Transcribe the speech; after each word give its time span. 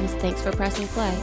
friends, 0.00 0.22
thanks 0.22 0.42
for 0.42 0.52
pressing 0.52 0.86
play. 0.88 1.14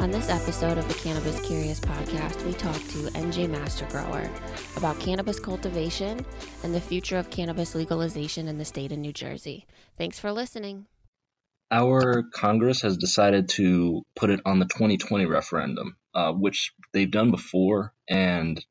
On 0.00 0.10
this 0.10 0.30
episode 0.30 0.78
of 0.78 0.88
the 0.88 0.94
Cannabis 0.94 1.38
Curious 1.42 1.78
podcast, 1.80 2.42
we 2.46 2.54
talk 2.54 2.76
to 2.76 3.10
NJ 3.18 3.48
Master 3.48 3.84
Grower 3.86 4.30
about 4.76 4.98
cannabis 4.98 5.38
cultivation 5.38 6.24
and 6.62 6.74
the 6.74 6.80
future 6.80 7.18
of 7.18 7.28
cannabis 7.28 7.74
legalization 7.74 8.48
in 8.48 8.56
the 8.56 8.64
state 8.64 8.90
of 8.90 8.96
New 8.96 9.12
Jersey. 9.12 9.66
Thanks 9.98 10.18
for 10.18 10.32
listening. 10.32 10.86
Our 11.70 12.22
Congress 12.32 12.80
has 12.82 12.96
decided 12.96 13.50
to 13.50 14.02
put 14.16 14.30
it 14.30 14.40
on 14.46 14.60
the 14.60 14.66
2020 14.66 15.26
referendum, 15.26 15.96
uh, 16.14 16.32
which 16.32 16.72
they've 16.94 17.10
done 17.10 17.32
before, 17.32 17.92
and 18.08 18.64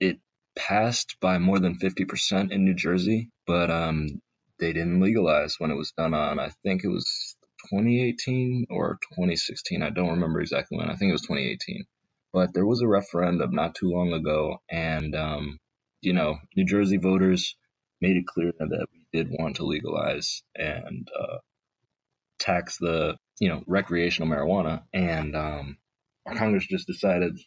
it 0.00 0.20
passed 0.56 1.16
by 1.20 1.36
more 1.36 1.58
than 1.58 1.78
50% 1.78 2.50
in 2.50 2.64
New 2.64 2.74
Jersey, 2.74 3.28
but 3.46 3.70
um, 3.70 4.22
they 4.58 4.72
didn't 4.72 5.00
legalize 5.00 5.56
when 5.58 5.70
it 5.70 5.76
was 5.76 5.92
done 5.92 6.14
on, 6.14 6.38
I 6.38 6.50
think 6.62 6.82
it 6.82 6.88
was 6.88 7.31
2018 7.70 8.66
or 8.70 8.98
2016. 9.14 9.82
I 9.82 9.90
don't 9.90 10.10
remember 10.10 10.40
exactly 10.40 10.78
when. 10.78 10.90
I 10.90 10.96
think 10.96 11.10
it 11.10 11.12
was 11.12 11.22
2018. 11.22 11.84
But 12.32 12.54
there 12.54 12.66
was 12.66 12.80
a 12.80 12.88
referendum 12.88 13.50
not 13.52 13.74
too 13.74 13.90
long 13.90 14.12
ago, 14.12 14.62
and 14.70 15.14
um, 15.14 15.58
you 16.00 16.14
know, 16.14 16.38
New 16.56 16.64
Jersey 16.64 16.96
voters 16.96 17.56
made 18.00 18.16
it 18.16 18.26
clear 18.26 18.52
that 18.58 18.86
we 18.92 19.06
did 19.12 19.28
want 19.30 19.56
to 19.56 19.64
legalize 19.66 20.42
and 20.56 21.06
uh, 21.18 21.38
tax 22.38 22.78
the 22.78 23.16
you 23.38 23.48
know 23.48 23.62
recreational 23.66 24.30
marijuana, 24.30 24.82
and 24.94 25.36
um, 25.36 25.76
Congress 26.36 26.66
just 26.66 26.86
decided 26.86 27.38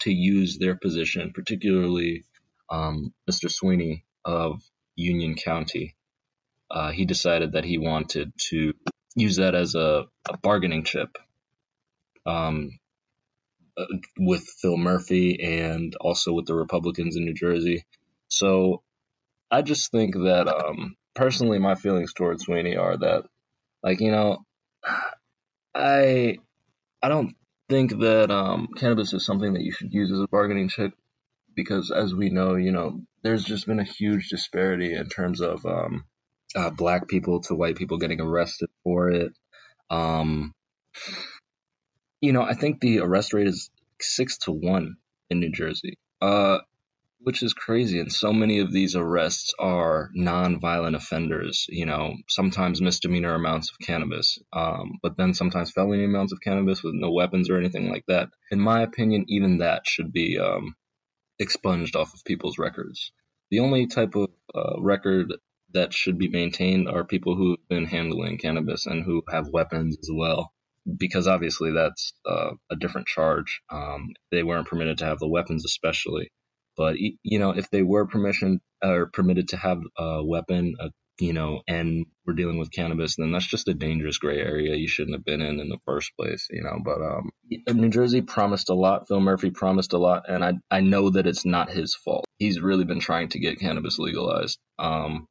to 0.00 0.12
use 0.12 0.58
their 0.58 0.76
position, 0.76 1.32
particularly 1.34 2.24
um, 2.70 3.12
Mr. 3.30 3.50
Sweeney 3.50 4.04
of 4.24 4.62
Union 4.96 5.34
County. 5.34 5.96
Uh, 6.70 6.92
he 6.92 7.04
decided 7.04 7.52
that 7.52 7.64
he 7.64 7.78
wanted 7.78 8.32
to 8.48 8.74
use 9.16 9.36
that 9.36 9.54
as 9.54 9.74
a, 9.74 10.04
a 10.28 10.36
bargaining 10.38 10.84
chip 10.84 11.18
um, 12.26 12.78
uh, 13.76 13.84
with 14.18 14.42
Phil 14.60 14.76
Murphy 14.76 15.40
and 15.42 15.94
also 16.00 16.32
with 16.32 16.46
the 16.46 16.54
Republicans 16.54 17.16
in 17.16 17.24
New 17.24 17.34
Jersey. 17.34 17.84
So 18.28 18.82
I 19.50 19.62
just 19.62 19.90
think 19.90 20.14
that 20.14 20.46
um, 20.48 20.96
personally, 21.14 21.58
my 21.58 21.74
feelings 21.74 22.12
towards 22.12 22.44
Sweeney 22.44 22.76
are 22.76 22.96
that, 22.96 23.24
like, 23.82 24.00
you 24.00 24.12
know, 24.12 24.44
I 25.74 26.38
I 27.02 27.08
don't 27.08 27.34
think 27.68 27.98
that 28.00 28.30
um, 28.30 28.68
cannabis 28.76 29.12
is 29.12 29.24
something 29.24 29.54
that 29.54 29.62
you 29.62 29.72
should 29.72 29.92
use 29.92 30.12
as 30.12 30.20
a 30.20 30.28
bargaining 30.28 30.68
chip 30.68 30.92
because, 31.54 31.90
as 31.90 32.14
we 32.14 32.30
know, 32.30 32.54
you 32.54 32.72
know, 32.72 33.00
there's 33.22 33.44
just 33.44 33.66
been 33.66 33.80
a 33.80 33.84
huge 33.84 34.28
disparity 34.28 34.94
in 34.94 35.08
terms 35.08 35.40
of 35.40 35.64
um, 35.66 36.04
uh, 36.54 36.70
black 36.70 37.08
people 37.08 37.40
to 37.42 37.54
white 37.54 37.76
people 37.76 37.98
getting 37.98 38.20
arrested 38.20 38.70
for 38.84 39.10
it. 39.10 39.32
Um, 39.90 40.52
you 42.20 42.32
know, 42.32 42.42
I 42.42 42.54
think 42.54 42.80
the 42.80 43.00
arrest 43.00 43.32
rate 43.32 43.46
is 43.48 43.70
six 44.00 44.38
to 44.38 44.52
one 44.52 44.96
in 45.30 45.40
New 45.40 45.52
Jersey, 45.52 45.98
uh, 46.20 46.58
which 47.20 47.42
is 47.42 47.54
crazy. 47.54 48.00
And 48.00 48.12
so 48.12 48.32
many 48.32 48.60
of 48.60 48.72
these 48.72 48.96
arrests 48.96 49.54
are 49.58 50.10
non-violent 50.14 50.96
offenders. 50.96 51.66
You 51.68 51.86
know, 51.86 52.14
sometimes 52.28 52.80
misdemeanor 52.80 53.34
amounts 53.34 53.70
of 53.70 53.78
cannabis, 53.78 54.38
um, 54.52 54.98
but 55.02 55.16
then 55.16 55.34
sometimes 55.34 55.70
felony 55.70 56.04
amounts 56.04 56.32
of 56.32 56.40
cannabis 56.40 56.82
with 56.82 56.94
no 56.94 57.10
weapons 57.10 57.50
or 57.50 57.58
anything 57.58 57.90
like 57.90 58.04
that. 58.08 58.28
In 58.50 58.60
my 58.60 58.82
opinion, 58.82 59.24
even 59.28 59.58
that 59.58 59.86
should 59.86 60.12
be 60.12 60.38
um, 60.38 60.74
expunged 61.38 61.96
off 61.96 62.14
of 62.14 62.24
people's 62.24 62.58
records. 62.58 63.12
The 63.50 63.60
only 63.60 63.86
type 63.86 64.14
of 64.14 64.28
uh, 64.54 64.80
record 64.80 65.32
that 65.74 65.92
should 65.92 66.18
be 66.18 66.28
maintained 66.28 66.88
are 66.88 67.04
people 67.04 67.36
who've 67.36 67.58
been 67.68 67.86
handling 67.86 68.38
cannabis 68.38 68.86
and 68.86 69.04
who 69.04 69.22
have 69.30 69.48
weapons 69.52 69.96
as 70.02 70.10
well, 70.12 70.52
because 70.98 71.26
obviously 71.26 71.72
that's 71.72 72.12
uh, 72.28 72.50
a 72.70 72.76
different 72.76 73.06
charge. 73.06 73.60
Um, 73.70 74.08
they 74.30 74.42
weren't 74.42 74.68
permitted 74.68 74.98
to 74.98 75.06
have 75.06 75.18
the 75.18 75.28
weapons, 75.28 75.64
especially. 75.64 76.30
But 76.76 76.96
you 76.98 77.38
know, 77.38 77.50
if 77.50 77.70
they 77.70 77.82
were 77.82 78.06
permission 78.06 78.60
or 78.82 79.10
permitted 79.12 79.48
to 79.48 79.56
have 79.56 79.80
a 79.98 80.24
weapon, 80.24 80.74
a, 80.80 80.90
you 81.20 81.34
know, 81.34 81.60
and 81.68 82.06
we're 82.26 82.34
dealing 82.34 82.58
with 82.58 82.72
cannabis, 82.72 83.16
then 83.16 83.32
that's 83.32 83.46
just 83.46 83.68
a 83.68 83.74
dangerous 83.74 84.16
gray 84.18 84.38
area 84.38 84.74
you 84.76 84.88
shouldn't 84.88 85.14
have 85.14 85.24
been 85.24 85.42
in 85.42 85.60
in 85.60 85.68
the 85.68 85.78
first 85.84 86.12
place, 86.18 86.46
you 86.50 86.62
know. 86.62 86.78
But 86.82 87.02
um, 87.02 87.30
New 87.68 87.90
Jersey 87.90 88.22
promised 88.22 88.70
a 88.70 88.74
lot. 88.74 89.08
Phil 89.08 89.20
Murphy 89.20 89.50
promised 89.50 89.92
a 89.92 89.98
lot, 89.98 90.24
and 90.28 90.44
I 90.44 90.54
I 90.70 90.80
know 90.80 91.10
that 91.10 91.26
it's 91.26 91.44
not 91.44 91.70
his 91.70 91.94
fault. 91.94 92.24
He's 92.38 92.60
really 92.60 92.84
been 92.84 93.00
trying 93.00 93.28
to 93.30 93.40
get 93.40 93.60
cannabis 93.60 93.98
legalized. 93.98 94.58
Um, 94.78 95.26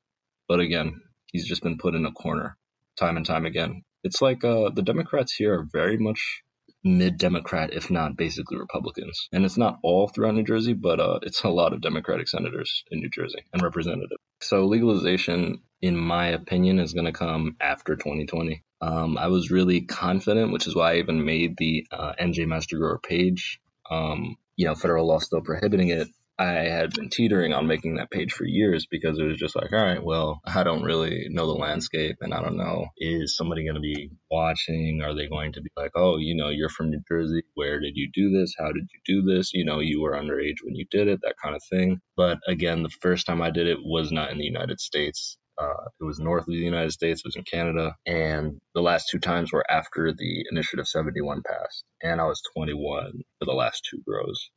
but 0.50 0.60
again, 0.60 1.02
he's 1.32 1.48
just 1.48 1.64
been 1.64 1.78
put 1.78 1.96
in 1.96 2.06
a 2.06 2.12
corner 2.12 2.58
time 2.98 3.16
and 3.16 3.26
time 3.26 3.46
again. 3.46 3.84
It's 4.04 4.22
like 4.22 4.44
uh, 4.44 4.72
the 4.74 4.82
Democrats 4.82 5.34
here 5.34 5.60
are 5.60 5.68
very 5.72 5.98
much 5.98 6.44
mid 6.84 7.18
Democrat, 7.18 7.74
if 7.74 7.92
not 7.92 8.18
basically 8.18 8.58
Republicans. 8.58 9.30
And 9.32 9.46
it's 9.46 9.58
not 9.58 9.80
all 9.84 10.08
throughout 10.08 10.36
New 10.36 10.44
Jersey, 10.44 10.74
but 10.74 11.00
uh, 11.00 11.20
it's 11.22 11.44
a 11.44 11.50
lot 11.50 11.74
of 11.74 11.82
Democratic 11.82 12.28
senators 12.28 12.84
in 12.90 13.00
New 13.00 13.10
Jersey 13.10 13.44
and 13.54 13.62
representatives. 13.62 14.22
So 14.42 14.66
legalization, 14.66 15.62
in 15.82 15.96
my 15.98 16.28
opinion, 16.28 16.80
is 16.80 16.94
going 16.94 17.06
to 17.06 17.12
come 17.12 17.58
after 17.62 17.96
2020. 17.96 18.64
Um, 18.81 19.18
I 19.18 19.28
was 19.28 19.52
really 19.52 19.81
confident, 19.81 20.54
which 20.54 20.68
is 20.68 20.76
why 20.76 20.94
I 20.94 20.98
even 20.98 21.26
made 21.26 21.58
the 21.58 21.86
uh, 21.92 22.14
NJ 22.20 22.48
Master 22.48 22.78
Grower 22.78 23.00
page. 23.00 23.60
Um, 23.92 24.38
you 24.56 24.66
know, 24.66 24.76
federal 24.76 25.08
law 25.08 25.20
still 25.20 25.42
prohibiting 25.42 25.90
it, 25.90 26.08
I 26.39 26.69
had 26.69 26.94
been 26.94 27.09
teetering 27.09 27.53
on 27.53 27.67
making 27.67 27.95
that 27.95 28.11
page 28.11 28.31
for 28.31 28.45
years 28.45 28.88
because 28.89 29.19
it 29.19 29.25
was 29.25 29.38
just 29.38 29.57
like, 29.57 29.73
all 29.73 29.83
right, 29.83 30.01
well, 30.01 30.39
I 30.45 30.63
don't 30.63 30.83
really 30.83 31.27
know 31.29 31.47
the 31.47 31.53
landscape 31.59 32.17
and 32.22 32.33
I 32.33 32.41
don't 32.41 32.55
know, 32.55 32.88
is 32.97 33.35
somebody 33.35 33.66
going 33.66 33.75
to 33.75 33.81
be 33.81 34.11
watching? 34.31 35.01
Are 35.03 35.13
they 35.13 35.27
going 35.27 35.51
to 35.53 35.61
be 35.61 35.69
like, 35.75 35.91
oh, 35.95 36.17
you 36.17 36.35
know, 36.35 36.47
you're 36.47 36.69
from 36.69 36.91
New 36.91 37.01
Jersey. 37.09 37.44
Where 37.55 37.81
did 37.81 37.97
you 37.97 38.09
do 38.13 38.31
this? 38.31 38.55
How 38.57 38.67
did 38.72 38.88
you 38.94 39.01
do 39.05 39.22
this? 39.22 39.53
You 39.53 39.66
know, 39.66 39.79
you 39.81 40.01
were 40.01 40.13
underage 40.13 40.63
when 40.63 40.75
you 40.75 40.85
did 40.89 41.09
it, 41.09 41.19
that 41.23 41.35
kind 41.44 41.55
of 41.57 41.63
thing. 41.69 42.00
But 42.16 42.39
again, 42.47 42.83
the 42.83 42.89
first 42.89 43.27
time 43.27 43.41
I 43.41 43.51
did 43.51 43.67
it 43.67 43.79
was 43.83 44.09
not 44.09 44.31
in 44.31 44.38
the 44.38 44.45
United 44.45 44.79
States. 44.79 45.38
Uh, 45.57 45.85
it 46.00 46.06
was 46.06 46.19
north 46.19 46.44
of 46.44 46.53
the 46.53 46.59
United 46.59 46.94
States, 46.94 47.19
it 47.19 47.27
was 47.27 47.35
in 47.35 47.44
Canada, 47.44 47.94
and 48.06 48.59
the 48.75 48.81
last 48.81 49.09
two 49.09 49.19
times 49.19 49.51
were 49.51 49.66
after 49.69 50.13
the 50.13 50.45
Initiative 50.50 50.88
71 50.88 51.41
passed, 51.45 51.83
and 52.01 52.21
I 52.21 52.25
was 52.27 52.41
21 52.56 53.11
for 53.39 53.45
the 53.45 53.51
last 53.51 53.85
two 53.91 54.01
grows. 54.07 54.50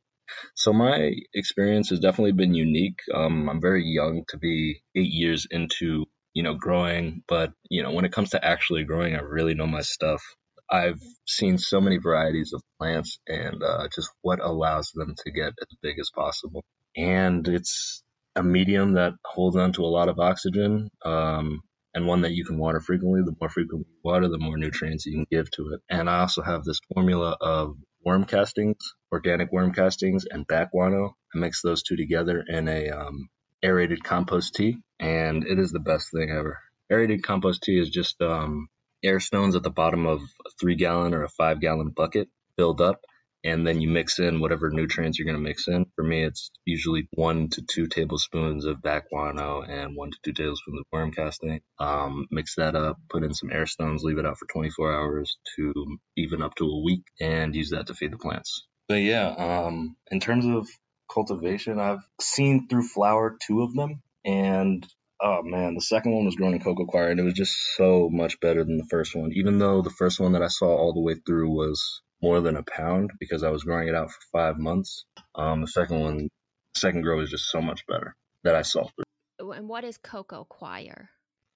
So 0.55 0.73
my 0.73 1.13
experience 1.33 1.89
has 1.89 1.99
definitely 1.99 2.33
been 2.33 2.53
unique. 2.53 2.99
Um, 3.13 3.49
I'm 3.49 3.61
very 3.61 3.83
young 3.85 4.23
to 4.29 4.37
be 4.37 4.81
eight 4.95 5.11
years 5.11 5.47
into 5.49 6.05
you 6.33 6.43
know 6.43 6.55
growing, 6.55 7.23
but 7.27 7.51
you 7.69 7.83
know 7.83 7.91
when 7.91 8.05
it 8.05 8.11
comes 8.11 8.31
to 8.31 8.43
actually 8.43 8.83
growing, 8.83 9.15
I 9.15 9.19
really 9.19 9.53
know 9.53 9.67
my 9.67 9.81
stuff. 9.81 10.21
I've 10.69 11.01
seen 11.27 11.57
so 11.57 11.81
many 11.81 11.97
varieties 11.97 12.53
of 12.53 12.63
plants 12.79 13.19
and 13.27 13.61
uh, 13.61 13.87
just 13.93 14.09
what 14.21 14.39
allows 14.39 14.91
them 14.95 15.13
to 15.23 15.31
get 15.31 15.53
as 15.61 15.77
big 15.81 15.99
as 15.99 16.09
possible. 16.15 16.63
And 16.95 17.47
it's 17.47 18.01
a 18.35 18.43
medium 18.43 18.93
that 18.93 19.13
holds 19.23 19.55
on 19.55 19.73
to 19.73 19.83
a 19.83 19.87
lot 19.87 20.09
of 20.09 20.19
oxygen 20.19 20.89
um, 21.05 21.61
and 21.93 22.07
one 22.07 22.21
that 22.21 22.31
you 22.33 22.45
can 22.45 22.57
water 22.57 22.79
frequently. 22.79 23.21
The 23.23 23.35
more 23.39 23.49
frequently 23.49 23.85
you 23.87 23.99
water, 24.03 24.27
the 24.29 24.39
more 24.39 24.57
nutrients 24.57 25.05
you 25.05 25.13
can 25.13 25.27
give 25.29 25.51
to 25.51 25.73
it. 25.73 25.81
And 25.89 26.09
I 26.09 26.21
also 26.21 26.41
have 26.41 26.63
this 26.63 26.79
formula 26.93 27.37
of 27.39 27.75
worm 28.03 28.25
castings, 28.25 28.95
organic 29.11 29.51
worm 29.51 29.73
castings, 29.73 30.25
and 30.25 30.47
bat 30.47 30.69
guano. 30.71 31.15
I 31.33 31.37
mix 31.37 31.61
those 31.61 31.83
two 31.83 31.95
together 31.95 32.43
in 32.47 32.67
a 32.67 32.89
um, 32.89 33.29
aerated 33.63 34.03
compost 34.03 34.55
tea, 34.55 34.77
and 34.99 35.45
it 35.45 35.59
is 35.59 35.71
the 35.71 35.79
best 35.79 36.11
thing 36.11 36.29
ever. 36.29 36.59
Aerated 36.91 37.23
compost 37.23 37.63
tea 37.63 37.79
is 37.79 37.89
just 37.89 38.21
um, 38.21 38.67
air 39.03 39.19
stones 39.19 39.55
at 39.55 39.63
the 39.63 39.69
bottom 39.69 40.05
of 40.05 40.21
a 40.21 40.49
three 40.59 40.75
gallon 40.75 41.13
or 41.13 41.23
a 41.23 41.29
five 41.29 41.59
gallon 41.59 41.89
bucket 41.89 42.29
filled 42.55 42.81
up, 42.81 43.01
and 43.43 43.65
then 43.67 43.81
you 43.81 43.89
mix 43.89 44.19
in 44.19 44.39
whatever 44.39 44.69
nutrients 44.69 45.19
you're 45.19 45.25
going 45.25 45.37
to 45.37 45.43
mix 45.43 45.67
in. 45.67 45.85
For 45.95 46.03
me, 46.03 46.23
it's 46.23 46.49
usually 46.65 47.07
one 47.13 47.49
to 47.49 47.61
two 47.61 47.87
tablespoons 47.87 48.65
of 48.65 48.81
bat 48.81 49.05
guano 49.09 49.61
and 49.61 49.95
one 49.95 50.11
to 50.11 50.17
two 50.23 50.33
tablespoons 50.33 50.79
of 50.79 50.85
worm 50.91 51.11
casting. 51.11 51.61
Um, 51.79 52.27
mix 52.31 52.55
that 52.55 52.75
up, 52.75 52.97
put 53.09 53.23
in 53.23 53.33
some 53.33 53.51
air 53.51 53.65
stones, 53.65 54.03
leave 54.03 54.17
it 54.17 54.25
out 54.25 54.37
for 54.37 54.47
24 54.53 54.93
hours 54.93 55.37
to 55.55 55.73
even 56.17 56.41
up 56.41 56.55
to 56.55 56.65
a 56.65 56.83
week, 56.83 57.03
and 57.19 57.55
use 57.55 57.71
that 57.71 57.87
to 57.87 57.93
feed 57.93 58.11
the 58.11 58.17
plants. 58.17 58.65
But 58.87 59.01
yeah, 59.01 59.29
um, 59.29 59.95
in 60.11 60.19
terms 60.19 60.45
of 60.45 60.67
cultivation, 61.11 61.79
I've 61.79 62.03
seen 62.19 62.67
through 62.67 62.87
flower 62.87 63.37
two 63.45 63.63
of 63.63 63.73
them, 63.73 64.01
and 64.25 64.85
oh 65.21 65.41
man, 65.43 65.75
the 65.75 65.81
second 65.81 66.13
one 66.13 66.25
was 66.25 66.35
grown 66.35 66.53
in 66.53 66.59
coco 66.59 66.85
coir, 66.85 67.09
and 67.09 67.19
it 67.19 67.23
was 67.23 67.33
just 67.33 67.55
so 67.75 68.09
much 68.11 68.39
better 68.39 68.63
than 68.63 68.77
the 68.77 68.87
first 68.89 69.15
one. 69.15 69.31
Even 69.33 69.59
though 69.59 69.81
the 69.81 69.89
first 69.89 70.19
one 70.19 70.33
that 70.33 70.43
I 70.43 70.47
saw 70.47 70.67
all 70.67 70.93
the 70.93 71.01
way 71.01 71.15
through 71.25 71.49
was 71.49 72.01
more 72.23 72.39
than 72.39 72.55
a 72.55 72.63
pound 72.63 73.11
because 73.19 73.43
I 73.43 73.49
was 73.49 73.65
growing 73.65 73.89
it 73.89 73.95
out 73.95 74.09
for 74.09 74.21
five 74.31 74.57
months. 74.57 75.03
Um, 75.35 75.59
the 75.59 75.67
second 75.67 75.99
one, 75.99 76.29
second 76.73 77.01
grow 77.01 77.19
is 77.19 77.29
just 77.29 77.51
so 77.51 77.61
much 77.61 77.85
better 77.85 78.15
that 78.45 78.55
I 78.55 78.61
saw 78.61 78.87
through. 78.87 79.51
And 79.51 79.67
what 79.67 79.83
is 79.83 79.97
cocoa 79.97 80.45
coir? 80.45 81.09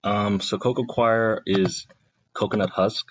Um, 0.04 0.42
so 0.42 0.58
cocoa 0.58 0.84
coir 0.84 1.42
is 1.46 1.88
coconut 2.34 2.70
husk, 2.70 3.06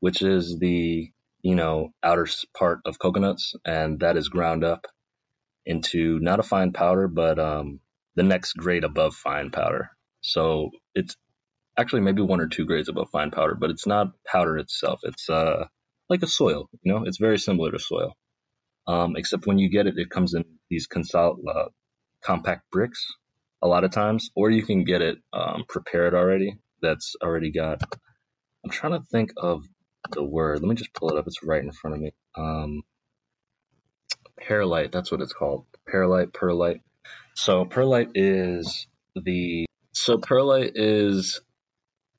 which 0.00 0.20
is 0.20 0.58
the 0.58 1.08
you 1.42 1.54
know 1.54 1.90
outer 2.02 2.26
part 2.58 2.80
of 2.84 2.98
coconuts, 2.98 3.54
and 3.64 4.00
that 4.00 4.16
is 4.16 4.28
ground 4.28 4.64
up 4.64 4.86
into 5.64 6.18
not 6.18 6.40
a 6.40 6.42
fine 6.42 6.72
powder, 6.72 7.06
but 7.06 7.38
um, 7.38 7.78
the 8.16 8.24
next 8.24 8.54
grade 8.54 8.82
above 8.82 9.14
fine 9.14 9.50
powder. 9.50 9.90
So 10.22 10.70
it's 10.96 11.16
actually 11.78 12.02
maybe 12.02 12.22
one 12.22 12.40
or 12.40 12.48
two 12.48 12.66
grades 12.66 12.88
above 12.88 13.10
fine 13.10 13.30
powder, 13.30 13.54
but 13.54 13.70
it's 13.70 13.86
not 13.86 14.08
powder 14.26 14.58
itself. 14.58 15.00
It's 15.04 15.30
uh 15.30 15.66
like 16.08 16.22
a 16.22 16.26
soil. 16.26 16.68
You 16.82 16.92
know, 16.92 17.04
it's 17.04 17.18
very 17.18 17.38
similar 17.38 17.70
to 17.72 17.78
soil, 17.78 18.14
um, 18.86 19.16
except 19.16 19.46
when 19.46 19.58
you 19.58 19.70
get 19.70 19.86
it, 19.86 19.94
it 19.96 20.10
comes 20.10 20.34
in 20.34 20.44
these 20.70 20.88
consol- 20.88 21.38
uh, 21.48 21.68
compact 22.22 22.70
bricks 22.70 23.06
a 23.62 23.68
lot 23.68 23.84
of 23.84 23.90
times, 23.90 24.30
or 24.36 24.50
you 24.50 24.62
can 24.62 24.84
get 24.84 25.02
it 25.02 25.18
um, 25.32 25.64
prepared 25.68 26.14
already. 26.14 26.56
That's 26.82 27.16
already 27.22 27.50
got. 27.52 27.82
I'm 28.64 28.70
trying 28.70 28.92
to 28.92 29.06
think 29.10 29.32
of 29.36 29.64
the 30.10 30.24
word. 30.24 30.60
Let 30.60 30.68
me 30.68 30.74
just 30.74 30.92
pull 30.92 31.10
it 31.10 31.18
up. 31.18 31.26
It's 31.26 31.42
right 31.42 31.62
in 31.62 31.72
front 31.72 31.96
of 31.96 32.02
me. 32.02 32.12
Um, 32.36 32.82
perlite. 34.40 34.92
That's 34.92 35.10
what 35.10 35.20
it's 35.20 35.32
called. 35.32 35.66
Perlite, 35.88 36.32
perlite. 36.32 36.80
So 37.34 37.64
perlite 37.64 38.10
is 38.14 38.86
the 39.14 39.66
so 39.92 40.18
perlite 40.18 40.72
is 40.74 41.40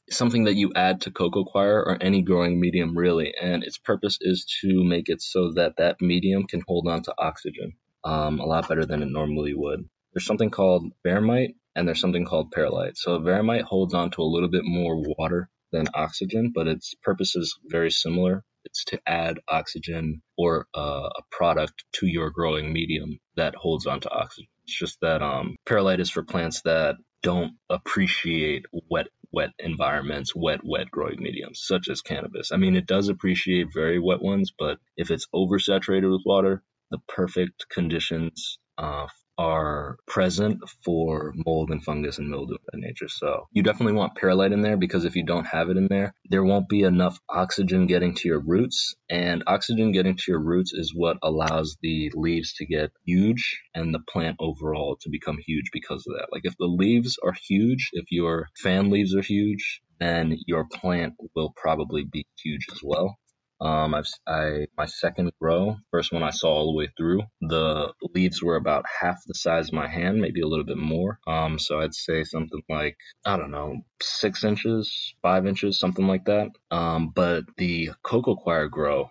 something 0.09 0.45
that 0.45 0.56
you 0.56 0.71
add 0.75 1.01
to 1.01 1.12
cocoa 1.12 1.44
coir 1.44 1.83
or 1.83 1.98
any 2.01 2.21
growing 2.21 2.59
medium 2.59 2.98
really, 2.98 3.33
and 3.39 3.63
its 3.63 3.77
purpose 3.77 4.18
is 4.21 4.45
to 4.62 4.83
make 4.83 5.09
it 5.09 5.21
so 5.21 5.51
that 5.54 5.77
that 5.77 6.01
medium 6.01 6.45
can 6.45 6.63
hold 6.68 6.88
on 6.88 7.04
to 7.04 7.13
oxygen 7.18 7.74
um, 8.04 8.39
a 8.39 8.45
lot 8.45 8.68
better 8.68 8.86
than 8.86 9.01
it 9.01 9.09
normally 9.09 9.54
would. 9.54 9.88
There's 10.13 10.25
something 10.25 10.50
called 10.50 10.92
vermite 11.04 11.56
and 11.75 11.88
there's 11.88 12.01
something 12.01 12.25
called 12.25 12.51
perlite. 12.51 12.98
So 12.98 13.19
vermite 13.19 13.63
holds 13.63 13.94
on 13.94 14.12
to 14.12 14.21
a 14.21 14.24
little 14.24 14.50
bit 14.50 14.63
more 14.65 14.98
water 14.98 15.50
than 15.71 15.88
oxygen, 15.94 16.51
but 16.56 16.68
its 16.68 16.95
purpose 17.03 17.36
is 17.36 17.60
very 17.65 17.92
similar. 17.92 18.44
It's 18.65 18.86
to 18.86 19.00
add 19.06 19.39
oxygen 19.48 20.21
or 20.38 20.68
uh, 20.75 21.10
a 21.18 21.21
product 21.31 21.83
to 21.94 22.07
your 22.07 22.31
growing 22.31 22.74
medium 22.74 23.19
that 23.36 23.56
holds 23.56 23.86
on 23.86 24.00
to 24.01 24.10
oxygen. 24.10 24.50
It's 24.65 24.77
just 24.77 25.00
that 25.01 25.21
um, 25.21 25.56
perlite 25.65 26.00
is 26.00 26.10
for 26.10 26.24
plants 26.24 26.62
that 26.62 26.95
don't 27.21 27.53
appreciate 27.69 28.65
wet 28.89 29.07
wet 29.31 29.51
environments, 29.59 30.35
wet, 30.35 30.62
wet 30.63 30.89
growing 30.89 31.21
mediums, 31.21 31.62
such 31.63 31.89
as 31.89 32.01
cannabis. 32.01 32.51
I 32.51 32.57
mean, 32.57 32.75
it 32.75 32.88
does 32.88 33.09
appreciate 33.09 33.68
very 33.74 34.00
wet 34.00 34.21
ones, 34.21 34.53
but 34.57 34.79
if 34.95 35.12
it's 35.12 35.27
oversaturated 35.33 36.12
with 36.12 36.24
water, 36.25 36.63
the 36.91 37.00
perfect 37.07 37.68
conditions 37.69 38.59
uh, 38.77 39.07
are 39.38 39.98
present 40.07 40.60
for 40.84 41.34
mold 41.45 41.69
and 41.69 41.84
fungus 41.84 42.18
and 42.18 42.30
mildew 42.30 42.57
that 42.72 42.80
nature. 42.80 43.07
So 43.07 43.48
you 43.51 43.63
definitely 43.63 43.94
want 43.94 44.16
perlite 44.16 44.51
in 44.51 44.62
there 44.62 44.78
because 44.78 45.06
if 45.06 45.16
you 45.16 45.24
don't 45.24 45.45
have 45.45 45.69
it 45.69 45.78
in 45.78 45.88
there, 45.88 46.13
there 46.30 46.44
won't 46.44 46.69
be 46.69 46.81
enough 46.81 47.19
oxygen 47.30 47.88
getting 47.88 48.16
to 48.16 48.28
your 48.28 48.39
roots. 48.39 48.95
And 49.10 49.44
oxygen 49.48 49.92
getting 49.92 50.16
to 50.16 50.24
your 50.28 50.42
roots 50.42 50.74
is 50.74 50.94
what 50.95 51.18
allows 51.24 51.78
the 51.81 52.12
leaves 52.16 52.54
to 52.56 52.66
get 52.66 52.92
huge 53.06 53.62
and 53.74 53.94
the 53.94 54.00
plant 54.00 54.38
overall 54.39 54.98
to 55.01 55.10
become 55.10 55.38
huge 55.45 55.69
because 55.72 56.06
of 56.07 56.16
that. 56.18 56.28
Like 56.31 56.45
if 56.45 56.56
the 56.57 56.66
leaves 56.66 57.18
are 57.24 57.34
huge, 57.34 57.89
if 57.94 58.06
your 58.12 58.48
fan 58.57 58.89
leaves 58.89 59.16
are 59.16 59.22
huge, 59.22 59.81
then 60.00 60.38
your 60.45 60.66
plant 60.66 61.13
will 61.36 61.54
probably 61.56 62.04
be 62.04 62.25
huge 62.44 62.68
as 62.72 62.81
well. 62.84 63.18
Um, 63.59 63.95
I've, 63.95 64.07
I 64.27 64.68
my 64.77 64.86
second 64.86 65.31
grow, 65.42 65.77
first 65.92 66.12
one 66.12 66.24
I 66.24 66.30
saw 66.30 66.50
all 66.50 66.71
the 66.71 66.77
way 66.77 66.89
through. 66.95 67.24
The 67.42 67.94
leaves 68.13 68.42
were 68.44 68.56
about 68.56 68.86
half 69.01 69.18
the 69.25 69.33
size 69.33 69.69
of 69.69 69.74
my 69.74 69.88
hand, 69.88 70.21
maybe 70.21 70.42
a 70.42 70.48
little 70.48 70.65
bit 70.65 70.77
more. 70.77 71.19
Um, 71.25 71.57
so 71.57 71.80
I'd 71.80 71.95
say 71.95 72.24
something 72.24 72.62
like 72.69 72.98
I 73.25 73.38
don't 73.38 73.51
know, 73.51 73.81
six 74.01 74.44
inches, 74.44 75.13
five 75.21 75.48
inches, 75.48 75.80
something 75.80 76.07
like 76.07 76.25
that. 76.25 76.50
Um, 76.71 77.12
but 77.13 77.45
the 77.57 77.92
cocoa 78.04 78.36
coir 78.36 78.68
grow, 78.68 79.09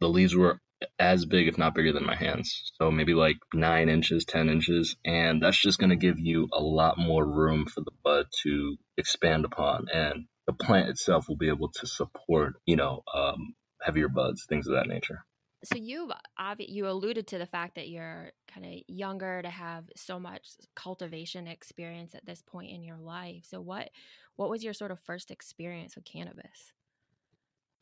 the 0.00 0.08
leaves 0.08 0.36
were 0.36 0.60
as 0.98 1.24
big, 1.26 1.48
if 1.48 1.58
not 1.58 1.74
bigger 1.74 1.92
than 1.92 2.06
my 2.06 2.16
hands. 2.16 2.72
So 2.80 2.90
maybe 2.90 3.14
like 3.14 3.36
nine 3.52 3.88
inches, 3.88 4.24
10 4.24 4.48
inches. 4.48 4.96
And 5.04 5.42
that's 5.42 5.60
just 5.60 5.78
going 5.78 5.90
to 5.90 5.96
give 5.96 6.18
you 6.18 6.48
a 6.52 6.60
lot 6.60 6.98
more 6.98 7.24
room 7.24 7.66
for 7.66 7.80
the 7.80 7.92
bud 8.02 8.26
to 8.42 8.76
expand 8.96 9.44
upon. 9.44 9.88
And 9.92 10.26
the 10.46 10.52
plant 10.52 10.88
itself 10.88 11.28
will 11.28 11.36
be 11.36 11.48
able 11.48 11.70
to 11.80 11.86
support, 11.86 12.54
you 12.66 12.76
know, 12.76 13.02
um, 13.14 13.54
heavier 13.82 14.08
buds, 14.08 14.44
things 14.44 14.66
of 14.66 14.74
that 14.74 14.86
nature. 14.86 15.24
So 15.62 15.76
you 15.76 16.10
you 16.58 16.88
alluded 16.88 17.26
to 17.28 17.38
the 17.38 17.46
fact 17.46 17.74
that 17.74 17.88
you're 17.88 18.32
kind 18.52 18.64
of 18.64 18.72
younger 18.88 19.42
to 19.42 19.50
have 19.50 19.84
so 19.94 20.18
much 20.18 20.48
cultivation 20.74 21.46
experience 21.46 22.14
at 22.14 22.24
this 22.24 22.42
point 22.42 22.70
in 22.70 22.82
your 22.82 22.96
life. 22.96 23.44
So 23.46 23.60
what 23.60 23.90
what 24.36 24.48
was 24.48 24.64
your 24.64 24.72
sort 24.72 24.90
of 24.90 25.00
first 25.00 25.30
experience 25.30 25.96
with 25.96 26.06
cannabis? 26.06 26.72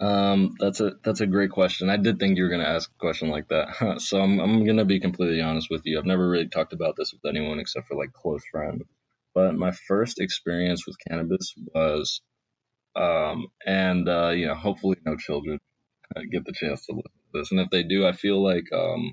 Um, 0.00 0.54
that's 0.58 0.80
a 0.80 0.92
that's 1.04 1.20
a 1.20 1.26
great 1.26 1.50
question. 1.50 1.88
I 1.88 1.96
did 1.96 2.18
think 2.18 2.36
you 2.36 2.44
were 2.44 2.50
going 2.50 2.62
to 2.62 2.68
ask 2.68 2.90
a 2.90 2.98
question 2.98 3.28
like 3.30 3.48
that. 3.48 4.00
so 4.00 4.20
I'm 4.20 4.40
I'm 4.40 4.64
going 4.64 4.78
to 4.78 4.84
be 4.84 5.00
completely 5.00 5.40
honest 5.40 5.68
with 5.70 5.82
you. 5.84 5.98
I've 5.98 6.04
never 6.04 6.28
really 6.28 6.48
talked 6.48 6.72
about 6.72 6.96
this 6.96 7.12
with 7.12 7.28
anyone 7.28 7.60
except 7.60 7.86
for 7.86 7.96
like 7.96 8.12
close 8.12 8.42
friends. 8.50 8.82
But 9.34 9.54
my 9.54 9.70
first 9.70 10.20
experience 10.20 10.84
with 10.86 10.96
cannabis 11.06 11.54
was 11.74 12.22
um 12.96 13.48
and 13.64 14.08
uh 14.08 14.30
you 14.30 14.46
know, 14.46 14.54
hopefully 14.54 14.96
no 15.04 15.16
children 15.16 15.60
get 16.30 16.44
the 16.44 16.52
chance 16.52 16.86
to 16.86 17.02
this. 17.32 17.50
And 17.50 17.60
if 17.60 17.70
they 17.70 17.82
do, 17.82 18.06
I 18.06 18.12
feel 18.12 18.42
like 18.42 18.72
um, 18.72 19.12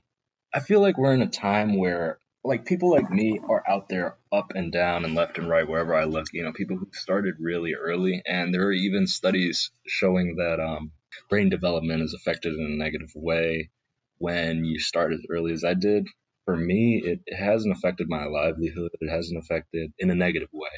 I 0.53 0.59
feel 0.59 0.81
like 0.81 0.97
we're 0.97 1.13
in 1.13 1.21
a 1.21 1.27
time 1.27 1.77
where 1.77 2.19
like 2.43 2.65
people 2.65 2.91
like 2.91 3.09
me 3.09 3.39
are 3.49 3.63
out 3.67 3.89
there 3.89 4.17
up 4.31 4.51
and 4.55 4.71
down 4.71 5.03
and 5.03 5.15
left 5.15 5.37
and 5.37 5.49
right 5.49 5.67
wherever 5.67 5.95
I 5.95 6.05
look. 6.05 6.27
You 6.31 6.43
know, 6.43 6.53
people 6.53 6.77
who 6.77 6.87
started 6.93 7.35
really 7.39 7.73
early, 7.73 8.21
and 8.25 8.53
there 8.53 8.65
are 8.67 8.71
even 8.71 9.07
studies 9.07 9.71
showing 9.85 10.35
that 10.37 10.59
um, 10.59 10.91
brain 11.29 11.49
development 11.49 12.03
is 12.03 12.13
affected 12.13 12.53
in 12.53 12.65
a 12.65 12.83
negative 12.83 13.11
way 13.15 13.69
when 14.17 14.63
you 14.63 14.79
start 14.79 15.13
as 15.13 15.25
early 15.29 15.51
as 15.53 15.63
I 15.63 15.73
did. 15.73 16.07
For 16.45 16.55
me, 16.55 17.01
it, 17.03 17.21
it 17.25 17.35
hasn't 17.35 17.75
affected 17.75 18.07
my 18.07 18.25
livelihood. 18.25 18.91
It 19.01 19.09
hasn't 19.09 19.39
affected 19.39 19.91
in 19.97 20.11
a 20.11 20.15
negative 20.15 20.49
way. 20.53 20.69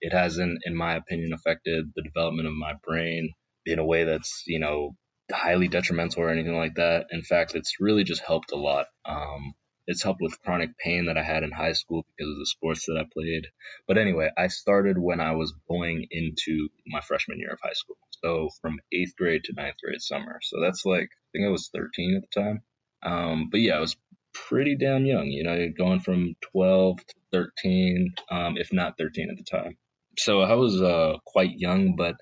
It 0.00 0.12
hasn't, 0.12 0.60
in 0.64 0.76
my 0.76 0.94
opinion, 0.94 1.32
affected 1.32 1.86
the 1.96 2.02
development 2.02 2.46
of 2.46 2.54
my 2.54 2.74
brain 2.84 3.32
in 3.64 3.78
a 3.78 3.84
way 3.84 4.04
that's 4.04 4.44
you 4.46 4.58
know 4.58 4.94
highly 5.30 5.68
detrimental 5.68 6.22
or 6.22 6.30
anything 6.30 6.56
like 6.56 6.74
that. 6.76 7.06
In 7.10 7.22
fact, 7.22 7.54
it's 7.54 7.80
really 7.80 8.04
just 8.04 8.22
helped 8.22 8.52
a 8.52 8.56
lot. 8.56 8.86
Um, 9.04 9.54
it's 9.86 10.02
helped 10.02 10.20
with 10.20 10.40
chronic 10.42 10.76
pain 10.76 11.06
that 11.06 11.16
I 11.16 11.22
had 11.22 11.42
in 11.42 11.50
high 11.50 11.72
school 11.72 12.04
because 12.16 12.30
of 12.30 12.38
the 12.38 12.46
sports 12.46 12.84
that 12.86 12.98
I 12.98 13.08
played. 13.10 13.46
But 13.86 13.96
anyway, 13.96 14.30
I 14.36 14.48
started 14.48 14.98
when 14.98 15.20
I 15.20 15.32
was 15.32 15.54
going 15.68 16.06
into 16.10 16.68
my 16.86 17.00
freshman 17.00 17.38
year 17.38 17.52
of 17.52 17.58
high 17.62 17.72
school. 17.72 17.96
So 18.22 18.50
from 18.60 18.80
eighth 18.92 19.16
grade 19.16 19.44
to 19.44 19.54
ninth 19.54 19.76
grade 19.82 20.02
summer. 20.02 20.40
So 20.42 20.60
that's 20.60 20.84
like, 20.84 21.04
I 21.04 21.26
think 21.32 21.46
I 21.46 21.50
was 21.50 21.70
13 21.74 22.16
at 22.16 22.22
the 22.30 22.40
time. 22.40 22.62
Um, 23.02 23.48
but 23.50 23.60
yeah, 23.60 23.76
I 23.76 23.80
was 23.80 23.96
pretty 24.34 24.76
damn 24.76 25.06
young, 25.06 25.26
you 25.26 25.44
know, 25.44 25.68
going 25.76 26.00
from 26.00 26.34
12 26.52 26.98
to 26.98 27.14
13, 27.32 28.14
um, 28.30 28.56
if 28.58 28.72
not 28.72 28.98
13 28.98 29.30
at 29.30 29.38
the 29.38 29.44
time. 29.44 29.78
So 30.18 30.40
I 30.40 30.54
was 30.54 30.82
uh, 30.82 31.14
quite 31.24 31.58
young, 31.58 31.96
but 31.96 32.16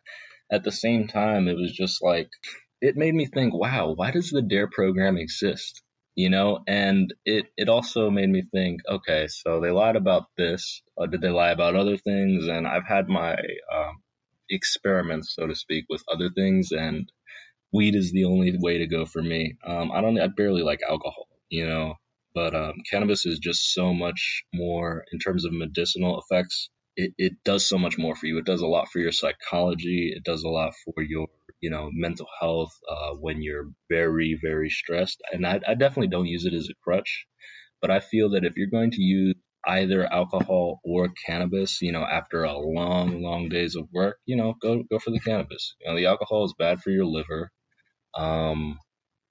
at 0.51 0.63
the 0.63 0.73
same 0.73 1.09
time, 1.09 1.49
it 1.49 1.57
was 1.57 1.73
just 1.73 2.03
like 2.03 2.29
it 2.87 2.97
made 2.97 3.15
me 3.15 3.27
think, 3.27 3.55
wow, 3.55 3.93
why 3.95 4.11
does 4.13 4.31
the 4.31 4.43
DARE 4.43 4.69
program 4.69 5.17
exist? 5.17 5.83
You 6.15 6.31
know, 6.31 6.61
and 6.67 7.13
it 7.27 7.47
it 7.57 7.69
also 7.69 8.11
made 8.11 8.31
me 8.31 8.43
think, 8.53 8.81
okay, 8.89 9.27
so 9.29 9.61
they 9.61 9.71
lied 9.71 9.97
about 9.97 10.25
this. 10.39 10.83
Uh, 10.99 11.07
did 11.07 11.21
they 11.21 11.29
lie 11.31 11.51
about 11.51 11.77
other 11.77 11.99
things? 11.99 12.47
And 12.49 12.67
I've 12.67 12.87
had 12.87 13.09
my 13.09 13.35
um, 13.35 13.97
experiments, 14.49 15.35
so 15.35 15.47
to 15.47 15.55
speak, 15.55 15.85
with 15.91 16.03
other 16.13 16.31
things, 16.31 16.73
and 16.73 17.11
weed 17.73 17.95
is 17.95 18.13
the 18.13 18.25
only 18.25 18.57
way 18.59 18.79
to 18.79 18.87
go 18.87 19.05
for 19.05 19.23
me. 19.23 19.57
Um, 19.67 19.93
I 19.93 20.01
don't, 20.01 20.19
I 20.19 20.29
barely 20.29 20.63
like 20.63 20.81
alcohol, 20.89 21.29
you 21.51 21.67
know, 21.67 21.95
but 22.35 22.55
um, 22.55 22.75
cannabis 22.91 23.27
is 23.27 23.39
just 23.39 23.75
so 23.75 23.93
much 23.93 24.45
more 24.55 25.05
in 25.13 25.19
terms 25.19 25.45
of 25.45 25.53
medicinal 25.53 26.21
effects. 26.21 26.71
It, 26.97 27.13
it 27.19 27.33
does 27.45 27.69
so 27.69 27.79
much 27.79 27.99
more 27.99 28.17
for 28.17 28.27
you. 28.27 28.39
It 28.39 28.47
does 28.47 28.63
a 28.63 28.67
lot 28.67 28.89
for 28.91 29.01
your 29.01 29.13
psychology. 29.13 30.15
It 30.17 30.25
does 30.25 30.45
a 30.45 30.49
lot 30.49 30.73
for 30.85 31.03
your 31.03 31.27
you 31.67 31.71
know 31.75 31.91
mental 31.93 32.29
health 32.41 32.75
uh, 32.95 33.13
when 33.27 33.43
you're 33.43 33.69
very 33.91 34.39
very 34.49 34.71
stressed 34.71 35.21
and 35.33 35.47
I, 35.47 35.61
I 35.67 35.75
definitely 35.75 36.13
don't 36.15 36.35
use 36.37 36.45
it 36.47 36.55
as 36.55 36.69
a 36.71 36.79
crutch 36.85 37.27
but 37.81 37.91
i 37.91 38.01
feel 38.01 38.31
that 38.31 38.45
if 38.45 38.55
you're 38.57 38.77
going 38.79 38.93
to 38.93 39.03
use 39.03 39.35
either 39.67 40.07
alcohol 40.21 40.81
or 40.85 41.09
cannabis 41.27 41.83
you 41.83 41.93
know 41.93 42.05
after 42.19 42.45
a 42.45 42.57
long 42.57 43.23
long 43.23 43.49
days 43.49 43.75
of 43.75 43.89
work 43.93 44.19
you 44.27 44.37
know 44.37 44.55
go 44.63 44.85
go 44.91 44.99
for 45.01 45.11
the 45.11 45.21
cannabis. 45.29 45.75
You 45.81 45.91
know 45.91 45.97
the 45.97 46.07
alcohol 46.07 46.45
is 46.45 46.55
bad 46.65 46.81
for 46.83 46.91
your 46.91 47.07
liver 47.07 47.51
um 48.17 48.79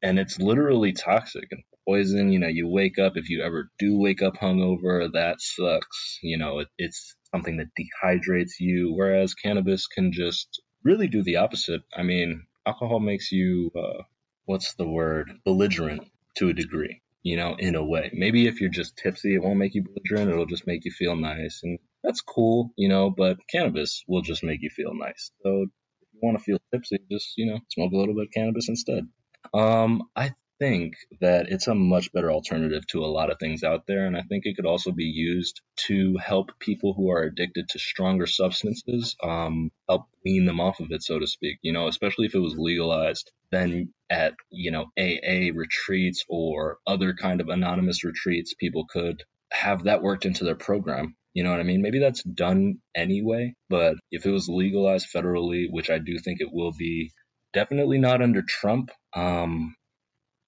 and 0.04 0.20
it's 0.20 0.40
literally 0.40 0.94
toxic 0.94 1.48
and 1.52 1.64
poison 1.88 2.32
you 2.32 2.40
know 2.40 2.48
you 2.48 2.68
wake 2.68 3.00
up 3.00 3.14
if 3.16 3.30
you 3.30 3.44
ever 3.44 3.70
do 3.80 3.98
wake 4.00 4.22
up 4.22 4.38
hungover 4.38 5.12
that 5.14 5.38
sucks 5.40 6.20
you 6.24 6.38
know 6.38 6.60
it, 6.60 6.68
it's 6.78 7.16
something 7.34 7.58
that 7.58 7.70
dehydrates 7.80 8.56
you 8.60 8.94
whereas 8.96 9.34
cannabis 9.36 9.88
can 9.88 10.12
just 10.12 10.62
really 10.86 11.08
do 11.08 11.24
the 11.24 11.38
opposite. 11.38 11.82
I 11.94 12.04
mean, 12.04 12.46
alcohol 12.66 13.00
makes 13.02 13.32
you, 13.32 13.72
uh, 13.76 14.04
what's 14.46 14.76
the 14.76 14.88
word, 14.88 15.32
belligerent 15.44 16.08
to 16.36 16.50
a 16.50 16.54
degree, 16.54 17.02
you 17.24 17.36
know, 17.36 17.56
in 17.58 17.76
a 17.76 17.84
way. 17.84 18.12
Maybe 18.14 18.48
if 18.48 18.62
you're 18.62 18.70
just 18.70 18.96
tipsy, 18.96 19.36
it 19.36 19.44
won't 19.44 19.58
make 19.58 19.74
you 19.74 19.84
belligerent. 19.84 20.32
It'll 20.32 20.46
just 20.46 20.68
make 20.68 20.86
you 20.86 20.92
feel 20.92 21.16
nice. 21.16 21.62
And 21.64 21.80
that's 22.04 22.22
cool, 22.22 22.72
you 22.78 22.88
know, 22.88 23.10
but 23.10 23.38
cannabis 23.52 24.04
will 24.08 24.22
just 24.22 24.44
make 24.44 24.62
you 24.62 24.70
feel 24.70 24.94
nice. 24.94 25.32
So 25.42 25.64
if 25.64 26.08
you 26.14 26.20
want 26.22 26.38
to 26.38 26.44
feel 26.44 26.60
tipsy, 26.72 27.00
just, 27.12 27.34
you 27.36 27.48
know, 27.48 27.60
smoke 27.72 27.92
a 27.92 27.98
little 27.98 28.16
bit 28.16 28.28
of 28.28 28.32
cannabis 28.32 28.70
instead. 28.70 29.08
Um, 29.54 30.04
I 30.16 30.34
think 30.60 30.96
that 31.22 31.48
it's 31.50 31.68
a 31.68 31.76
much 31.76 32.12
better 32.12 32.32
alternative 32.32 32.86
to 32.88 33.04
a 33.04 33.08
lot 33.08 33.32
of 33.32 33.38
things 33.40 33.64
out 33.64 33.88
there. 33.88 34.06
And 34.06 34.16
I 34.16 34.22
think 34.22 34.46
it 34.46 34.56
could 34.56 34.66
also 34.66 34.92
be 34.92 35.06
used 35.06 35.62
to 35.88 36.18
help 36.18 36.58
people 36.60 36.94
who 36.94 37.12
are 37.12 37.24
addicted 37.24 37.70
to 37.70 37.80
stronger 37.80 38.26
substances, 38.26 39.16
um, 39.24 39.72
help 39.88 40.08
wean 40.24 40.46
them 40.46 40.60
off 40.60 40.80
of 40.80 40.92
it, 40.92 41.04
so 41.04 41.20
to 41.20 41.28
speak. 41.28 41.58
You 41.62 41.74
know, 41.74 41.88
especially 41.88 42.26
if 42.28 42.36
it 42.36 42.40
was 42.40 42.56
legalized, 42.58 43.32
then 43.52 43.94
at, 44.10 44.34
you 44.50 44.72
know, 44.72 44.86
AA 44.98 45.52
retreats 45.54 46.26
or 46.30 46.78
other 46.88 47.14
kind 47.14 47.42
of 47.42 47.50
anonymous 47.50 48.04
retreats, 48.04 48.54
people 48.54 48.86
could 48.86 49.24
have 49.52 49.84
that 49.84 50.02
worked 50.02 50.26
into 50.26 50.44
their 50.44 50.56
program. 50.56 51.16
You 51.34 51.44
know 51.44 51.52
what 51.52 51.60
I 51.60 51.64
mean? 51.64 51.82
Maybe 51.82 52.00
that's 52.00 52.24
done 52.24 52.78
anyway, 52.96 53.56
but 53.70 53.96
if 54.10 54.26
it 54.26 54.32
was 54.32 54.48
legalized 54.48 55.08
federally, 55.14 55.66
which 55.70 55.90
I 55.90 55.98
do 56.00 56.18
think 56.18 56.40
it 56.40 56.48
will 56.52 56.72
be, 56.72 57.12
definitely 57.54 57.98
not 57.98 58.22
under 58.22 58.42
Trump. 58.42 58.92
Um, 59.14 59.76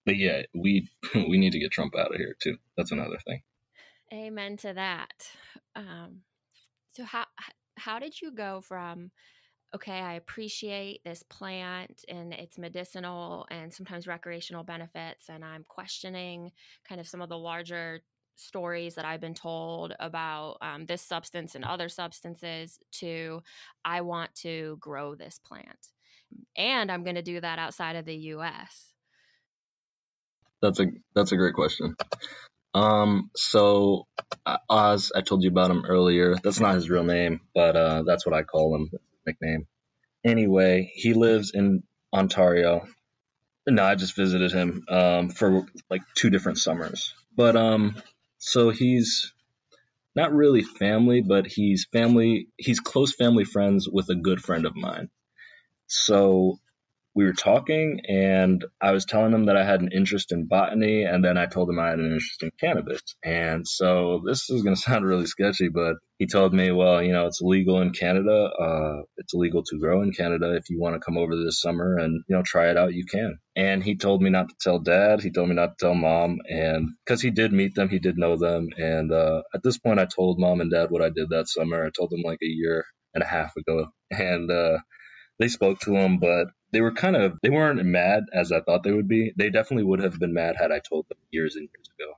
but 0.07 0.15
yeah, 0.15 0.43
we 0.55 0.89
we 1.13 1.37
need 1.37 1.51
to 1.51 1.59
get 1.59 1.71
Trump 1.71 1.93
out 1.95 2.13
of 2.13 2.17
here 2.17 2.35
too. 2.41 2.57
That's 2.75 2.91
another 2.91 3.19
thing. 3.27 3.41
Amen 4.11 4.57
to 4.57 4.73
that. 4.73 5.27
Um, 5.75 6.21
so 6.93 7.03
how 7.03 7.25
how 7.77 7.99
did 7.99 8.19
you 8.19 8.31
go 8.31 8.61
from 8.61 9.11
okay, 9.75 9.99
I 9.99 10.13
appreciate 10.13 11.03
this 11.03 11.23
plant 11.23 12.05
and 12.07 12.33
its 12.33 12.57
medicinal 12.57 13.45
and 13.51 13.71
sometimes 13.71 14.07
recreational 14.07 14.63
benefits, 14.63 15.27
and 15.29 15.43
I'm 15.43 15.65
questioning 15.67 16.51
kind 16.87 17.01
of 17.01 17.07
some 17.07 17.21
of 17.21 17.27
the 17.27 17.37
larger 17.37 17.99
stories 18.37 18.95
that 18.95 19.03
I've 19.03 19.19
been 19.19 19.33
told 19.33 19.93
about 19.99 20.57
um, 20.61 20.85
this 20.85 21.01
substance 21.01 21.53
and 21.53 21.65
other 21.65 21.89
substances 21.89 22.79
to 22.93 23.41
I 23.83 24.01
want 24.01 24.33
to 24.35 24.77
grow 24.79 25.15
this 25.15 25.37
plant. 25.37 25.89
And 26.55 26.89
I'm 26.89 27.03
going 27.03 27.15
to 27.15 27.21
do 27.21 27.41
that 27.41 27.59
outside 27.59 27.97
of 27.97 28.05
the 28.05 28.15
US. 28.15 28.93
That's 30.61 30.79
a 30.79 30.85
that's 31.15 31.31
a 31.31 31.37
great 31.37 31.53
question. 31.53 31.95
Um, 32.73 33.31
so 33.35 34.07
uh, 34.45 34.57
Oz, 34.69 35.11
I 35.15 35.21
told 35.21 35.43
you 35.43 35.49
about 35.49 35.71
him 35.71 35.85
earlier. 35.87 36.35
That's 36.43 36.59
not 36.59 36.75
his 36.75 36.89
real 36.89 37.03
name, 37.03 37.41
but 37.55 37.75
uh, 37.75 38.03
that's 38.03 38.25
what 38.25 38.35
I 38.35 38.43
call 38.43 38.75
him, 38.75 38.91
nickname. 39.25 39.67
Anyway, 40.25 40.91
he 40.93 41.13
lives 41.13 41.51
in 41.53 41.83
Ontario. 42.13 42.87
No, 43.67 43.83
I 43.83 43.95
just 43.95 44.15
visited 44.15 44.51
him 44.51 44.85
um, 44.89 45.29
for 45.29 45.65
like 45.89 46.01
two 46.15 46.29
different 46.29 46.57
summers. 46.59 47.13
But 47.35 47.55
um, 47.55 47.95
so 48.37 48.69
he's 48.69 49.33
not 50.15 50.33
really 50.33 50.63
family, 50.63 51.21
but 51.21 51.47
he's 51.47 51.87
family. 51.91 52.47
He's 52.57 52.79
close 52.79 53.13
family 53.15 53.45
friends 53.45 53.87
with 53.89 54.09
a 54.09 54.15
good 54.15 54.41
friend 54.41 54.65
of 54.65 54.75
mine. 54.75 55.09
So 55.87 56.59
we 57.17 57.25
were 57.25 57.33
talking 57.33 58.01
and 58.07 58.63
I 58.79 58.91
was 58.91 59.05
telling 59.05 59.33
him 59.33 59.47
that 59.47 59.57
I 59.57 59.65
had 59.65 59.81
an 59.81 59.89
interest 59.91 60.31
in 60.31 60.47
botany 60.47 61.03
and 61.03 61.25
then 61.25 61.35
I 61.35 61.47
told 61.47 61.67
him 61.67 61.79
I 61.79 61.89
had 61.89 61.99
an 61.99 62.05
interest 62.05 62.43
in 62.43 62.51
cannabis. 62.61 63.01
And 63.23 63.67
so 63.67 64.21
this 64.23 64.51
is 64.51 64.61
going 64.61 64.75
to 64.77 64.81
sound 64.81 65.03
really 65.03 65.25
sketchy, 65.25 65.69
but 65.69 65.95
he 66.19 66.27
told 66.27 66.53
me, 66.53 66.71
well, 66.71 67.01
you 67.01 67.13
know, 67.13 67.25
it's 67.25 67.41
legal 67.41 67.81
in 67.81 67.91
Canada. 67.91 68.51
Uh, 68.59 69.01
it's 69.17 69.33
illegal 69.33 69.63
to 69.63 69.79
grow 69.79 70.03
in 70.03 70.13
Canada. 70.13 70.55
If 70.57 70.69
you 70.69 70.79
want 70.79 70.95
to 70.95 71.01
come 71.01 71.17
over 71.17 71.35
this 71.35 71.59
summer 71.59 71.97
and, 71.97 72.23
you 72.29 72.35
know, 72.35 72.43
try 72.45 72.69
it 72.69 72.77
out, 72.77 72.93
you 72.93 73.05
can. 73.05 73.39
And 73.55 73.83
he 73.83 73.97
told 73.97 74.21
me 74.21 74.29
not 74.29 74.49
to 74.49 74.55
tell 74.61 74.79
dad. 74.79 75.23
He 75.23 75.31
told 75.31 75.49
me 75.49 75.55
not 75.55 75.79
to 75.79 75.85
tell 75.87 75.95
mom. 75.95 76.37
And 76.47 76.91
because 77.03 77.21
he 77.23 77.31
did 77.31 77.51
meet 77.51 77.73
them, 77.75 77.89
he 77.89 77.99
did 77.99 78.19
know 78.19 78.37
them. 78.37 78.69
And 78.77 79.11
uh, 79.11 79.41
at 79.55 79.63
this 79.63 79.79
point, 79.79 79.99
I 79.99 80.05
told 80.05 80.39
mom 80.39 80.61
and 80.61 80.71
dad 80.71 80.91
what 80.91 81.01
I 81.01 81.09
did 81.09 81.29
that 81.31 81.49
summer. 81.49 81.83
I 81.83 81.89
told 81.89 82.11
them 82.11 82.21
like 82.23 82.39
a 82.43 82.47
year 82.47 82.85
and 83.15 83.23
a 83.23 83.27
half 83.27 83.57
ago. 83.57 83.87
And, 84.11 84.51
uh, 84.51 84.77
they 85.39 85.47
spoke 85.47 85.79
to 85.81 85.95
him, 85.95 86.19
but 86.19 86.47
they 86.71 86.81
were 86.81 86.93
kind 86.93 87.15
of 87.15 87.33
they 87.43 87.49
weren't 87.49 87.83
mad 87.85 88.23
as 88.33 88.51
I 88.51 88.61
thought 88.61 88.83
they 88.83 88.91
would 88.93 89.07
be. 89.07 89.33
They 89.37 89.49
definitely 89.49 89.85
would 89.85 90.01
have 90.01 90.19
been 90.19 90.33
mad 90.33 90.55
had 90.59 90.71
I 90.71 90.79
told 90.79 91.07
them 91.09 91.17
years 91.31 91.55
and 91.55 91.63
years 91.73 91.89
ago. 91.99 92.13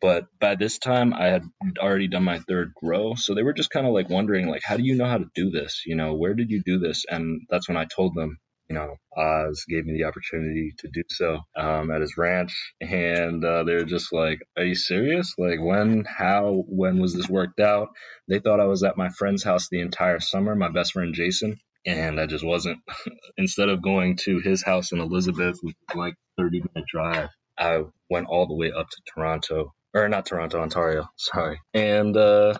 But 0.00 0.26
by 0.40 0.56
this 0.56 0.78
time, 0.78 1.14
I 1.14 1.26
had 1.28 1.42
already 1.78 2.08
done 2.08 2.24
my 2.24 2.38
third 2.40 2.72
grow, 2.74 3.14
so 3.14 3.34
they 3.34 3.42
were 3.42 3.54
just 3.54 3.70
kind 3.70 3.86
of 3.86 3.94
like 3.94 4.10
wondering, 4.10 4.48
like, 4.48 4.62
how 4.64 4.76
do 4.76 4.84
you 4.84 4.94
know 4.96 5.06
how 5.06 5.18
to 5.18 5.30
do 5.34 5.50
this? 5.50 5.84
You 5.86 5.96
know, 5.96 6.14
where 6.14 6.34
did 6.34 6.50
you 6.50 6.62
do 6.64 6.78
this? 6.78 7.04
And 7.10 7.42
that's 7.50 7.68
when 7.68 7.78
I 7.78 7.86
told 7.86 8.14
them, 8.14 8.38
you 8.68 8.76
know, 8.76 8.96
Oz 9.16 9.64
gave 9.68 9.86
me 9.86 9.94
the 9.94 10.04
opportunity 10.04 10.74
to 10.80 10.88
do 10.92 11.02
so 11.08 11.40
um, 11.56 11.90
at 11.90 12.02
his 12.02 12.16
ranch, 12.18 12.74
and 12.80 13.44
uh, 13.44 13.64
they 13.64 13.74
were 13.74 13.84
just 13.84 14.12
like, 14.12 14.40
"Are 14.58 14.64
you 14.64 14.74
serious? 14.74 15.34
Like, 15.38 15.60
when, 15.62 16.04
how, 16.04 16.64
when 16.68 17.00
was 17.00 17.14
this 17.14 17.28
worked 17.28 17.60
out?" 17.60 17.88
They 18.28 18.40
thought 18.40 18.60
I 18.60 18.66
was 18.66 18.82
at 18.82 18.98
my 18.98 19.08
friend's 19.10 19.44
house 19.44 19.68
the 19.70 19.80
entire 19.80 20.20
summer. 20.20 20.54
My 20.56 20.70
best 20.70 20.92
friend 20.92 21.14
Jason, 21.14 21.58
and 21.86 22.20
I 22.20 22.26
just 22.26 22.44
wasn't. 22.44 22.78
Instead 23.38 23.68
of 23.68 23.82
going 23.82 24.16
to 24.24 24.40
his 24.40 24.62
house 24.62 24.92
in 24.92 25.00
Elizabeth, 25.00 25.58
which 25.62 25.76
was 25.88 25.96
like 25.96 26.14
30 26.38 26.58
minute 26.60 26.88
drive, 26.90 27.28
I 27.58 27.82
went 28.10 28.26
all 28.28 28.46
the 28.46 28.54
way 28.54 28.72
up 28.72 28.88
to 28.90 28.96
Toronto, 29.14 29.72
or 29.94 30.08
not 30.08 30.26
Toronto, 30.26 30.60
Ontario. 30.60 31.08
Sorry, 31.16 31.60
and 31.72 32.16
uh, 32.16 32.54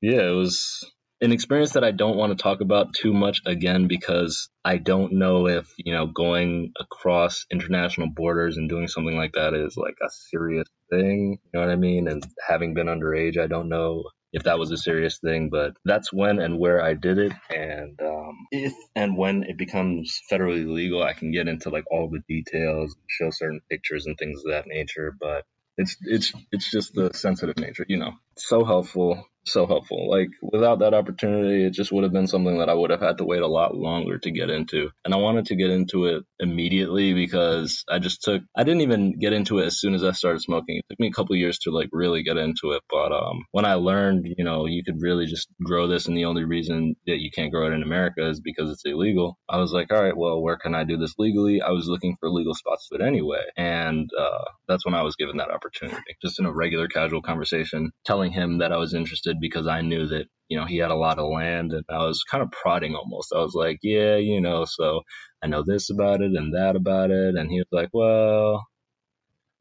yeah, 0.00 0.28
it 0.28 0.36
was 0.36 0.84
an 1.20 1.32
experience 1.32 1.74
that 1.74 1.84
I 1.84 1.92
don't 1.92 2.16
want 2.16 2.36
to 2.36 2.42
talk 2.42 2.60
about 2.60 2.94
too 2.94 3.12
much 3.12 3.42
again 3.46 3.86
because 3.86 4.48
I 4.64 4.78
don't 4.78 5.12
know 5.12 5.46
if 5.46 5.72
you 5.78 5.92
know 5.92 6.06
going 6.06 6.72
across 6.78 7.46
international 7.50 8.08
borders 8.14 8.56
and 8.56 8.68
doing 8.68 8.88
something 8.88 9.16
like 9.16 9.32
that 9.34 9.54
is 9.54 9.76
like 9.76 9.96
a 10.02 10.10
serious 10.10 10.66
thing. 10.90 11.38
You 11.44 11.50
know 11.54 11.60
what 11.60 11.72
I 11.72 11.76
mean? 11.76 12.08
And 12.08 12.24
having 12.46 12.74
been 12.74 12.88
underage, 12.88 13.38
I 13.38 13.46
don't 13.46 13.68
know 13.68 14.04
if 14.32 14.44
that 14.44 14.58
was 14.58 14.70
a 14.70 14.76
serious 14.76 15.18
thing, 15.18 15.50
but 15.50 15.74
that's 15.84 16.12
when 16.12 16.40
and 16.40 16.58
where 16.58 16.82
I 16.82 16.94
did 16.94 17.18
it. 17.18 17.32
And 17.50 18.00
um, 18.02 18.36
if 18.52 18.74
and 18.96 19.16
when 19.16 19.44
it 19.44 19.58
becomes 19.58 20.20
federally 20.30 20.66
legal, 20.66 21.02
I 21.02 21.14
can 21.14 21.32
get 21.32 21.48
into 21.48 21.70
like 21.70 21.84
all 21.90 22.10
the 22.10 22.22
details, 22.28 22.96
show 23.08 23.30
certain 23.30 23.60
pictures 23.70 24.06
and 24.06 24.16
things 24.18 24.42
of 24.44 24.52
that 24.52 24.66
nature. 24.68 25.14
But 25.18 25.44
it's 25.78 25.96
it's 26.02 26.32
it's 26.52 26.70
just 26.70 26.94
the 26.94 27.12
sensitive 27.14 27.58
nature, 27.58 27.86
you 27.88 27.98
know. 27.98 28.12
So 28.38 28.64
helpful 28.64 29.24
so 29.46 29.66
helpful. 29.66 30.08
Like 30.10 30.30
without 30.42 30.80
that 30.80 30.94
opportunity, 30.94 31.64
it 31.66 31.72
just 31.72 31.92
would 31.92 32.04
have 32.04 32.12
been 32.12 32.28
something 32.28 32.58
that 32.58 32.68
I 32.68 32.74
would 32.74 32.90
have 32.90 33.00
had 33.00 33.18
to 33.18 33.24
wait 33.24 33.42
a 33.42 33.48
lot 33.48 33.76
longer 33.76 34.18
to 34.18 34.30
get 34.30 34.50
into. 34.50 34.90
And 35.04 35.14
I 35.14 35.18
wanted 35.18 35.46
to 35.46 35.56
get 35.56 35.70
into 35.70 36.06
it 36.06 36.24
immediately 36.40 37.14
because 37.14 37.84
I 37.90 37.98
just 37.98 38.22
took 38.22 38.42
I 38.56 38.64
didn't 38.64 38.82
even 38.82 39.18
get 39.18 39.32
into 39.32 39.58
it 39.58 39.66
as 39.66 39.80
soon 39.80 39.94
as 39.94 40.04
I 40.04 40.12
started 40.12 40.42
smoking. 40.42 40.76
It 40.78 40.84
took 40.90 41.00
me 41.00 41.08
a 41.08 41.12
couple 41.12 41.36
years 41.36 41.58
to 41.60 41.70
like 41.70 41.88
really 41.92 42.22
get 42.22 42.36
into 42.36 42.72
it. 42.72 42.82
But 42.90 43.12
um 43.12 43.44
when 43.52 43.64
I 43.64 43.74
learned, 43.74 44.26
you 44.36 44.44
know, 44.44 44.66
you 44.66 44.84
could 44.84 45.00
really 45.00 45.26
just 45.26 45.48
grow 45.64 45.88
this 45.88 46.06
and 46.06 46.16
the 46.16 46.26
only 46.26 46.44
reason 46.44 46.94
that 47.06 47.18
you 47.20 47.30
can't 47.34 47.52
grow 47.52 47.66
it 47.68 47.74
in 47.74 47.82
America 47.82 48.28
is 48.28 48.40
because 48.40 48.70
it's 48.70 48.84
illegal. 48.84 49.38
I 49.48 49.58
was 49.58 49.72
like, 49.72 49.92
all 49.92 50.02
right, 50.02 50.16
well, 50.16 50.42
where 50.42 50.56
can 50.56 50.74
I 50.74 50.84
do 50.84 50.96
this 50.96 51.14
legally? 51.18 51.62
I 51.62 51.70
was 51.70 51.88
looking 51.88 52.16
for 52.20 52.30
legal 52.30 52.54
spots 52.54 52.88
to 52.88 52.96
it 52.96 53.06
anyway. 53.06 53.42
And 53.56 54.08
uh 54.18 54.44
that's 54.68 54.86
when 54.86 54.94
I 54.94 55.02
was 55.02 55.16
given 55.16 55.38
that 55.38 55.50
opportunity. 55.50 56.16
Just 56.22 56.38
in 56.38 56.46
a 56.46 56.52
regular 56.52 56.88
casual 56.88 57.22
conversation, 57.22 57.90
telling 58.06 58.32
him 58.32 58.58
that 58.58 58.72
I 58.72 58.76
was 58.76 58.94
interested 58.94 59.31
interested 59.32 59.40
because 59.40 59.66
I 59.66 59.80
knew 59.80 60.06
that, 60.08 60.26
you 60.48 60.58
know, 60.58 60.66
he 60.66 60.78
had 60.78 60.90
a 60.90 60.96
lot 60.96 61.18
of 61.18 61.30
land 61.30 61.72
and 61.72 61.84
I 61.88 61.98
was 61.98 62.22
kind 62.30 62.42
of 62.42 62.50
prodding 62.50 62.94
almost. 62.94 63.32
I 63.34 63.38
was 63.38 63.54
like, 63.54 63.78
yeah, 63.82 64.16
you 64.16 64.40
know, 64.40 64.64
so 64.64 65.02
I 65.42 65.46
know 65.46 65.62
this 65.66 65.90
about 65.90 66.20
it 66.20 66.32
and 66.34 66.54
that 66.54 66.76
about 66.76 67.10
it. 67.10 67.34
And 67.36 67.50
he 67.50 67.58
was 67.58 67.68
like, 67.72 67.88
well, 67.92 68.66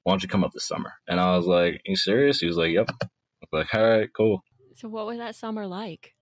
why 0.04 0.14
don't 0.14 0.24
you 0.24 0.30
come 0.30 0.44
up 0.44 0.52
this 0.54 0.68
summer? 0.68 0.94
And 1.08 1.20
I 1.20 1.38
was 1.38 1.46
like, 1.46 1.76
are 1.76 1.80
you 1.86 1.96
serious? 1.96 2.40
He 2.40 2.48
was 2.48 2.58
like, 2.58 2.72
yep. 2.72 2.90
I 2.90 3.08
was 3.52 3.66
like, 3.66 3.74
all 3.74 3.90
right, 3.90 4.10
cool. 4.16 4.44
So 4.76 4.90
what 4.90 5.06
was 5.06 5.18
that 5.18 5.36
summer 5.36 5.68
like? 5.68 6.14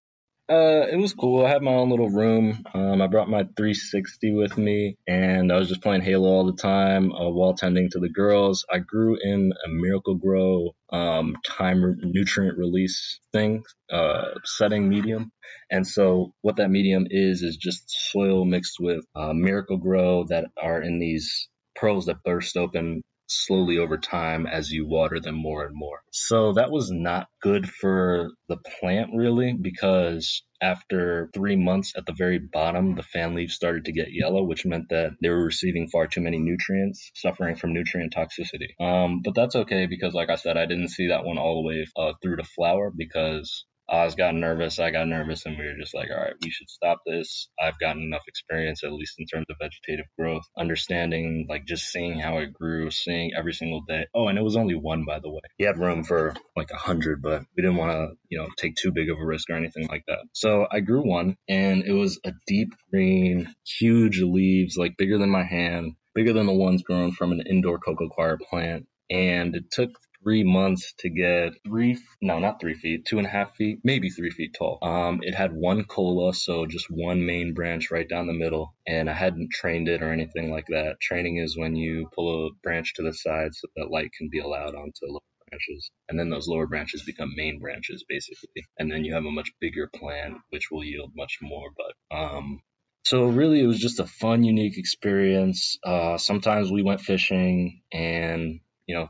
Uh, 0.50 0.88
it 0.92 0.96
was 0.98 1.14
cool. 1.14 1.46
I 1.46 1.50
had 1.50 1.62
my 1.62 1.74
own 1.74 1.92
little 1.92 2.10
room. 2.10 2.64
Um, 2.74 3.04
I 3.04 3.08
brought 3.08 3.30
my 3.30 3.44
360 3.44 4.34
with 4.34 4.58
me, 4.58 4.98
and 5.08 5.52
I 5.52 5.58
was 5.58 5.70
just 5.70 5.84
playing 5.84 6.02
Halo 6.02 6.28
all 6.28 6.46
the 6.48 6.60
time 6.60 7.12
uh, 7.12 7.30
while 7.30 7.54
tending 7.54 7.90
to 7.92 8.00
the 8.00 8.10
girls. 8.10 8.66
I 8.72 8.80
grew 8.80 9.18
in 9.22 9.54
a 9.66 9.70
Miracle-Gro 9.70 10.76
um, 10.92 11.38
time 11.46 11.98
nutrient 12.02 12.58
release 12.58 13.20
thing, 13.34 13.64
uh, 13.92 14.26
setting 14.46 14.90
medium, 14.90 15.32
and 15.70 15.86
so 15.86 16.34
what 16.42 16.56
that 16.58 16.72
medium 16.72 17.08
is 17.12 17.44
is 17.44 17.58
just 17.58 17.84
soil 18.12 18.46
mixed 18.46 18.78
with 18.80 19.06
uh, 19.16 19.34
Miracle-Gro 19.34 20.26
that 20.30 20.46
are 20.62 20.82
in 20.82 21.00
these 21.00 21.48
pearls 21.76 22.08
that 22.08 22.24
burst 22.24 22.58
open 22.58 23.04
slowly 23.30 23.78
over 23.78 23.98
time 23.98 24.48
as 24.48 24.72
you 24.72 24.88
water 24.88 25.20
them 25.20 25.36
more 25.36 25.66
and 25.66 25.76
more. 25.76 26.02
So 26.12 26.54
that 26.54 26.72
was 26.72 26.92
not 26.92 27.28
good 27.42 27.70
for 27.70 28.32
the 28.48 28.58
plant 28.80 29.12
really 29.14 29.54
because 29.54 30.44
after 30.62 31.30
three 31.34 31.56
months 31.56 31.94
at 31.96 32.06
the 32.06 32.14
very 32.14 32.40
bottom, 32.40 32.96
the 32.96 33.04
fan 33.04 33.36
leaves 33.36 33.54
started 33.54 33.86
to 33.86 33.94
get 33.94 34.12
yellow, 34.12 34.44
which 34.44 34.66
meant 34.66 34.90
that 34.90 35.12
they 35.22 35.30
were 35.30 35.46
receiving 35.46 35.88
far 35.88 36.08
too 36.08 36.22
many 36.22 36.38
nutrients, 36.38 37.12
suffering 37.16 37.56
from 37.56 37.74
nutrient 37.74 38.14
toxicity. 38.14 38.80
Um, 38.80 39.22
but 39.24 39.36
that's 39.36 39.56
okay 39.56 39.86
because, 39.86 40.14
like 40.14 40.30
I 40.30 40.36
said, 40.36 40.58
I 40.58 40.66
didn't 40.66 40.90
see 40.90 41.08
that 41.08 41.24
one 41.24 41.38
all 41.38 41.62
the 41.62 41.68
way 41.68 41.88
uh, 41.96 42.14
through 42.22 42.38
to 42.38 42.44
flower 42.44 42.92
because 42.96 43.66
Oz 43.92 44.16
got 44.16 44.36
nervous, 44.36 44.80
I 44.80 44.92
got 44.92 45.08
nervous, 45.08 45.46
and 45.46 45.58
we 45.58 45.66
were 45.66 45.78
just 45.80 45.96
like, 45.96 46.10
all 46.12 46.22
right, 46.22 46.36
we 46.42 46.50
should 46.50 46.70
stop 46.70 47.02
this. 47.06 47.50
I've 47.60 47.80
gotten 47.80 48.04
enough 48.04 48.24
experience, 48.28 48.84
at 48.84 48.94
least 48.94 49.16
in 49.20 49.26
terms 49.26 49.48
of 49.50 49.58
vegetative 49.60 50.06
growth, 50.18 50.44
understanding, 50.58 51.48
like 51.50 51.66
just 51.66 51.86
seeing 51.92 52.20
how 52.20 52.38
it 52.38 52.54
grew, 52.54 52.92
seeing 52.92 53.32
every 53.38 53.54
single 53.54 53.82
day. 53.88 54.08
Oh, 54.14 54.28
and 54.28 54.38
it 54.38 54.44
was 54.44 54.56
only 54.56 54.76
one, 54.76 55.06
by 55.06 55.20
the 55.20 55.30
way. 55.30 55.42
He 55.58 55.66
had 55.66 55.80
room 55.80 56.04
for 56.04 56.36
like 56.56 56.72
a 56.72 56.78
hundred, 56.78 57.22
but 57.22 57.44
we 57.56 57.64
didn't 57.64 57.78
want 57.78 57.92
to, 57.92 58.18
you 58.30 58.38
know, 58.38 58.48
take 58.58 58.76
too 58.76 58.92
big 58.92 59.10
of 59.10 59.18
a 59.18 59.26
risk 59.26 59.50
or 59.50 59.56
anything 59.56 59.88
like 59.88 60.04
that. 60.08 60.20
So 60.34 60.68
I 60.72 60.82
grew 60.82 61.02
one, 61.02 61.36
and 61.48 61.84
it 61.84 61.94
was 61.94 62.20
a 62.26 62.34
deep 62.48 62.74
green, 62.92 63.54
huge 63.66 64.22
leaves, 64.22 64.78
like 64.78 64.98
bigger 64.98 65.18
than 65.18 65.30
my 65.30 65.44
hand 65.44 65.94
bigger 66.16 66.34
than 66.34 66.48
the 66.48 66.54
ones 66.54 66.84
grown 66.84 67.12
from 67.12 67.32
an 67.32 67.42
indoor 67.50 67.80
cocoa 67.80 68.10
coir 68.10 68.38
plant. 68.50 68.86
And 69.10 69.56
it 69.56 69.72
took 69.72 69.92
three 70.24 70.44
months 70.44 70.94
to 71.00 71.10
get 71.10 71.54
three, 71.66 71.98
no, 72.22 72.40
not 72.40 72.60
three 72.60 72.74
feet, 72.74 73.06
two 73.06 73.18
and 73.18 73.28
a 73.28 73.30
half 73.30 73.56
feet, 73.56 73.80
maybe 73.84 74.10
three 74.10 74.30
feet 74.30 74.56
tall. 74.58 74.80
Um, 74.82 75.20
it 75.22 75.36
had 75.36 75.54
one 75.54 75.86
cola, 75.86 76.34
so 76.34 76.66
just 76.66 76.88
one 76.90 77.26
main 77.26 77.54
branch 77.54 77.92
right 77.92 78.08
down 78.08 78.28
the 78.28 78.34
middle, 78.34 78.76
and 78.88 79.10
I 79.10 79.14
hadn't 79.14 79.52
trained 79.52 79.88
it 79.88 80.02
or 80.02 80.12
anything 80.12 80.52
like 80.52 80.68
that. 80.68 81.00
Training 81.02 81.38
is 81.38 81.58
when 81.58 81.76
you 81.76 82.10
pull 82.14 82.48
a 82.48 82.52
branch 82.64 82.94
to 82.96 83.04
the 83.04 83.14
side 83.14 83.54
so 83.54 83.68
that 83.76 83.92
light 83.92 84.12
can 84.18 84.30
be 84.30 84.40
allowed 84.40 84.76
onto 84.76 85.06
lower 85.06 85.22
branches, 85.50 85.90
and 86.08 86.20
then 86.20 86.30
those 86.30 86.48
lower 86.48 86.68
branches 86.68 87.04
become 87.04 87.34
main 87.36 87.60
branches 87.60 88.04
basically, 88.08 88.66
and 88.78 88.92
then 88.92 89.06
you 89.06 89.14
have 89.14 89.26
a 89.26 89.32
much 89.32 89.52
bigger 89.60 89.90
plant 89.94 90.38
which 90.50 90.70
will 90.72 90.84
yield 90.84 91.12
much 91.16 91.40
more. 91.42 91.70
But 91.76 92.16
um, 92.16 92.62
so 93.04 93.28
really, 93.28 93.62
it 93.62 93.68
was 93.68 93.80
just 93.80 94.00
a 94.00 94.06
fun, 94.06 94.44
unique 94.44 94.78
experience. 94.78 95.80
Uh, 95.84 96.18
sometimes 96.18 96.72
we 96.72 96.84
went 96.84 97.02
fishing, 97.02 97.82
and 97.92 98.60
you 98.86 98.96
know, 98.96 99.10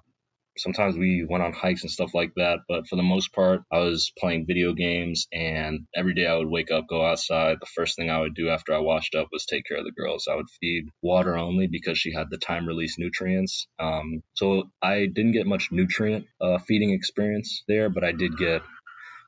sometimes 0.60 0.98
we 0.98 1.26
went 1.28 1.44
on 1.44 1.54
hikes 1.54 1.82
and 1.84 1.92
stuff 1.92 2.14
like 2.14 2.34
that. 2.36 2.60
But 2.68 2.88
for 2.88 2.96
the 2.96 3.04
most 3.04 3.34
part, 3.34 3.62
I 3.72 3.80
was 3.80 4.12
playing 4.18 4.46
video 4.46 4.74
games, 4.74 5.28
and 5.32 5.88
every 5.96 6.14
day 6.14 6.28
I 6.28 6.36
would 6.36 6.50
wake 6.50 6.72
up, 6.72 6.88
go 6.88 7.06
outside. 7.06 7.58
The 7.60 7.66
first 7.66 7.96
thing 7.96 8.10
I 8.10 8.20
would 8.20 8.36
do 8.36 8.50
after 8.50 8.74
I 8.74 8.80
washed 8.80 9.16
up 9.16 9.28
was 9.32 9.46
take 9.46 9.66
care 9.66 9.78
of 9.78 9.86
the 9.86 9.92
girls. 9.92 10.28
I 10.30 10.36
would 10.36 10.50
feed 10.62 10.86
water 11.02 11.38
only 11.38 11.68
because 11.68 11.98
she 11.98 12.14
had 12.14 12.30
the 12.30 12.38
time 12.38 12.68
release 12.68 12.98
nutrients. 12.98 13.68
Um, 13.80 14.24
so 14.34 14.70
I 14.82 15.08
didn't 15.08 15.34
get 15.34 15.48
much 15.48 15.72
nutrient 15.72 16.26
uh, 16.42 16.58
feeding 16.60 16.92
experience 16.92 17.64
there, 17.68 17.90
but 17.90 18.04
I 18.04 18.12
did 18.12 18.38
get 18.38 18.62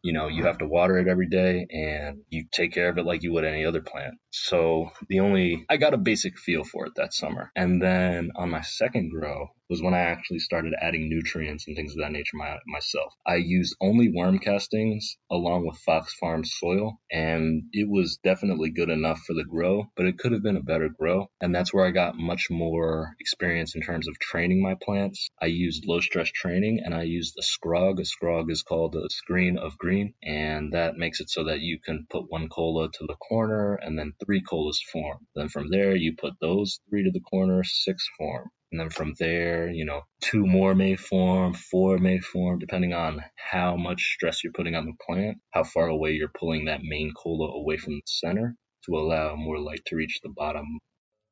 you 0.04 0.14
know, 0.14 0.28
you 0.28 0.46
have 0.46 0.58
to 0.58 0.66
water 0.66 0.98
it 0.98 1.08
every 1.08 1.28
day 1.28 1.68
and 1.70 2.24
you 2.30 2.46
take 2.52 2.74
care 2.74 2.90
of 2.90 2.98
it 2.98 3.06
like 3.06 3.24
you 3.24 3.34
would 3.34 3.46
any 3.46 3.66
other 3.66 3.82
plant. 3.82 4.16
So 4.32 4.92
the 5.10 5.20
only, 5.20 5.66
I 5.70 5.78
got 5.78 5.94
a 5.94 5.98
basic 5.98 6.38
feel 6.38 6.64
for 6.64 6.86
it 6.86 6.94
that 6.96 7.14
summer. 7.14 7.52
And 7.56 7.82
then 7.82 8.32
on 8.36 8.50
my 8.50 8.62
second 8.62 9.12
grow, 9.12 9.50
was 9.72 9.82
when 9.82 9.94
I 9.94 10.00
actually 10.00 10.40
started 10.40 10.74
adding 10.82 11.08
nutrients 11.10 11.66
and 11.66 11.78
things 11.78 11.94
of 11.94 12.00
that 12.00 12.12
nature 12.12 12.36
my, 12.36 12.58
myself. 12.68 13.14
I 13.26 13.36
used 13.36 13.74
only 13.80 14.12
worm 14.14 14.38
castings 14.40 15.16
along 15.32 15.66
with 15.66 15.78
Fox 15.78 16.14
Farm 16.16 16.44
soil, 16.44 17.00
and 17.10 17.64
it 17.72 17.90
was 17.90 18.20
definitely 18.22 18.72
good 18.72 18.90
enough 18.90 19.20
for 19.20 19.34
the 19.34 19.46
grow, 19.46 19.86
but 19.96 20.06
it 20.06 20.18
could 20.18 20.34
have 20.34 20.44
been 20.44 20.58
a 20.58 20.62
better 20.62 20.90
grow. 20.90 21.30
And 21.40 21.56
that's 21.56 21.74
where 21.74 21.86
I 21.86 21.92
got 21.92 22.18
much 22.18 22.50
more 22.52 23.16
experience 23.22 23.74
in 23.74 23.82
terms 23.82 24.10
of 24.10 24.20
training 24.20 24.62
my 24.62 24.76
plants. 24.76 25.30
I 25.42 25.46
used 25.46 25.86
low 25.88 26.02
stress 26.02 26.30
training 26.30 26.82
and 26.84 26.94
I 26.94 27.04
used 27.04 27.38
a 27.40 27.42
scrog. 27.42 28.00
A 28.00 28.04
scrog 28.04 28.52
is 28.52 28.64
called 28.64 28.96
a 28.96 29.10
screen 29.10 29.58
of 29.58 29.78
green, 29.78 30.16
and 30.22 30.74
that 30.74 30.98
makes 30.98 31.22
it 31.22 31.30
so 31.30 31.46
that 31.46 31.62
you 31.62 31.80
can 31.80 32.08
put 32.10 32.30
one 32.30 32.50
cola 32.50 32.90
to 32.92 33.06
the 33.08 33.16
corner 33.16 33.76
and 33.76 33.98
then 33.98 34.12
three 34.24 34.42
colas 34.42 34.82
form. 34.92 35.20
Then 35.36 35.50
from 35.50 35.70
there, 35.70 35.96
you 35.96 36.16
put 36.16 36.34
those 36.40 36.80
three 36.90 37.04
to 37.04 37.12
the 37.12 37.20
corner, 37.20 37.64
six 37.64 38.08
form. 38.18 38.50
And 38.72 38.80
then 38.80 38.90
from 38.90 39.14
there, 39.20 39.70
you 39.70 39.84
know, 39.84 40.02
two 40.22 40.46
more 40.46 40.74
may 40.74 40.96
form, 40.96 41.54
four 41.54 41.98
may 41.98 42.20
form, 42.20 42.60
depending 42.60 42.94
on 42.94 43.22
how 43.36 43.76
much 43.76 44.14
stress 44.14 44.44
you're 44.44 44.54
putting 44.54 44.76
on 44.76 44.86
the 44.86 44.94
plant, 45.06 45.40
how 45.50 45.64
far 45.64 45.88
away 45.88 46.12
you're 46.12 46.32
pulling 46.40 46.66
that 46.66 46.82
main 46.82 47.12
cola 47.14 47.52
away 47.52 47.76
from 47.78 47.96
the 47.96 48.02
center 48.06 48.56
to 48.86 48.96
allow 48.96 49.36
more 49.36 49.60
light 49.60 49.82
to 49.88 49.96
reach 49.98 50.22
the 50.24 50.30
bottom. 50.30 50.80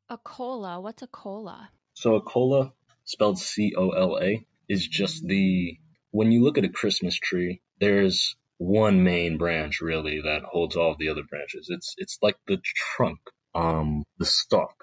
A 0.10 0.18
cola? 0.18 0.82
What's 0.82 1.02
a 1.02 1.08
cola? 1.08 1.70
So 1.94 2.16
a 2.16 2.22
cola, 2.22 2.74
spelled 3.06 3.40
C 3.40 3.74
O 3.78 3.92
L 3.92 4.20
A, 4.22 4.46
is 4.68 4.86
just 4.86 5.26
the 5.26 5.78
when 6.12 6.32
you 6.32 6.44
look 6.44 6.58
at 6.58 6.66
a 6.66 6.70
Christmas 6.70 7.16
tree, 7.16 7.62
there's 7.80 8.36
one 8.60 9.04
main 9.04 9.38
branch 9.38 9.82
really 9.82 10.22
that 10.22 10.44
holds 10.44 10.76
all 10.76 10.92
of 10.92 11.00
the 11.00 11.10
other 11.10 11.24
branches. 11.28 11.68
It's 11.70 11.96
it's 11.98 12.20
like 12.22 12.36
the 12.48 12.60
trunk, 12.96 13.20
um, 13.56 14.04
the 14.20 14.26
stalk 14.26 14.76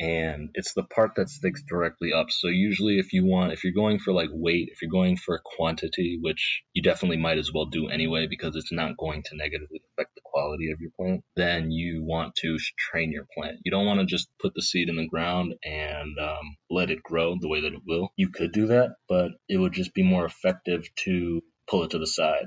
and 0.00 0.50
it's 0.54 0.74
the 0.74 0.84
part 0.84 1.16
that 1.16 1.28
sticks 1.28 1.62
directly 1.62 2.12
up. 2.12 2.30
So 2.30 2.48
usually 2.48 2.98
if 2.98 3.12
you 3.12 3.26
want 3.26 3.52
if 3.52 3.64
you're 3.64 3.72
going 3.72 3.98
for 3.98 4.12
like 4.12 4.28
weight, 4.32 4.68
if 4.70 4.80
you're 4.80 4.90
going 4.90 5.16
for 5.16 5.40
quantity, 5.44 6.18
which 6.20 6.62
you 6.72 6.82
definitely 6.82 7.16
might 7.16 7.38
as 7.38 7.52
well 7.52 7.66
do 7.66 7.88
anyway 7.88 8.26
because 8.28 8.54
it's 8.54 8.72
not 8.72 8.96
going 8.96 9.22
to 9.24 9.36
negatively 9.36 9.82
affect 9.92 10.14
the 10.14 10.20
quality 10.24 10.70
of 10.70 10.80
your 10.80 10.90
plant, 10.98 11.24
then 11.36 11.70
you 11.70 12.04
want 12.04 12.34
to 12.36 12.58
train 12.78 13.10
your 13.10 13.26
plant. 13.36 13.58
You 13.64 13.72
don't 13.72 13.86
want 13.86 14.00
to 14.00 14.06
just 14.06 14.28
put 14.40 14.54
the 14.54 14.62
seed 14.62 14.88
in 14.88 14.96
the 14.96 15.08
ground 15.08 15.54
and 15.64 16.16
um, 16.18 16.56
let 16.70 16.90
it 16.90 17.02
grow 17.02 17.36
the 17.40 17.48
way 17.48 17.62
that 17.62 17.74
it 17.74 17.82
will. 17.86 18.10
You 18.16 18.30
could 18.30 18.52
do 18.52 18.68
that, 18.68 18.94
but 19.08 19.32
it 19.48 19.56
would 19.58 19.72
just 19.72 19.94
be 19.94 20.04
more 20.04 20.24
effective 20.24 20.88
to 21.04 21.42
pull 21.68 21.82
it 21.82 21.90
to 21.90 21.98
the 21.98 22.06
side 22.06 22.46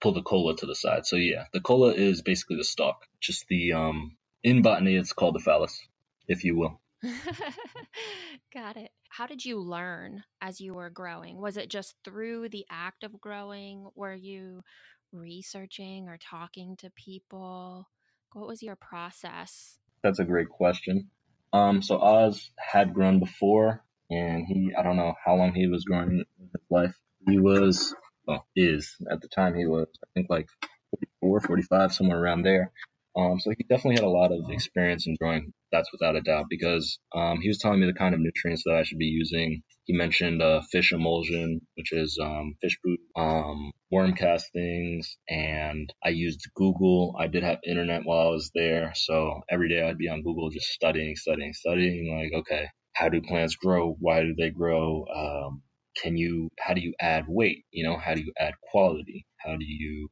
pull 0.00 0.12
the 0.12 0.22
cola 0.22 0.56
to 0.56 0.66
the 0.66 0.74
side. 0.74 1.06
So 1.06 1.16
yeah, 1.16 1.44
the 1.52 1.60
cola 1.60 1.92
is 1.92 2.22
basically 2.22 2.56
the 2.56 2.64
stalk. 2.64 3.06
Just 3.20 3.46
the 3.48 3.72
um 3.72 4.16
in 4.42 4.62
botany 4.62 4.96
it's 4.96 5.12
called 5.12 5.34
the 5.34 5.40
phallus, 5.40 5.80
if 6.28 6.44
you 6.44 6.56
will. 6.56 6.80
Got 8.54 8.76
it. 8.76 8.90
How 9.08 9.26
did 9.26 9.44
you 9.44 9.58
learn 9.58 10.24
as 10.40 10.60
you 10.60 10.74
were 10.74 10.90
growing? 10.90 11.40
Was 11.40 11.56
it 11.56 11.70
just 11.70 11.94
through 12.04 12.48
the 12.48 12.66
act 12.70 13.04
of 13.04 13.20
growing? 13.20 13.88
Were 13.94 14.14
you 14.14 14.62
researching 15.12 16.08
or 16.08 16.18
talking 16.18 16.76
to 16.78 16.90
people? 16.90 17.88
What 18.32 18.48
was 18.48 18.62
your 18.62 18.76
process? 18.76 19.78
That's 20.02 20.18
a 20.18 20.24
great 20.24 20.48
question. 20.48 21.10
Um, 21.52 21.80
so 21.80 21.98
Oz 21.98 22.50
had 22.58 22.92
grown 22.92 23.18
before, 23.18 23.82
and 24.10 24.44
he, 24.46 24.72
I 24.76 24.82
don't 24.82 24.96
know 24.96 25.14
how 25.24 25.36
long 25.36 25.54
he 25.54 25.68
was 25.68 25.84
growing 25.84 26.24
in 26.38 26.48
his 26.52 26.62
life. 26.70 26.94
He 27.26 27.38
was, 27.38 27.94
well, 28.26 28.46
is, 28.56 28.94
at 29.10 29.20
the 29.20 29.28
time 29.28 29.54
he 29.56 29.66
was, 29.66 29.88
I 30.04 30.08
think 30.14 30.28
like 30.30 30.48
44, 31.22 31.40
45, 31.40 31.92
somewhere 31.94 32.20
around 32.22 32.42
there. 32.42 32.72
Um, 33.16 33.40
so 33.40 33.50
he 33.50 33.64
definitely 33.68 33.96
had 33.96 34.04
a 34.04 34.08
lot 34.08 34.32
of 34.32 34.50
experience 34.50 35.06
in 35.06 35.16
growing. 35.20 35.52
That's 35.72 35.90
without 35.92 36.16
a 36.16 36.20
doubt 36.20 36.46
because 36.50 36.98
um, 37.14 37.40
he 37.40 37.48
was 37.48 37.58
telling 37.58 37.80
me 37.80 37.86
the 37.86 37.94
kind 37.94 38.14
of 38.14 38.20
nutrients 38.20 38.62
that 38.66 38.74
I 38.74 38.82
should 38.82 38.98
be 38.98 39.06
using. 39.06 39.62
He 39.84 39.94
mentioned 39.96 40.42
uh, 40.42 40.60
fish 40.70 40.92
emulsion, 40.92 41.60
which 41.76 41.92
is 41.92 42.18
um, 42.22 42.56
fish 42.60 42.78
food, 42.84 42.98
um, 43.16 43.72
worm 43.90 44.14
castings, 44.14 45.16
and 45.28 45.92
I 46.04 46.10
used 46.10 46.42
Google. 46.54 47.16
I 47.18 47.26
did 47.28 47.42
have 47.42 47.58
internet 47.66 48.02
while 48.04 48.28
I 48.28 48.30
was 48.30 48.50
there, 48.54 48.92
so 48.94 49.42
every 49.50 49.68
day 49.70 49.82
I'd 49.82 49.98
be 49.98 50.08
on 50.08 50.22
Google 50.22 50.50
just 50.50 50.68
studying, 50.68 51.16
studying, 51.16 51.54
studying. 51.54 52.14
Like, 52.16 52.40
okay, 52.40 52.66
how 52.94 53.08
do 53.08 53.22
plants 53.22 53.56
grow? 53.56 53.96
Why 54.00 54.22
do 54.22 54.34
they 54.36 54.50
grow? 54.50 55.06
Can 56.02 56.16
you? 56.16 56.50
How 56.60 56.74
do 56.74 56.80
you 56.80 56.94
add 57.00 57.26
weight? 57.28 57.64
You 57.72 57.84
know, 57.84 57.96
how 57.98 58.14
do 58.14 58.22
you 58.22 58.32
add 58.38 58.54
quality? 58.70 59.26
How 59.38 59.56
do 59.56 59.64
you 59.64 60.10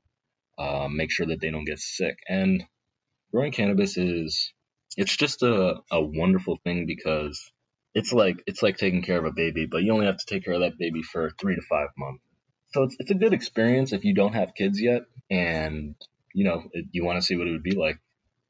uh, 0.59 0.88
make 0.90 1.11
sure 1.12 1.27
that 1.27 1.40
they 1.40 1.51
don't 1.51 1.64
get 1.66 1.81
sick? 1.81 2.18
And 2.29 2.64
growing 3.33 3.53
cannabis 3.53 3.97
is 3.97 4.53
it's 4.97 5.16
just 5.16 5.42
a, 5.42 5.77
a 5.90 6.01
wonderful 6.03 6.59
thing 6.64 6.87
because 6.87 7.51
it's 7.94 8.12
like 8.12 8.37
it's 8.47 8.62
like 8.62 8.77
taking 8.77 9.03
care 9.03 9.18
of 9.18 9.25
a 9.25 9.33
baby, 9.33 9.66
but 9.66 9.83
you 9.83 9.92
only 9.92 10.07
have 10.07 10.18
to 10.18 10.27
take 10.27 10.44
care 10.44 10.55
of 10.55 10.61
that 10.61 10.79
baby 10.79 11.03
for 11.03 11.31
three 11.40 11.57
to 11.57 11.62
five 11.62 11.88
months. 11.99 12.23
So 12.73 12.85
it's 12.85 12.97
it's 12.99 13.11
a 13.11 13.14
good 13.14 13.35
experience 13.35 13.92
if 13.92 14.05
you 14.05 14.14
don't 14.14 14.35
have 14.35 14.55
kids 14.55 14.81
yet, 14.81 15.03
and 15.31 15.94
you 16.35 16.44
know 16.44 16.64
it, 16.73 16.87
you 16.92 17.05
want 17.05 17.18
to 17.18 17.23
see 17.23 17.37
what 17.37 17.47
it 17.49 17.53
would 17.53 17.62
be 17.62 17.77
like 17.77 17.99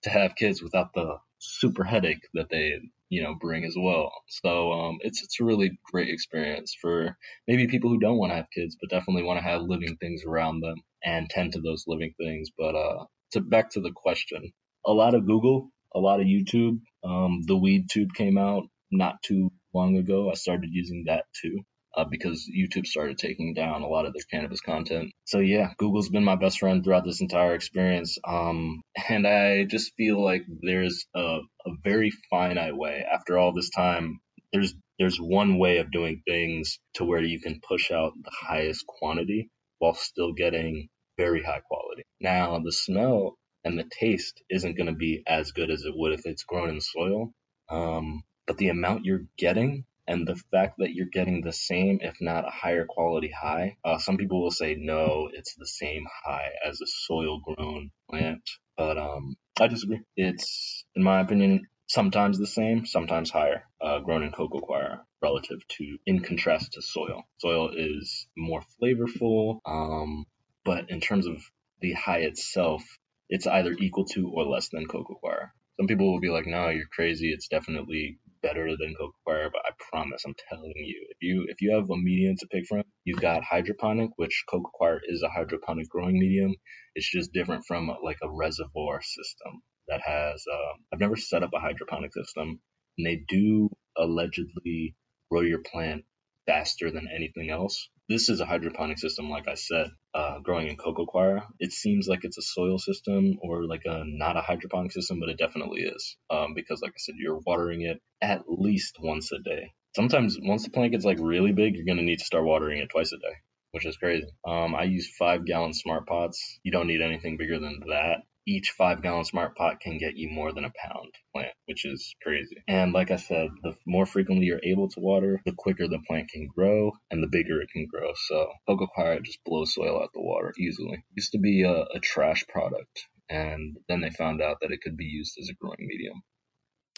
to 0.02 0.10
have 0.10 0.36
kids 0.36 0.62
without 0.62 0.92
the 0.94 1.18
super 1.38 1.84
headache 1.84 2.26
that 2.34 2.48
they 2.50 2.80
you 3.08 3.22
know 3.22 3.34
bring 3.40 3.64
as 3.64 3.76
well. 3.78 4.12
So 4.28 4.72
um, 4.72 4.98
it's 5.00 5.22
it's 5.22 5.40
a 5.40 5.44
really 5.44 5.78
great 5.92 6.08
experience 6.10 6.76
for 6.80 7.16
maybe 7.46 7.66
people 7.66 7.90
who 7.90 7.98
don't 7.98 8.18
want 8.18 8.32
to 8.32 8.36
have 8.36 8.50
kids, 8.54 8.76
but 8.80 8.90
definitely 8.90 9.22
want 9.22 9.38
to 9.38 9.44
have 9.44 9.62
living 9.62 9.96
things 10.00 10.24
around 10.26 10.60
them 10.60 10.76
and 11.04 11.28
tend 11.28 11.52
to 11.52 11.60
those 11.60 11.84
living 11.86 12.14
things. 12.18 12.50
But 12.56 12.74
uh, 12.74 13.04
to 13.32 13.40
back 13.40 13.70
to 13.70 13.80
the 13.80 13.92
question, 13.94 14.52
a 14.86 14.92
lot 14.92 15.14
of 15.14 15.26
Google, 15.26 15.70
a 15.94 16.00
lot 16.00 16.20
of 16.20 16.26
YouTube. 16.26 16.80
Um, 17.04 17.42
the 17.46 17.56
Weed 17.56 17.88
Tube 17.90 18.14
came 18.14 18.38
out 18.38 18.64
not 18.90 19.22
too 19.22 19.50
long 19.74 19.96
ago. 19.96 20.30
I 20.30 20.34
started 20.34 20.70
using 20.72 21.04
that 21.06 21.24
too. 21.40 21.60
Uh, 21.96 22.04
because 22.04 22.50
YouTube 22.50 22.86
started 22.86 23.18
taking 23.18 23.54
down 23.54 23.82
a 23.82 23.88
lot 23.88 24.04
of 24.04 24.12
their 24.12 24.22
cannabis 24.30 24.60
content. 24.60 25.12
So 25.24 25.38
yeah, 25.38 25.72
Google's 25.78 26.08
been 26.08 26.24
my 26.24 26.36
best 26.36 26.58
friend 26.58 26.82
throughout 26.82 27.04
this 27.04 27.20
entire 27.20 27.54
experience. 27.54 28.18
Um, 28.26 28.82
and 29.08 29.26
I 29.26 29.64
just 29.64 29.92
feel 29.96 30.22
like 30.22 30.42
there's 30.62 31.06
a, 31.14 31.38
a 31.66 31.70
very 31.82 32.10
finite 32.30 32.76
way. 32.76 33.04
After 33.10 33.38
all 33.38 33.52
this 33.52 33.70
time, 33.70 34.20
there's 34.52 34.74
there's 34.98 35.18
one 35.18 35.58
way 35.58 35.78
of 35.78 35.90
doing 35.90 36.22
things 36.26 36.78
to 36.94 37.04
where 37.04 37.22
you 37.22 37.40
can 37.40 37.60
push 37.66 37.90
out 37.90 38.12
the 38.14 38.30
highest 38.32 38.86
quantity 38.86 39.50
while 39.78 39.94
still 39.94 40.32
getting 40.32 40.88
very 41.16 41.42
high 41.42 41.60
quality. 41.60 42.04
Now 42.20 42.58
the 42.60 42.72
smell 42.72 43.36
and 43.64 43.78
the 43.78 43.88
taste 44.00 44.42
isn't 44.50 44.76
going 44.76 44.86
to 44.86 44.94
be 44.94 45.22
as 45.26 45.52
good 45.52 45.70
as 45.70 45.82
it 45.84 45.94
would 45.96 46.12
if 46.12 46.26
it's 46.26 46.44
grown 46.44 46.70
in 46.70 46.80
soil. 46.80 47.32
Um, 47.68 48.22
but 48.46 48.58
the 48.58 48.68
amount 48.68 49.04
you're 49.04 49.24
getting 49.38 49.84
and 50.06 50.26
the 50.26 50.36
fact 50.50 50.78
that 50.78 50.92
you're 50.92 51.06
getting 51.06 51.40
the 51.40 51.52
same, 51.52 51.98
if 52.02 52.16
not 52.20 52.46
a 52.46 52.50
higher 52.50 52.84
quality 52.86 53.30
high, 53.30 53.76
uh, 53.84 53.98
some 53.98 54.16
people 54.16 54.42
will 54.42 54.50
say 54.50 54.76
no, 54.78 55.30
it's 55.32 55.54
the 55.54 55.66
same 55.66 56.06
high 56.24 56.50
as 56.66 56.80
a 56.80 56.86
soil 56.86 57.40
grown 57.40 57.90
plant. 58.10 58.42
But 58.76 58.98
um, 58.98 59.36
I 59.60 59.68
disagree. 59.68 60.00
It's, 60.16 60.84
in 60.94 61.02
my 61.02 61.20
opinion, 61.20 61.68
sometimes 61.86 62.38
the 62.38 62.46
same, 62.46 62.86
sometimes 62.86 63.30
higher, 63.30 63.64
uh, 63.80 64.00
grown 64.00 64.22
in 64.22 64.32
cocoa 64.32 64.60
coir 64.60 65.06
relative 65.22 65.66
to, 65.68 65.98
in 66.06 66.20
contrast 66.20 66.72
to 66.72 66.82
soil. 66.82 67.22
Soil 67.38 67.70
is 67.74 68.26
more 68.36 68.62
flavorful, 68.82 69.60
um, 69.64 70.26
but 70.64 70.90
in 70.90 71.00
terms 71.00 71.26
of 71.26 71.36
the 71.80 71.92
high 71.92 72.20
itself, 72.20 72.82
it's 73.28 73.46
either 73.46 73.74
equal 73.78 74.04
to 74.06 74.30
or 74.34 74.44
less 74.44 74.68
than 74.68 74.86
cocoa 74.86 75.14
coir. 75.14 75.54
Some 75.78 75.86
people 75.86 76.12
will 76.12 76.20
be 76.20 76.30
like, 76.30 76.46
no, 76.46 76.68
you're 76.68 76.86
crazy. 76.86 77.32
It's 77.32 77.48
definitely 77.48 78.18
better 78.44 78.68
than 78.78 78.94
coir, 78.96 79.50
but 79.52 79.62
I 79.66 79.72
promise, 79.90 80.24
I'm 80.26 80.36
telling 80.50 80.74
you, 80.76 81.08
if 81.10 81.18
you 81.22 81.46
if 81.48 81.62
you 81.62 81.74
have 81.74 81.90
a 81.90 81.96
medium 81.96 82.36
to 82.40 82.48
pick 82.48 82.66
from, 82.68 82.84
you've 83.04 83.22
got 83.22 83.44
hydroponic, 83.44 84.10
which 84.16 84.44
coir 84.48 85.00
is 85.08 85.22
a 85.24 85.30
hydroponic 85.30 85.88
growing 85.90 86.20
medium. 86.20 86.54
It's 86.94 87.10
just 87.10 87.34
different 87.34 87.64
from 87.66 87.90
like 88.04 88.18
a 88.22 88.30
reservoir 88.30 89.02
system 89.02 89.62
that 89.88 90.02
has. 90.06 90.44
Uh, 90.52 90.74
I've 90.92 91.00
never 91.00 91.16
set 91.16 91.44
up 91.44 91.52
a 91.54 91.60
hydroponic 91.60 92.14
system, 92.14 92.60
and 92.98 93.06
they 93.08 93.24
do 93.28 93.70
allegedly 93.98 94.96
grow 95.30 95.42
your 95.42 95.62
plant 95.72 96.04
faster 96.46 96.92
than 96.92 97.08
anything 97.14 97.50
else. 97.50 97.90
This 98.10 98.28
is 98.28 98.40
a 98.40 98.46
hydroponic 98.46 98.98
system, 98.98 99.30
like 99.30 99.48
I 99.48 99.54
said, 99.54 99.88
uh, 100.14 100.38
growing 100.40 100.68
in 100.68 100.76
coco 100.76 101.06
coir. 101.06 101.44
It 101.58 101.72
seems 101.72 102.06
like 102.08 102.20
it's 102.22 102.38
a 102.38 102.42
soil 102.42 102.78
system 102.78 103.38
or 103.42 103.66
like 103.66 103.82
a 103.84 104.04
not 104.06 104.36
a 104.36 104.40
hydroponic 104.40 104.92
system, 104.92 105.20
but 105.20 105.28
it 105.28 105.38
definitely 105.38 105.82
is 105.82 106.16
um, 106.30 106.54
because, 106.54 106.80
like 106.82 106.92
I 106.92 106.98
said, 106.98 107.16
you're 107.18 107.40
watering 107.44 107.82
it 107.82 108.00
at 108.22 108.44
least 108.48 108.96
once 109.00 109.32
a 109.32 109.38
day. 109.38 109.72
Sometimes 109.96 110.36
once 110.40 110.64
the 110.64 110.70
plant 110.70 110.92
gets 110.92 111.04
like 111.04 111.18
really 111.20 111.52
big, 111.52 111.74
you're 111.74 111.86
gonna 111.86 112.02
need 112.02 112.18
to 112.18 112.24
start 112.24 112.44
watering 112.44 112.78
it 112.78 112.88
twice 112.90 113.12
a 113.12 113.18
day, 113.18 113.34
which 113.72 113.86
is 113.86 113.96
crazy. 113.96 114.26
Um, 114.46 114.74
I 114.74 114.84
use 114.84 115.14
five 115.16 115.44
gallon 115.46 115.74
smart 115.74 116.06
pots. 116.06 116.58
You 116.62 116.72
don't 116.72 116.86
need 116.86 117.02
anything 117.02 117.36
bigger 117.36 117.58
than 117.58 117.80
that 117.88 118.22
each 118.46 118.70
five 118.70 119.02
gallon 119.02 119.24
smart 119.24 119.56
pot 119.56 119.80
can 119.80 119.98
get 119.98 120.16
you 120.16 120.28
more 120.28 120.52
than 120.52 120.64
a 120.64 120.72
pound 120.76 121.14
plant, 121.32 121.52
which 121.66 121.84
is 121.84 122.14
crazy. 122.22 122.62
And 122.68 122.92
like 122.92 123.10
I 123.10 123.16
said, 123.16 123.48
the 123.62 123.74
more 123.86 124.06
frequently 124.06 124.46
you're 124.46 124.60
able 124.62 124.88
to 124.90 125.00
water, 125.00 125.40
the 125.44 125.54
quicker 125.56 125.88
the 125.88 126.02
plant 126.06 126.28
can 126.28 126.46
grow 126.46 126.92
and 127.10 127.22
the 127.22 127.28
bigger 127.28 127.60
it 127.60 127.70
can 127.70 127.86
grow. 127.86 128.12
So 128.28 128.48
coco 128.66 128.86
coir 128.86 129.20
just 129.20 129.42
blows 129.44 129.74
soil 129.74 130.00
out 130.02 130.10
the 130.12 130.20
water 130.20 130.52
easily. 130.58 130.94
It 130.94 131.16
used 131.16 131.32
to 131.32 131.38
be 131.38 131.62
a, 131.62 131.84
a 131.94 132.00
trash 132.00 132.44
product, 132.48 133.06
and 133.28 133.76
then 133.88 134.00
they 134.00 134.10
found 134.10 134.42
out 134.42 134.58
that 134.60 134.72
it 134.72 134.80
could 134.82 134.96
be 134.96 135.04
used 135.04 135.38
as 135.40 135.48
a 135.48 135.54
growing 135.54 135.86
medium. 135.86 136.22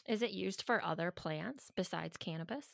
Is 0.09 0.23
it 0.23 0.31
used 0.31 0.63
for 0.63 0.85
other 0.85 1.11
plants 1.11 1.71
besides 1.75 2.17
cannabis? 2.17 2.69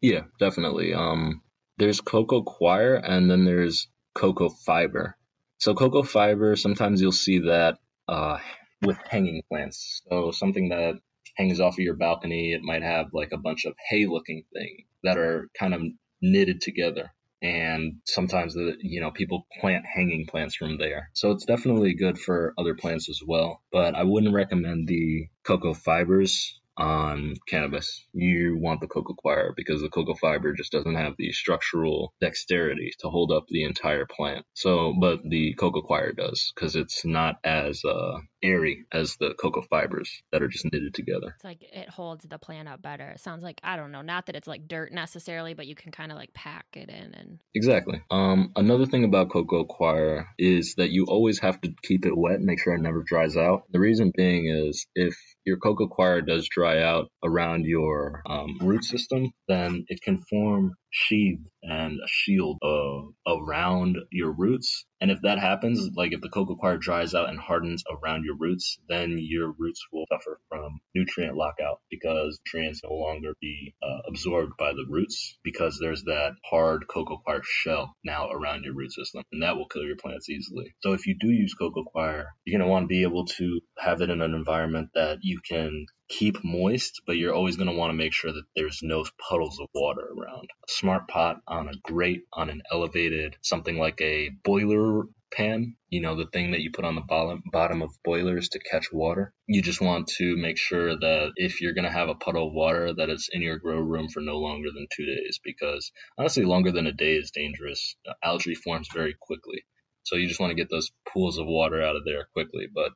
Yeah, 0.00 0.24
definitely. 0.38 0.94
Um, 0.94 1.42
there's 1.78 2.00
cocoa 2.00 2.42
coir, 2.42 2.94
and 2.94 3.30
then 3.30 3.44
there's 3.44 3.88
cocoa 4.14 4.48
fiber. 4.48 5.16
So 5.58 5.74
cocoa 5.74 6.02
fiber, 6.02 6.56
sometimes 6.56 7.02
you'll 7.02 7.12
see 7.12 7.40
that 7.40 7.78
uh, 8.10 8.38
with 8.82 8.98
hanging 9.08 9.42
plants. 9.48 10.02
So 10.10 10.32
something 10.32 10.70
that 10.70 10.96
hangs 11.36 11.60
off 11.60 11.74
of 11.74 11.78
your 11.78 11.94
balcony, 11.96 12.52
it 12.52 12.62
might 12.62 12.82
have 12.82 13.06
like 13.12 13.30
a 13.32 13.38
bunch 13.38 13.64
of 13.64 13.74
hay 13.88 14.06
looking 14.06 14.42
thing 14.52 14.84
that 15.04 15.16
are 15.16 15.48
kind 15.58 15.72
of 15.72 15.82
knitted 16.20 16.60
together. 16.60 17.12
And 17.42 17.94
sometimes 18.04 18.52
the 18.52 18.76
you 18.80 19.00
know 19.00 19.10
people 19.10 19.46
plant 19.60 19.86
hanging 19.86 20.26
plants 20.26 20.54
from 20.54 20.76
there, 20.76 21.08
so 21.14 21.30
it's 21.30 21.46
definitely 21.46 21.94
good 21.94 22.18
for 22.18 22.52
other 22.58 22.74
plants 22.74 23.08
as 23.08 23.20
well. 23.26 23.62
But 23.72 23.94
I 23.94 24.02
wouldn't 24.02 24.34
recommend 24.34 24.86
the 24.86 25.28
coco 25.42 25.72
fibers 25.72 26.59
on 26.80 27.36
cannabis. 27.48 28.06
You 28.14 28.58
want 28.58 28.80
the 28.80 28.88
cocoa 28.88 29.14
coir 29.14 29.54
because 29.56 29.82
the 29.82 29.90
cocoa 29.90 30.14
fiber 30.14 30.54
just 30.54 30.72
doesn't 30.72 30.96
have 30.96 31.14
the 31.18 31.32
structural 31.32 32.14
dexterity 32.20 32.92
to 33.00 33.10
hold 33.10 33.32
up 33.32 33.46
the 33.48 33.64
entire 33.64 34.06
plant. 34.06 34.46
So, 34.54 34.94
but 35.00 35.20
the 35.28 35.54
cocoa 35.54 35.82
coir 35.82 36.12
does 36.12 36.52
because 36.54 36.76
it's 36.76 37.04
not 37.04 37.36
as 37.44 37.84
uh, 37.84 38.20
airy 38.42 38.86
as 38.92 39.16
the 39.16 39.34
cocoa 39.34 39.62
fibers 39.62 40.22
that 40.32 40.42
are 40.42 40.48
just 40.48 40.64
knitted 40.64 40.94
together. 40.94 41.34
It's 41.34 41.44
like 41.44 41.62
it 41.62 41.88
holds 41.88 42.24
the 42.24 42.38
plant 42.38 42.68
up 42.68 42.82
better. 42.82 43.08
It 43.10 43.20
sounds 43.20 43.42
like 43.42 43.60
I 43.62 43.76
don't 43.76 43.92
know, 43.92 44.02
not 44.02 44.26
that 44.26 44.36
it's 44.36 44.48
like 44.48 44.68
dirt 44.68 44.92
necessarily, 44.92 45.54
but 45.54 45.66
you 45.66 45.74
can 45.74 45.92
kind 45.92 46.12
of 46.12 46.18
like 46.18 46.32
pack 46.34 46.66
it 46.74 46.88
in 46.88 47.14
and 47.14 47.38
Exactly. 47.54 48.02
Um 48.10 48.52
another 48.56 48.86
thing 48.86 49.04
about 49.04 49.30
cocoa 49.30 49.64
coir 49.64 50.28
is 50.38 50.74
that 50.76 50.90
you 50.90 51.06
always 51.06 51.38
have 51.40 51.60
to 51.62 51.72
keep 51.82 52.06
it 52.06 52.16
wet, 52.16 52.40
make 52.40 52.60
sure 52.60 52.74
it 52.74 52.80
never 52.80 53.02
dries 53.02 53.36
out. 53.36 53.64
The 53.70 53.80
reason 53.80 54.12
being 54.16 54.48
is 54.48 54.86
if 54.94 55.16
your 55.44 55.56
cocoa 55.58 55.88
coir 55.88 56.20
does 56.20 56.48
dry 56.48 56.82
out 56.82 57.10
around 57.24 57.64
your 57.64 58.22
um, 58.26 58.58
root 58.60 58.84
system, 58.84 59.32
then 59.48 59.84
it 59.88 60.00
can 60.02 60.22
form 60.22 60.74
sheath 60.90 61.38
and 61.62 61.98
a 61.98 62.08
shield 62.08 62.58
uh, 62.62 63.02
around 63.26 63.96
your 64.10 64.32
roots. 64.32 64.84
And 65.00 65.10
if 65.10 65.20
that 65.22 65.38
happens, 65.38 65.90
like 65.96 66.12
if 66.12 66.20
the 66.20 66.28
coco 66.28 66.56
coir 66.56 66.76
dries 66.76 67.14
out 67.14 67.30
and 67.30 67.38
hardens 67.38 67.84
around 67.90 68.24
your 68.24 68.36
roots, 68.36 68.78
then 68.88 69.16
your 69.18 69.52
roots 69.58 69.86
will 69.92 70.04
suffer 70.10 70.40
from 70.48 70.80
nutrient 70.94 71.36
lockout 71.36 71.80
because 71.90 72.38
nutrients 72.44 72.82
no 72.84 72.94
longer 72.94 73.34
be 73.40 73.74
uh, 73.82 74.00
absorbed 74.08 74.52
by 74.58 74.72
the 74.72 74.84
roots 74.88 75.38
because 75.42 75.78
there's 75.80 76.02
that 76.04 76.32
hard 76.44 76.86
coco 76.88 77.18
coir 77.24 77.40
shell 77.42 77.94
now 78.04 78.30
around 78.30 78.64
your 78.64 78.74
root 78.74 78.92
system, 78.92 79.22
and 79.32 79.42
that 79.42 79.56
will 79.56 79.68
kill 79.68 79.84
your 79.84 79.96
plants 79.96 80.28
easily. 80.28 80.74
So 80.82 80.92
if 80.92 81.06
you 81.06 81.16
do 81.18 81.28
use 81.28 81.54
coco 81.54 81.84
coir, 81.84 82.26
you're 82.44 82.58
gonna 82.58 82.70
want 82.70 82.84
to 82.84 82.88
be 82.88 83.02
able 83.02 83.26
to 83.26 83.60
have 83.78 84.02
it 84.02 84.10
in 84.10 84.20
an 84.20 84.34
environment 84.34 84.90
that 84.94 85.18
you 85.22 85.40
can 85.48 85.86
keep 86.10 86.42
moist, 86.42 87.02
but 87.06 87.16
you're 87.16 87.34
always 87.34 87.56
going 87.56 87.70
to 87.70 87.76
want 87.76 87.90
to 87.90 87.96
make 87.96 88.12
sure 88.12 88.32
that 88.32 88.44
there's 88.56 88.80
no 88.82 89.04
puddles 89.30 89.60
of 89.60 89.68
water 89.74 90.02
around. 90.02 90.50
A 90.68 90.72
smart 90.72 91.08
pot 91.08 91.36
on 91.46 91.68
a 91.68 91.76
grate 91.82 92.24
on 92.32 92.50
an 92.50 92.62
elevated, 92.70 93.36
something 93.40 93.78
like 93.78 94.00
a 94.00 94.30
boiler 94.44 95.04
pan, 95.32 95.76
you 95.88 96.00
know, 96.00 96.16
the 96.16 96.26
thing 96.26 96.50
that 96.50 96.60
you 96.60 96.72
put 96.72 96.84
on 96.84 96.96
the 96.96 97.00
bottom 97.00 97.42
bottom 97.52 97.82
of 97.82 97.92
boilers 98.04 98.48
to 98.48 98.58
catch 98.58 98.92
water. 98.92 99.32
You 99.46 99.62
just 99.62 99.80
want 99.80 100.08
to 100.18 100.36
make 100.36 100.58
sure 100.58 100.98
that 100.98 101.32
if 101.36 101.60
you're 101.60 101.74
going 101.74 101.84
to 101.84 101.90
have 101.90 102.08
a 102.08 102.16
puddle 102.16 102.48
of 102.48 102.52
water 102.52 102.92
that 102.92 103.08
it's 103.08 103.28
in 103.32 103.40
your 103.40 103.58
grow 103.58 103.78
room 103.78 104.08
for 104.08 104.20
no 104.20 104.38
longer 104.38 104.70
than 104.74 104.88
2 104.94 105.06
days 105.06 105.38
because 105.42 105.92
honestly 106.18 106.44
longer 106.44 106.72
than 106.72 106.88
a 106.88 106.92
day 106.92 107.14
is 107.14 107.30
dangerous. 107.30 107.94
Algae 108.24 108.56
forms 108.56 108.88
very 108.92 109.14
quickly. 109.20 109.62
So 110.02 110.16
you 110.16 110.26
just 110.26 110.40
want 110.40 110.50
to 110.50 110.56
get 110.56 110.70
those 110.70 110.90
pools 111.08 111.38
of 111.38 111.46
water 111.46 111.80
out 111.80 111.94
of 111.94 112.04
there 112.04 112.26
quickly, 112.32 112.66
but 112.74 112.90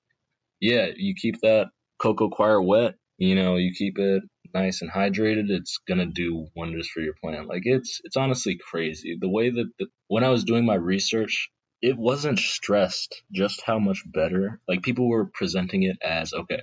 yeah, 0.61 0.89
you 0.97 1.15
keep 1.15 1.41
that 1.43 1.69
coco 1.99 2.29
coir 2.29 2.61
wet 2.61 2.97
you 3.19 3.35
know, 3.35 3.57
you 3.57 3.73
keep 3.73 3.99
it 3.99 4.23
nice 4.55 4.83
and 4.83 4.91
hydrated, 4.91 5.51
it's 5.51 5.79
gonna 5.89 6.07
do 6.07 6.49
wonders 6.57 6.89
for 6.89 7.01
your 7.01 7.15
plant. 7.23 7.49
Like 7.49 7.63
it's 7.65 8.01
it's 8.05 8.17
honestly 8.17 8.57
crazy. 8.57 9.17
The 9.21 9.29
way 9.29 9.51
that 9.51 9.71
the, 9.79 9.87
when 10.09 10.25
I 10.25 10.31
was 10.31 10.45
doing 10.45 10.65
my 10.65 10.75
research, 10.75 11.51
it 11.83 11.97
wasn't 11.97 12.39
stressed 12.39 13.23
just 13.33 13.63
how 13.63 13.79
much 13.79 14.03
better. 14.07 14.61
Like 14.69 14.83
people 14.83 15.09
were 15.09 15.27
presenting 15.27 15.83
it 15.85 15.97
as 16.03 16.33
okay, 16.33 16.63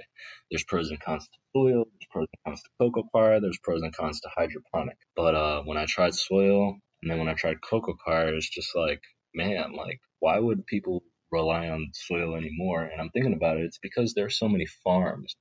there's 0.50 0.64
pros 0.64 0.90
and 0.90 1.00
cons 1.00 1.26
to 1.26 1.40
soil, 1.54 1.86
there's 1.86 2.08
pros 2.12 2.28
and 2.34 2.44
cons 2.46 2.62
to 2.64 2.70
coco 2.80 3.04
coir, 3.12 3.40
there's 3.40 3.60
pros 3.64 3.82
and 3.82 3.96
cons 3.96 4.20
to 4.22 4.30
hydroponic. 4.36 4.98
But 5.16 5.36
uh, 5.36 5.64
when 5.64 5.78
I 5.78 5.86
tried 5.86 6.16
soil 6.16 6.78
and 7.02 7.12
then 7.12 7.20
when 7.20 7.30
I 7.30 7.34
tried 7.34 7.62
coco 7.62 7.94
coir, 7.94 8.34
it's 8.36 8.50
just 8.50 8.76
like 8.76 9.02
man, 9.34 9.74
like 9.74 10.00
why 10.20 10.40
would 10.40 10.66
people 10.66 11.04
rely 11.32 11.70
on 11.70 11.92
soil 11.94 12.36
anymore? 12.36 12.84
And 12.84 13.00
I'm 13.02 13.10
thinking 13.10 13.34
about 13.34 13.58
it, 13.58 13.64
it's 13.64 13.80
because 13.80 14.14
there's 14.14 14.38
so 14.38 14.50
many 14.50 14.66
farms 14.84 15.36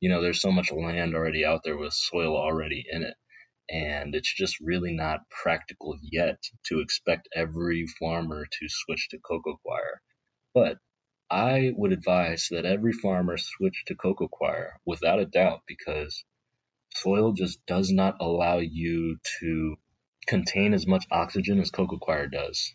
you 0.00 0.08
know, 0.08 0.22
there's 0.22 0.40
so 0.42 0.52
much 0.52 0.72
land 0.72 1.14
already 1.14 1.44
out 1.44 1.62
there 1.64 1.76
with 1.76 1.92
soil 1.92 2.36
already 2.36 2.84
in 2.90 3.02
it. 3.02 3.14
And 3.68 4.14
it's 4.14 4.32
just 4.32 4.60
really 4.60 4.92
not 4.92 5.28
practical 5.30 5.96
yet 6.02 6.38
to 6.66 6.80
expect 6.80 7.28
every 7.34 7.86
farmer 7.86 8.46
to 8.46 8.68
switch 8.68 9.08
to 9.10 9.18
coco 9.18 9.58
coir. 9.64 10.00
But 10.54 10.78
I 11.30 11.72
would 11.76 11.92
advise 11.92 12.48
that 12.50 12.66
every 12.66 12.92
farmer 12.92 13.36
switch 13.36 13.84
to 13.86 13.96
coco 13.96 14.28
coir 14.28 14.80
without 14.86 15.18
a 15.18 15.26
doubt 15.26 15.62
because 15.66 16.24
soil 16.94 17.32
just 17.32 17.64
does 17.66 17.90
not 17.90 18.16
allow 18.20 18.58
you 18.58 19.18
to 19.40 19.76
contain 20.26 20.74
as 20.74 20.86
much 20.86 21.06
oxygen 21.10 21.60
as 21.60 21.70
coco 21.70 21.98
coir 21.98 22.28
does. 22.28 22.74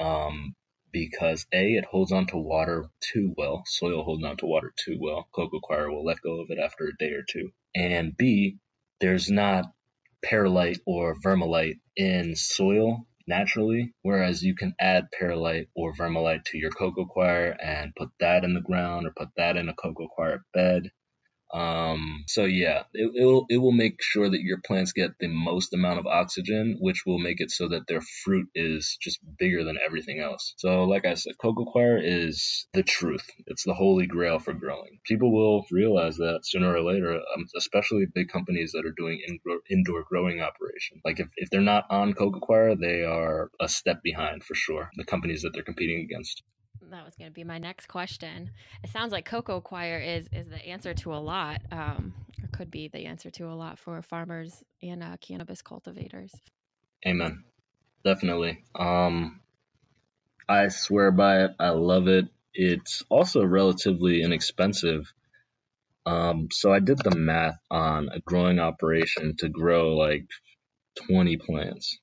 Um, 0.00 0.56
because 0.96 1.44
A, 1.52 1.74
it 1.74 1.84
holds 1.84 2.10
on 2.10 2.26
to 2.28 2.38
water 2.38 2.86
too 3.00 3.34
well. 3.36 3.64
Soil 3.66 4.02
holds 4.02 4.24
on 4.24 4.38
to 4.38 4.46
water 4.46 4.72
too 4.82 4.96
well. 4.98 5.28
Coco 5.30 5.60
coir 5.60 5.90
will 5.90 6.06
let 6.06 6.22
go 6.22 6.40
of 6.40 6.48
it 6.48 6.58
after 6.58 6.86
a 6.86 6.96
day 6.96 7.12
or 7.12 7.22
two. 7.22 7.50
And 7.74 8.16
B, 8.16 8.56
there's 8.98 9.30
not 9.30 9.66
perlite 10.22 10.80
or 10.86 11.14
vermalite 11.22 11.80
in 11.96 12.34
soil 12.34 13.06
naturally, 13.26 13.92
whereas 14.00 14.42
you 14.42 14.54
can 14.54 14.74
add 14.80 15.08
perlite 15.12 15.68
or 15.74 15.92
vermalite 15.94 16.46
to 16.46 16.56
your 16.56 16.70
coco 16.70 17.04
coir 17.04 17.54
and 17.62 17.94
put 17.94 18.08
that 18.20 18.44
in 18.44 18.54
the 18.54 18.62
ground 18.62 19.06
or 19.06 19.12
put 19.14 19.28
that 19.36 19.58
in 19.58 19.68
a 19.68 19.74
coco 19.74 20.08
coir 20.08 20.46
bed 20.54 20.90
um, 21.52 22.24
so 22.26 22.44
yeah, 22.44 22.82
it, 22.92 23.12
it 23.14 23.24
will 23.24 23.46
it 23.48 23.58
will 23.58 23.72
make 23.72 24.02
sure 24.02 24.28
that 24.28 24.42
your 24.42 24.58
plants 24.60 24.92
get 24.92 25.12
the 25.20 25.28
most 25.28 25.72
amount 25.72 26.00
of 26.00 26.06
oxygen, 26.06 26.76
which 26.80 27.04
will 27.06 27.18
make 27.18 27.40
it 27.40 27.50
so 27.50 27.68
that 27.68 27.86
their 27.86 28.00
fruit 28.00 28.48
is 28.54 28.98
just 29.00 29.20
bigger 29.38 29.64
than 29.64 29.78
everything 29.84 30.20
else. 30.20 30.54
So 30.56 30.84
like 30.84 31.04
I 31.06 31.14
said, 31.14 31.38
coco 31.38 31.64
coir 31.64 31.98
is 32.02 32.66
the 32.72 32.82
truth. 32.82 33.24
It's 33.46 33.64
the 33.64 33.74
holy 33.74 34.06
grail 34.06 34.38
for 34.40 34.54
growing. 34.54 34.98
People 35.04 35.32
will 35.32 35.64
realize 35.70 36.16
that 36.16 36.40
sooner 36.44 36.72
or 36.74 36.82
later, 36.82 37.14
um, 37.14 37.46
especially 37.56 38.06
big 38.12 38.28
companies 38.28 38.72
that 38.72 38.84
are 38.84 38.94
doing 38.96 39.22
in- 39.26 39.40
indoor 39.70 40.02
growing 40.02 40.40
operations. 40.40 41.00
Like 41.04 41.20
if, 41.20 41.28
if 41.36 41.50
they're 41.50 41.60
not 41.60 41.84
on 41.90 42.14
coco 42.14 42.40
coir, 42.40 42.74
they 42.74 43.04
are 43.04 43.50
a 43.60 43.68
step 43.68 44.02
behind 44.02 44.42
for 44.42 44.54
sure. 44.54 44.90
The 44.96 45.04
companies 45.04 45.42
that 45.42 45.52
they're 45.54 45.62
competing 45.62 46.00
against 46.00 46.42
that 46.90 47.04
was 47.04 47.14
going 47.16 47.30
to 47.30 47.34
be 47.34 47.44
my 47.44 47.58
next 47.58 47.86
question. 47.86 48.50
It 48.82 48.90
sounds 48.90 49.12
like 49.12 49.24
coco 49.24 49.60
coir 49.60 49.98
is 49.98 50.28
is 50.32 50.48
the 50.48 50.64
answer 50.66 50.94
to 50.94 51.14
a 51.14 51.16
lot, 51.16 51.60
um, 51.72 52.14
or 52.42 52.48
could 52.52 52.70
be 52.70 52.88
the 52.88 53.06
answer 53.06 53.30
to 53.30 53.48
a 53.48 53.54
lot 53.54 53.78
for 53.78 54.00
farmers 54.02 54.62
and 54.82 55.02
uh, 55.02 55.16
cannabis 55.20 55.62
cultivators. 55.62 56.32
Amen. 57.06 57.44
Definitely. 58.04 58.64
Um, 58.74 59.40
I 60.48 60.68
swear 60.68 61.10
by 61.10 61.44
it. 61.44 61.50
I 61.58 61.70
love 61.70 62.08
it. 62.08 62.26
It's 62.54 63.02
also 63.08 63.44
relatively 63.44 64.22
inexpensive. 64.22 65.12
Um, 66.06 66.48
so 66.52 66.72
I 66.72 66.78
did 66.78 66.98
the 66.98 67.16
math 67.16 67.58
on 67.70 68.08
a 68.10 68.20
growing 68.20 68.60
operation 68.60 69.34
to 69.38 69.48
grow 69.48 69.96
like 69.96 70.28
20 71.08 71.36
plants. 71.38 71.98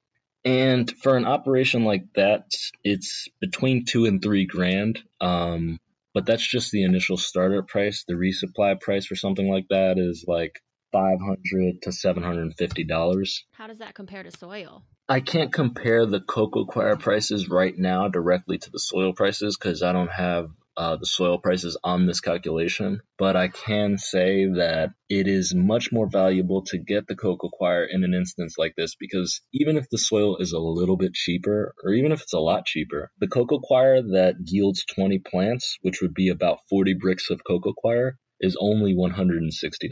And 0.45 0.89
for 0.91 1.15
an 1.15 1.25
operation 1.25 1.85
like 1.85 2.05
that, 2.15 2.51
it's 2.83 3.27
between 3.39 3.85
two 3.85 4.05
and 4.05 4.21
three 4.21 4.45
grand. 4.45 4.99
Um, 5.21 5.79
but 6.13 6.25
that's 6.25 6.45
just 6.45 6.71
the 6.71 6.83
initial 6.83 7.17
starter 7.17 7.63
price. 7.63 8.03
The 8.07 8.13
resupply 8.13 8.79
price 8.79 9.05
for 9.05 9.15
something 9.15 9.49
like 9.49 9.67
that 9.69 9.97
is 9.97 10.25
like 10.27 10.61
500 10.91 11.81
to 11.83 11.91
750 11.91 12.83
dollars. 12.83 13.45
How 13.53 13.67
does 13.67 13.79
that 13.79 13.95
compare 13.95 14.23
to 14.23 14.31
soil? 14.31 14.83
I 15.09 15.19
can't 15.19 15.51
compare 15.51 16.05
the 16.05 16.21
cocoa 16.21 16.65
coir 16.65 16.95
prices 16.95 17.49
right 17.49 17.77
now 17.77 18.07
directly 18.07 18.57
to 18.57 18.71
the 18.71 18.79
soil 18.79 19.13
prices 19.13 19.57
because 19.57 19.83
I 19.83 19.91
don't 19.91 20.11
have 20.11 20.49
uh, 20.77 20.95
the 20.95 21.05
soil 21.05 21.37
prices 21.37 21.77
on 21.83 22.05
this 22.05 22.19
calculation, 22.19 23.01
but 23.17 23.35
I 23.35 23.47
can 23.47 23.97
say 23.97 24.45
that 24.45 24.91
it 25.09 25.27
is 25.27 25.53
much 25.53 25.91
more 25.91 26.09
valuable 26.09 26.63
to 26.65 26.77
get 26.77 27.07
the 27.07 27.15
coco 27.15 27.49
coir 27.49 27.83
in 27.85 28.03
an 28.03 28.13
instance 28.13 28.55
like 28.57 28.73
this 28.75 28.95
because 28.95 29.41
even 29.53 29.77
if 29.77 29.89
the 29.89 29.97
soil 29.97 30.37
is 30.37 30.53
a 30.53 30.59
little 30.59 30.97
bit 30.97 31.13
cheaper, 31.13 31.73
or 31.83 31.93
even 31.93 32.11
if 32.11 32.21
it's 32.21 32.33
a 32.33 32.39
lot 32.39 32.65
cheaper, 32.65 33.11
the 33.19 33.27
coco 33.27 33.59
coir 33.59 34.01
that 34.01 34.35
yields 34.45 34.85
20 34.85 35.19
plants, 35.19 35.77
which 35.81 36.01
would 36.01 36.13
be 36.13 36.29
about 36.29 36.59
40 36.69 36.95
bricks 36.95 37.29
of 37.29 37.43
coco 37.43 37.73
coir, 37.73 38.17
is 38.39 38.57
only 38.59 38.93
$160. 38.93 39.89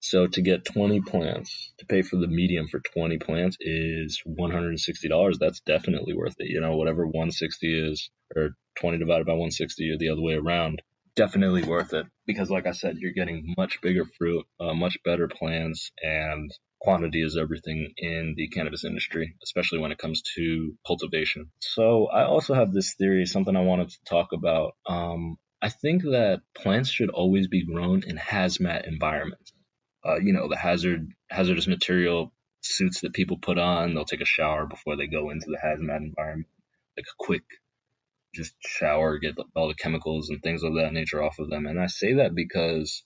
So 0.00 0.26
to 0.26 0.42
get 0.42 0.64
20 0.64 1.02
plants, 1.02 1.72
to 1.78 1.86
pay 1.86 2.02
for 2.02 2.16
the 2.16 2.26
medium 2.26 2.68
for 2.68 2.80
20 2.80 3.18
plants 3.18 3.56
is 3.60 4.22
$160. 4.26 5.38
That's 5.38 5.60
definitely 5.60 6.14
worth 6.14 6.36
it. 6.38 6.48
You 6.48 6.60
know, 6.60 6.76
whatever 6.76 7.06
160 7.06 7.90
is, 7.90 8.10
or 8.34 8.50
20 8.76 8.98
divided 8.98 9.26
by 9.26 9.32
160 9.32 9.90
or 9.90 9.98
the 9.98 10.10
other 10.10 10.22
way 10.22 10.34
around, 10.34 10.82
definitely 11.16 11.62
worth 11.62 11.92
it. 11.92 12.06
Because 12.26 12.50
like 12.50 12.66
I 12.66 12.72
said, 12.72 12.96
you're 12.98 13.12
getting 13.12 13.54
much 13.56 13.80
bigger 13.80 14.04
fruit, 14.04 14.46
uh, 14.58 14.74
much 14.74 14.98
better 15.04 15.28
plants, 15.28 15.90
and 16.02 16.50
quantity 16.80 17.22
is 17.22 17.36
everything 17.36 17.92
in 17.96 18.34
the 18.36 18.48
cannabis 18.48 18.84
industry, 18.84 19.34
especially 19.42 19.80
when 19.80 19.92
it 19.92 19.98
comes 19.98 20.22
to 20.36 20.74
cultivation. 20.86 21.50
So 21.60 22.06
I 22.06 22.24
also 22.24 22.54
have 22.54 22.72
this 22.72 22.94
theory, 22.94 23.26
something 23.26 23.56
I 23.56 23.62
wanted 23.62 23.90
to 23.90 23.98
talk 24.08 24.28
about. 24.32 24.72
Um, 24.86 25.36
I 25.62 25.68
think 25.68 26.02
that 26.02 26.40
plants 26.54 26.90
should 26.90 27.10
always 27.10 27.48
be 27.48 27.66
grown 27.66 28.02
in 28.06 28.16
hazmat 28.16 28.86
environments 28.88 29.52
uh, 30.04 30.16
you 30.16 30.32
know, 30.32 30.48
the 30.48 30.56
hazard 30.56 31.08
hazardous 31.28 31.66
material 31.66 32.32
suits 32.62 33.00
that 33.00 33.12
people 33.12 33.38
put 33.38 33.58
on. 33.58 33.94
They'll 33.94 34.04
take 34.04 34.20
a 34.20 34.26
shower 34.26 34.66
before 34.66 34.96
they 34.96 35.06
go 35.06 35.30
into 35.30 35.46
the 35.46 35.58
hazmat 35.62 35.98
environment, 35.98 36.48
like 36.96 37.06
a 37.06 37.16
quick 37.18 37.44
just 38.34 38.54
shower, 38.60 39.18
get 39.18 39.36
all 39.56 39.68
the 39.68 39.74
chemicals 39.74 40.30
and 40.30 40.42
things 40.42 40.62
of 40.62 40.74
that 40.74 40.92
nature 40.92 41.22
off 41.22 41.38
of 41.38 41.50
them. 41.50 41.66
And 41.66 41.80
I 41.80 41.86
say 41.86 42.14
that 42.14 42.34
because 42.34 43.02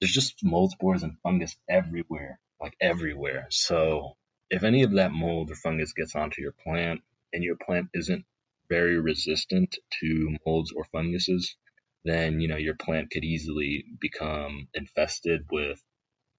there's 0.00 0.12
just 0.12 0.44
mold 0.44 0.72
spores 0.72 1.02
and 1.02 1.18
fungus 1.22 1.56
everywhere, 1.68 2.40
like 2.60 2.74
everywhere. 2.80 3.46
So 3.50 4.16
if 4.50 4.64
any 4.64 4.82
of 4.82 4.92
that 4.92 5.12
mold 5.12 5.50
or 5.50 5.54
fungus 5.54 5.92
gets 5.92 6.14
onto 6.14 6.42
your 6.42 6.52
plant 6.52 7.00
and 7.32 7.42
your 7.42 7.56
plant 7.56 7.88
isn't 7.94 8.24
very 8.68 8.98
resistant 9.00 9.76
to 10.00 10.36
molds 10.46 10.72
or 10.72 10.84
funguses, 10.84 11.56
then 12.04 12.40
you 12.40 12.48
know 12.48 12.56
your 12.56 12.74
plant 12.74 13.10
could 13.10 13.24
easily 13.24 13.84
become 14.00 14.68
infested 14.74 15.42
with 15.50 15.80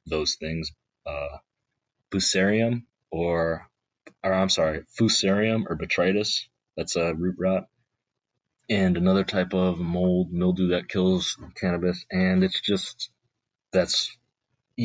those 0.06 0.36
things, 0.36 0.72
uh, 1.06 1.38
Fusarium 2.12 2.84
or, 3.12 3.68
or 4.24 4.34
I'm 4.34 4.50
sorry, 4.50 4.84
Fusarium 5.00 5.64
or 5.70 5.78
Botrytis. 5.78 6.48
That's 6.76 6.96
a 6.96 7.14
root 7.14 7.36
rot, 7.40 7.68
and 8.70 8.98
another 8.98 9.24
type 9.24 9.54
of 9.54 9.80
mold 9.80 10.32
mildew 10.32 10.70
that 10.70 10.90
kills 10.90 11.38
cannabis. 11.56 12.06
And 12.12 12.44
it's 12.44 12.62
just 12.62 13.10
that's 13.72 14.18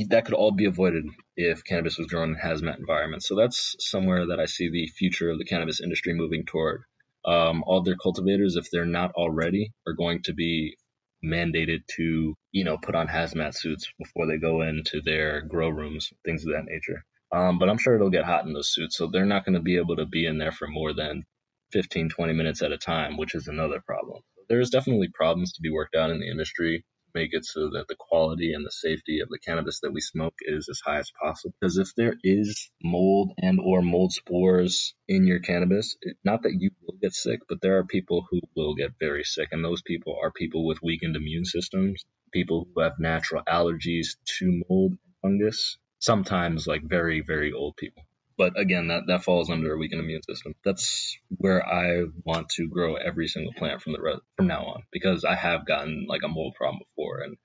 that 0.09 0.25
could 0.27 0.35
all 0.35 0.53
be 0.53 0.67
avoided 0.67 1.07
if 1.37 1.65
cannabis 1.65 1.97
was 1.99 2.09
grown 2.09 2.31
in 2.31 2.37
hazmat 2.37 2.79
environments. 2.79 3.27
So 3.27 3.37
that's 3.37 3.77
somewhere 3.79 4.27
that 4.27 4.41
I 4.41 4.45
see 4.47 4.71
the 4.71 4.87
future 4.89 5.31
of 5.31 5.39
the 5.39 5.45
cannabis 5.45 5.81
industry 5.81 6.13
moving 6.13 6.45
toward 6.45 6.83
um, 7.25 7.65
all 7.67 7.83
their 7.83 7.97
cultivators, 7.97 8.57
if 8.57 8.71
they're 8.71 8.87
not 8.87 9.13
already, 9.13 9.73
are 9.87 9.93
going 9.93 10.23
to 10.25 10.35
be 10.35 10.77
mandated 11.25 11.87
to, 11.97 12.35
you 12.53 12.65
know, 12.65 12.79
put 12.79 12.95
on 12.95 13.09
hazmat 13.09 13.55
suits 13.55 13.91
before 13.99 14.27
they 14.27 14.39
go 14.39 14.63
into 14.63 15.01
their 15.03 15.43
grow 15.43 15.69
rooms, 15.69 16.13
things 16.25 16.45
of 16.45 16.53
that 16.53 16.65
nature. 16.65 17.05
Um, 17.33 17.59
but 17.59 17.69
I'm 17.69 17.79
sure 17.79 17.95
it'll 17.95 18.11
get 18.11 18.25
hot 18.25 18.47
in 18.47 18.53
those 18.53 18.73
suits, 18.73 18.97
so 18.97 19.07
they're 19.07 19.27
not 19.27 19.45
going 19.45 19.55
to 19.55 19.61
be 19.61 19.77
able 19.77 19.97
to 19.97 20.07
be 20.07 20.27
in 20.27 20.39
there 20.39 20.53
for 20.53 20.69
more 20.69 20.95
than 20.95 21.25
15, 21.73 22.09
20 22.11 22.33
minutes 22.33 22.63
at 22.63 22.73
a 22.73 22.79
time, 22.79 23.17
which 23.17 23.35
is 23.35 23.49
another 23.49 23.81
problem. 23.81 24.23
There's 24.49 24.71
definitely 24.71 25.09
problems 25.09 25.53
to 25.53 25.61
be 25.63 25.71
worked 25.71 25.95
out 25.95 26.11
in 26.11 26.21
the 26.21 26.31
industry 26.31 26.79
to 26.79 27.11
make 27.15 27.35
it 27.35 27.45
so 27.45 27.71
that 27.71 27.87
the 27.89 27.97
quality 27.99 28.55
and 28.55 28.65
the 28.65 28.71
safety 28.71 29.21
of 29.21 29.29
the 29.29 29.39
cannabis 29.39 29.81
that 29.81 29.93
we 29.93 30.01
smoke 30.01 30.35
is 30.41 30.69
as 30.71 30.81
high 30.81 30.99
as 30.99 31.13
possible. 31.21 31.55
Because 31.61 31.77
if 31.77 31.95
there 31.95 32.15
is 32.25 32.71
mold 32.83 33.33
and 33.39 33.61
or 33.61 33.83
mold 33.83 34.13
spores 34.13 34.95
in 35.07 35.27
your 35.27 35.41
cannabis, 35.41 35.97
not 36.25 36.43
that 36.43 36.57
you 36.59 36.71
will 36.83 36.97
get 37.03 37.13
sick, 37.13 37.41
but 37.49 37.61
there 37.61 37.77
are 37.79 37.85
people 37.85 38.27
who 38.31 38.41
will 38.57 38.75
get 38.75 38.93
very 38.99 39.25
sick, 39.25 39.49
and 39.53 39.63
those 39.65 39.83
people 39.83 40.19
are 40.23 40.31
people 40.31 40.67
with 40.67 40.83
weakened 40.83 41.17
immune 41.17 41.45
systems, 41.45 42.05
people 42.33 42.67
who 42.75 42.81
have 42.81 42.99
natural 42.99 43.43
allergies 43.47 44.17
to 44.39 44.63
mold 44.69 44.93
and 44.93 45.01
fungus, 45.21 45.77
sometimes 45.99 46.67
like 46.67 46.83
very 46.83 47.21
very 47.21 47.53
old 47.53 47.77
people. 47.77 48.03
But 48.39 48.59
again, 48.59 48.89
that, 48.89 49.05
that 49.09 49.25
falls 49.25 49.51
under 49.51 49.75
a 49.75 49.79
weakened 49.79 50.03
immune 50.03 50.23
system. 50.25 50.55
That's 50.65 51.19
where 51.31 51.67
I 51.67 52.05
want 52.25 52.51
to 52.51 52.69
grow 52.69 52.97
every 52.97 53.29
single 53.29 53.55
plant 53.55 53.83
from 53.83 53.95
the 53.95 54.03
re- 54.03 54.21
from 54.39 54.49
now 54.49 54.65
on 54.67 54.85
because 54.93 55.25
I 55.25 55.37
have 55.37 55.67
gotten 55.67 56.07
like 56.09 56.23
a 56.25 56.29
mold 56.29 56.55
problem 56.57 56.81
before 56.97 57.21
and 57.23 57.37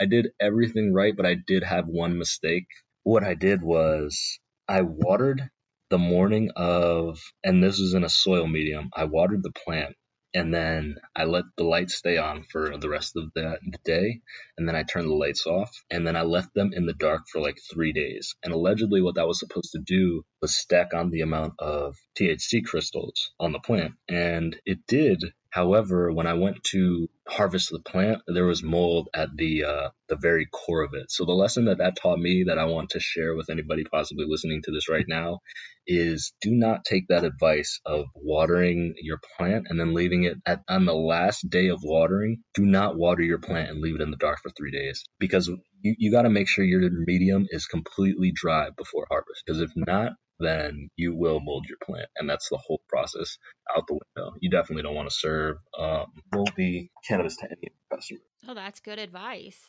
I 0.00 0.06
did 0.06 0.28
everything 0.40 0.94
right, 0.94 1.16
but 1.16 1.26
I 1.26 1.36
did 1.36 1.64
have 1.64 1.86
one 1.88 2.18
mistake. 2.18 2.66
What 3.04 3.24
I 3.24 3.34
did 3.34 3.62
was 3.62 4.40
I 4.68 4.82
watered 4.82 5.50
the 5.90 5.98
morning 5.98 6.50
of, 6.56 7.20
and 7.44 7.64
this 7.64 7.80
was 7.80 7.94
in 7.94 8.04
a 8.04 8.10
soil 8.10 8.46
medium. 8.48 8.90
I 8.94 9.06
watered 9.06 9.42
the 9.44 9.52
plant 9.52 9.96
and 10.34 10.54
then 10.54 10.96
I 11.14 11.24
let 11.24 11.44
the 11.56 11.64
lights 11.64 11.94
stay 11.94 12.16
on 12.18 12.44
for 12.44 12.76
the 12.76 12.88
rest 12.88 13.16
of 13.16 13.32
the, 13.34 13.58
the, 13.62 13.78
day, 13.84 14.20
and 14.56 14.68
then 14.68 14.76
I 14.76 14.82
turned 14.82 15.08
the 15.08 15.14
lights 15.14 15.46
off, 15.46 15.70
and 15.90 16.06
then 16.06 16.16
I 16.16 16.22
left 16.22 16.54
them 16.54 16.72
in 16.72 16.86
the 16.86 16.94
dark 16.94 17.22
for 17.28 17.40
like 17.40 17.58
three 17.72 17.92
days. 17.92 18.34
And 18.42 18.52
allegedly, 18.52 19.02
what 19.02 19.16
that 19.16 19.26
was 19.26 19.40
supposed 19.40 19.72
to 19.72 19.80
do 19.80 20.24
was 20.40 20.56
stack 20.56 20.94
on 20.94 21.10
the 21.10 21.22
amount 21.22 21.54
of 21.58 21.96
THC 22.18 22.64
crystals 22.64 23.32
on 23.40 23.52
the 23.52 23.60
plant, 23.60 23.94
and 24.08 24.56
it 24.64 24.86
did 24.86 25.24
However, 25.50 26.12
when 26.12 26.28
I 26.28 26.34
went 26.34 26.62
to 26.70 27.10
harvest 27.30 27.70
the 27.70 27.80
plant, 27.80 28.22
there 28.26 28.46
was 28.46 28.62
mold 28.62 29.08
at 29.14 29.28
the 29.36 29.64
uh, 29.64 29.88
the 30.08 30.16
very 30.16 30.46
core 30.46 30.82
of 30.82 30.94
it. 30.94 31.10
So 31.10 31.24
the 31.24 31.32
lesson 31.32 31.66
that 31.66 31.78
that 31.78 31.96
taught 31.96 32.18
me 32.18 32.44
that 32.48 32.58
I 32.58 32.64
want 32.64 32.90
to 32.90 33.00
share 33.00 33.34
with 33.34 33.50
anybody 33.50 33.84
possibly 33.84 34.26
listening 34.28 34.62
to 34.64 34.72
this 34.72 34.88
right 34.88 35.06
now 35.08 35.40
is 35.86 36.32
do 36.40 36.50
not 36.50 36.84
take 36.84 37.08
that 37.08 37.24
advice 37.24 37.80
of 37.86 38.06
watering 38.14 38.94
your 39.00 39.18
plant 39.36 39.66
and 39.68 39.78
then 39.78 39.94
leaving 39.94 40.24
it 40.24 40.36
at 40.46 40.62
on 40.68 40.86
the 40.86 40.94
last 40.94 41.48
day 41.48 41.68
of 41.68 41.80
watering. 41.82 42.42
Do 42.54 42.64
not 42.64 42.96
water 42.96 43.22
your 43.22 43.38
plant 43.38 43.70
and 43.70 43.80
leave 43.80 43.94
it 43.94 44.02
in 44.02 44.10
the 44.10 44.16
dark 44.16 44.38
for 44.42 44.50
three 44.50 44.70
days 44.72 45.04
because 45.18 45.48
you, 45.48 45.94
you 45.98 46.10
got 46.12 46.22
to 46.22 46.30
make 46.30 46.48
sure 46.48 46.64
your 46.64 46.88
medium 46.90 47.46
is 47.50 47.66
completely 47.66 48.32
dry 48.34 48.70
before 48.76 49.06
harvest. 49.10 49.42
Because 49.46 49.60
if 49.60 49.70
not, 49.76 50.12
then 50.40 50.88
you 50.96 51.14
will 51.14 51.40
mold 51.40 51.66
your 51.68 51.78
plant, 51.82 52.08
and 52.16 52.28
that's 52.28 52.48
the 52.48 52.56
whole 52.56 52.80
process 52.88 53.38
out 53.76 53.86
the 53.86 53.94
window. 53.94 54.34
You 54.40 54.50
definitely 54.50 54.82
don't 54.82 54.94
want 54.94 55.08
to 55.08 55.14
serve 55.14 55.58
um, 55.78 56.06
moldy 56.34 56.90
cannabis 57.06 57.36
to 57.36 57.44
any 57.44 57.72
customer. 57.92 58.20
Oh, 58.48 58.54
that's 58.54 58.80
good 58.80 58.98
advice. 58.98 59.60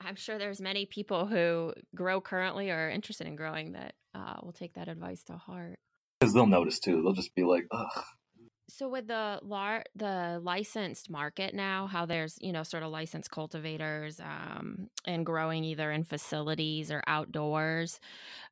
I'm 0.00 0.16
sure 0.16 0.38
there's 0.38 0.60
many 0.60 0.86
people 0.86 1.26
who 1.26 1.72
grow 1.94 2.20
currently 2.20 2.70
or 2.70 2.86
are 2.86 2.90
interested 2.90 3.26
in 3.26 3.36
growing 3.36 3.72
that 3.72 3.94
uh, 4.14 4.36
will 4.42 4.52
take 4.52 4.74
that 4.74 4.88
advice 4.88 5.22
to 5.24 5.36
heart. 5.36 5.78
Because 6.18 6.34
they'll 6.34 6.46
notice 6.46 6.80
too. 6.80 7.02
They'll 7.02 7.12
just 7.12 7.34
be 7.34 7.44
like, 7.44 7.66
ugh, 7.70 8.04
so 8.68 8.88
with 8.88 9.06
the 9.06 9.40
lar- 9.42 9.84
the 9.94 10.40
licensed 10.42 11.10
market 11.10 11.54
now, 11.54 11.86
how 11.86 12.06
there's 12.06 12.38
you 12.40 12.52
know 12.52 12.62
sort 12.62 12.82
of 12.82 12.90
licensed 12.90 13.30
cultivators 13.30 14.20
um, 14.20 14.88
and 15.04 15.26
growing 15.26 15.64
either 15.64 15.90
in 15.90 16.04
facilities 16.04 16.90
or 16.90 17.02
outdoors, 17.06 18.00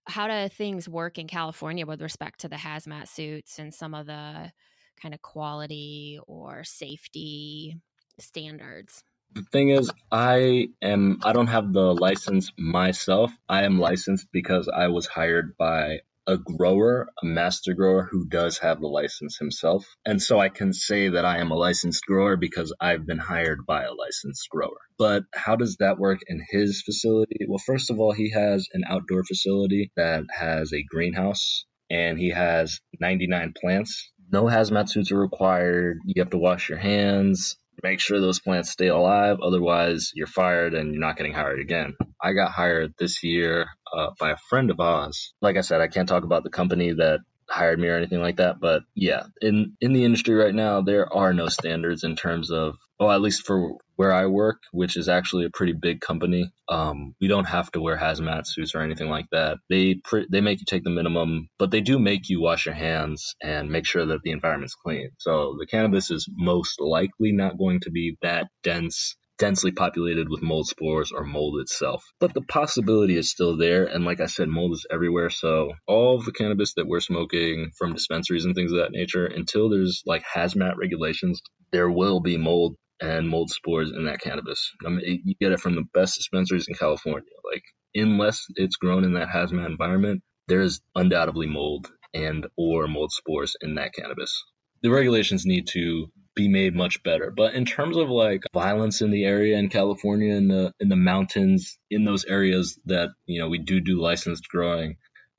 how 0.06 0.28
do 0.28 0.48
things 0.48 0.88
work 0.88 1.18
in 1.18 1.28
California 1.28 1.86
with 1.86 2.02
respect 2.02 2.40
to 2.40 2.48
the 2.48 2.56
hazmat 2.56 3.08
suits 3.08 3.58
and 3.58 3.72
some 3.72 3.94
of 3.94 4.06
the 4.06 4.52
kind 5.00 5.14
of 5.14 5.22
quality 5.22 6.18
or 6.26 6.64
safety 6.64 7.76
standards? 8.18 9.04
The 9.34 9.42
thing 9.50 9.70
is, 9.70 9.90
I 10.10 10.68
am 10.82 11.20
I 11.24 11.32
don't 11.32 11.46
have 11.46 11.72
the 11.72 11.94
license 11.94 12.52
myself. 12.58 13.32
I 13.48 13.64
am 13.64 13.80
licensed 13.80 14.26
because 14.30 14.68
I 14.68 14.88
was 14.88 15.06
hired 15.06 15.56
by 15.56 16.00
a 16.26 16.36
grower, 16.38 17.08
a 17.22 17.26
master 17.26 17.74
grower 17.74 18.08
who 18.10 18.26
does 18.26 18.58
have 18.58 18.80
the 18.80 18.86
license 18.86 19.38
himself. 19.38 19.86
And 20.06 20.22
so 20.22 20.38
I 20.38 20.48
can 20.48 20.72
say 20.72 21.08
that 21.08 21.24
I 21.24 21.38
am 21.38 21.50
a 21.50 21.56
licensed 21.56 22.04
grower 22.06 22.36
because 22.36 22.74
I've 22.80 23.06
been 23.06 23.18
hired 23.18 23.66
by 23.66 23.84
a 23.84 23.92
licensed 23.92 24.48
grower. 24.50 24.78
But 24.98 25.24
how 25.34 25.56
does 25.56 25.76
that 25.76 25.98
work 25.98 26.20
in 26.26 26.44
his 26.50 26.82
facility? 26.82 27.46
Well, 27.48 27.58
first 27.58 27.90
of 27.90 27.98
all, 27.98 28.12
he 28.12 28.30
has 28.30 28.68
an 28.72 28.84
outdoor 28.88 29.24
facility 29.24 29.90
that 29.96 30.24
has 30.32 30.72
a 30.72 30.82
greenhouse 30.82 31.64
and 31.90 32.18
he 32.18 32.30
has 32.30 32.80
99 33.00 33.54
plants. 33.60 34.10
No 34.30 34.44
hazmat 34.44 34.88
suits 34.88 35.12
are 35.12 35.20
required. 35.20 35.98
You 36.06 36.22
have 36.22 36.30
to 36.30 36.38
wash 36.38 36.68
your 36.68 36.78
hands. 36.78 37.56
Make 37.82 38.00
sure 38.00 38.20
those 38.20 38.40
plants 38.40 38.70
stay 38.70 38.88
alive. 38.88 39.38
Otherwise, 39.42 40.12
you're 40.14 40.26
fired 40.26 40.74
and 40.74 40.92
you're 40.92 41.00
not 41.00 41.16
getting 41.16 41.32
hired 41.32 41.60
again. 41.60 41.94
I 42.22 42.32
got 42.32 42.50
hired 42.50 42.94
this 42.98 43.22
year 43.22 43.66
uh, 43.92 44.10
by 44.18 44.30
a 44.32 44.36
friend 44.48 44.70
of 44.70 44.80
ours. 44.80 45.34
Like 45.40 45.56
I 45.56 45.62
said, 45.62 45.80
I 45.80 45.88
can't 45.88 46.08
talk 46.08 46.24
about 46.24 46.44
the 46.44 46.50
company 46.50 46.92
that 46.92 47.20
hired 47.48 47.78
me 47.78 47.88
or 47.88 47.96
anything 47.96 48.20
like 48.20 48.36
that. 48.36 48.60
But 48.60 48.82
yeah, 48.94 49.24
in 49.40 49.76
in 49.80 49.92
the 49.92 50.04
industry 50.04 50.34
right 50.34 50.54
now, 50.54 50.82
there 50.82 51.12
are 51.12 51.32
no 51.32 51.48
standards 51.48 52.04
in 52.04 52.16
terms 52.16 52.50
of, 52.50 52.76
well, 52.98 53.10
at 53.10 53.20
least 53.20 53.46
for 53.46 53.76
where 53.96 54.12
I 54.12 54.26
work, 54.26 54.62
which 54.72 54.96
is 54.96 55.08
actually 55.08 55.44
a 55.44 55.50
pretty 55.50 55.74
big 55.74 56.00
company. 56.00 56.50
Um, 56.68 57.14
we 57.20 57.28
don't 57.28 57.44
have 57.44 57.70
to 57.72 57.80
wear 57.80 57.96
hazmat 57.96 58.46
suits 58.46 58.74
or 58.74 58.80
anything 58.80 59.08
like 59.08 59.26
that. 59.32 59.58
They 59.68 59.94
pre- 60.02 60.26
they 60.30 60.40
make 60.40 60.60
you 60.60 60.66
take 60.66 60.84
the 60.84 60.90
minimum, 60.90 61.48
but 61.58 61.70
they 61.70 61.80
do 61.80 61.98
make 61.98 62.28
you 62.28 62.40
wash 62.40 62.66
your 62.66 62.74
hands 62.74 63.34
and 63.42 63.70
make 63.70 63.86
sure 63.86 64.06
that 64.06 64.22
the 64.22 64.30
environment's 64.30 64.74
clean. 64.74 65.10
So 65.18 65.56
the 65.58 65.66
cannabis 65.66 66.10
is 66.10 66.26
most 66.30 66.80
likely 66.80 67.32
not 67.32 67.58
going 67.58 67.80
to 67.80 67.90
be 67.90 68.16
that 68.22 68.48
dense 68.62 69.16
densely 69.42 69.72
populated 69.72 70.28
with 70.28 70.40
mold 70.40 70.68
spores 70.68 71.10
or 71.10 71.24
mold 71.24 71.58
itself. 71.60 72.04
But 72.20 72.32
the 72.32 72.42
possibility 72.42 73.16
is 73.16 73.32
still 73.32 73.56
there. 73.56 73.86
And 73.86 74.04
like 74.04 74.20
I 74.20 74.26
said, 74.26 74.48
mold 74.48 74.72
is 74.74 74.86
everywhere. 74.88 75.30
So 75.30 75.72
all 75.88 76.16
of 76.16 76.24
the 76.24 76.30
cannabis 76.30 76.74
that 76.74 76.86
we're 76.86 77.00
smoking 77.00 77.72
from 77.76 77.92
dispensaries 77.92 78.44
and 78.44 78.54
things 78.54 78.70
of 78.70 78.78
that 78.78 78.92
nature, 78.92 79.26
until 79.26 79.68
there's 79.68 80.04
like 80.06 80.22
hazmat 80.22 80.76
regulations, 80.76 81.42
there 81.72 81.90
will 81.90 82.20
be 82.20 82.36
mold 82.36 82.76
and 83.00 83.28
mold 83.28 83.50
spores 83.50 83.90
in 83.90 84.04
that 84.04 84.20
cannabis. 84.20 84.70
I 84.86 84.90
mean, 84.90 85.22
you 85.24 85.34
get 85.40 85.50
it 85.50 85.58
from 85.58 85.74
the 85.74 85.86
best 85.92 86.18
dispensaries 86.18 86.68
in 86.68 86.76
California. 86.76 87.26
Like 87.52 87.64
unless 87.96 88.46
it's 88.54 88.76
grown 88.76 89.02
in 89.02 89.14
that 89.14 89.28
hazmat 89.28 89.66
environment, 89.66 90.22
there's 90.46 90.80
undoubtedly 90.94 91.48
mold 91.48 91.90
and 92.14 92.46
or 92.56 92.86
mold 92.86 93.10
spores 93.10 93.56
in 93.60 93.74
that 93.74 93.92
cannabis. 93.92 94.40
The 94.82 94.90
regulations 94.90 95.44
need 95.44 95.66
to 95.72 96.12
be 96.34 96.48
made 96.48 96.74
much 96.74 97.02
better. 97.02 97.32
But 97.34 97.54
in 97.54 97.64
terms 97.64 97.96
of 97.96 98.08
like 98.08 98.42
violence 98.54 99.00
in 99.02 99.10
the 99.10 99.24
area 99.24 99.58
in 99.58 99.68
California 99.68 100.34
in 100.34 100.48
the 100.48 100.72
in 100.80 100.88
the 100.88 100.96
mountains 100.96 101.78
in 101.90 102.04
those 102.04 102.24
areas 102.24 102.78
that 102.86 103.10
you 103.26 103.40
know 103.40 103.48
we 103.48 103.58
do 103.58 103.80
do 103.80 104.00
licensed 104.00 104.48
growing, 104.48 104.96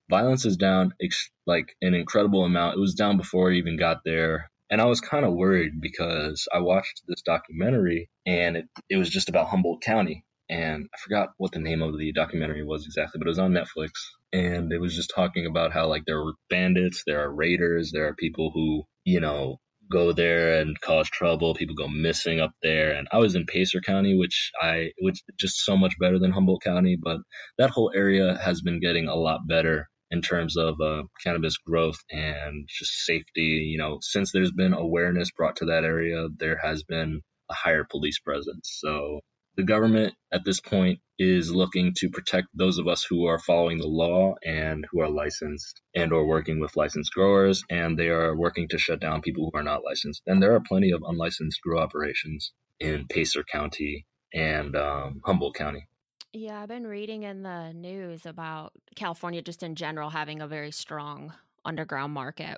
violence 0.09 0.45
is 0.45 0.57
down 0.57 0.93
ex- 1.01 1.31
like 1.45 1.75
an 1.81 1.93
incredible 1.93 2.43
amount. 2.43 2.77
It 2.77 2.79
was 2.79 2.95
down 2.95 3.17
before 3.17 3.51
I 3.51 3.55
even 3.55 3.77
got 3.77 4.01
there. 4.05 4.49
And 4.69 4.81
I 4.81 4.85
was 4.85 5.01
kind 5.01 5.25
of 5.25 5.33
worried 5.33 5.81
because 5.81 6.47
I 6.51 6.59
watched 6.59 7.01
this 7.07 7.21
documentary 7.21 8.09
and 8.25 8.57
it, 8.57 8.65
it 8.89 8.97
was 8.97 9.09
just 9.09 9.29
about 9.29 9.49
Humboldt 9.49 9.81
County. 9.83 10.25
And 10.49 10.87
I 10.93 10.97
forgot 10.97 11.29
what 11.37 11.51
the 11.51 11.59
name 11.59 11.81
of 11.81 11.97
the 11.97 12.11
documentary 12.11 12.63
was 12.63 12.85
exactly, 12.85 13.19
but 13.19 13.27
it 13.27 13.29
was 13.29 13.39
on 13.39 13.53
Netflix. 13.53 13.91
And 14.31 14.71
it 14.73 14.81
was 14.81 14.95
just 14.95 15.11
talking 15.15 15.45
about 15.45 15.73
how, 15.73 15.87
like, 15.87 16.05
there 16.05 16.19
are 16.19 16.33
bandits, 16.49 17.03
there 17.05 17.21
are 17.21 17.33
raiders, 17.33 17.91
there 17.91 18.07
are 18.07 18.15
people 18.15 18.51
who, 18.53 18.83
you 19.05 19.19
know, 19.19 19.59
go 19.91 20.11
there 20.13 20.59
and 20.59 20.79
cause 20.81 21.09
trouble. 21.09 21.53
People 21.53 21.75
go 21.75 21.87
missing 21.87 22.39
up 22.39 22.51
there. 22.61 22.91
And 22.91 23.07
I 23.11 23.17
was 23.17 23.35
in 23.35 23.45
Placer 23.45 23.81
County, 23.81 24.17
which 24.17 24.51
I 24.61 24.91
which 24.99 25.21
just 25.39 25.63
so 25.63 25.77
much 25.77 25.93
better 25.99 26.19
than 26.19 26.31
Humboldt 26.31 26.63
County, 26.63 26.97
but 27.01 27.17
that 27.57 27.69
whole 27.69 27.91
area 27.95 28.37
has 28.43 28.61
been 28.61 28.79
getting 28.79 29.07
a 29.07 29.15
lot 29.15 29.41
better 29.47 29.89
in 30.11 30.21
terms 30.21 30.57
of 30.57 30.75
uh, 30.81 31.03
cannabis 31.23 31.57
growth 31.57 31.97
and 32.11 32.67
just 32.69 32.91
safety. 33.05 33.67
You 33.71 33.77
know, 33.77 33.97
since 34.01 34.31
there's 34.31 34.51
been 34.51 34.73
awareness 34.73 35.31
brought 35.31 35.57
to 35.57 35.65
that 35.65 35.83
area, 35.83 36.27
there 36.37 36.59
has 36.63 36.83
been 36.83 37.21
a 37.49 37.53
higher 37.53 37.85
police 37.89 38.19
presence. 38.19 38.77
So 38.81 39.21
the 39.55 39.63
government 39.63 40.15
at 40.31 40.43
this 40.43 40.59
point 40.59 40.99
is 41.19 41.51
looking 41.51 41.93
to 41.97 42.09
protect 42.09 42.47
those 42.53 42.79
of 42.79 42.87
us 42.87 43.03
who 43.03 43.27
are 43.27 43.37
following 43.39 43.77
the 43.77 43.87
law 43.87 44.35
and 44.43 44.85
who 44.91 45.01
are 45.01 45.09
licensed 45.09 45.81
and 45.95 46.11
or 46.11 46.25
working 46.25 46.59
with 46.59 46.75
licensed 46.75 47.13
growers 47.13 47.63
and 47.69 47.97
they 47.97 48.09
are 48.09 48.35
working 48.35 48.67
to 48.69 48.77
shut 48.77 48.99
down 48.99 49.21
people 49.21 49.49
who 49.51 49.59
are 49.59 49.63
not 49.63 49.83
licensed. 49.85 50.23
And 50.25 50.41
there 50.41 50.55
are 50.55 50.59
plenty 50.59 50.91
of 50.91 51.03
unlicensed 51.05 51.61
grow 51.61 51.79
operations 51.79 52.51
in 52.79 53.05
Placer 53.07 53.43
county 53.43 54.05
and 54.33 54.75
um, 54.75 55.21
humboldt 55.23 55.55
county. 55.55 55.87
Yeah 56.33 56.59
i've 56.63 56.67
been 56.67 56.87
reading 56.87 57.21
in 57.21 57.43
the 57.43 57.71
news 57.73 58.25
about 58.25 58.73
california 58.95 59.43
just 59.43 59.61
in 59.61 59.75
general 59.75 60.09
having 60.09 60.41
a 60.41 60.47
very 60.47 60.71
strong 60.71 61.31
underground 61.63 62.11
market 62.11 62.57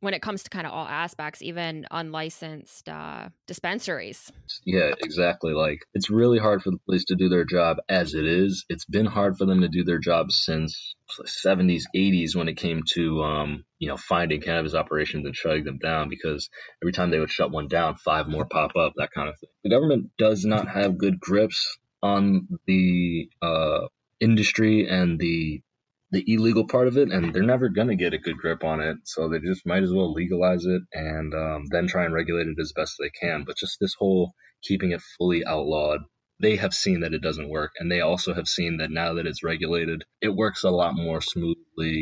when 0.00 0.14
it 0.14 0.22
comes 0.22 0.42
to 0.44 0.50
kind 0.50 0.66
of 0.66 0.72
all 0.72 0.86
aspects, 0.86 1.42
even 1.42 1.86
unlicensed 1.90 2.88
uh, 2.88 3.28
dispensaries. 3.46 4.30
Yeah, 4.64 4.92
exactly. 5.00 5.52
Like 5.52 5.80
it's 5.94 6.10
really 6.10 6.38
hard 6.38 6.62
for 6.62 6.70
the 6.70 6.78
police 6.86 7.04
to 7.06 7.16
do 7.16 7.28
their 7.28 7.44
job 7.44 7.78
as 7.88 8.14
it 8.14 8.26
is. 8.26 8.64
It's 8.68 8.84
been 8.84 9.06
hard 9.06 9.36
for 9.36 9.44
them 9.44 9.60
to 9.62 9.68
do 9.68 9.84
their 9.84 9.98
job 9.98 10.30
since 10.30 10.94
the 11.18 11.24
70s, 11.24 11.84
80s 11.96 12.36
when 12.36 12.48
it 12.48 12.56
came 12.56 12.82
to 12.94 13.22
um, 13.22 13.64
you 13.78 13.88
know 13.88 13.96
finding 13.96 14.40
cannabis 14.40 14.74
operations 14.74 15.26
and 15.26 15.34
shutting 15.34 15.64
them 15.64 15.78
down 15.78 16.08
because 16.08 16.48
every 16.82 16.92
time 16.92 17.10
they 17.10 17.18
would 17.18 17.30
shut 17.30 17.50
one 17.50 17.68
down, 17.68 17.96
five 17.96 18.28
more 18.28 18.46
pop 18.46 18.76
up, 18.76 18.92
that 18.96 19.10
kind 19.12 19.28
of 19.28 19.38
thing. 19.38 19.50
The 19.64 19.70
government 19.70 20.10
does 20.18 20.44
not 20.44 20.68
have 20.68 20.98
good 20.98 21.18
grips 21.18 21.78
on 22.02 22.46
the 22.66 23.28
uh, 23.42 23.88
industry 24.20 24.86
and 24.88 25.18
the 25.18 25.62
the 26.10 26.24
illegal 26.26 26.66
part 26.66 26.88
of 26.88 26.96
it, 26.96 27.10
and 27.10 27.34
they're 27.34 27.42
never 27.42 27.68
gonna 27.68 27.96
get 27.96 28.14
a 28.14 28.18
good 28.18 28.38
grip 28.38 28.64
on 28.64 28.80
it. 28.80 28.96
So 29.04 29.28
they 29.28 29.40
just 29.40 29.66
might 29.66 29.82
as 29.82 29.92
well 29.92 30.12
legalize 30.12 30.64
it 30.64 30.82
and 30.92 31.34
um, 31.34 31.64
then 31.70 31.86
try 31.86 32.04
and 32.04 32.14
regulate 32.14 32.46
it 32.48 32.58
as 32.60 32.72
best 32.72 32.96
they 32.98 33.10
can. 33.10 33.44
But 33.44 33.56
just 33.56 33.78
this 33.80 33.94
whole 33.98 34.32
keeping 34.62 34.92
it 34.92 35.02
fully 35.18 35.44
outlawed, 35.44 36.00
they 36.40 36.56
have 36.56 36.72
seen 36.74 37.00
that 37.00 37.14
it 37.14 37.22
doesn't 37.22 37.50
work, 37.50 37.72
and 37.78 37.90
they 37.90 38.00
also 38.00 38.34
have 38.34 38.48
seen 38.48 38.78
that 38.78 38.90
now 38.90 39.14
that 39.14 39.26
it's 39.26 39.42
regulated, 39.42 40.04
it 40.20 40.28
works 40.28 40.64
a 40.64 40.70
lot 40.70 40.94
more 40.94 41.20
smoothly. 41.20 41.56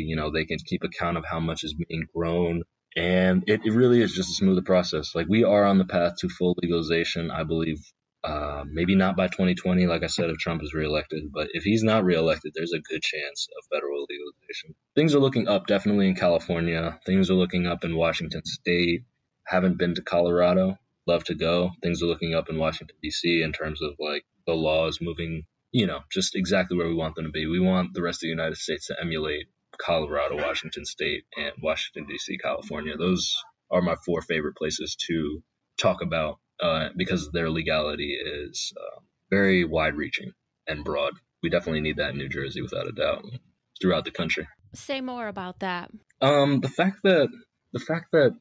You 0.05 0.15
know, 0.15 0.31
they 0.31 0.45
can 0.45 0.59
keep 0.65 0.83
account 0.83 1.17
of 1.17 1.25
how 1.25 1.39
much 1.39 1.63
is 1.63 1.73
being 1.73 2.05
grown. 2.15 2.63
And 2.95 3.43
it, 3.47 3.61
it 3.63 3.71
really 3.73 4.01
is 4.01 4.13
just 4.13 4.31
a 4.31 4.33
smoother 4.33 4.63
process. 4.63 5.13
Like 5.13 5.27
we 5.27 5.43
are 5.43 5.65
on 5.65 5.77
the 5.77 5.85
path 5.85 6.15
to 6.19 6.29
full 6.29 6.55
legalization, 6.61 7.29
I 7.29 7.43
believe, 7.43 7.79
uh, 8.23 8.63
maybe 8.67 8.95
not 8.95 9.15
by 9.15 9.27
2020, 9.27 9.85
like 9.87 10.03
I 10.03 10.07
said, 10.07 10.29
if 10.29 10.37
Trump 10.37 10.63
is 10.63 10.73
reelected, 10.73 11.31
but 11.31 11.49
if 11.53 11.63
he's 11.63 11.83
not 11.83 12.03
reelected, 12.03 12.51
there's 12.55 12.73
a 12.73 12.79
good 12.79 13.01
chance 13.01 13.47
of 13.57 13.67
federal 13.71 14.05
legalization. 14.09 14.75
Things 14.95 15.15
are 15.15 15.19
looking 15.19 15.47
up 15.47 15.67
definitely 15.67 16.07
in 16.07 16.15
California. 16.15 16.99
Things 17.05 17.29
are 17.29 17.35
looking 17.35 17.67
up 17.67 17.83
in 17.83 17.95
Washington 17.95 18.41
State. 18.43 19.03
Haven't 19.45 19.77
been 19.77 19.95
to 19.95 20.01
Colorado. 20.01 20.77
Love 21.05 21.23
to 21.25 21.35
go. 21.35 21.71
Things 21.81 22.01
are 22.03 22.07
looking 22.07 22.33
up 22.33 22.49
in 22.49 22.57
Washington, 22.57 22.97
D.C. 23.01 23.41
in 23.41 23.53
terms 23.53 23.81
of 23.81 23.93
like 23.99 24.25
the 24.45 24.53
laws 24.53 24.99
moving, 24.99 25.43
you 25.71 25.87
know, 25.87 25.99
just 26.11 26.35
exactly 26.35 26.77
where 26.77 26.87
we 26.87 26.95
want 26.95 27.15
them 27.15 27.25
to 27.25 27.31
be. 27.31 27.45
We 27.47 27.61
want 27.61 27.93
the 27.93 28.01
rest 28.01 28.17
of 28.17 28.21
the 28.21 28.27
United 28.29 28.57
States 28.57 28.87
to 28.87 28.99
emulate 28.99 29.45
Colorado, 29.77 30.35
Washington 30.35 30.85
State, 30.85 31.23
and 31.37 31.53
Washington, 31.61 32.07
D.C., 32.09 32.37
California. 32.39 32.97
Those 32.97 33.33
are 33.71 33.81
my 33.81 33.95
four 34.05 34.21
favorite 34.21 34.57
places 34.57 34.97
to 35.07 35.41
talk 35.77 36.01
about 36.01 36.39
uh, 36.59 36.89
because 36.95 37.31
their 37.31 37.49
legality 37.49 38.13
is 38.13 38.73
uh, 38.77 38.99
very 39.29 39.63
wide 39.63 39.95
reaching 39.95 40.31
and 40.67 40.83
broad. 40.83 41.13
We 41.43 41.49
definitely 41.49 41.81
need 41.81 41.97
that 41.97 42.11
in 42.11 42.17
New 42.17 42.29
Jersey 42.29 42.61
without 42.61 42.87
a 42.87 42.91
doubt 42.91 43.23
throughout 43.79 44.05
the 44.05 44.11
country. 44.11 44.47
Say 44.73 45.01
more 45.01 45.27
about 45.27 45.59
that. 45.59 45.91
Um, 46.21 46.61
the 46.61 46.69
fact 46.69 47.01
that 47.03 47.29
the 47.73 47.79
fact 47.79 48.11
that 48.11 48.35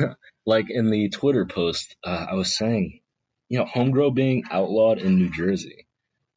like 0.46 0.66
in 0.70 0.90
the 0.90 1.08
Twitter 1.08 1.46
post, 1.46 1.96
uh, 2.04 2.26
I 2.30 2.34
was 2.34 2.56
saying, 2.56 3.00
you 3.48 3.58
know, 3.58 3.64
home 3.64 3.90
grow 3.90 4.10
being 4.10 4.44
outlawed 4.50 4.98
in 4.98 5.16
New 5.16 5.30
Jersey 5.30 5.86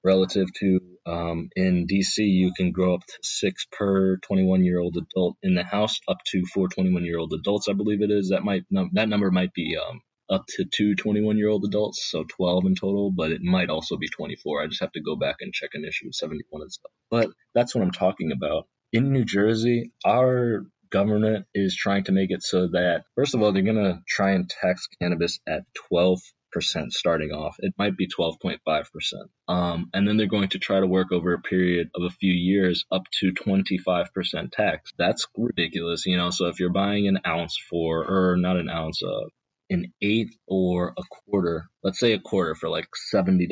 relative 0.04 0.54
to 0.60 0.80
um, 1.06 1.50
in 1.56 1.88
DC, 1.88 2.18
you 2.18 2.52
can 2.56 2.72
grow 2.72 2.96
up 2.96 3.06
to 3.06 3.13
six 3.22 3.65
per 3.72 4.18
21 4.18 4.63
year 4.63 4.80
old 4.80 4.98
adult 4.98 5.38
in 5.44 5.56
the 5.56 5.63
house, 5.63 6.00
up 6.08 6.18
to 6.32 6.46
four 6.54 6.68
21 6.68 7.06
year 7.06 7.20
old 7.20 7.34
adults, 7.34 7.68
I 7.70 7.74
believe 7.74 8.01
it 8.01 8.12
is. 8.12 8.30
That 8.30 8.43
might 8.43 8.64
that 8.72 9.10
number 9.10 9.30
might 9.32 9.53
be 9.53 9.78
um, 9.78 10.01
up 10.30 10.45
to 10.47 10.66
two 10.66 10.95
21 10.95 11.38
year 11.38 11.49
old 11.49 11.66
adults, 11.66 12.08
so 12.10 12.24
12 12.24 12.66
in 12.66 12.76
total, 12.76 13.12
but 13.12 13.32
it 13.32 13.41
might 13.41 13.70
also 13.70 13.97
be 13.97 14.08
24. 14.08 14.64
I 14.64 14.68
just 14.68 14.82
have 14.82 14.91
to 14.93 15.01
go 15.01 15.16
back 15.16 15.38
and 15.41 15.53
check 15.53 15.72
Initiative 15.74 16.16
71 16.16 16.62
and 16.62 16.72
stuff. 16.72 16.91
But 17.12 17.30
that's 17.53 17.76
what 17.76 17.84
I'm 17.84 17.91
talking 17.91 18.32
about. 18.32 18.68
In 18.91 19.12
New 19.12 19.26
Jersey, 19.26 19.91
our 20.06 20.66
government 20.89 21.45
is 21.53 21.76
trying 21.76 22.06
to 22.06 22.12
make 22.12 22.32
it 22.32 22.41
so 22.41 22.68
that, 22.68 23.03
first 23.16 23.36
of 23.36 23.41
all, 23.41 23.51
they're 23.51 23.64
going 23.64 23.76
to 23.76 23.99
try 24.08 24.32
and 24.32 24.49
tax 24.49 24.88
cannabis 25.01 25.39
at 25.47 25.64
12 25.89 26.20
percent 26.56 26.93
starting 26.93 27.32
off. 27.32 27.58
It 27.60 27.74
might 27.78 27.97
be 27.97 28.08
12.5%. 28.08 28.60
Um, 29.49 29.89
and 29.93 30.08
then 30.08 30.16
they're 30.16 30.26
going 30.26 30.49
to 30.49 30.60
try 30.60 30.80
to 30.80 30.88
work 30.88 31.12
over 31.12 31.34
a 31.34 31.41
period 31.41 31.89
of 31.93 32.03
a 32.03 32.10
few 32.10 32.32
years 32.32 32.86
up 32.89 33.03
to 33.20 33.34
25% 33.34 34.51
tax. 34.53 34.91
That's 34.97 35.28
ridiculous, 35.38 36.06
you 36.06 36.16
know. 36.16 36.30
So 36.30 36.47
if 36.47 36.62
you're 36.62 36.70
buying 36.72 37.10
an 37.10 37.20
ounce 37.28 37.58
for, 37.70 38.06
or 38.06 38.38
not 38.38 38.56
an 38.56 38.70
ounce, 38.70 39.03
uh, 39.03 39.26
an 39.70 39.91
eighth 40.01 40.34
or 40.47 40.93
a 40.97 41.03
quarter, 41.10 41.66
let's 41.84 41.99
say 41.99 42.14
a 42.14 42.20
quarter 42.20 42.56
for 42.56 42.70
like 42.70 42.88
$70, 43.14 43.47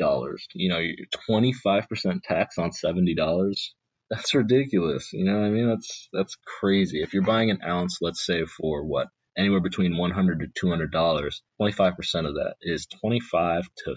you 0.54 0.70
know, 0.70 0.80
25% 1.28 2.22
tax 2.22 2.56
on 2.56 2.70
$70. 2.70 3.54
That's 4.10 4.34
ridiculous. 4.34 5.12
You 5.12 5.24
know 5.24 5.44
I 5.44 5.50
mean? 5.50 5.68
That's 5.68 6.08
that's 6.12 6.36
crazy. 6.60 7.02
If 7.02 7.14
you're 7.14 7.22
buying 7.22 7.50
an 7.50 7.60
ounce, 7.66 7.98
let's 8.00 8.24
say 8.24 8.44
for 8.44 8.84
what 8.84 9.08
anywhere 9.36 9.60
between 9.60 9.96
100 9.96 10.40
to 10.40 10.46
200 10.54 10.92
dollars. 10.92 11.42
25 11.58 11.96
percent 11.96 12.26
of 12.26 12.34
that 12.34 12.54
is 12.62 12.86
25 12.86 13.64
to 13.84 13.96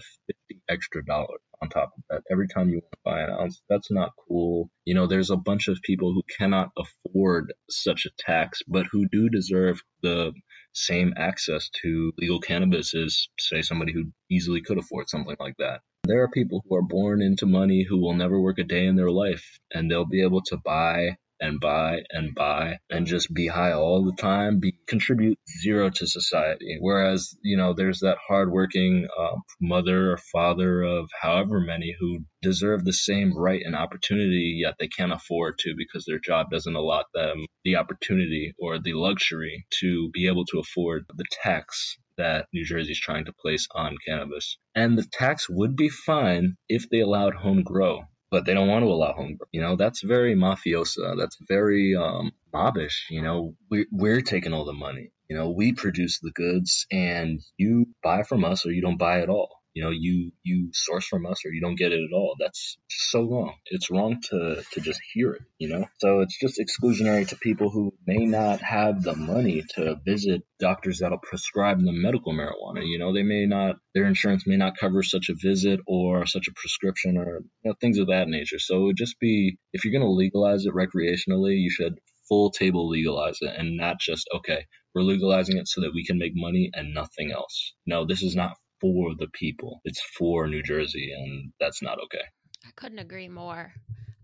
50 0.50 0.62
extra 0.68 1.04
dollars 1.04 1.40
on 1.60 1.68
top 1.68 1.92
of 1.96 2.04
that. 2.10 2.22
Every 2.30 2.48
time 2.48 2.68
you 2.68 2.82
buy 3.04 3.22
an 3.22 3.30
ounce 3.30 3.60
that's 3.68 3.90
not 3.90 4.12
cool. 4.28 4.70
You 4.84 4.94
know 4.94 5.06
there's 5.06 5.30
a 5.30 5.36
bunch 5.36 5.68
of 5.68 5.80
people 5.82 6.12
who 6.12 6.22
cannot 6.38 6.70
afford 6.76 7.52
such 7.70 8.06
a 8.06 8.10
tax 8.18 8.60
but 8.68 8.86
who 8.90 9.08
do 9.08 9.28
deserve 9.28 9.82
the 10.02 10.32
same 10.72 11.14
access 11.16 11.68
to 11.82 12.12
legal 12.18 12.40
cannabis 12.40 12.94
as, 12.94 13.28
say, 13.38 13.62
somebody 13.62 13.92
who 13.92 14.12
easily 14.30 14.62
could 14.62 14.78
afford 14.78 15.08
something 15.08 15.36
like 15.40 15.56
that. 15.58 15.80
There 16.04 16.22
are 16.22 16.30
people 16.30 16.62
who 16.66 16.76
are 16.76 16.82
born 16.82 17.20
into 17.20 17.46
money 17.46 17.84
who 17.88 18.00
will 18.00 18.14
never 18.14 18.40
work 18.40 18.58
a 18.58 18.64
day 18.64 18.86
in 18.86 18.96
their 18.96 19.10
life, 19.10 19.58
and 19.72 19.90
they'll 19.90 20.06
be 20.06 20.22
able 20.22 20.42
to 20.42 20.56
buy 20.56 21.16
and 21.40 21.60
buy 21.60 22.00
and 22.10 22.34
buy 22.34 22.78
and 22.90 23.06
just 23.06 23.32
be 23.32 23.46
high 23.46 23.72
all 23.72 24.04
the 24.04 24.20
time, 24.20 24.60
be 24.60 24.74
contribute 24.86 25.38
zero 25.62 25.90
to 25.90 26.06
society. 26.06 26.78
Whereas, 26.80 27.36
you 27.42 27.56
know, 27.56 27.74
there's 27.74 28.00
that 28.00 28.18
hardworking 28.26 29.08
uh, 29.18 29.36
mother 29.60 30.12
or 30.12 30.18
father 30.18 30.82
of 30.82 31.08
however 31.20 31.60
many 31.60 31.94
who 31.98 32.20
deserve 32.42 32.84
the 32.84 32.92
same 32.92 33.36
right 33.36 33.62
and 33.64 33.76
opportunity, 33.76 34.60
yet 34.62 34.74
they 34.78 34.88
can't 34.88 35.12
afford 35.12 35.58
to 35.58 35.74
because 35.76 36.04
their 36.04 36.18
job 36.18 36.50
doesn't 36.50 36.76
allot 36.76 37.06
them 37.14 37.46
the 37.64 37.76
opportunity 37.76 38.54
or 38.58 38.78
the 38.78 38.94
luxury 38.94 39.66
to 39.80 40.10
be 40.12 40.26
able 40.26 40.44
to 40.46 40.58
afford 40.58 41.04
the 41.14 41.24
tax 41.42 41.96
that 42.16 42.46
New 42.52 42.64
Jersey 42.64 42.92
is 42.92 43.00
trying 43.00 43.26
to 43.26 43.32
place 43.32 43.68
on 43.74 43.96
cannabis. 44.06 44.58
And 44.74 44.98
the 44.98 45.06
tax 45.12 45.48
would 45.48 45.76
be 45.76 45.88
fine 45.88 46.56
if 46.68 46.88
they 46.90 47.00
allowed 47.00 47.34
home 47.34 47.62
grow 47.62 48.02
but 48.30 48.44
they 48.46 48.54
don't 48.54 48.68
want 48.68 48.84
to 48.84 48.90
allow 48.90 49.12
home. 49.12 49.38
You 49.52 49.60
know, 49.62 49.76
that's 49.76 50.02
very 50.02 50.34
mafiosa. 50.36 51.16
That's 51.18 51.38
very 51.48 51.96
um, 51.96 52.32
mobbish. 52.54 53.10
You 53.10 53.22
know, 53.22 53.54
we're, 53.70 53.86
we're 53.92 54.22
taking 54.22 54.52
all 54.52 54.64
the 54.64 54.72
money. 54.72 55.10
You 55.28 55.36
know, 55.36 55.50
we 55.50 55.72
produce 55.72 56.20
the 56.20 56.32
goods 56.32 56.86
and 56.90 57.40
you 57.58 57.86
buy 58.02 58.22
from 58.24 58.44
us 58.44 58.66
or 58.66 58.72
you 58.72 58.82
don't 58.82 58.98
buy 58.98 59.20
at 59.20 59.28
all 59.28 59.57
you 59.78 59.84
know 59.84 59.90
you 59.90 60.32
you 60.42 60.70
source 60.74 61.06
from 61.06 61.24
us 61.24 61.44
or 61.44 61.52
you 61.52 61.60
don't 61.60 61.78
get 61.78 61.92
it 61.92 62.00
at 62.02 62.12
all. 62.12 62.34
That's 62.40 62.78
so 62.88 63.22
wrong. 63.22 63.54
It's 63.66 63.92
wrong 63.92 64.20
to 64.30 64.64
to 64.72 64.80
just 64.80 65.00
hear 65.12 65.34
it 65.34 65.42
you 65.58 65.68
know? 65.68 65.86
So 65.98 66.20
it's 66.20 66.38
just 66.38 66.60
exclusionary 66.60 67.28
to 67.28 67.36
people 67.36 67.70
who 67.70 67.94
may 68.06 68.24
not 68.24 68.60
have 68.60 69.02
the 69.02 69.14
money 69.14 69.62
to 69.74 69.96
visit 70.04 70.42
doctors 70.58 70.98
that'll 70.98 71.18
prescribe 71.18 71.78
them 71.84 72.02
medical 72.02 72.32
marijuana 72.32 72.84
you 72.84 72.98
know? 72.98 73.12
They 73.12 73.22
may 73.22 73.46
not 73.46 73.76
their 73.94 74.06
insurance 74.06 74.46
may 74.48 74.56
not 74.56 74.76
cover 74.76 75.04
such 75.04 75.28
a 75.28 75.34
visit 75.40 75.78
or 75.86 76.26
such 76.26 76.48
a 76.48 76.52
prescription 76.52 77.16
or 77.16 77.40
you 77.62 77.70
know, 77.70 77.74
things 77.80 77.98
of 77.98 78.08
that 78.08 78.28
nature. 78.28 78.58
So 78.58 78.78
it 78.78 78.84
would 78.84 78.96
just 78.96 79.20
be 79.20 79.58
if 79.72 79.84
you're 79.84 79.92
going 79.92 80.08
to 80.08 80.10
legalize 80.10 80.64
it 80.66 80.74
recreationally 80.74 81.56
you 81.60 81.70
should 81.70 82.00
full 82.28 82.50
table 82.50 82.88
legalize 82.88 83.38
it 83.40 83.54
and 83.56 83.76
not 83.76 84.00
just 84.00 84.28
okay 84.34 84.66
we're 84.94 85.02
legalizing 85.02 85.56
it 85.58 85.68
so 85.68 85.82
that 85.82 85.94
we 85.94 86.04
can 86.04 86.18
make 86.18 86.32
money 86.34 86.70
and 86.74 86.92
nothing 86.94 87.30
else. 87.32 87.74
No 87.86 88.06
this 88.06 88.22
is 88.22 88.34
not 88.34 88.56
for 88.80 89.14
the 89.18 89.28
people. 89.32 89.80
It's 89.84 90.00
for 90.00 90.46
New 90.46 90.62
Jersey, 90.62 91.12
and 91.12 91.52
that's 91.60 91.82
not 91.82 91.98
okay. 92.04 92.24
I 92.66 92.70
couldn't 92.76 92.98
agree 92.98 93.28
more. 93.28 93.72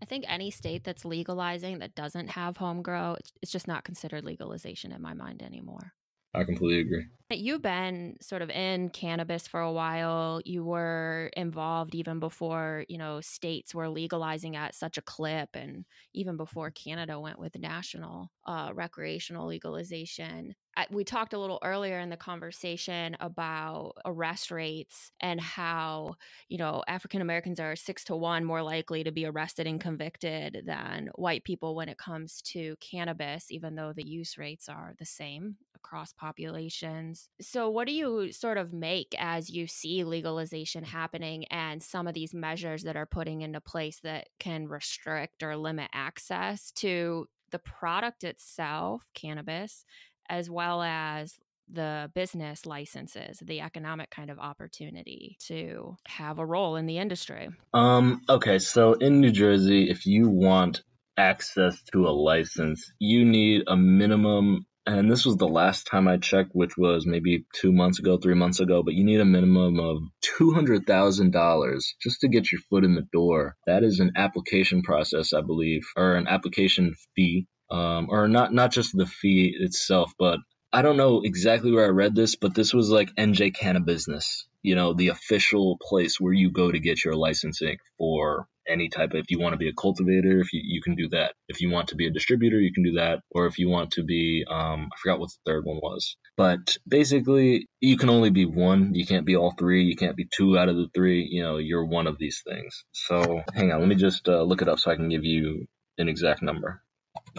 I 0.02 0.06
think 0.06 0.24
any 0.28 0.50
state 0.50 0.84
that's 0.84 1.04
legalizing 1.04 1.78
that 1.78 1.94
doesn't 1.94 2.28
have 2.28 2.56
home 2.56 2.82
grow, 2.82 3.16
it's 3.42 3.52
just 3.52 3.68
not 3.68 3.84
considered 3.84 4.24
legalization 4.24 4.92
in 4.92 5.00
my 5.00 5.14
mind 5.14 5.42
anymore. 5.42 5.92
I 6.34 6.44
completely 6.44 6.80
agree. 6.80 7.06
You've 7.30 7.62
been 7.62 8.16
sort 8.20 8.42
of 8.42 8.50
in 8.50 8.90
cannabis 8.90 9.48
for 9.48 9.60
a 9.60 9.72
while. 9.72 10.40
You 10.44 10.62
were 10.62 11.30
involved 11.36 11.94
even 11.94 12.20
before, 12.20 12.84
you 12.88 12.98
know, 12.98 13.20
states 13.20 13.74
were 13.74 13.88
legalizing 13.88 14.56
at 14.56 14.74
such 14.74 14.98
a 14.98 15.02
clip 15.02 15.48
and 15.54 15.84
even 16.12 16.36
before 16.36 16.70
Canada 16.70 17.18
went 17.18 17.38
with 17.38 17.58
national 17.58 18.30
uh, 18.46 18.70
recreational 18.74 19.46
legalization. 19.46 20.54
We 20.90 21.04
talked 21.04 21.34
a 21.34 21.38
little 21.38 21.60
earlier 21.62 22.00
in 22.00 22.10
the 22.10 22.16
conversation 22.16 23.16
about 23.20 23.92
arrest 24.04 24.50
rates 24.50 25.12
and 25.20 25.40
how, 25.40 26.16
you 26.48 26.58
know, 26.58 26.82
African 26.88 27.20
Americans 27.20 27.60
are 27.60 27.76
six 27.76 28.02
to 28.04 28.16
one 28.16 28.44
more 28.44 28.62
likely 28.62 29.04
to 29.04 29.12
be 29.12 29.24
arrested 29.24 29.68
and 29.68 29.80
convicted 29.80 30.62
than 30.66 31.10
white 31.14 31.44
people 31.44 31.76
when 31.76 31.88
it 31.88 31.96
comes 31.96 32.42
to 32.42 32.74
cannabis, 32.80 33.52
even 33.52 33.76
though 33.76 33.92
the 33.92 34.06
use 34.06 34.36
rates 34.36 34.68
are 34.68 34.94
the 34.98 35.04
same 35.04 35.56
across 35.76 36.12
populations. 36.12 37.28
So, 37.40 37.70
what 37.70 37.86
do 37.86 37.92
you 37.92 38.32
sort 38.32 38.58
of 38.58 38.72
make 38.72 39.14
as 39.18 39.50
you 39.50 39.66
see 39.66 40.02
legalization 40.02 40.82
happening 40.82 41.44
and 41.46 41.82
some 41.82 42.08
of 42.08 42.14
these 42.14 42.34
measures 42.34 42.82
that 42.82 42.96
are 42.96 43.06
putting 43.06 43.42
into 43.42 43.60
place 43.60 44.00
that 44.00 44.28
can 44.40 44.66
restrict 44.66 45.42
or 45.42 45.56
limit 45.56 45.90
access 45.92 46.72
to 46.72 47.28
the 47.54 47.58
product 47.60 48.24
itself, 48.24 49.04
cannabis, 49.14 49.84
as 50.28 50.50
well 50.50 50.82
as 50.82 51.38
the 51.72 52.10
business 52.12 52.66
licenses, 52.66 53.38
the 53.40 53.60
economic 53.60 54.10
kind 54.10 54.28
of 54.28 54.40
opportunity 54.40 55.36
to 55.38 55.96
have 56.08 56.40
a 56.40 56.44
role 56.44 56.74
in 56.74 56.86
the 56.86 56.98
industry? 56.98 57.48
Um, 57.72 58.22
okay, 58.28 58.58
so 58.58 58.94
in 58.94 59.20
New 59.20 59.30
Jersey, 59.30 59.88
if 59.88 60.04
you 60.04 60.28
want 60.28 60.82
access 61.16 61.80
to 61.92 62.08
a 62.08 62.10
license, 62.10 62.92
you 62.98 63.24
need 63.24 63.62
a 63.68 63.76
minimum 63.76 64.66
and 64.86 65.10
this 65.10 65.24
was 65.24 65.36
the 65.36 65.48
last 65.48 65.86
time 65.86 66.08
I 66.08 66.18
checked, 66.18 66.50
which 66.52 66.76
was 66.76 67.06
maybe 67.06 67.46
two 67.54 67.72
months 67.72 67.98
ago, 67.98 68.18
three 68.18 68.34
months 68.34 68.60
ago, 68.60 68.82
but 68.82 68.94
you 68.94 69.04
need 69.04 69.20
a 69.20 69.24
minimum 69.24 69.80
of 69.80 70.02
$200,000 70.38 71.82
just 72.02 72.20
to 72.20 72.28
get 72.28 72.52
your 72.52 72.60
foot 72.68 72.84
in 72.84 72.94
the 72.94 73.06
door. 73.12 73.56
That 73.66 73.82
is 73.82 74.00
an 74.00 74.12
application 74.16 74.82
process, 74.82 75.32
I 75.32 75.40
believe, 75.40 75.82
or 75.96 76.14
an 76.14 76.26
application 76.28 76.94
fee. 77.16 77.46
Um, 77.70 78.08
or 78.10 78.28
not, 78.28 78.52
not 78.52 78.72
just 78.72 78.94
the 78.94 79.06
fee 79.06 79.56
itself, 79.58 80.12
but 80.18 80.38
I 80.70 80.82
don't 80.82 80.98
know 80.98 81.22
exactly 81.24 81.72
where 81.72 81.86
I 81.86 81.88
read 81.88 82.14
this, 82.14 82.36
but 82.36 82.54
this 82.54 82.74
was 82.74 82.90
like 82.90 83.14
NJ 83.16 83.56
Cannabusiness, 83.56 84.44
you 84.62 84.74
know, 84.74 84.92
the 84.92 85.08
official 85.08 85.78
place 85.80 86.20
where 86.20 86.32
you 86.32 86.50
go 86.50 86.70
to 86.70 86.78
get 86.78 87.04
your 87.04 87.14
licensing 87.14 87.78
for 87.96 88.46
any 88.68 88.88
type 88.88 89.10
of 89.10 89.16
if 89.16 89.30
you 89.30 89.38
want 89.38 89.52
to 89.52 89.58
be 89.58 89.68
a 89.68 89.72
cultivator 89.72 90.40
if 90.40 90.52
you, 90.52 90.60
you 90.64 90.82
can 90.82 90.94
do 90.94 91.08
that. 91.10 91.34
If 91.48 91.60
you 91.60 91.70
want 91.70 91.88
to 91.88 91.96
be 91.96 92.06
a 92.06 92.10
distributor 92.10 92.58
you 92.58 92.72
can 92.72 92.82
do 92.82 92.92
that. 92.92 93.20
Or 93.30 93.46
if 93.46 93.58
you 93.58 93.68
want 93.68 93.92
to 93.92 94.02
be 94.02 94.44
um, 94.48 94.88
i 94.92 94.96
forgot 95.02 95.20
what 95.20 95.30
the 95.30 95.50
third 95.50 95.64
one 95.64 95.78
was. 95.82 96.16
But 96.36 96.76
basically 96.86 97.68
you 97.80 97.96
can 97.96 98.10
only 98.10 98.30
be 98.30 98.46
one. 98.46 98.94
You 98.94 99.06
can't 99.06 99.26
be 99.26 99.36
all 99.36 99.54
three. 99.58 99.84
You 99.84 99.96
can't 99.96 100.16
be 100.16 100.28
two 100.30 100.58
out 100.58 100.68
of 100.68 100.76
the 100.76 100.88
three. 100.94 101.28
You 101.30 101.42
know 101.42 101.56
you're 101.58 101.84
one 101.84 102.06
of 102.06 102.18
these 102.18 102.42
things. 102.46 102.84
So 102.92 103.42
hang 103.54 103.72
on. 103.72 103.80
Let 103.80 103.88
me 103.88 103.96
just 103.96 104.28
uh, 104.28 104.42
look 104.42 104.62
it 104.62 104.68
up 104.68 104.78
so 104.78 104.90
i 104.90 104.96
can 104.96 105.08
give 105.08 105.24
you 105.24 105.66
an 105.98 106.08
exact 106.08 106.42
number. 106.42 106.82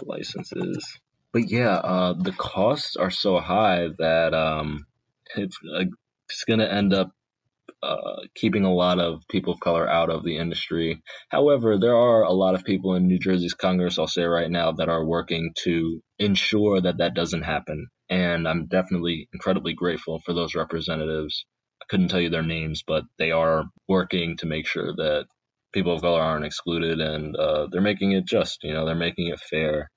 Licenses. 0.02 0.98
But 1.32 1.50
yeah 1.50 1.76
uh, 1.76 2.14
the 2.14 2.32
costs 2.32 2.96
are 2.96 3.10
so 3.10 3.38
high 3.38 3.88
that 3.98 4.34
um, 4.34 4.86
it's, 5.34 5.56
uh, 5.74 5.84
it's 6.28 6.44
going 6.44 6.60
to 6.60 6.72
end 6.72 6.94
up 6.94 7.10
uh, 7.86 8.22
keeping 8.34 8.64
a 8.64 8.74
lot 8.74 8.98
of 8.98 9.22
people 9.30 9.52
of 9.52 9.60
color 9.60 9.88
out 9.88 10.10
of 10.10 10.24
the 10.24 10.38
industry. 10.38 11.02
However, 11.30 11.78
there 11.78 11.96
are 11.96 12.22
a 12.22 12.32
lot 12.32 12.54
of 12.54 12.64
people 12.64 12.94
in 12.94 13.06
New 13.06 13.18
Jersey's 13.18 13.54
Congress, 13.54 13.98
I'll 13.98 14.08
say 14.08 14.24
right 14.24 14.50
now, 14.50 14.72
that 14.72 14.88
are 14.88 15.04
working 15.04 15.52
to 15.64 16.00
ensure 16.18 16.80
that 16.80 16.98
that 16.98 17.14
doesn't 17.14 17.42
happen. 17.42 17.88
And 18.10 18.48
I'm 18.48 18.66
definitely 18.66 19.28
incredibly 19.32 19.74
grateful 19.74 20.20
for 20.24 20.32
those 20.32 20.54
representatives. 20.54 21.44
I 21.82 21.86
couldn't 21.88 22.08
tell 22.08 22.20
you 22.20 22.30
their 22.30 22.42
names, 22.42 22.82
but 22.86 23.04
they 23.18 23.30
are 23.30 23.64
working 23.88 24.36
to 24.38 24.46
make 24.46 24.66
sure 24.66 24.94
that 24.96 25.26
people 25.72 25.94
of 25.94 26.00
color 26.02 26.20
aren't 26.20 26.44
excluded 26.44 27.00
and 27.00 27.36
uh, 27.36 27.68
they're 27.70 27.80
making 27.80 28.12
it 28.12 28.26
just, 28.26 28.62
you 28.62 28.72
know, 28.72 28.86
they're 28.86 28.94
making 28.94 29.28
it 29.28 29.40
fair 29.40 29.90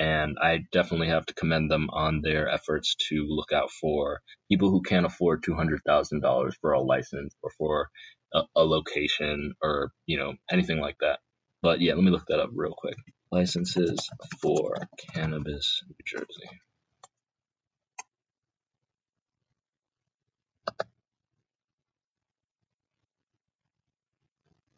and 0.00 0.38
I 0.42 0.64
definitely 0.72 1.08
have 1.08 1.26
to 1.26 1.34
commend 1.34 1.70
them 1.70 1.90
on 1.90 2.22
their 2.22 2.48
efforts 2.48 2.96
to 3.10 3.26
look 3.28 3.52
out 3.52 3.70
for 3.70 4.20
people 4.50 4.70
who 4.70 4.80
can't 4.82 5.06
afford 5.06 5.42
two 5.44 5.54
hundred 5.54 5.82
thousand 5.86 6.22
dollars 6.22 6.56
for 6.60 6.72
a 6.72 6.80
license 6.80 7.34
or 7.42 7.50
for 7.58 7.90
a, 8.34 8.42
a, 8.56 8.64
location 8.64 9.54
or 9.62 9.92
you 10.06 10.16
know 10.18 10.34
anything 10.50 10.80
like 10.80 10.96
that. 11.00 11.20
But 11.62 11.82
yeah, 11.82 11.94
let 11.94 12.02
me 12.02 12.10
look 12.10 12.26
that 12.28 12.40
up 12.40 12.50
real 12.54 12.74
quick. 12.76 12.96
Licenses 13.30 14.08
for 14.40 14.74
cannabis, 15.14 15.82
New 15.86 16.04
Jersey. 16.04 16.60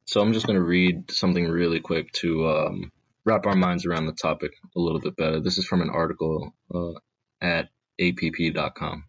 So 0.05 0.21
I'm 0.21 0.33
just 0.33 0.47
going 0.47 0.59
to 0.59 0.65
read 0.65 1.11
something 1.11 1.49
really 1.49 1.81
quick 1.81 2.13
to 2.15 2.49
um, 2.49 2.93
wrap 3.25 3.47
our 3.47 3.57
minds 3.57 3.87
around 3.87 4.07
the 4.07 4.13
topic 4.13 4.53
a 4.77 4.81
little 4.81 5.01
bit 5.01 5.17
better. 5.17 5.41
This 5.41 5.59
is 5.59 5.67
from 5.67 5.83
an 5.83 5.91
article 5.91 6.55
uh, 6.75 6.93
at 7.41 7.69
app.com. 8.01 9.05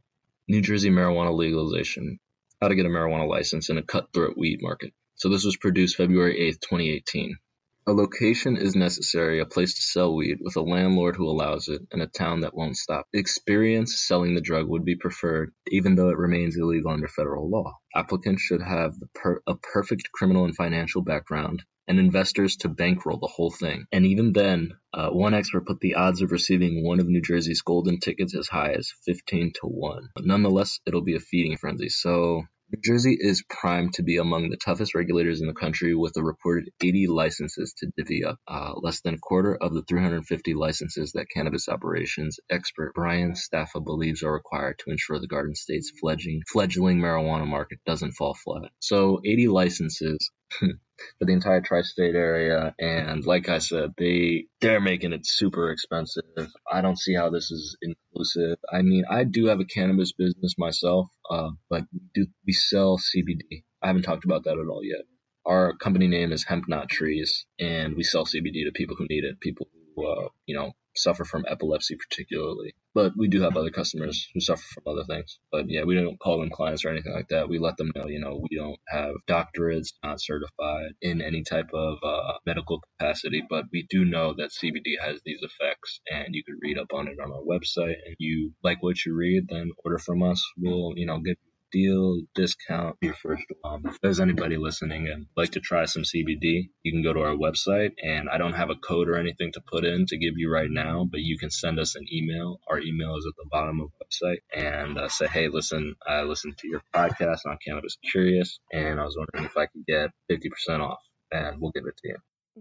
New 0.48 0.62
Jersey 0.62 0.90
marijuana 0.90 1.36
legalization. 1.36 2.20
How 2.62 2.68
to 2.68 2.76
get 2.76 2.86
a 2.86 2.90
marijuana 2.90 3.28
license 3.28 3.70
in 3.70 3.78
a 3.78 3.84
cutthroat 3.84 4.38
weed 4.38 4.60
market. 4.62 4.94
So 5.16 5.30
this 5.30 5.46
was 5.46 5.58
produced 5.58 5.98
February 5.98 6.36
8th, 6.40 6.62
2018. 6.62 7.38
A 7.86 7.92
location 7.92 8.56
is 8.56 8.76
necessary, 8.76 9.42
a 9.42 9.46
place 9.46 9.76
to 9.76 9.82
sell 9.82 10.16
weed, 10.16 10.38
with 10.42 10.56
a 10.56 10.62
landlord 10.62 11.18
who 11.18 11.30
allows 11.30 11.68
it, 11.68 11.82
and 11.92 12.02
a 12.02 12.08
town 12.08 12.42
that 12.42 12.56
won't 12.56 12.78
stop. 12.78 13.08
Experience 13.14 14.00
selling 14.00 14.36
the 14.36 14.42
drug 14.42 14.70
would 14.70 14.86
be 14.86 14.96
preferred, 14.96 15.54
even 15.68 15.96
though 15.96 16.10
it 16.10 16.18
remains 16.18 16.56
illegal 16.56 16.92
under 16.92 17.10
federal 17.10 17.50
law. 17.50 17.74
Applicants 17.94 18.42
should 18.42 18.62
have 18.62 18.94
per- 19.14 19.42
a 19.48 19.56
perfect 19.56 20.12
criminal 20.14 20.46
and 20.46 20.56
financial 20.56 21.02
background, 21.02 21.64
and 21.88 22.00
investors 22.00 22.58
to 22.58 22.70
bankroll 22.70 23.18
the 23.18 23.28
whole 23.28 23.52
thing. 23.52 23.86
And 23.92 24.06
even 24.06 24.34
then, 24.34 24.74
uh, 24.94 25.10
one 25.10 25.34
expert 25.34 25.66
put 25.66 25.80
the 25.80 25.96
odds 25.96 26.22
of 26.22 26.32
receiving 26.32 26.86
one 26.86 27.00
of 27.00 27.08
New 27.08 27.22
Jersey's 27.22 27.62
golden 27.62 28.00
tickets 28.00 28.36
as 28.36 28.48
high 28.48 28.74
as 28.74 28.92
15 29.06 29.54
to 29.62 29.68
1. 29.68 30.10
But 30.16 30.26
nonetheless, 30.26 30.80
it'll 30.86 31.02
be 31.02 31.16
a 31.16 31.20
feeding 31.20 31.58
frenzy. 31.58 31.90
So 31.90 32.44
New 32.74 32.82
Jersey 32.82 33.16
is 33.20 33.44
primed 33.48 33.94
to 33.96 34.04
be 34.04 34.18
among 34.18 34.50
the 34.50 34.58
toughest 34.58 34.96
regulators 34.96 35.42
in 35.42 35.48
the 35.48 35.54
country 35.54 35.94
with 35.94 36.18
a 36.18 36.24
reported 36.24 36.72
80 36.82 37.06
licenses 37.06 37.74
to 37.78 37.92
divvy 37.96 38.26
up. 38.26 38.40
Uh, 38.48 38.74
less 38.78 39.02
than 39.02 39.14
a 39.14 39.20
quarter 39.20 39.56
of 39.56 39.76
the 39.76 39.84
350 39.84 40.56
licenses 40.56 41.12
that 41.12 41.30
cannabis 41.30 41.70
operations 41.70 42.40
expert 42.50 42.94
Brian 42.96 43.34
Staffa 43.34 43.84
believes 43.84 44.24
are 44.24 44.34
required 44.34 44.80
to 44.80 44.90
ensure 44.90 45.20
the 45.20 45.28
Garden 45.28 45.54
State's 45.54 45.92
fledgling, 46.00 46.42
fledgling 46.52 47.00
marijuana 47.00 47.46
market 47.46 47.78
doesn't 47.86 48.14
fall 48.14 48.34
flat. 48.34 48.72
So 48.80 49.22
80 49.24 49.50
licenses 49.50 50.32
for 51.20 51.26
the 51.26 51.34
entire 51.34 51.62
tri-state 51.62 52.16
area 52.16 52.74
and 52.80 53.26
like 53.26 53.50
i 53.50 53.58
said 53.58 53.92
they 53.98 54.46
they're 54.62 54.82
making 54.82 55.14
it 55.14 55.26
super 55.26 55.72
expensive. 55.72 56.24
I 56.72 56.82
don't 56.82 57.00
see 57.00 57.14
how 57.14 57.30
this 57.30 57.52
is 57.52 57.78
inclusive. 57.82 58.58
I 58.72 58.82
mean 58.82 59.04
i 59.10 59.24
do 59.24 59.48
have 59.48 59.60
a 59.60 59.66
cannabis 59.66 60.14
business 60.14 60.56
myself 60.58 61.08
uh, 61.30 61.52
but 61.70 61.84
we 61.92 62.02
do 62.14 62.28
we 62.46 62.54
sell 62.54 62.98
cbd 62.98 63.64
i 63.82 63.88
haven't 63.88 64.04
talked 64.04 64.26
about 64.26 64.46
that 64.46 64.58
at 64.58 64.70
all 64.70 64.84
yet. 64.84 65.02
Our 65.46 65.76
company 65.76 66.08
name 66.08 66.32
is 66.32 66.44
hemp 66.46 66.70
not 66.70 66.90
trees 66.90 67.46
and 67.60 67.96
we 67.96 68.04
sell 68.04 68.26
cbd 68.26 68.66
to 68.66 68.72
people 68.74 68.96
who 68.98 69.08
need 69.10 69.24
it 69.24 69.40
people 69.40 69.68
who 69.96 70.08
uh, 70.08 70.30
you 70.46 70.56
know 70.56 70.74
suffer 70.96 71.26
from 71.26 71.46
epilepsy 71.48 71.96
particularly. 71.96 72.74
But 72.94 73.14
we 73.18 73.28
do 73.28 73.42
have 73.42 73.58
other 73.58 73.72
customers 73.72 74.30
who 74.34 74.40
suffer 74.40 74.64
from 74.74 74.84
other 74.94 75.04
things. 75.04 75.40
But 75.52 75.66
yeah, 75.68 75.84
we 75.84 75.96
don't 75.96 76.20
call 76.20 76.40
them 76.40 76.52
clients 76.52 76.86
or 76.86 76.90
anything 76.90 77.14
like 77.14 77.28
that. 77.30 77.50
We 77.50 77.58
let 77.58 77.78
them 77.78 77.92
know, 77.96 78.08
you 78.08 78.20
know, 78.20 78.46
we 78.50 78.56
don't 78.56 78.80
have 78.88 79.16
doctorates, 79.28 79.94
not 80.04 80.22
certified 80.22 80.92
in 81.02 81.22
any 81.22 81.44
type 81.44 81.70
of 81.74 81.98
uh, 82.04 82.34
medical 82.46 82.82
capacity, 82.82 83.44
but 83.50 83.66
we 83.72 83.88
do 83.90 84.06
know 84.06 84.34
that 84.38 84.52
CBD 84.52 85.00
has 85.02 85.20
these 85.26 85.42
effects, 85.42 86.02
and 86.12 86.36
you 86.36 86.44
can 86.44 86.60
read 86.62 86.78
up 86.78 86.94
on 86.94 87.08
it 87.08 87.18
on 87.20 87.32
our 87.32 87.42
website. 87.42 87.96
And 88.06 88.16
you 88.20 88.54
like 88.64 88.84
what 88.84 89.04
you 89.06 89.16
read, 89.16 89.48
then 89.50 89.72
order 89.84 89.98
from 89.98 90.22
us. 90.22 90.44
We'll, 90.58 90.94
you 90.96 91.08
know, 91.08 91.20
give 91.20 91.38
deal 91.74 92.22
discount 92.36 92.96
your 93.02 93.16
first 93.16 93.44
one. 93.62 93.82
If 93.86 94.00
there's 94.00 94.20
anybody 94.20 94.58
listening 94.58 95.10
and 95.10 95.26
like 95.36 95.52
to 95.52 95.60
try 95.60 95.86
some 95.86 96.04
CBD, 96.04 96.70
you 96.84 96.92
can 96.92 97.04
go 97.04 97.12
to 97.12 97.22
our 97.22 97.36
website 97.36 97.94
and 98.02 98.30
I 98.30 98.38
don't 98.38 98.54
have 98.54 98.70
a 98.70 98.76
code 98.76 99.10
or 99.10 99.18
anything 99.18 99.52
to 99.54 99.62
put 99.62 99.84
in 99.84 100.06
to 100.06 100.18
give 100.18 100.36
you 100.38 100.52
right 100.52 100.70
now, 100.70 101.06
but 101.10 101.20
you 101.20 101.38
can 101.38 101.50
send 101.50 101.80
us 101.80 101.96
an 101.96 102.06
email. 102.14 102.60
Our 102.70 102.80
email 102.80 103.18
is 103.18 103.26
at 103.28 103.36
the 103.36 103.50
bottom 103.52 103.82
of 103.82 103.90
the 103.90 104.06
website 104.06 104.38
and 104.56 104.98
uh, 104.98 105.10
say, 105.10 105.28
hey, 105.28 105.50
listen, 105.50 105.96
I 106.08 106.22
listened 106.22 106.58
to 106.60 106.68
your 106.68 106.82
podcast 106.96 107.40
on 107.48 107.58
Cannabis 107.66 107.98
Curious 108.12 108.60
and 108.72 109.00
I 109.00 109.04
was 109.04 109.18
wondering 109.18 109.46
if 109.46 109.58
I 109.58 109.66
could 109.66 109.86
get 109.88 110.12
50% 110.32 110.80
off 110.80 111.00
and 111.32 111.60
we'll 111.60 111.72
give 111.72 111.86
it 111.88 111.98
to 112.04 112.08
you. 112.10 112.18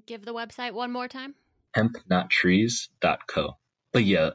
Give 0.07 0.25
the 0.25 0.35
website 0.35 0.73
one 0.73 0.91
more 0.91 1.07
time. 1.07 1.35
Hempnottrees.co. 1.77 3.59
But 3.93 4.05
yeah, 4.05 4.31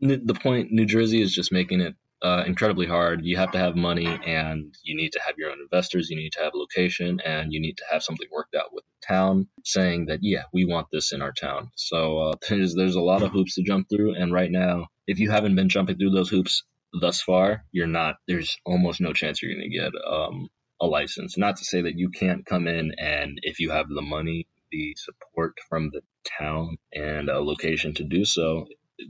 the 0.00 0.34
point 0.34 0.72
New 0.72 0.84
Jersey 0.84 1.22
is 1.22 1.32
just 1.32 1.52
making 1.52 1.80
it 1.80 1.94
uh, 2.22 2.44
incredibly 2.46 2.86
hard. 2.86 3.24
You 3.24 3.36
have 3.36 3.52
to 3.52 3.58
have 3.58 3.76
money 3.76 4.06
and 4.06 4.74
you 4.82 4.96
need 4.96 5.12
to 5.12 5.20
have 5.24 5.36
your 5.38 5.50
own 5.50 5.60
investors. 5.60 6.10
You 6.10 6.16
need 6.16 6.32
to 6.32 6.42
have 6.42 6.54
a 6.54 6.58
location 6.58 7.20
and 7.24 7.52
you 7.52 7.60
need 7.60 7.76
to 7.78 7.84
have 7.90 8.02
something 8.02 8.26
worked 8.32 8.54
out 8.54 8.72
with 8.72 8.84
the 8.84 9.06
town 9.06 9.48
saying 9.64 10.06
that, 10.06 10.20
yeah, 10.22 10.44
we 10.52 10.64
want 10.64 10.88
this 10.92 11.12
in 11.12 11.22
our 11.22 11.32
town. 11.32 11.70
So 11.76 12.18
uh, 12.18 12.32
there's, 12.48 12.74
there's 12.74 12.96
a 12.96 13.00
lot 13.00 13.22
of 13.22 13.32
hoops 13.32 13.54
to 13.56 13.62
jump 13.62 13.88
through. 13.88 14.14
And 14.14 14.32
right 14.32 14.50
now, 14.50 14.86
if 15.06 15.18
you 15.18 15.30
haven't 15.30 15.54
been 15.56 15.68
jumping 15.68 15.98
through 15.98 16.10
those 16.10 16.30
hoops 16.30 16.64
thus 17.00 17.20
far, 17.20 17.64
you're 17.72 17.86
not, 17.86 18.16
there's 18.26 18.56
almost 18.64 19.00
no 19.00 19.12
chance 19.12 19.42
you're 19.42 19.54
going 19.54 19.70
to 19.70 19.78
get 19.78 19.92
um, 20.10 20.48
a 20.80 20.86
license. 20.86 21.36
Not 21.38 21.56
to 21.56 21.64
say 21.64 21.82
that 21.82 21.98
you 21.98 22.10
can't 22.10 22.46
come 22.46 22.66
in 22.66 22.92
and 22.98 23.38
if 23.42 23.60
you 23.60 23.70
have 23.70 23.88
the 23.88 24.02
money, 24.02 24.46
the 24.72 24.96
support 24.96 25.54
from 25.68 25.90
the 25.92 26.00
town 26.38 26.76
and 26.92 27.28
a 27.28 27.40
location 27.40 27.94
to 27.94 28.04
do 28.04 28.24
so, 28.24 28.66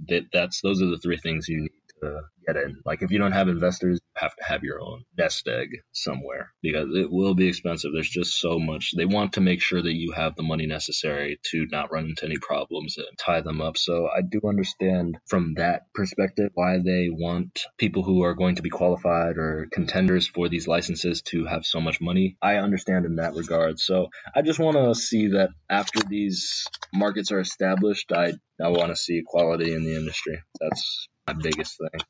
that 0.09 0.25
that's 0.33 0.61
those 0.63 0.83
are 0.83 0.91
the 0.91 0.99
three 0.99 1.17
things 1.17 1.49
you 1.49 1.63
need 1.63 1.71
to 2.03 2.21
get 2.47 2.57
in. 2.57 2.79
Like 2.85 3.03
if 3.03 3.11
you 3.11 3.19
don't 3.19 3.33
have 3.33 3.49
investors, 3.49 4.01
you 4.03 4.21
have 4.21 4.37
to 4.37 4.45
have 4.45 4.63
your 4.65 4.81
own 4.81 5.05
nest 5.19 5.49
egg 5.49 5.69
somewhere 5.93 6.53
because 6.63 6.89
it 6.95 7.11
will 7.11 7.35
be 7.35 7.49
expensive. 7.49 7.93
There's 7.93 8.09
just 8.11 8.41
so 8.41 8.59
much. 8.59 8.93
They 8.97 9.07
want 9.07 9.35
to 9.35 9.41
make 9.41 9.63
sure 9.63 9.83
that 9.83 9.95
you 9.95 10.13
have 10.13 10.37
the 10.37 10.43
money 10.43 10.67
necessary 10.67 11.41
to 11.53 11.67
not 11.71 11.93
run 11.93 12.07
into 12.07 12.27
any 12.27 12.39
problems 12.39 12.97
and 12.99 13.07
tie 13.19 13.41
them 13.43 13.61
up. 13.61 13.77
So 13.77 14.09
I 14.09 14.23
do 14.23 14.41
understand 14.49 15.19
from 15.27 15.55
that 15.57 15.83
perspective 15.95 16.51
why 16.55 16.79
they 16.79 17.09
want 17.11 17.65
people 17.79 18.03
who 18.03 18.23
are 18.23 18.35
going 18.35 18.57
to 18.57 18.63
be 18.63 18.71
qualified 18.71 19.39
or 19.39 19.69
contenders 19.73 20.27
for 20.27 20.49
these 20.49 20.69
licenses 20.69 21.23
to 21.23 21.47
have 21.47 21.67
so 21.67 21.81
much 21.81 22.01
money. 22.01 22.37
I 22.43 22.57
understand 22.57 23.07
in 23.07 23.17
that 23.17 23.35
regard. 23.35 23.81
So 23.81 24.09
I 24.35 24.43
just 24.43 24.59
want 24.59 24.77
to 24.77 24.95
see 24.95 25.29
that 25.29 25.51
after 25.71 26.01
these 26.09 26.65
markets 26.95 27.33
are 27.33 27.41
established, 27.41 28.13
I 28.13 28.35
I 28.63 28.69
want 28.69 28.89
to 28.89 28.97
see 28.97 29.19
equality 29.19 29.75
in 29.75 29.85
the 29.85 29.97
industry. 29.97 30.39
That's 30.61 31.09
my 31.27 31.35
biggest 31.35 31.79
thing. 31.79 32.01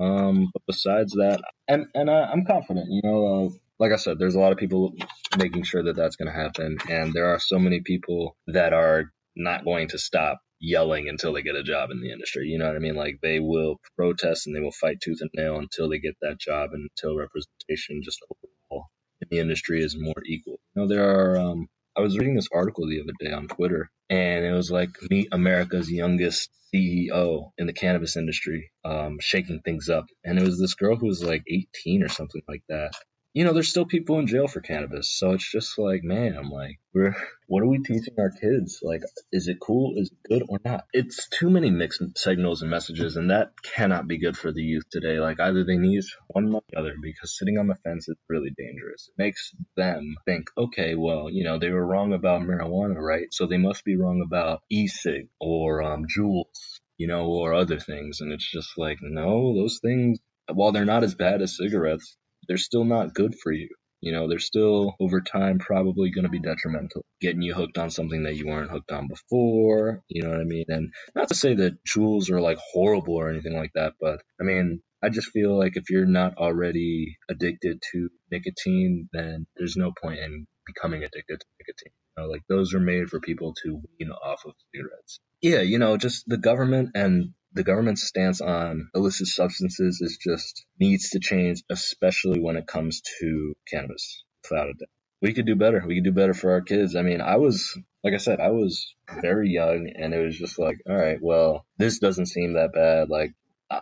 Um, 0.00 0.50
but 0.52 0.62
besides 0.66 1.12
that, 1.12 1.40
and 1.68 1.86
and 1.94 2.10
I, 2.10 2.24
I'm 2.24 2.44
confident. 2.44 2.86
You 2.90 3.02
know, 3.04 3.26
uh, 3.26 3.50
like 3.78 3.92
I 3.92 3.96
said, 3.96 4.18
there's 4.18 4.34
a 4.34 4.40
lot 4.40 4.52
of 4.52 4.58
people 4.58 4.94
making 5.36 5.64
sure 5.64 5.82
that 5.84 5.96
that's 5.96 6.16
going 6.16 6.32
to 6.32 6.38
happen, 6.38 6.78
and 6.88 7.12
there 7.12 7.28
are 7.34 7.40
so 7.40 7.58
many 7.58 7.80
people 7.80 8.36
that 8.48 8.72
are 8.72 9.12
not 9.36 9.64
going 9.64 9.88
to 9.88 9.98
stop 9.98 10.40
yelling 10.60 11.08
until 11.08 11.32
they 11.32 11.42
get 11.42 11.56
a 11.56 11.62
job 11.62 11.90
in 11.90 12.00
the 12.00 12.12
industry. 12.12 12.48
You 12.48 12.58
know 12.58 12.66
what 12.66 12.76
I 12.76 12.80
mean? 12.80 12.96
Like 12.96 13.18
they 13.22 13.40
will 13.40 13.76
protest 13.96 14.46
and 14.46 14.56
they 14.56 14.60
will 14.60 14.72
fight 14.72 15.00
tooth 15.02 15.18
and 15.20 15.30
nail 15.34 15.58
until 15.58 15.88
they 15.88 15.98
get 15.98 16.16
that 16.22 16.38
job 16.40 16.70
and 16.72 16.88
until 16.90 17.16
representation 17.16 18.02
just 18.04 18.20
overall 18.30 18.86
in 19.20 19.28
the 19.30 19.38
industry 19.38 19.82
is 19.82 19.96
more 19.98 20.22
equal. 20.26 20.58
You 20.74 20.82
know, 20.82 20.88
there 20.88 21.08
are 21.08 21.38
um, 21.38 21.68
I 21.98 22.02
was 22.02 22.18
reading 22.18 22.36
this 22.36 22.48
article 22.54 22.88
the 22.88 23.02
other 23.02 23.12
day 23.20 23.32
on 23.32 23.48
Twitter, 23.48 23.90
and 24.10 24.46
it 24.46 24.52
was 24.54 24.70
like 24.72 24.90
meet 25.10 25.28
America's 25.32 25.90
youngest 25.92 26.50
CEO 26.74 27.50
in 27.58 27.66
the 27.68 27.74
cannabis 27.74 28.16
industry, 28.16 28.72
um, 28.84 29.18
shaking 29.20 29.60
things 29.64 29.90
up. 29.90 30.06
And 30.24 30.38
it 30.38 30.44
was 30.44 30.60
this 30.60 30.74
girl 30.74 30.96
who 30.96 31.08
was 31.08 31.24
like 31.24 31.44
18 31.48 32.04
or 32.04 32.08
something 32.10 32.42
like 32.48 32.62
that 32.70 32.92
you 33.34 33.44
know, 33.44 33.52
there's 33.52 33.68
still 33.68 33.84
people 33.84 34.18
in 34.18 34.26
jail 34.26 34.48
for 34.48 34.60
cannabis. 34.60 35.10
So 35.10 35.32
it's 35.32 35.48
just 35.48 35.78
like, 35.78 36.02
man, 36.02 36.36
I'm 36.36 36.50
like, 36.50 36.80
we're, 36.94 37.14
what 37.46 37.62
are 37.62 37.68
we 37.68 37.78
teaching 37.78 38.14
our 38.18 38.30
kids? 38.30 38.80
Like, 38.82 39.02
is 39.30 39.48
it 39.48 39.58
cool? 39.60 39.94
Is 39.96 40.10
it 40.10 40.28
good 40.28 40.42
or 40.48 40.58
not? 40.64 40.86
It's 40.92 41.28
too 41.28 41.50
many 41.50 41.70
mixed 41.70 42.02
signals 42.16 42.62
and 42.62 42.70
messages, 42.70 43.16
and 43.16 43.30
that 43.30 43.52
cannot 43.62 44.08
be 44.08 44.18
good 44.18 44.36
for 44.36 44.52
the 44.52 44.62
youth 44.62 44.88
today. 44.90 45.20
Like, 45.20 45.40
either 45.40 45.64
they 45.64 45.76
need 45.76 46.02
one 46.28 46.54
or 46.54 46.62
the 46.68 46.78
other 46.78 46.94
because 47.00 47.36
sitting 47.36 47.58
on 47.58 47.66
the 47.66 47.74
fence 47.76 48.08
is 48.08 48.16
really 48.28 48.50
dangerous. 48.56 49.08
It 49.08 49.22
makes 49.22 49.54
them 49.76 50.16
think, 50.24 50.46
okay, 50.56 50.94
well, 50.94 51.28
you 51.30 51.44
know, 51.44 51.58
they 51.58 51.70
were 51.70 51.86
wrong 51.86 52.12
about 52.14 52.42
marijuana, 52.42 52.96
right? 52.96 53.32
So 53.32 53.46
they 53.46 53.58
must 53.58 53.84
be 53.84 53.96
wrong 53.96 54.22
about 54.24 54.62
e 54.70 54.88
cig 54.88 55.28
or 55.38 55.82
um, 55.82 56.06
Juuls, 56.06 56.80
you 56.96 57.06
know, 57.06 57.26
or 57.26 57.54
other 57.54 57.78
things. 57.78 58.20
And 58.20 58.32
it's 58.32 58.50
just 58.50 58.76
like, 58.78 58.98
no, 59.00 59.54
those 59.54 59.80
things, 59.80 60.18
while 60.52 60.72
they're 60.72 60.84
not 60.84 61.04
as 61.04 61.14
bad 61.14 61.42
as 61.42 61.56
cigarettes, 61.56 62.16
they're 62.48 62.56
still 62.56 62.84
not 62.84 63.14
good 63.14 63.34
for 63.34 63.52
you. 63.52 63.68
You 64.00 64.12
know, 64.12 64.28
they're 64.28 64.38
still 64.38 64.94
over 65.00 65.20
time 65.20 65.58
probably 65.58 66.10
going 66.10 66.24
to 66.24 66.30
be 66.30 66.38
detrimental, 66.38 67.04
getting 67.20 67.42
you 67.42 67.54
hooked 67.54 67.78
on 67.78 67.90
something 67.90 68.22
that 68.24 68.36
you 68.36 68.46
weren't 68.46 68.70
hooked 68.70 68.92
on 68.92 69.08
before. 69.08 70.02
You 70.08 70.22
know 70.22 70.30
what 70.30 70.40
I 70.40 70.44
mean? 70.44 70.66
And 70.68 70.92
not 71.16 71.28
to 71.28 71.34
say 71.34 71.54
that 71.54 71.78
Juuls 71.84 72.30
are 72.30 72.40
like 72.40 72.58
horrible 72.72 73.14
or 73.14 73.28
anything 73.28 73.56
like 73.56 73.72
that, 73.74 73.94
but 74.00 74.22
I 74.40 74.44
mean, 74.44 74.82
I 75.02 75.08
just 75.08 75.30
feel 75.30 75.56
like 75.56 75.76
if 75.76 75.90
you're 75.90 76.06
not 76.06 76.36
already 76.38 77.16
addicted 77.28 77.82
to 77.92 78.08
nicotine, 78.30 79.08
then 79.12 79.46
there's 79.56 79.76
no 79.76 79.92
point 80.00 80.20
in 80.20 80.46
becoming 80.66 81.02
addicted 81.02 81.40
to 81.40 81.46
nicotine. 81.60 81.92
You 82.16 82.22
know, 82.22 82.28
like 82.30 82.42
those 82.48 82.74
are 82.74 82.80
made 82.80 83.08
for 83.08 83.20
people 83.20 83.54
to 83.64 83.80
wean 83.98 84.10
off 84.10 84.44
of 84.44 84.54
cigarettes. 84.74 85.20
Yeah, 85.40 85.60
you 85.60 85.78
know, 85.78 85.96
just 85.96 86.24
the 86.26 86.36
government 86.36 86.90
and 86.94 87.32
the 87.52 87.64
government's 87.64 88.02
stance 88.06 88.40
on 88.40 88.90
illicit 88.94 89.26
substances 89.26 90.00
is 90.00 90.18
just 90.22 90.64
needs 90.78 91.10
to 91.10 91.20
change, 91.20 91.62
especially 91.70 92.40
when 92.40 92.56
it 92.56 92.66
comes 92.66 93.02
to 93.20 93.54
cannabis, 93.70 94.22
without 94.48 94.68
a 94.68 94.72
doubt. 94.74 94.88
We 95.20 95.32
could 95.32 95.46
do 95.46 95.56
better. 95.56 95.82
We 95.86 95.96
could 95.96 96.04
do 96.04 96.12
better 96.12 96.34
for 96.34 96.52
our 96.52 96.60
kids. 96.60 96.94
I 96.94 97.02
mean, 97.02 97.20
I 97.20 97.36
was, 97.36 97.76
like 98.04 98.14
I 98.14 98.18
said, 98.18 98.38
I 98.38 98.50
was 98.50 98.94
very 99.20 99.50
young 99.50 99.90
and 99.96 100.14
it 100.14 100.24
was 100.24 100.38
just 100.38 100.58
like, 100.58 100.76
all 100.88 100.96
right, 100.96 101.18
well, 101.20 101.66
this 101.76 101.98
doesn't 101.98 102.26
seem 102.26 102.54
that 102.54 102.72
bad. 102.72 103.08
Like, 103.08 103.32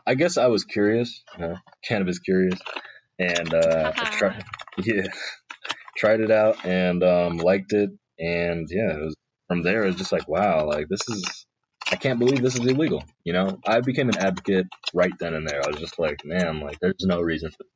I 0.07 0.15
guess 0.15 0.39
I 0.39 0.47
was 0.47 0.65
curious, 0.65 1.23
you 1.37 1.47
know, 1.47 1.57
cannabis 1.85 2.19
curious. 2.21 2.59
And, 3.19 3.53
uh, 3.53 3.93
I 3.97 4.05
tried, 4.19 4.45
yeah, 4.79 5.07
tried 5.97 6.21
it 6.21 6.31
out 6.31 6.65
and, 6.65 7.03
um, 7.03 7.37
liked 7.37 7.73
it. 7.75 7.91
And 8.19 8.67
yeah, 8.71 8.95
it 8.95 9.05
was 9.05 9.15
from 9.49 9.63
there, 9.63 9.85
it 9.85 9.89
was 9.89 9.97
just 9.97 10.13
like, 10.13 10.27
wow, 10.27 10.67
like 10.67 10.89
this 10.89 11.07
is, 11.09 11.46
I 11.91 11.97
can't 11.97 12.19
believe 12.19 12.43
this 12.43 12.55
is 12.59 12.67
illegal. 12.67 13.05
You 13.25 13.33
know, 13.33 13.59
I 13.67 13.81
became 13.81 14.09
an 14.11 14.19
advocate 14.19 14.67
right 14.95 15.13
then 15.21 15.35
and 15.35 15.49
there. 15.49 15.63
I 15.65 15.71
was 15.71 15.81
just 15.81 15.99
like, 15.99 16.25
man, 16.25 16.61
like 16.61 16.79
there's 16.81 16.95
no 17.03 17.21
reason 17.21 17.51
for. 17.51 17.67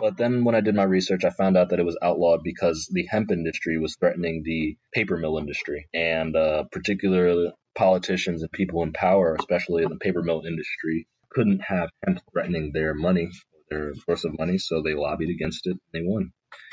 But 0.00 0.16
then 0.16 0.44
when 0.44 0.54
I 0.54 0.60
did 0.60 0.74
my 0.74 0.84
research, 0.84 1.24
I 1.24 1.30
found 1.30 1.56
out 1.56 1.70
that 1.70 1.80
it 1.80 1.86
was 1.86 1.98
outlawed 2.02 2.42
because 2.44 2.88
the 2.92 3.06
hemp 3.10 3.30
industry 3.32 3.78
was 3.78 3.96
threatening 3.96 4.42
the 4.44 4.76
paper 4.92 5.16
mill 5.16 5.38
industry, 5.38 5.88
and 5.94 6.36
uh, 6.36 6.64
particularly 6.72 7.52
politicians 7.76 8.42
and 8.42 8.52
people 8.52 8.82
in 8.82 8.92
power, 8.92 9.36
especially 9.38 9.82
in 9.84 9.90
the 9.90 9.96
paper 9.98 10.22
mill 10.22 10.42
industry, 10.46 11.06
couldn't 11.30 11.60
have 11.60 11.90
hemp 12.06 12.20
threatening 12.32 12.72
their 12.72 12.94
money, 12.94 13.30
their 13.70 13.92
source 14.06 14.24
of 14.24 14.38
money, 14.38 14.58
so 14.58 14.82
they 14.82 14.94
lobbied 14.94 15.30
against 15.30 15.66
it. 15.66 15.72
and 15.72 15.80
They 15.92 16.02
won. 16.02 16.30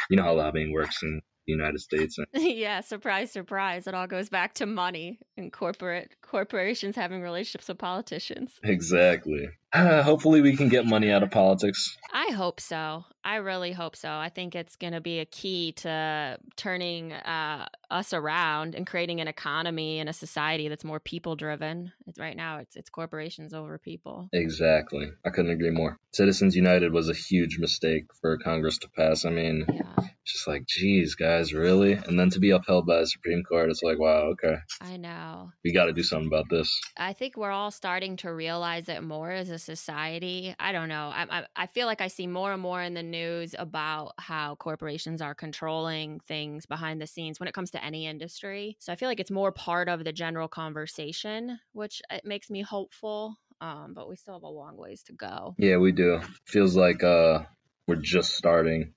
You 0.09 0.17
know 0.17 0.23
how 0.23 0.35
lobbying 0.35 0.71
works 0.73 1.03
the 1.45 1.53
United 1.53 1.79
States. 1.79 2.17
yeah, 2.33 2.81
surprise, 2.81 3.31
surprise. 3.31 3.87
It 3.87 3.93
all 3.93 4.07
goes 4.07 4.29
back 4.29 4.53
to 4.55 4.65
money. 4.65 5.19
and 5.37 5.51
corporate 5.51 6.15
corporations 6.21 6.95
having 6.95 7.21
relationships 7.21 7.67
with 7.67 7.77
politicians. 7.77 8.59
Exactly. 8.63 9.49
Uh, 9.75 10.03
hopefully, 10.03 10.41
we 10.41 10.55
can 10.55 10.69
get 10.69 10.85
money 10.85 11.11
out 11.11 11.23
of 11.23 11.31
politics. 11.31 11.97
I 12.13 12.31
hope 12.31 12.59
so. 12.59 13.03
I 13.25 13.37
really 13.37 13.71
hope 13.71 13.95
so. 13.95 14.09
I 14.09 14.29
think 14.29 14.55
it's 14.55 14.75
going 14.75 14.93
to 14.93 15.01
be 15.01 15.19
a 15.19 15.25
key 15.25 15.71
to 15.77 16.37
turning 16.55 17.11
uh, 17.11 17.67
us 17.89 18.13
around 18.13 18.75
and 18.75 18.85
creating 18.85 19.19
an 19.19 19.27
economy 19.27 19.99
and 19.99 20.07
a 20.07 20.13
society 20.13 20.67
that's 20.67 20.83
more 20.83 20.99
people 20.99 21.35
driven. 21.35 21.91
Right 22.17 22.37
now, 22.37 22.59
it's 22.59 22.75
it's 22.75 22.89
corporations 22.89 23.53
over 23.53 23.77
people. 23.77 24.29
Exactly. 24.31 25.09
I 25.25 25.31
couldn't 25.31 25.51
agree 25.51 25.71
more. 25.71 25.97
Citizens 26.11 26.55
United 26.55 26.93
was 26.93 27.09
a 27.09 27.13
huge 27.13 27.57
mistake 27.57 28.05
for 28.21 28.37
Congress 28.37 28.77
to 28.77 28.89
pass. 28.89 29.25
I 29.25 29.31
mean, 29.31 29.65
yeah. 29.67 30.07
just 30.23 30.47
like, 30.47 30.65
geez, 30.67 31.15
guys, 31.15 31.53
really? 31.53 31.93
And 31.93 32.17
then 32.17 32.29
to 32.29 32.39
be 32.39 32.51
upheld 32.51 32.85
by 32.85 32.99
the 32.99 33.07
Supreme 33.07 33.43
Court, 33.43 33.69
it's 33.69 33.83
like, 33.83 33.99
wow, 33.99 34.33
okay. 34.33 34.55
I 34.79 34.97
know. 34.97 35.51
We 35.63 35.73
got 35.73 35.85
to 35.85 35.93
do 35.93 36.03
something 36.03 36.27
about 36.27 36.45
this. 36.49 36.79
I 36.95 37.13
think 37.13 37.35
we're 37.35 37.51
all 37.51 37.71
starting 37.71 38.17
to 38.17 38.31
realize 38.31 38.87
it 38.87 39.03
more 39.03 39.31
as 39.31 39.49
a 39.49 39.59
society. 39.65 40.55
I 40.59 40.71
don't 40.71 40.89
know. 40.89 41.11
I, 41.13 41.25
I, 41.29 41.45
I 41.55 41.67
feel 41.67 41.87
like 41.87 42.01
I 42.01 42.07
see 42.07 42.27
more 42.27 42.53
and 42.53 42.61
more 42.61 42.81
in 42.81 42.93
the 42.93 43.03
news 43.03 43.55
about 43.57 44.13
how 44.17 44.55
corporations 44.55 45.21
are 45.21 45.35
controlling 45.35 46.19
things 46.21 46.65
behind 46.65 47.01
the 47.01 47.07
scenes 47.07 47.39
when 47.39 47.47
it 47.47 47.53
comes 47.53 47.71
to 47.71 47.83
any 47.83 48.07
industry. 48.07 48.77
So 48.79 48.93
I 48.93 48.95
feel 48.95 49.09
like 49.09 49.19
it's 49.19 49.31
more 49.31 49.51
part 49.51 49.89
of 49.89 50.03
the 50.03 50.13
general 50.13 50.47
conversation, 50.47 51.59
which 51.73 52.01
it 52.09 52.23
makes 52.23 52.49
me 52.49 52.61
hopeful. 52.61 53.37
Um, 53.61 53.93
but 53.95 54.09
we 54.09 54.15
still 54.15 54.35
have 54.35 54.43
a 54.43 54.47
long 54.47 54.77
ways 54.77 55.03
to 55.03 55.13
go. 55.13 55.55
Yeah, 55.57 55.77
we 55.77 55.91
do. 55.91 56.19
Feels 56.45 56.75
like 56.75 57.03
uh, 57.03 57.39
we're 57.87 57.95
just 57.95 58.35
starting, 58.35 58.93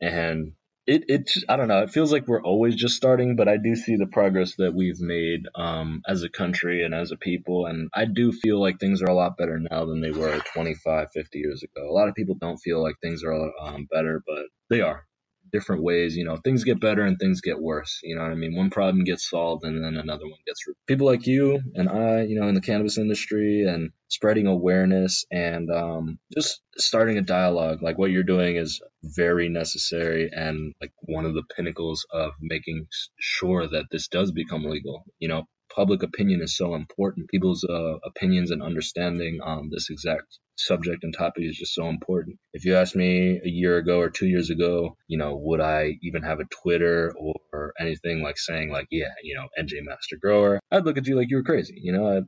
and 0.00 0.52
it 0.86 1.04
it 1.08 1.30
I 1.48 1.56
don't 1.56 1.68
know. 1.68 1.82
It 1.82 1.90
feels 1.90 2.12
like 2.12 2.26
we're 2.28 2.42
always 2.42 2.74
just 2.76 2.96
starting, 2.96 3.36
but 3.36 3.48
I 3.48 3.56
do 3.56 3.74
see 3.74 3.96
the 3.96 4.06
progress 4.06 4.54
that 4.56 4.74
we've 4.74 5.00
made 5.00 5.46
um, 5.54 6.02
as 6.06 6.22
a 6.22 6.28
country 6.28 6.84
and 6.84 6.94
as 6.94 7.10
a 7.10 7.16
people, 7.16 7.66
and 7.66 7.88
I 7.94 8.04
do 8.04 8.32
feel 8.32 8.60
like 8.60 8.78
things 8.78 9.02
are 9.02 9.10
a 9.10 9.14
lot 9.14 9.36
better 9.36 9.58
now 9.58 9.84
than 9.86 10.00
they 10.00 10.12
were 10.12 10.40
25, 10.54 11.08
50 11.12 11.38
years 11.38 11.62
ago. 11.62 11.88
A 11.88 11.92
lot 11.92 12.08
of 12.08 12.14
people 12.14 12.36
don't 12.40 12.58
feel 12.58 12.82
like 12.82 12.94
things 13.00 13.24
are 13.24 13.50
um, 13.60 13.86
better, 13.90 14.22
but 14.26 14.46
they 14.70 14.80
are 14.80 15.04
different 15.52 15.82
ways. 15.82 16.16
You 16.16 16.24
know, 16.24 16.36
things 16.36 16.64
get 16.64 16.80
better 16.80 17.02
and 17.02 17.18
things 17.18 17.40
get 17.40 17.60
worse. 17.60 18.00
You 18.02 18.16
know 18.16 18.22
what 18.22 18.32
I 18.32 18.34
mean? 18.34 18.54
One 18.54 18.70
problem 18.70 19.04
gets 19.04 19.28
solved 19.28 19.64
and 19.64 19.82
then 19.82 19.96
another 19.96 20.24
one 20.24 20.38
gets. 20.46 20.64
People 20.86 21.06
like 21.06 21.26
you 21.26 21.60
and 21.74 21.88
I, 21.88 22.22
you 22.22 22.40
know, 22.40 22.48
in 22.48 22.54
the 22.54 22.60
cannabis 22.60 22.98
industry 22.98 23.64
and 23.66 23.90
spreading 24.08 24.46
awareness 24.46 25.24
and 25.30 25.70
um, 25.70 26.18
just 26.32 26.60
starting 26.76 27.18
a 27.18 27.22
dialogue 27.22 27.82
like 27.82 27.98
what 27.98 28.10
you're 28.10 28.22
doing 28.22 28.56
is 28.56 28.80
very 29.02 29.48
necessary 29.48 30.30
and 30.32 30.74
like 30.80 30.92
one 31.02 31.24
of 31.24 31.34
the 31.34 31.42
pinnacles 31.56 32.06
of 32.12 32.32
making 32.40 32.86
sure 33.18 33.66
that 33.66 33.86
this 33.90 34.08
does 34.08 34.30
become 34.30 34.64
legal. 34.64 35.04
You 35.18 35.28
know, 35.28 35.48
public 35.76 36.02
opinion 36.02 36.40
is 36.42 36.56
so 36.56 36.74
important. 36.74 37.28
People's 37.28 37.62
uh, 37.62 37.98
opinions 38.04 38.50
and 38.50 38.62
understanding 38.62 39.40
on 39.42 39.68
this 39.70 39.90
exact 39.90 40.38
subject 40.56 41.04
and 41.04 41.14
topic 41.14 41.44
is 41.44 41.56
just 41.56 41.74
so 41.74 41.88
important. 41.88 42.38
If 42.54 42.64
you 42.64 42.76
asked 42.76 42.96
me 42.96 43.40
a 43.44 43.48
year 43.48 43.76
ago 43.76 44.00
or 44.00 44.08
two 44.08 44.26
years 44.26 44.48
ago, 44.48 44.96
you 45.06 45.18
know, 45.18 45.36
would 45.36 45.60
I 45.60 45.98
even 46.02 46.22
have 46.22 46.40
a 46.40 46.44
Twitter 46.62 47.12
or 47.18 47.74
anything 47.78 48.22
like 48.22 48.38
saying 48.38 48.70
like, 48.70 48.86
yeah, 48.90 49.12
you 49.22 49.36
know, 49.36 49.48
NJ 49.58 49.82
Master 49.82 50.16
Grower, 50.20 50.60
I'd 50.70 50.84
look 50.84 50.96
at 50.96 51.06
you 51.06 51.16
like 51.16 51.28
you 51.28 51.36
were 51.36 51.42
crazy. 51.42 51.78
You 51.82 51.92
know, 51.92 52.24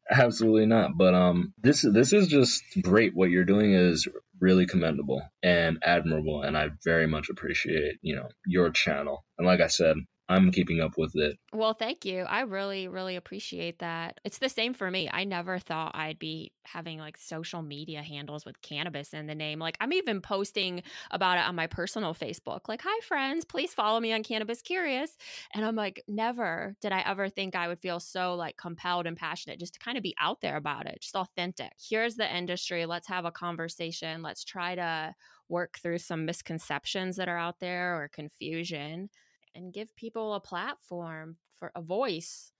absolutely 0.10 0.66
not. 0.66 0.92
But 0.96 1.14
um, 1.14 1.54
this 1.58 1.82
this 1.82 2.12
is 2.12 2.28
just 2.28 2.62
great. 2.82 3.14
What 3.14 3.30
you're 3.30 3.44
doing 3.44 3.72
is 3.72 4.06
really 4.40 4.66
commendable 4.66 5.22
and 5.42 5.78
admirable, 5.82 6.42
and 6.42 6.58
I 6.58 6.70
very 6.84 7.06
much 7.06 7.30
appreciate 7.30 7.96
you 8.02 8.16
know 8.16 8.28
your 8.46 8.70
channel. 8.70 9.24
And 9.38 9.46
like 9.46 9.60
I 9.60 9.68
said, 9.68 9.96
I'm 10.32 10.50
keeping 10.50 10.80
up 10.80 10.96
with 10.96 11.12
it. 11.14 11.38
Well, 11.52 11.74
thank 11.74 12.04
you. 12.04 12.22
I 12.22 12.40
really, 12.40 12.88
really 12.88 13.16
appreciate 13.16 13.78
that. 13.80 14.18
It's 14.24 14.38
the 14.38 14.48
same 14.48 14.74
for 14.74 14.90
me. 14.90 15.08
I 15.12 15.24
never 15.24 15.58
thought 15.58 15.94
I'd 15.94 16.18
be 16.18 16.52
having 16.64 16.98
like 16.98 17.18
social 17.18 17.62
media 17.62 18.02
handles 18.02 18.44
with 18.44 18.60
cannabis 18.62 19.12
in 19.12 19.26
the 19.26 19.34
name. 19.34 19.58
Like, 19.58 19.76
I'm 19.80 19.92
even 19.92 20.20
posting 20.20 20.82
about 21.10 21.38
it 21.38 21.44
on 21.44 21.54
my 21.54 21.66
personal 21.66 22.14
Facebook. 22.14 22.68
Like, 22.68 22.80
hi, 22.82 23.00
friends, 23.00 23.44
please 23.44 23.74
follow 23.74 24.00
me 24.00 24.12
on 24.12 24.22
Cannabis 24.22 24.62
Curious. 24.62 25.16
And 25.54 25.64
I'm 25.64 25.76
like, 25.76 26.02
never 26.08 26.74
did 26.80 26.92
I 26.92 27.00
ever 27.00 27.28
think 27.28 27.54
I 27.54 27.68
would 27.68 27.80
feel 27.80 28.00
so 28.00 28.34
like 28.34 28.56
compelled 28.56 29.06
and 29.06 29.16
passionate 29.16 29.60
just 29.60 29.74
to 29.74 29.80
kind 29.80 29.96
of 29.96 30.02
be 30.02 30.14
out 30.20 30.40
there 30.40 30.56
about 30.56 30.86
it, 30.86 31.00
just 31.00 31.16
authentic. 31.16 31.72
Here's 31.78 32.16
the 32.16 32.36
industry. 32.36 32.86
Let's 32.86 33.08
have 33.08 33.24
a 33.24 33.30
conversation. 33.30 34.22
Let's 34.22 34.44
try 34.44 34.74
to 34.76 35.14
work 35.48 35.78
through 35.78 35.98
some 35.98 36.24
misconceptions 36.24 37.16
that 37.16 37.28
are 37.28 37.38
out 37.38 37.60
there 37.60 38.00
or 38.00 38.08
confusion 38.08 39.10
and 39.54 39.72
give 39.72 39.94
people 39.96 40.34
a 40.34 40.40
platform 40.40 41.36
for 41.56 41.72
a 41.74 41.82
voice 41.82 42.52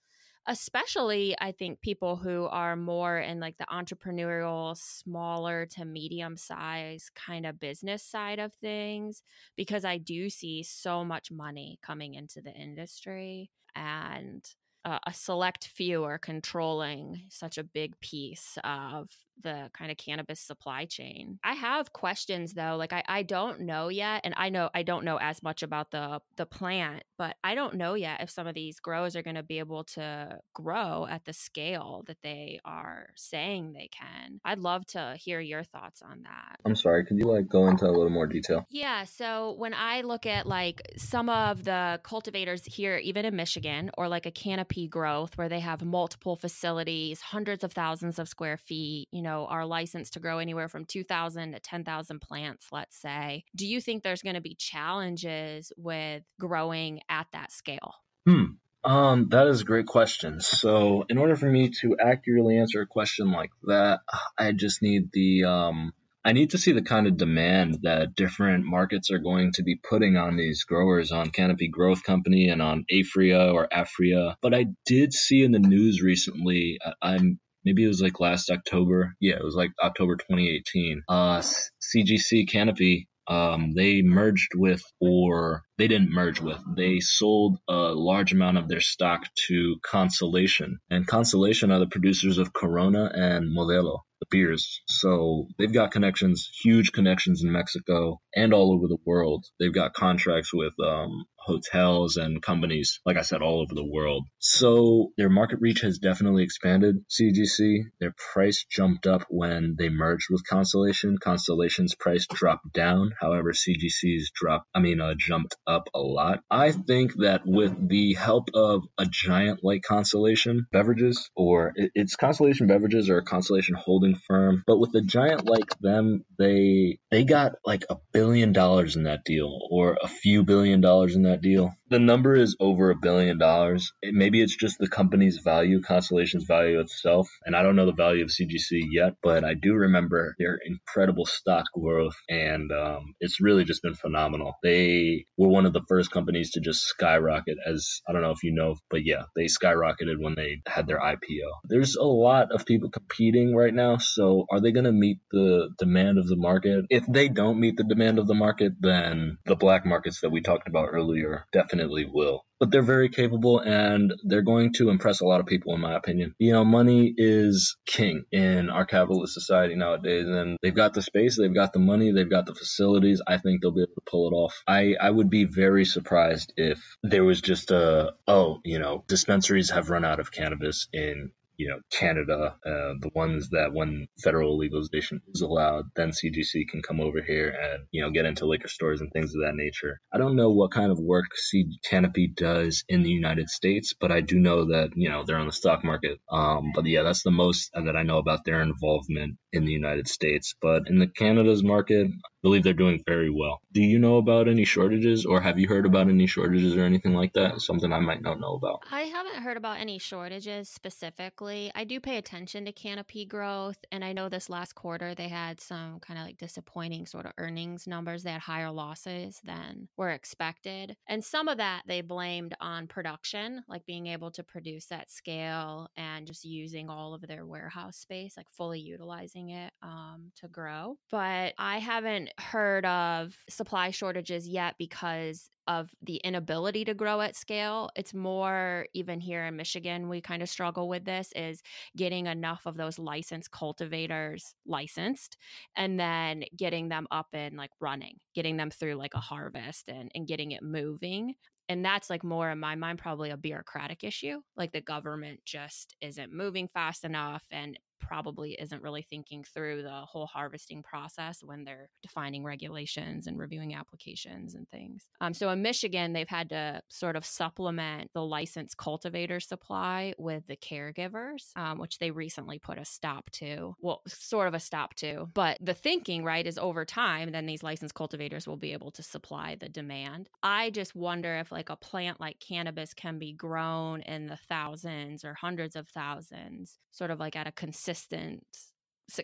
especially 0.49 1.37
i 1.41 1.53
think 1.53 1.81
people 1.81 2.17
who 2.17 2.47
are 2.47 2.75
more 2.75 3.19
in 3.19 3.39
like 3.39 3.57
the 3.59 3.67
entrepreneurial 3.73 4.77
smaller 4.77 5.67
to 5.67 5.85
medium 5.85 6.37
size 6.37 7.11
kind 7.15 7.47
of 7.47 7.61
business 7.61 8.03
side 8.03 8.41
of 8.41 8.53
things 8.55 9.23
because 9.57 9.85
i 9.85 9.99
do 9.99 10.29
see 10.29 10.63
so 10.63 11.05
much 11.05 11.31
money 11.31 11.79
coming 11.83 12.15
into 12.15 12.41
the 12.41 12.53
industry 12.53 13.51
and 13.77 14.45
uh, 14.85 14.99
a 15.07 15.15
select 15.15 15.69
few 15.69 16.03
are 16.03 16.19
controlling 16.19 17.23
such 17.29 17.57
a 17.57 17.63
big 17.63 17.99
piece 18.01 18.59
of 18.65 19.09
the 19.41 19.71
kind 19.73 19.91
of 19.91 19.97
cannabis 19.97 20.41
supply 20.41 20.85
chain. 20.85 21.39
I 21.45 21.55
have 21.55 21.93
questions 21.93 22.55
though. 22.55 22.77
Like 22.77 22.93
I, 22.93 23.03
I 23.07 23.23
don't 23.23 23.61
know 23.61 23.89
yet, 23.89 24.23
and 24.25 24.35
I 24.37 24.49
know 24.49 24.71
I 24.75 24.83
don't 24.83 25.05
know 25.05 25.19
as 25.19 25.43
much 25.43 25.63
about 25.63 25.91
the 25.91 26.21
the 26.37 26.47
plant, 26.47 27.05
but 27.19 27.37
I 27.45 27.55
don't 27.55 27.75
know 27.75 27.95
yet 27.95 28.21
if 28.23 28.31
some 28.31 28.47
of 28.47 28.55
these 28.55 28.81
grows 28.81 29.17
are 29.17 29.23
going 29.23 29.37
to 29.37 29.43
be 29.43 29.59
able 29.59 29.85
to 29.85 30.39
grow 30.55 31.07
at 31.09 31.25
the 31.25 31.33
scale 31.33 32.05
that 32.07 32.19
they 32.23 32.61
are 32.65 33.09
saying 33.17 33.73
they 33.73 33.89
can. 33.89 34.41
I'd 34.45 34.59
love 34.59 34.87
to 34.89 35.17
hear 35.19 35.41
your 35.41 35.65
thoughts 35.65 36.03
on 36.03 36.23
that. 36.25 36.59
I'm 36.65 36.77
sorry, 36.77 37.05
could 37.05 37.19
you 37.19 37.27
like 37.27 37.49
go 37.49 37.69
into 37.69 37.87
a 37.87 37.93
little 37.93 38.11
more 38.11 38.27
detail? 38.27 38.67
Yeah. 38.71 39.05
So 39.05 39.55
when 39.57 39.75
I 39.75 40.03
look 40.03 40.27
at 40.27 40.47
like 40.47 40.83
some 40.97 41.29
of 41.29 41.65
the 41.65 42.01
cultivators 42.03 42.65
here, 42.65 42.97
even 42.97 43.25
in 43.25 43.37
Michigan, 43.37 43.91
or 43.97 44.09
like 44.09 44.27
a 44.27 44.31
canopy 44.31 44.89
growth 44.89 45.37
where 45.37 45.49
they 45.49 45.61
have 45.61 45.83
multiple 45.83 46.37
facilities, 46.37 47.21
hundreds 47.21 47.65
of 47.65 47.73
thousands 47.73 48.19
of 48.19 48.29
square 48.29 48.57
feet, 48.57 49.09
you 49.11 49.22
know 49.23 49.33
know, 49.33 49.47
are 49.47 49.67
licensed 49.67 50.15
to 50.15 50.21
grow 50.21 50.39
anywhere 50.39 50.69
from 50.69 50.85
2,000 50.85 51.53
to 51.53 51.61
10,000 51.61 52.21
plants, 52.21 52.67
let's 52.73 52.97
say. 52.97 53.45
Do 53.55 53.67
you 53.67 53.81
think 53.81 54.03
there's 54.03 54.23
going 54.23 54.35
to 54.35 54.41
be 54.41 54.55
challenges 54.55 55.73
with 55.77 56.23
growing 56.39 57.01
at 57.09 57.27
that 57.33 57.53
scale? 57.53 57.95
Hmm. 58.27 58.45
Um, 58.85 59.29
that 59.31 59.47
is 59.47 59.61
a 59.61 59.65
great 59.65 59.87
question. 59.87 60.41
So, 60.41 61.05
in 61.09 61.17
order 61.17 61.37
for 61.37 61.47
me 61.47 61.71
to 61.81 61.97
accurately 62.01 62.59
answer 62.59 62.81
a 62.81 62.87
question 62.87 63.31
like 63.31 63.53
that, 63.65 64.01
I 64.37 64.51
just 64.51 64.83
need 64.83 65.11
the 65.13 65.45
um, 65.45 65.93
I 66.25 66.33
need 66.33 66.51
to 66.51 66.59
see 66.59 66.73
the 66.73 66.83
kind 66.83 67.07
of 67.07 67.17
demand 67.17 67.79
that 67.83 68.17
different 68.17 68.65
markets 68.65 69.13
are 69.13 69.21
going 69.21 69.53
to 69.53 69.63
be 69.63 69.77
putting 69.77 70.17
on 70.17 70.37
these 70.37 70.65
growers 70.65 71.13
on 71.13 71.31
Canopy 71.31 71.69
Growth 71.69 72.03
Company 72.03 72.49
and 72.49 72.61
on 72.61 72.85
Aphria 72.93 73.53
or 73.53 73.69
Aphria. 73.73 74.35
But 74.43 74.53
I 74.53 74.67
did 74.85 75.13
see 75.13 75.45
in 75.45 75.53
the 75.53 75.61
news 75.61 76.03
recently, 76.03 76.79
I'm 77.01 77.39
maybe 77.65 77.85
it 77.85 77.89
was 77.89 78.03
like 78.03 78.21
last 78.21 78.51
October. 78.51 79.15
Yeah, 79.21 79.37
it 79.37 79.45
was 79.45 79.55
like 79.55 79.71
October 79.83 80.17
2018. 80.17 81.03
Uh, 81.09 81.43
CGC 81.81 82.49
Canopy, 82.49 83.09
um, 83.29 83.73
they 83.75 84.03
merged 84.03 84.55
with, 84.55 84.83
or 85.01 85.63
they 85.79 85.89
didn't 85.89 86.13
merge 86.13 86.41
with, 86.41 86.61
they 86.77 87.01
sold 87.01 87.59
a 87.69 87.93
large 87.95 88.33
amount 88.33 88.59
of 88.59 88.69
their 88.69 88.81
stock 88.81 89.25
to 89.49 89.77
Constellation. 89.83 90.79
And 90.91 91.07
Constellation 91.07 91.71
are 91.71 91.79
the 91.79 91.87
producers 91.87 92.39
of 92.39 92.53
Corona 92.53 93.11
and 93.15 93.57
Modelo 93.57 94.01
the 94.23 94.37
beers. 94.37 94.83
So 94.87 95.49
they've 95.59 95.73
got 95.73 95.91
connections, 95.91 96.49
huge 96.63 96.93
connections 96.93 97.43
in 97.43 97.51
Mexico 97.51 98.21
and 98.35 98.55
all 98.55 98.73
over 98.73 98.87
the 98.87 98.99
world. 99.05 99.45
They've 99.59 99.75
got 99.75 99.95
contracts 99.95 100.55
with 100.55 100.75
um, 100.81 101.25
hotels 101.45 102.17
and 102.17 102.43
companies, 102.43 103.01
like 103.05 103.17
I 103.17 103.23
said, 103.23 103.43
all 103.43 103.61
over 103.61 103.75
the 103.75 103.85
world. 103.85 104.25
So 104.39 105.13
their 105.17 105.29
market 105.31 105.61
reach 105.61 105.81
has 105.81 105.99
definitely 105.99 106.45
expanded. 106.45 107.05
CGC, 107.09 107.85
their 108.01 108.15
price 108.33 108.65
jumped 108.71 109.07
up 109.07 109.25
when 109.29 109.77
they 109.79 109.89
merged 109.89 110.27
with 110.31 110.47
Constellation. 110.47 111.19
Constellation's 111.19 111.95
price 111.95 112.27
dropped 112.27 112.73
down. 112.73 113.13
However, 113.21 113.53
CGC's 113.53 114.31
dropped, 114.35 114.67
I 114.75 114.81
mean, 114.81 115.01
uh, 115.01 115.15
jumped 115.17 115.57
up 115.67 115.89
a 115.95 116.01
lot. 116.01 116.41
I 116.51 116.73
think 116.73 117.13
that 117.19 117.43
with 117.45 117.89
the 117.89 118.15
help 118.15 118.49
of 118.55 118.83
a 118.99 119.07
giant 119.07 119.61
like 119.63 119.83
Constellation 119.83 120.67
Beverages, 120.73 121.31
or 121.35 121.73
it's 121.77 122.17
Constellation 122.17 122.67
Beverages 122.67 123.09
or 123.11 123.19
a 123.19 123.25
Constellation 123.25 123.75
Holding 123.75 124.17
firm. 124.29 124.63
But 124.67 124.79
with 124.79 124.95
a 124.95 125.03
giant 125.03 125.47
like 125.47 125.79
them, 125.81 126.25
they 126.39 126.99
they 127.11 127.25
got 127.25 127.53
like 127.65 127.85
a 127.91 127.97
billion 128.13 128.53
dollars 128.53 128.97
in 128.97 129.05
that 129.05 129.25
deal, 129.25 129.61
or 129.71 129.97
a 130.03 130.09
few 130.09 130.45
billion 130.45 130.81
dollars 130.81 131.15
in 131.15 131.23
that 131.23 131.32
that 131.33 131.43
deal. 131.43 131.75
The 131.89 131.99
number 131.99 132.35
is 132.35 132.57
over 132.61 132.91
a 132.91 132.97
billion 132.97 133.39
dollars. 133.39 133.93
It, 134.01 134.15
maybe 134.15 134.41
it's 134.41 134.57
just 134.57 134.79
the 134.79 134.89
company's 134.89 135.41
value, 135.45 135.83
Constellation's 135.83 136.45
value 136.45 136.81
itself. 136.81 137.29
And 137.45 137.55
I 137.55 137.63
don't 137.63 137.77
know 137.77 137.87
the 137.87 137.93
value 137.93 138.25
of 138.25 138.31
CGC 138.31 138.85
yet, 138.91 139.15
but 139.23 139.45
I 139.45 139.55
do 139.55 139.75
remember 139.75 140.35
their 140.39 140.59
incredible 140.65 141.27
stock 141.27 141.65
growth. 141.75 142.17
And 142.29 142.73
um, 142.73 143.15
it's 143.21 143.41
really 143.41 143.65
just 143.65 143.83
been 143.83 143.95
phenomenal. 143.95 144.55
They 144.63 145.27
were 145.37 145.49
one 145.49 145.67
of 145.67 145.73
the 145.73 145.85
first 145.89 146.11
companies 146.11 146.53
to 146.53 146.61
just 146.61 146.83
skyrocket, 146.83 147.59
as 147.67 148.01
I 148.09 148.13
don't 148.13 148.23
know 148.23 148.31
if 148.31 148.43
you 148.43 148.53
know, 148.53 148.77
but 148.91 149.05
yeah, 149.05 149.25
they 149.37 149.45
skyrocketed 149.45 150.17
when 150.19 150.35
they 150.35 150.63
had 150.67 150.87
their 150.87 151.01
IPO. 151.01 151.49
There's 151.65 151.97
a 151.97 152.05
lot 152.05 152.53
of 152.53 152.65
people 152.65 152.91
competing 152.91 153.55
right 153.55 153.75
now. 153.75 153.99
So 153.99 154.47
are 154.51 154.61
they 154.61 154.73
going 154.73 154.85
to 154.85 154.93
meet 154.93 155.19
the 155.31 155.71
demand 155.79 156.19
of 156.19 156.27
the 156.27 156.37
market? 156.37 156.87
If 156.89 157.05
they 157.07 157.29
don't 157.29 157.61
meet 157.61 157.77
the 157.77 157.85
demand 157.85 158.19
of 158.19 158.27
the 158.27 158.35
market, 158.35 158.73
then 158.81 159.39
the 159.45 159.57
black 159.57 159.85
markets 159.85 160.21
that 160.23 160.31
we 160.31 160.41
talked 160.41 160.69
about 160.69 160.89
earlier 160.93 161.22
definitely 161.53 162.05
will 162.05 162.45
but 162.63 162.71
they're 162.71 162.81
very 162.81 163.09
capable 163.09 163.59
and 163.59 164.15
they're 164.23 164.41
going 164.41 164.73
to 164.73 164.89
impress 164.89 165.21
a 165.21 165.25
lot 165.25 165.41
of 165.41 165.47
people 165.47 165.75
in 165.75 165.81
my 165.81 165.97
opinion. 165.97 166.33
You 166.39 166.53
know, 166.53 166.65
money 166.65 167.13
is 167.17 167.77
king 167.87 168.23
in 168.31 168.71
our 168.71 168.87
capitalist 168.87 169.35
society 169.35 169.75
nowadays 169.75 170.29
and 170.29 170.57
they've 170.63 170.73
got 170.73 170.95
the 170.95 171.03
space, 171.03 171.37
they've 171.37 171.53
got 171.53 171.73
the 171.73 171.81
money, 171.81 172.13
they've 172.13 172.31
got 172.31 172.47
the 172.47 172.55
facilities. 172.55 173.21
I 173.27 173.39
think 173.39 173.63
they'll 173.63 173.73
be 173.73 173.83
able 173.83 173.95
to 173.97 174.09
pull 174.09 174.29
it 174.29 174.37
off. 174.37 174.63
I 174.69 174.95
I 175.01 175.11
would 175.11 175.29
be 175.29 175.43
very 175.43 175.85
surprised 175.85 176.53
if 176.57 176.79
there 177.03 177.25
was 177.25 177.41
just 177.41 177.73
a 177.73 178.13
oh, 178.29 178.61
you 178.65 178.79
know, 178.79 179.03
dispensaries 179.09 179.71
have 179.71 179.91
run 179.91 180.05
out 180.05 180.21
of 180.21 180.31
cannabis 180.31 180.87
in 180.93 181.33
you 181.63 181.69
know, 181.69 181.81
Canada, 181.93 182.57
uh, 182.67 182.95
the 183.01 183.11
ones 183.15 183.51
that 183.51 183.73
when 183.73 184.09
federal 184.23 184.59
legalization 184.59 185.21
is 185.35 185.43
allowed, 185.43 185.85
then 185.97 186.11
CGC 186.11 186.69
can 186.69 186.83
come 186.83 187.01
over 187.01 187.23
here 187.23 187.51
and, 187.51 187.85
you 187.93 188.03
know, 188.03 188.11
get 188.11 188.27
into 188.27 188.47
liquor 188.47 188.69
stores 188.69 189.01
and 189.01 189.13
things 189.13 189.35
of 189.35 189.43
that 189.43 189.55
nature. 189.55 190.01
I 190.13 190.19
don't 190.19 190.37
know 190.37 190.51
what 190.51 190.73
kind 190.73 190.93
of 190.93 190.99
work 190.99 191.27
C- 191.37 191.79
Canopy 191.85 192.29
does 192.37 192.85
in 192.89 193.05
the 193.05 193.11
United 193.11 193.51
States, 193.51 193.95
but 194.01 194.13
I 194.13 194.23
do 194.23 194.41
know 194.41 194.67
that, 194.67 194.91
you 194.97 195.11
know, 195.11 195.25
they're 195.25 195.39
on 195.39 195.47
the 195.47 195.53
stock 195.53 195.85
market. 195.85 196.19
Um, 196.31 196.73
but 196.75 196.87
yeah, 196.87 197.05
that's 197.05 197.23
the 197.23 197.31
most 197.31 197.71
that 197.75 197.97
I 197.97 198.03
know 198.03 198.19
about 198.19 198.45
their 198.45 198.63
involvement 198.63 199.39
in 199.53 199.65
the 199.65 199.73
United 199.73 200.09
States. 200.09 200.55
But 200.61 200.89
in 200.89 200.99
the 200.99 201.07
Canada's 201.07 201.63
market, 201.63 202.09
I 202.09 202.29
believe 202.43 202.65
they're 202.65 202.73
doing 202.73 203.03
very 203.07 203.31
well. 203.31 203.61
Do 203.73 203.81
you 203.83 203.99
know 203.99 204.17
about 204.17 204.49
any 204.49 204.65
shortages 204.65 205.25
or 205.25 205.41
have 205.41 205.59
you 205.59 205.69
heard 205.69 205.87
about 205.87 206.09
any 206.09 206.27
shortages 206.27 206.77
or 206.77 206.83
anything 206.85 207.15
like 207.15 207.35
that? 207.35 207.61
Something 207.61 207.93
I 207.93 208.01
might 208.01 208.23
not 208.23 208.41
know 208.41 208.55
about. 208.55 208.83
I 208.91 209.03
haven't 209.03 209.43
heard 209.43 209.57
about 209.57 209.79
any 209.79 209.99
shortages 209.99 210.69
specifically. 210.69 211.71
I 211.75 211.85
do 211.85 212.01
pay 212.01 212.17
attention 212.17 212.65
to 212.65 212.73
canopy 212.73 213.25
growth 213.27 213.79
and 213.93 214.05
I 214.05 214.13
know 214.13 214.29
this 214.29 214.51
last 214.51 214.75
quarter 214.75 215.15
they 215.15 215.29
had 215.29 215.61
some 215.61 216.01
kind 216.01 216.19
of 216.19 216.27
like 216.27 216.39
disappointing 216.39 217.07
sort 217.07 217.27
of 217.27 217.33
earnings 217.39 217.87
numbers. 217.87 218.23
They 218.23 218.33
had 218.33 218.41
higher 218.41 218.71
losses 218.71 219.41
than 219.45 219.89
were 219.97 220.11
expected. 220.11 220.97
And 221.09 221.25
some 221.25 221.49
of 221.49 221.59
that 221.59 221.83
they 221.87 222.01
blamed 222.01 222.55
on 222.61 222.87
production, 222.89 223.63
like 223.69 223.87
being 223.87 224.09
able 224.09 224.31
to 224.33 224.43
produce 224.43 224.91
at 224.91 225.11
scale 225.11 225.89
and 225.97 226.27
just 226.27 226.45
using 226.45 226.89
all 226.89 227.15
of 227.15 227.23
their 227.23 227.47
warehouse 227.47 227.97
space, 227.97 228.37
like 228.37 228.51
fully 228.51 228.81
utilizing 228.81 229.42
it 229.51 229.73
um, 229.83 230.33
to 230.41 230.49
grow. 230.49 230.97
But 231.11 231.55
I 231.59 231.79
haven't 231.79 232.31
heard 232.39 232.85
of 232.87 233.35
supply 233.49 233.91
shortages 233.91 234.49
yet 234.49 234.75
because 234.79 235.51
of 235.69 235.91
the 236.03 236.17
inability 236.17 236.85
to 236.85 236.95
grow 236.95 237.21
at 237.21 237.37
scale. 237.37 237.89
It's 237.95 238.13
more 238.13 238.87
even 238.95 239.21
here 239.21 239.45
in 239.45 239.57
Michigan, 239.57 240.09
we 240.09 240.21
kind 240.21 240.43
of 240.43 240.49
struggle 240.49 240.89
with 240.89 241.05
this 241.05 241.33
is 241.37 241.63
getting 241.97 242.27
enough 242.27 242.67
of 242.67 242.77
those 242.77 242.99
licensed 242.99 243.51
cultivators 243.53 244.55
licensed 244.67 245.37
and 245.77 246.01
then 246.01 246.45
getting 246.57 246.89
them 246.89 247.07
up 247.11 247.29
and 247.33 247.57
like 247.57 247.71
running, 247.81 248.17
getting 248.35 248.57
them 248.57 248.71
through 248.71 248.95
like 248.95 249.15
a 249.15 249.21
harvest 249.21 249.89
and, 249.89 250.11
and 250.15 250.27
getting 250.27 250.53
it 250.53 250.63
moving 250.63 251.35
and 251.69 251.85
that's 251.85 252.11
like 252.11 252.25
more 252.25 252.51
in 252.51 252.59
my 252.59 252.75
mind 252.75 252.99
probably 252.99 253.31
a 253.31 253.37
bureaucratic 253.37 254.03
issue 254.05 254.41
like 254.57 254.73
the 254.73 254.81
government 254.81 255.41
just 255.45 255.95
isn't 256.01 256.33
moving 256.33 256.69
fast 256.69 257.05
enough 257.05 257.45
and 257.51 257.79
probably 258.03 258.53
isn't 258.61 258.83
really 258.83 259.03
thinking 259.03 259.45
through 259.45 259.83
the 259.83 259.91
whole 259.91 260.27
harvesting 260.27 260.83
process 260.83 261.43
when 261.43 261.65
they're 261.65 261.89
defining 262.03 262.45
regulations 262.45 263.27
and 263.27 263.39
reviewing 263.39 263.75
applications 263.75 264.55
and 264.55 264.69
things. 264.69 265.05
Um, 265.21 265.33
so 265.33 265.49
in 265.51 265.63
Michigan, 265.63 266.13
they've 266.13 266.29
had 266.29 266.51
to 266.51 266.83
sort 266.89 267.17
of 267.17 267.25
supplement 267.25 268.11
the 268.13 268.25
licensed 268.25 268.77
cultivator 268.77 269.41
supply 269.41 270.15
with 270.19 270.47
the 270.49 270.57
caregivers, 270.57 271.57
um, 271.57 271.79
which 271.79 271.99
they 271.99 272.11
recently 272.11 272.59
put 272.59 272.79
a 272.79 272.85
stop 272.85 273.31
to. 273.31 273.75
Well, 273.81 274.03
sort 274.07 274.49
of 274.49 274.55
a 274.55 274.61
stop 274.61 274.95
to. 274.97 275.29
But 275.33 275.59
the 275.61 275.75
thinking, 275.75 276.25
right, 276.25 276.47
is 276.47 276.59
over 276.59 276.85
time, 276.85 277.31
then 277.33 277.47
these 277.47 277.63
licensed 277.63 277.95
cultivators 277.95 278.47
will 278.47 278.57
be 278.57 278.73
able 278.73 278.91
to 278.91 279.03
supply 279.03 279.57
the 279.59 279.69
demand. 279.69 280.29
I 280.43 280.71
just 280.71 280.95
wonder 280.95 281.37
if 281.37 281.53
like 281.53 281.71
a 281.71 281.77
plant 281.77 282.21
like 282.21 282.41
cannabis 282.41 282.93
can 282.93 283.19
be 283.19 283.33
grown 283.33 284.01
in 284.03 284.27
the 284.27 284.37
thousands 284.49 285.25
or 285.25 285.35
hundreds 285.35 285.77
of 285.77 285.89
thousands, 285.89 286.79
sort 286.91 287.11
of 287.11 287.21
like 287.21 287.37
at 287.37 287.47
a 287.47 287.53
consistent 287.53 287.92
consistent 287.93 288.72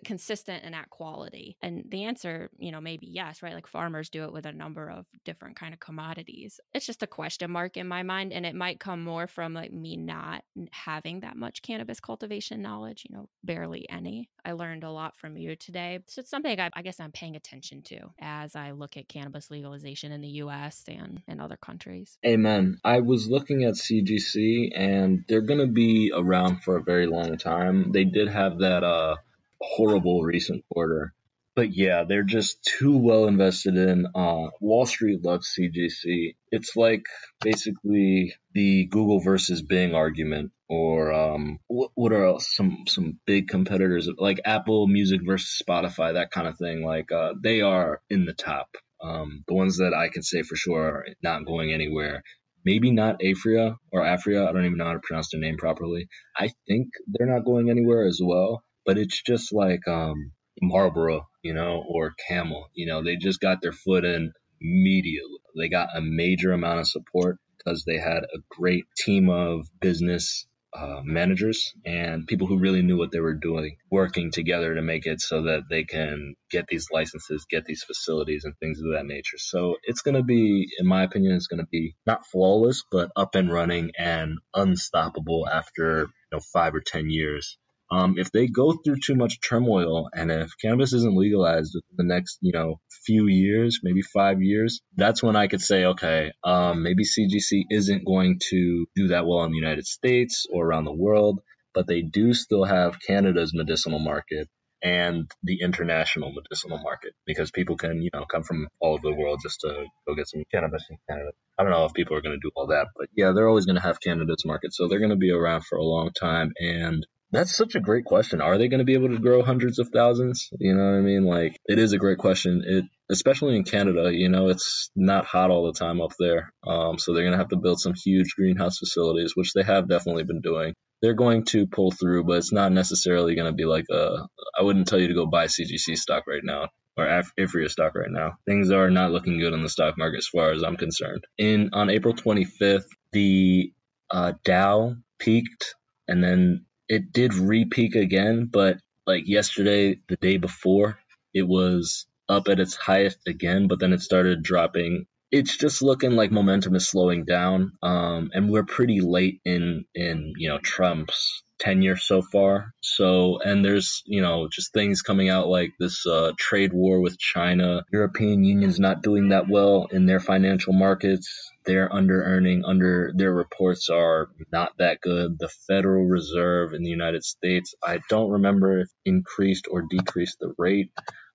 consistent 0.05 0.65
and 0.65 0.75
at 0.75 0.91
quality? 0.91 1.57
And 1.63 1.85
the 1.89 2.05
answer 2.05 2.51
you 2.59 2.73
know 2.73 2.81
maybe 2.81 3.07
yes 3.07 3.43
right? 3.43 3.55
Like 3.55 3.67
farmers 3.67 4.11
do 4.11 4.25
it 4.25 4.33
with 4.33 4.47
a 4.47 4.53
number 4.53 4.89
of 4.89 5.07
different 5.25 5.57
kind 5.57 5.75
of 5.75 5.81
commodities. 5.81 6.61
It's 6.75 6.87
just 6.87 7.03
a 7.03 7.07
question 7.07 7.51
mark 7.51 7.77
in 7.77 7.89
my 7.89 8.03
mind 8.03 8.33
and 8.33 8.47
it 8.47 8.55
might 8.55 8.81
come 8.81 9.03
more 9.03 9.27
from 9.27 9.55
like 9.55 9.73
me 9.73 9.97
not 9.97 10.43
having 10.73 11.21
that 11.21 11.37
much 11.37 11.63
cannabis 11.63 12.01
cultivation 12.01 12.63
knowledge 12.63 13.05
you 13.09 13.17
know 13.17 13.29
barely 13.45 13.89
any. 13.89 14.31
I 14.45 14.53
learned 14.53 14.85
a 14.85 14.91
lot 14.91 15.17
from 15.17 15.37
you 15.37 15.57
today. 15.57 16.01
So 16.07 16.21
it's 16.21 16.31
something 16.31 16.59
I, 16.59 16.71
I 16.75 16.83
guess 16.83 17.01
i'm 17.01 17.13
paying 17.13 17.37
attention 17.37 17.83
to 17.83 17.99
as 18.21 18.57
i 18.57 18.73
look 18.73 18.97
at 18.97 19.09
cannabis 19.09 19.51
legalization 19.51 20.13
in 20.13 20.21
the 20.21 20.29
us 20.29 20.85
and 20.89 21.23
in 21.27 21.41
other 21.41 21.57
countries. 21.57 22.19
Amen. 22.27 22.79
I 22.85 23.01
was 23.01 23.29
looking 23.29 23.65
at 23.65 23.75
cgc 23.75 24.71
and 24.75 25.25
they're 25.29 25.43
going 25.43 25.61
to 25.61 25.73
be 25.73 26.13
around 26.15 26.63
for 26.63 26.77
a 26.77 26.83
very 26.83 27.07
long 27.07 27.37
time. 27.37 27.93
They 27.93 28.05
did 28.05 28.29
have 28.29 28.59
that 28.59 28.85
uh 28.85 29.17
horrible 29.61 30.23
recent 30.23 30.65
quarter. 30.73 31.15
But 31.55 31.75
yeah, 31.75 32.05
they're 32.05 32.23
just 32.23 32.63
too 32.63 32.97
well 32.97 33.27
invested 33.27 33.77
in. 33.77 34.07
Uh, 34.15 34.51
Wall 34.61 34.87
Street 34.87 35.25
loves 35.25 35.53
CGC. 35.59 36.37
It's 36.53 36.77
like 36.77 37.03
basically 37.41 38.35
the 38.53 38.87
Google 38.87 39.19
versus 39.19 39.61
Bing 39.61 39.93
argument, 39.93 40.53
or 40.69 41.13
um, 41.13 41.59
what, 41.67 41.91
what 41.97 42.13
are 42.13 42.39
some 42.39 42.85
some 42.87 43.19
big 43.27 43.49
competitors 43.49 44.09
like 44.19 44.41
Apple 44.45 44.87
Music 44.87 45.21
versus 45.27 45.61
Spotify, 45.61 46.15
that 46.15 46.31
kind 46.31 46.47
of 46.47 46.57
thing. 46.59 46.85
Like 46.85 47.11
uh, 47.11 47.35
they 47.43 47.61
are 47.61 48.03
in 48.09 48.25
the 48.25 48.35
top. 48.35 48.77
Um, 49.03 49.43
the 49.49 49.55
ones 49.55 49.79
that 49.79 49.95
I 49.95 50.11
can 50.11 50.23
say 50.23 50.43
for 50.43 50.55
sure 50.55 50.81
are 50.81 51.07
not 51.23 51.45
going 51.45 51.73
anywhere 51.73 52.23
maybe 52.65 52.91
not 52.91 53.21
Aphria 53.21 53.77
or 53.93 54.03
Aphria. 54.03 54.47
I 54.47 54.53
don't 54.53 54.67
even 54.67 54.77
know 54.77 54.85
how 54.85 54.93
to 54.93 54.99
pronounce 54.99 55.31
their 55.31 55.41
name 55.41 55.57
properly. 55.57 56.09
I 56.37 56.51
think 56.67 56.89
they're 57.07 57.33
not 57.33 57.45
going 57.45 57.71
anywhere 57.71 58.05
as 58.07 58.21
well 58.23 58.63
but 58.89 58.97
it's 58.97 59.21
just 59.21 59.53
like 59.53 59.87
um, 59.87 60.33
Marlboro, 60.63 61.29
you 61.43 61.53
know, 61.53 61.85
or 61.87 62.15
Camel. 62.27 62.71
You 62.73 62.87
know, 62.87 63.05
they 63.05 63.17
just 63.17 63.39
got 63.39 63.61
their 63.61 63.73
foot 63.73 64.07
in 64.07 64.33
immediately. 64.63 65.41
They 65.59 65.69
got 65.69 65.95
a 65.95 66.01
major 66.01 66.53
amount 66.53 66.81
of 66.81 66.89
support 66.89 67.37
because 67.59 67.85
they 67.85 67.99
had 67.99 68.25
a 68.25 68.39
great 68.49 68.87
team 68.97 69.29
of 69.29 69.67
business 69.79 70.47
uh, 70.73 71.03
managers 71.05 71.75
and 71.85 72.27
people 72.27 72.47
who 72.47 72.59
really 72.59 72.81
knew 72.81 72.97
what 72.97 73.13
they 73.13 73.21
were 73.21 73.35
doing, 73.35 73.77
working 73.91 74.31
together 74.31 74.75
to 74.75 74.81
make 74.81 75.05
it 75.05 75.21
so 75.21 75.43
that 75.43 75.65
they 75.69 75.85
can 75.85 76.35
get 76.51 76.67
these 76.67 76.87
licenses, 76.91 77.45
get 77.51 77.67
these 77.67 77.83
facilities, 77.83 78.47
and 78.47 78.55
things 78.57 78.79
of 78.79 78.95
that 78.95 79.05
nature. 79.05 79.37
So 79.37 79.77
it's 79.83 80.01
going 80.01 80.15
to 80.15 80.23
be, 80.23 80.67
in 80.79 80.87
my 80.87 81.03
opinion, 81.03 81.35
it's 81.35 81.47
going 81.47 81.61
to 81.61 81.69
be 81.71 81.95
not 82.07 82.25
flawless, 82.25 82.85
but 82.91 83.11
up 83.15 83.35
and 83.35 83.53
running 83.53 83.91
and 83.99 84.39
unstoppable 84.55 85.47
after 85.47 86.01
you 86.01 86.07
know 86.33 86.41
five 86.41 86.75
or 86.75 86.81
ten 86.81 87.11
years 87.11 87.59
um, 87.91 88.15
if 88.19 88.31
they 88.33 88.47
go 88.47 88.73
through 88.73 88.97
too 89.03 89.15
much 89.15 89.41
turmoil 89.41 90.09
and 90.15 90.31
if 90.31 90.51
cannabis 90.61 90.93
isn't 90.93 91.17
legalized 91.17 91.75
in 91.75 91.97
the 91.97 92.05
next, 92.05 92.39
you 92.43 92.53
know, 92.53 92.81
few 93.05 93.27
years, 93.27 93.81
maybe 93.83 94.03
five 94.03 94.43
years, 94.43 94.81
that's 94.97 95.23
when 95.23 95.37
I 95.37 95.47
could 95.47 95.63
say, 95.63 95.87
okay, 95.87 96.33
um, 96.45 96.83
maybe 96.83 97.05
CGC 97.05 97.65
isn't 97.71 98.05
going 98.05 98.41
to 98.51 98.87
do 98.95 99.09
that 99.09 99.27
well 99.27 99.45
in 99.45 99.53
the 99.53 99.59
United 99.59 99.87
States 99.87 100.47
or 100.53 100.67
around 100.67 100.85
the 100.85 100.93
world, 100.93 101.41
but 101.75 101.87
they 101.87 102.03
do 102.03 102.35
still 102.35 102.65
have 102.65 102.99
Canada's 103.01 103.53
medicinal 103.55 103.99
market 103.99 104.49
and 104.83 105.31
the 105.43 105.61
international 105.63 106.33
medicinal 106.33 106.79
market 106.79 107.13
because 107.27 107.51
people 107.51 107.77
can, 107.77 108.03
you 108.03 108.11
know, 108.13 108.25
come 108.31 108.43
from 108.43 108.69
all 108.81 108.95
over 108.95 109.09
the 109.09 109.21
world 109.21 109.41
just 109.43 109.61
to 109.61 109.87
go 110.07 110.15
get 110.15 110.29
some 110.29 110.45
cannabis 110.53 110.85
in 110.91 110.99
Canada. 111.09 111.31
I 111.59 111.63
don't 111.63 111.73
know 111.73 111.85
if 111.87 111.95
people 111.95 112.17
are 112.17 112.21
going 112.21 112.39
to 112.39 112.47
do 112.47 112.53
all 112.55 112.69
that, 112.69 112.89
but 112.97 113.09
yeah, 113.17 113.33
they're 113.33 113.49
always 113.49 113.67
going 113.67 113.77
to 113.77 113.83
have 113.83 114.01
Canada's 114.01 114.45
market. 114.45 114.73
So 114.73 114.87
they're 114.87 115.01
going 115.01 115.11
to 115.11 115.17
be 115.17 115.33
around 115.33 115.65
for 115.65 115.79
a 115.79 115.83
long 115.83 116.11
time. 116.13 116.53
And 116.59 117.05
that's 117.31 117.57
such 117.57 117.75
a 117.75 117.81
great 117.81 118.05
question. 118.05 118.41
Are 118.41 118.57
they 118.59 118.69
going 118.69 118.79
to 118.79 118.85
be 118.85 118.95
able 118.95 119.09
to 119.09 119.19
grow 119.19 119.43
hundreds 119.43 119.79
of 119.79 119.89
thousands? 119.91 120.49
You 120.59 120.75
know 120.75 120.85
what 120.85 120.99
I 120.99 121.01
mean? 121.01 121.25
Like 121.25 121.59
it 121.67 121.79
is 121.79 121.93
a 121.93 121.99
great 121.99 122.19
question. 122.19 122.63
It 122.67 122.85
especially 123.11 123.57
in 123.57 123.65
Canada, 123.65 124.11
you 124.13 124.29
know, 124.29 124.49
it's 124.49 124.91
not 124.95 125.25
hot 125.25 125.51
all 125.51 125.67
the 125.67 125.79
time 125.79 126.01
up 126.01 126.13
there. 126.19 126.53
Um, 126.67 126.99
so 126.99 127.13
they're 127.13 127.23
going 127.23 127.33
to 127.33 127.39
have 127.39 127.49
to 127.51 127.57
build 127.57 127.81
some 127.81 127.95
huge 127.95 128.35
greenhouse 128.37 128.79
facilities, 128.79 129.33
which 129.35 129.53
they 129.55 129.63
have 129.63 129.89
definitely 129.89 130.25
been 130.25 130.41
doing. 130.41 130.75
They're 131.01 131.15
going 131.15 131.45
to 131.47 131.67
pull 131.67 131.91
through, 131.91 132.25
but 132.25 132.39
it's 132.39 132.53
not 132.53 132.73
necessarily 132.73 133.35
going 133.35 133.47
to 133.47 133.57
be 133.57 133.65
like 133.65 133.87
a. 133.91 134.27
I 134.59 134.63
wouldn't 134.63 134.89
tell 134.89 134.99
you 134.99 135.09
to 135.09 135.15
go 135.15 135.27
buy 135.27 135.47
CGC 135.47 135.97
stock 135.97 136.25
right 136.27 136.43
now 136.43 136.69
or 136.97 137.07
Aphria 137.39 137.71
stock 137.71 137.95
right 137.95 138.11
now. 138.11 138.39
Things 138.47 138.73
are 138.73 138.91
not 138.91 139.13
looking 139.13 139.39
good 139.39 139.53
on 139.53 139.63
the 139.63 139.69
stock 139.69 139.97
market 139.97 140.19
as 140.19 140.27
far 140.27 140.51
as 140.51 140.65
I'm 140.65 140.77
concerned. 140.77 141.25
In 141.39 141.71
on 141.73 141.91
April 141.91 142.15
25th, 142.15 142.87
the 143.13 143.73
uh, 144.11 144.33
Dow 144.45 144.97
peaked 145.19 145.75
and 146.09 146.25
then 146.25 146.65
it 146.89 147.13
did 147.13 147.35
re-peak 147.35 147.95
again, 147.95 148.49
but 148.51 148.79
like 149.07 149.27
yesterday, 149.27 150.01
the 150.09 150.17
day 150.17 150.37
before, 150.37 150.99
it 151.35 151.43
was 151.43 152.07
up 152.29 152.49
at 152.49 152.61
its 152.61 152.77
highest 152.77 153.27
again, 153.27 153.69
but 153.69 153.81
then 153.81 153.93
it 153.93 154.01
started 154.01 154.43
dropping. 154.43 155.07
It's 155.31 155.57
just 155.57 155.83
looking 155.83 156.13
like 156.13 156.31
momentum 156.31 156.75
is 156.75 156.89
slowing 156.89 157.25
down, 157.25 157.73
um, 157.83 158.31
and 158.33 158.51
we're 158.51 158.65
pretty 158.65 159.01
late 159.01 159.41
in 159.45 159.85
in 159.95 160.33
you 160.37 160.49
know 160.49 160.59
Trump's 160.59 161.43
tenure 161.59 161.97
so 161.97 162.23
far. 162.23 162.73
So, 162.81 163.39
and 163.41 163.65
there's, 163.65 164.03
you 164.07 164.23
know, 164.23 164.49
just 164.51 164.73
things 164.73 165.03
coming 165.03 165.29
out 165.29 165.49
like 165.49 165.73
this 165.79 166.07
uh, 166.07 166.33
trade 166.39 166.73
war 166.73 167.01
with 167.01 167.19
China. 167.19 167.85
European 167.93 168.45
Union's 168.45 168.81
not 168.81 169.03
doing 169.03 169.31
that 169.31 169.49
well 169.49 169.89
in 169.91 170.07
their 170.07 170.21
financial 170.21 170.73
markets. 170.73 171.51
They're 171.65 171.93
under 171.93 172.23
earning, 172.23 172.65
under 172.65 173.13
their 173.15 173.33
reports 173.33 173.91
are 173.91 174.31
not 174.51 174.73
that 174.79 175.01
good. 175.01 175.39
The 175.39 175.51
Federal 175.67 176.05
Reserve 176.05 176.73
in 176.73 176.83
the 176.83 176.91
United 176.91 177.25
States, 177.25 177.75
I 177.85 178.01
don't 178.09 178.31
remember 178.31 178.81
if 178.81 178.89
increased 179.05 179.67
or 179.71 179.83
decreased 179.83 180.39
the 180.41 180.55
rate. 180.57 180.91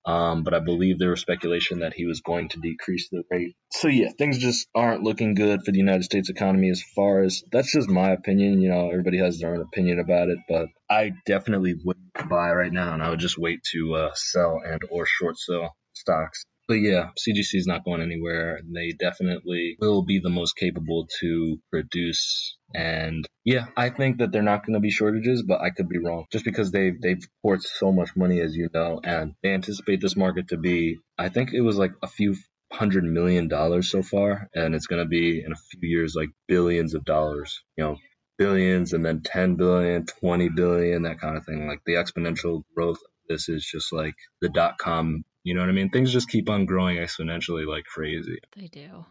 Um, 0.06 0.42
but 0.42 0.52
I 0.52 0.58
believe 0.58 0.98
there 0.98 1.10
was 1.10 1.20
speculation 1.20 1.80
that 1.80 1.94
he 1.94 2.04
was 2.04 2.20
going 2.20 2.50
to 2.50 2.60
decrease 2.60 3.08
the 3.08 3.22
rate. 3.30 3.56
So 3.72 3.88
yeah, 3.88 4.10
things 4.18 4.38
just 4.38 4.68
aren't 4.74 5.02
looking 5.02 5.34
good 5.34 5.62
for 5.64 5.72
the 5.72 5.78
United 5.78 6.04
States 6.04 6.28
economy 6.28 6.70
as 6.70 6.82
far 6.94 7.22
as 7.22 7.42
that's 7.50 7.72
just 7.72 7.88
my 7.88 8.10
opinion. 8.10 8.60
You 8.60 8.68
know, 8.68 8.90
everybody 8.90 9.18
has 9.18 9.38
their 9.38 9.54
own 9.54 9.62
opinion 9.62 9.98
about 9.98 10.28
it, 10.28 10.38
but 10.48 10.66
I 10.90 11.12
definitely 11.26 11.74
wouldn't 11.82 12.28
buy 12.28 12.52
right 12.52 12.72
now, 12.72 12.92
and 12.92 13.02
I 13.02 13.10
would 13.10 13.20
just 13.20 13.38
wait 13.38 13.62
to 13.72 13.94
uh, 13.94 14.10
sell 14.14 14.60
and 14.64 14.82
or 14.90 15.06
short 15.06 15.38
sell 15.38 15.74
stocks 15.94 16.44
but 16.66 16.74
yeah, 16.74 17.10
CGC 17.18 17.54
is 17.54 17.66
not 17.66 17.84
going 17.84 18.00
anywhere. 18.00 18.60
They 18.64 18.92
definitely 18.92 19.76
will 19.80 20.02
be 20.02 20.20
the 20.20 20.30
most 20.30 20.56
capable 20.56 21.08
to 21.20 21.58
produce. 21.70 22.56
And 22.74 23.26
yeah, 23.44 23.66
I 23.76 23.90
think 23.90 24.18
that 24.18 24.32
they're 24.32 24.42
not 24.42 24.66
going 24.66 24.74
to 24.74 24.80
be 24.80 24.90
shortages, 24.90 25.42
but 25.42 25.60
I 25.60 25.70
could 25.70 25.88
be 25.88 25.98
wrong. 25.98 26.24
Just 26.32 26.44
because 26.44 26.70
they've 26.70 27.00
they've 27.00 27.22
poured 27.42 27.62
so 27.62 27.92
much 27.92 28.16
money, 28.16 28.40
as 28.40 28.56
you 28.56 28.68
know, 28.72 29.00
and 29.02 29.34
they 29.42 29.50
anticipate 29.52 30.00
this 30.00 30.16
market 30.16 30.48
to 30.48 30.56
be. 30.56 30.98
I 31.18 31.28
think 31.28 31.52
it 31.52 31.60
was 31.60 31.76
like 31.76 31.92
a 32.02 32.08
few 32.08 32.36
hundred 32.72 33.04
million 33.04 33.48
dollars 33.48 33.90
so 33.90 34.02
far, 34.02 34.48
and 34.54 34.74
it's 34.74 34.86
going 34.86 35.02
to 35.02 35.08
be 35.08 35.42
in 35.44 35.52
a 35.52 35.56
few 35.56 35.88
years 35.88 36.14
like 36.16 36.30
billions 36.48 36.94
of 36.94 37.04
dollars. 37.04 37.62
You 37.76 37.84
know, 37.84 37.96
billions 38.38 38.92
and 38.92 39.04
then 39.04 39.20
10 39.22 39.56
billion, 39.56 40.06
20 40.06 40.48
billion, 40.50 41.02
that 41.02 41.20
kind 41.20 41.36
of 41.36 41.44
thing. 41.44 41.68
Like 41.68 41.80
the 41.86 41.94
exponential 41.94 42.62
growth 42.74 42.98
this 43.28 43.48
is 43.48 43.64
just 43.64 43.92
like 43.92 44.14
the 44.40 44.48
dot 44.48 44.78
com 44.78 45.24
you 45.44 45.54
know 45.54 45.60
what 45.60 45.68
I 45.68 45.72
mean? 45.72 45.90
Things 45.90 46.12
just 46.12 46.30
keep 46.30 46.48
on 46.48 46.64
growing 46.64 46.96
exponentially 46.96 47.66
like 47.66 47.84
crazy. 47.84 48.38
They 48.56 48.66
do. 48.66 49.04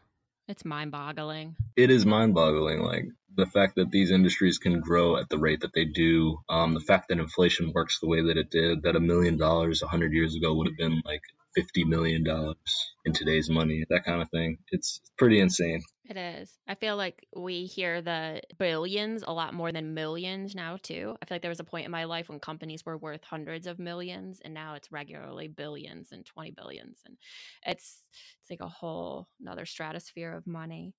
It's 0.47 0.65
mind 0.65 0.91
boggling. 0.91 1.55
It 1.77 1.89
is 1.89 2.05
mind 2.05 2.33
boggling. 2.33 2.81
Like 2.81 3.05
the 3.35 3.45
fact 3.45 3.75
that 3.75 3.91
these 3.91 4.11
industries 4.11 4.57
can 4.57 4.81
grow 4.81 5.15
at 5.17 5.29
the 5.29 5.37
rate 5.37 5.61
that 5.61 5.73
they 5.73 5.85
do, 5.85 6.39
um, 6.49 6.73
the 6.73 6.81
fact 6.81 7.07
that 7.07 7.19
inflation 7.19 7.71
works 7.73 7.99
the 7.99 8.07
way 8.07 8.23
that 8.23 8.37
it 8.37 8.49
did, 8.49 8.83
that 8.83 8.95
a 8.95 8.99
million 8.99 9.37
dollars 9.37 9.81
a 9.81 9.87
hundred 9.87 10.11
years 10.11 10.35
ago 10.35 10.53
would 10.55 10.67
have 10.67 10.77
been 10.77 11.01
like 11.05 11.21
fifty 11.55 11.83
million 11.83 12.23
dollars 12.23 12.57
in 13.05 13.13
today's 13.13 13.49
money, 13.49 13.83
that 13.89 14.05
kind 14.05 14.21
of 14.21 14.29
thing. 14.29 14.57
It's 14.71 15.01
pretty 15.17 15.39
insane. 15.39 15.81
It 16.05 16.17
is. 16.17 16.57
I 16.67 16.75
feel 16.75 16.97
like 16.97 17.25
we 17.33 17.65
hear 17.65 18.01
the 18.01 18.41
billions 18.59 19.23
a 19.25 19.31
lot 19.31 19.53
more 19.53 19.71
than 19.71 19.93
millions 19.93 20.53
now 20.53 20.77
too. 20.81 21.15
I 21.21 21.25
feel 21.25 21.35
like 21.35 21.41
there 21.41 21.49
was 21.49 21.61
a 21.61 21.65
point 21.65 21.85
in 21.85 21.91
my 21.91 22.03
life 22.03 22.27
when 22.27 22.41
companies 22.41 22.85
were 22.85 22.97
worth 22.97 23.23
hundreds 23.23 23.67
of 23.67 23.79
millions 23.79 24.41
and 24.43 24.53
now 24.53 24.73
it's 24.73 24.91
regularly 24.91 25.47
billions 25.47 26.11
and 26.11 26.25
20 26.25 26.51
billions 26.51 26.99
and 27.05 27.17
it's 27.65 28.03
it's 28.41 28.49
like 28.49 28.59
a 28.59 28.67
whole 28.67 29.29
another 29.39 29.65
stratosphere 29.65 30.33
of 30.33 30.45
money. 30.45 30.93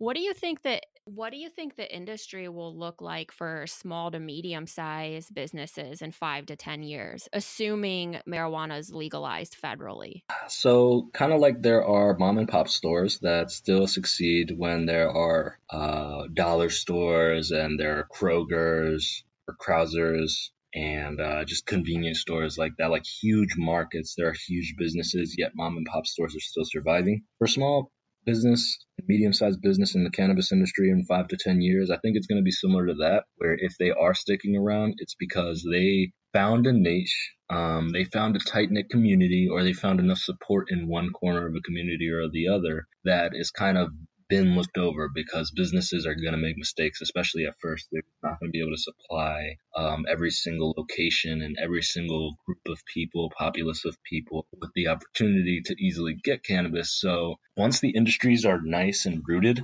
What 0.00 0.16
do 0.16 0.22
you 0.22 0.32
think 0.32 0.62
that 0.62 0.86
what 1.04 1.30
do 1.30 1.36
you 1.36 1.50
think 1.50 1.76
the 1.76 1.94
industry 1.94 2.48
will 2.48 2.74
look 2.74 3.02
like 3.02 3.30
for 3.30 3.66
small 3.66 4.10
to 4.10 4.18
medium 4.18 4.66
sized 4.66 5.34
businesses 5.34 6.00
in 6.00 6.10
5 6.10 6.46
to 6.46 6.56
10 6.56 6.82
years 6.82 7.28
assuming 7.34 8.18
marijuana 8.26 8.78
is 8.78 8.94
legalized 8.94 9.60
federally? 9.62 10.22
So, 10.48 11.10
kind 11.12 11.34
of 11.34 11.40
like 11.40 11.60
there 11.60 11.84
are 11.84 12.16
mom 12.16 12.38
and 12.38 12.48
pop 12.48 12.68
stores 12.68 13.18
that 13.18 13.50
still 13.50 13.86
succeed 13.86 14.54
when 14.56 14.86
there 14.86 15.10
are 15.10 15.58
uh, 15.68 16.22
dollar 16.32 16.70
stores 16.70 17.50
and 17.50 17.78
there 17.78 17.98
are 17.98 18.08
Kroger's 18.10 19.22
or 19.46 19.54
Krauszers 19.54 20.48
and 20.74 21.20
uh, 21.20 21.44
just 21.44 21.66
convenience 21.66 22.20
stores 22.20 22.56
like 22.56 22.72
that, 22.78 22.90
like 22.90 23.04
huge 23.04 23.54
markets. 23.58 24.14
There 24.16 24.28
are 24.28 24.34
huge 24.48 24.76
businesses, 24.78 25.34
yet 25.36 25.52
mom 25.54 25.76
and 25.76 25.84
pop 25.84 26.06
stores 26.06 26.34
are 26.34 26.40
still 26.40 26.64
surviving. 26.64 27.24
For 27.36 27.46
small 27.46 27.92
business, 28.24 28.78
medium 29.06 29.32
sized 29.32 29.60
business 29.60 29.94
in 29.94 30.04
the 30.04 30.10
cannabis 30.10 30.52
industry 30.52 30.90
in 30.90 31.04
five 31.04 31.28
to 31.28 31.36
10 31.38 31.60
years, 31.60 31.90
I 31.90 31.98
think 31.98 32.16
it's 32.16 32.26
going 32.26 32.40
to 32.40 32.44
be 32.44 32.50
similar 32.50 32.86
to 32.86 32.94
that, 33.00 33.24
where 33.36 33.56
if 33.58 33.74
they 33.78 33.90
are 33.90 34.14
sticking 34.14 34.56
around, 34.56 34.94
it's 34.98 35.16
because 35.18 35.66
they 35.70 36.12
found 36.32 36.66
a 36.66 36.72
niche, 36.72 37.32
um, 37.48 37.90
they 37.92 38.04
found 38.04 38.36
a 38.36 38.40
tight 38.40 38.70
knit 38.70 38.88
community, 38.90 39.48
or 39.50 39.62
they 39.62 39.72
found 39.72 40.00
enough 40.00 40.18
support 40.18 40.68
in 40.70 40.88
one 40.88 41.10
corner 41.10 41.46
of 41.46 41.54
a 41.54 41.60
community 41.62 42.08
or 42.08 42.28
the 42.30 42.48
other 42.48 42.86
that 43.04 43.32
is 43.34 43.50
kind 43.50 43.78
of 43.78 43.88
been 44.30 44.56
looked 44.56 44.78
over 44.78 45.10
because 45.14 45.50
businesses 45.50 46.06
are 46.06 46.14
going 46.14 46.32
to 46.32 46.38
make 46.38 46.56
mistakes, 46.56 47.02
especially 47.02 47.46
at 47.46 47.60
first. 47.60 47.88
They're 47.92 48.02
not 48.22 48.40
going 48.40 48.50
to 48.50 48.52
be 48.52 48.62
able 48.62 48.76
to 48.76 48.82
supply 48.82 49.56
um, 49.76 50.06
every 50.08 50.30
single 50.30 50.74
location 50.78 51.42
and 51.42 51.58
every 51.62 51.82
single 51.82 52.36
group 52.46 52.60
of 52.68 52.80
people, 52.86 53.32
populace 53.36 53.84
of 53.84 53.98
people, 54.04 54.46
with 54.60 54.70
the 54.74 54.88
opportunity 54.88 55.62
to 55.66 55.76
easily 55.84 56.14
get 56.24 56.44
cannabis. 56.44 56.98
So 56.98 57.36
once 57.56 57.80
the 57.80 57.90
industries 57.90 58.46
are 58.46 58.60
nice 58.62 59.06
and 59.06 59.22
rooted, 59.26 59.62